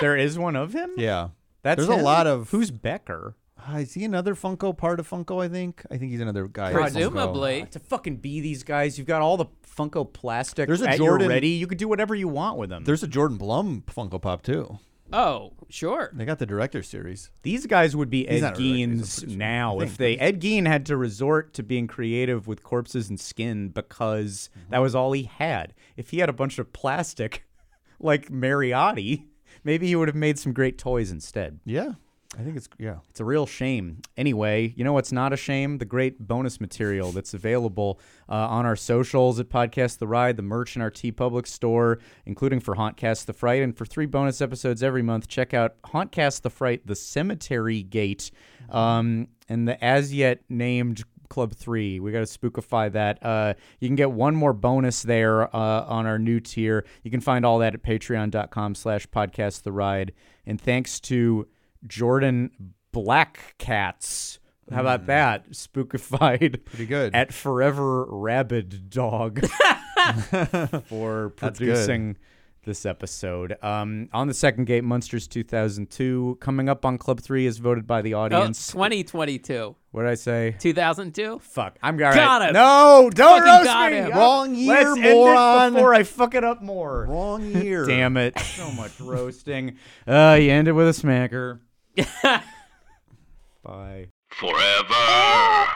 There 0.00 0.16
is 0.16 0.38
one 0.38 0.54
of 0.54 0.72
him. 0.74 0.90
yeah. 0.96 1.28
That's 1.62 1.84
There's 1.84 1.88
a 2.00 2.02
lot 2.02 2.28
of- 2.28 2.50
Who's 2.50 2.70
Becker? 2.70 3.34
Uh, 3.70 3.78
is 3.78 3.94
he 3.94 4.04
another 4.04 4.34
Funko 4.34 4.76
part 4.76 4.98
of 5.00 5.08
Funko? 5.08 5.44
I 5.44 5.48
think. 5.48 5.82
I 5.90 5.98
think 5.98 6.10
he's 6.12 6.20
another 6.20 6.46
guy. 6.48 6.70
at 6.70 6.76
Funko. 6.76 6.80
Presumably. 6.82 7.66
To 7.72 7.78
fucking 7.78 8.16
be 8.16 8.40
these 8.40 8.62
guys, 8.62 8.96
you've 8.98 9.06
got 9.06 9.20
all 9.22 9.36
the 9.36 9.46
Funko 9.76 10.10
plastic 10.12 10.66
There's 10.66 10.82
a 10.82 10.90
at 10.90 10.96
Jordan- 10.98 11.26
your 11.26 11.34
ready. 11.34 11.48
You 11.50 11.66
could 11.66 11.78
do 11.78 11.88
whatever 11.88 12.14
you 12.14 12.28
want 12.28 12.56
with 12.58 12.70
them. 12.70 12.84
There's 12.84 13.02
a 13.02 13.08
Jordan 13.08 13.36
Blum 13.36 13.82
Funko 13.86 14.20
Pop 14.20 14.42
too. 14.42 14.78
Oh, 15.12 15.52
sure. 15.70 16.10
They 16.14 16.26
got 16.26 16.38
the 16.38 16.44
director 16.44 16.82
series. 16.82 17.30
These 17.42 17.66
guys 17.66 17.96
would 17.96 18.10
be 18.10 18.26
He's 18.26 18.42
Ed 18.42 18.46
not 18.46 18.54
a 18.54 18.56
director, 18.56 18.62
he's 18.62 18.72
a 18.72 18.86
Gein's 18.86 19.18
producer. 19.20 19.38
now 19.38 19.78
I 19.78 19.82
if 19.84 19.96
they 19.96 20.18
Ed 20.18 20.40
Gein 20.42 20.66
had 20.66 20.84
to 20.86 20.96
resort 20.98 21.54
to 21.54 21.62
being 21.62 21.86
creative 21.86 22.46
with 22.46 22.62
corpses 22.62 23.08
and 23.08 23.18
skin 23.18 23.68
because 23.70 24.50
Mm-hmm. 24.58 24.70
that 24.70 24.78
was 24.80 24.94
all 24.94 25.12
he 25.12 25.22
had. 25.24 25.72
If 25.96 26.10
he 26.10 26.18
had 26.18 26.28
a 26.28 26.32
bunch 26.34 26.58
of 26.58 26.72
plastic 26.74 27.44
like 28.00 28.28
Mariotti, 28.30 29.24
maybe 29.64 29.86
he 29.86 29.96
would 29.96 30.08
have 30.08 30.14
made 30.16 30.38
some 30.38 30.52
great 30.52 30.76
toys 30.76 31.10
instead. 31.10 31.60
Yeah, 31.64 31.92
I 32.38 32.42
think 32.42 32.56
it's 32.56 32.68
yeah. 32.78 32.98
It's 33.10 33.18
a 33.18 33.24
real 33.24 33.46
shame. 33.46 34.00
Anyway, 34.16 34.72
you 34.76 34.84
know 34.84 34.92
what's 34.92 35.10
not 35.10 35.32
a 35.32 35.36
shame? 35.36 35.78
The 35.78 35.84
great 35.84 36.20
bonus 36.20 36.60
material 36.60 37.10
that's 37.10 37.34
available 37.34 37.98
uh, 38.28 38.34
on 38.34 38.64
our 38.64 38.76
socials 38.76 39.40
at 39.40 39.48
Podcast 39.48 39.98
The 39.98 40.06
Ride, 40.06 40.36
the 40.36 40.42
merch 40.42 40.76
in 40.76 40.82
our 40.82 40.90
TeePublic 40.90 41.48
store, 41.48 41.98
including 42.26 42.60
for 42.60 42.76
Hauntcast 42.76 43.26
The 43.26 43.32
Fright. 43.32 43.62
And 43.62 43.76
for 43.76 43.84
three 43.84 44.06
bonus 44.06 44.40
episodes 44.40 44.84
every 44.84 45.02
month, 45.02 45.26
check 45.26 45.52
out 45.52 45.82
Hauntcast 45.82 46.42
The 46.42 46.50
Fright, 46.50 46.86
The 46.86 46.94
Cemetery 46.94 47.82
Gate, 47.82 48.30
um, 48.70 49.26
and 49.48 49.66
the 49.66 49.82
as 49.84 50.14
yet 50.14 50.42
named 50.48 51.02
Club 51.28 51.52
3. 51.52 51.98
We 51.98 52.12
got 52.12 52.24
to 52.24 52.38
spookify 52.38 52.92
that. 52.92 53.20
Uh, 53.20 53.54
you 53.80 53.88
can 53.88 53.96
get 53.96 54.12
one 54.12 54.36
more 54.36 54.52
bonus 54.52 55.02
there 55.02 55.54
uh, 55.54 55.84
on 55.86 56.06
our 56.06 56.20
new 56.20 56.38
tier. 56.38 56.86
You 57.02 57.10
can 57.10 57.20
find 57.20 57.44
all 57.44 57.58
that 57.58 57.74
at 57.74 57.82
patreon.com 57.82 58.76
slash 58.76 59.08
podcast 59.08 59.62
the 59.62 59.72
ride. 59.72 60.12
And 60.46 60.60
thanks 60.60 61.00
to 61.00 61.48
Jordan 61.86 62.50
Black 62.92 63.54
Cats. 63.58 64.38
How 64.70 64.80
about 64.82 65.06
that? 65.06 65.50
Spookified. 65.52 66.64
Pretty 66.64 66.86
good. 66.86 67.14
At 67.14 67.32
Forever 67.32 68.04
Rabid 68.04 68.90
Dog 68.90 69.40
for 70.86 71.30
producing 71.30 72.16
this 72.64 72.84
episode. 72.84 73.56
Um, 73.62 74.10
on 74.12 74.26
the 74.28 74.34
second 74.34 74.66
gate, 74.66 74.84
Munsters 74.84 75.26
2002. 75.26 76.36
Coming 76.40 76.68
up 76.68 76.84
on 76.84 76.98
Club 76.98 77.20
3 77.20 77.46
is 77.46 77.56
voted 77.58 77.86
by 77.86 78.02
the 78.02 78.12
Oh, 78.14 78.20
audience. 78.20 78.66
2022. 78.72 79.74
what 79.92 80.02
did 80.02 80.10
I 80.10 80.14
say? 80.16 80.56
2002? 80.58 81.38
Fuck. 81.38 81.78
I'm 81.82 81.94
all 81.94 82.00
right. 82.02 82.14
Got 82.14 82.42
it. 82.50 82.52
No, 82.52 83.08
don't 83.14 83.38
Fucking 83.38 83.52
roast 83.52 83.64
got 83.64 83.90
me. 83.90 83.96
him. 83.98 84.10
Wrong 84.10 84.54
year, 84.54 84.74
Let's 84.94 85.00
end 85.00 85.14
moron. 85.14 85.66
it 85.68 85.76
before 85.76 85.94
I 85.94 86.02
fuck 86.02 86.34
it 86.34 86.44
up 86.44 86.60
more. 86.62 87.06
Wrong 87.08 87.42
year. 87.42 87.86
Damn 87.88 88.18
it. 88.18 88.38
So 88.38 88.70
much 88.72 89.00
roasting. 89.00 89.78
Uh, 90.06 90.36
you 90.38 90.50
ended 90.50 90.74
with 90.74 90.88
a 90.88 91.02
smacker. 91.02 91.60
Bye. 93.62 94.08
Forever. 94.30 95.66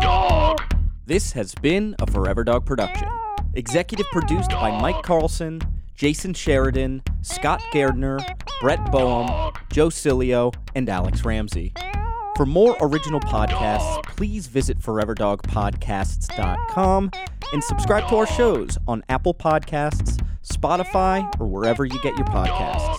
Dog. 0.00 0.58
This 1.06 1.32
has 1.32 1.54
been 1.54 1.94
a 2.00 2.10
Forever 2.10 2.44
Dog 2.44 2.66
production. 2.66 3.08
Executive 3.54 4.06
produced 4.12 4.50
by 4.50 4.78
Mike 4.80 5.02
Carlson, 5.02 5.60
Jason 5.94 6.34
Sheridan, 6.34 7.02
Scott 7.22 7.62
Gardner, 7.72 8.18
Brett 8.60 8.92
Boehm, 8.92 9.52
Joe 9.72 9.88
Cilio, 9.88 10.52
and 10.74 10.88
Alex 10.88 11.24
Ramsey. 11.24 11.72
For 12.36 12.44
more 12.44 12.76
original 12.80 13.20
podcasts, 13.20 14.02
please 14.04 14.46
visit 14.46 14.78
foreverdogpodcasts.com 14.78 17.10
and 17.52 17.64
subscribe 17.64 18.08
to 18.08 18.16
our 18.16 18.26
shows 18.26 18.76
on 18.86 19.02
Apple 19.08 19.32
Podcasts, 19.32 20.22
Spotify, 20.42 21.24
or 21.40 21.46
wherever 21.46 21.86
you 21.86 21.98
get 22.02 22.14
your 22.16 22.26
podcasts. 22.26 22.98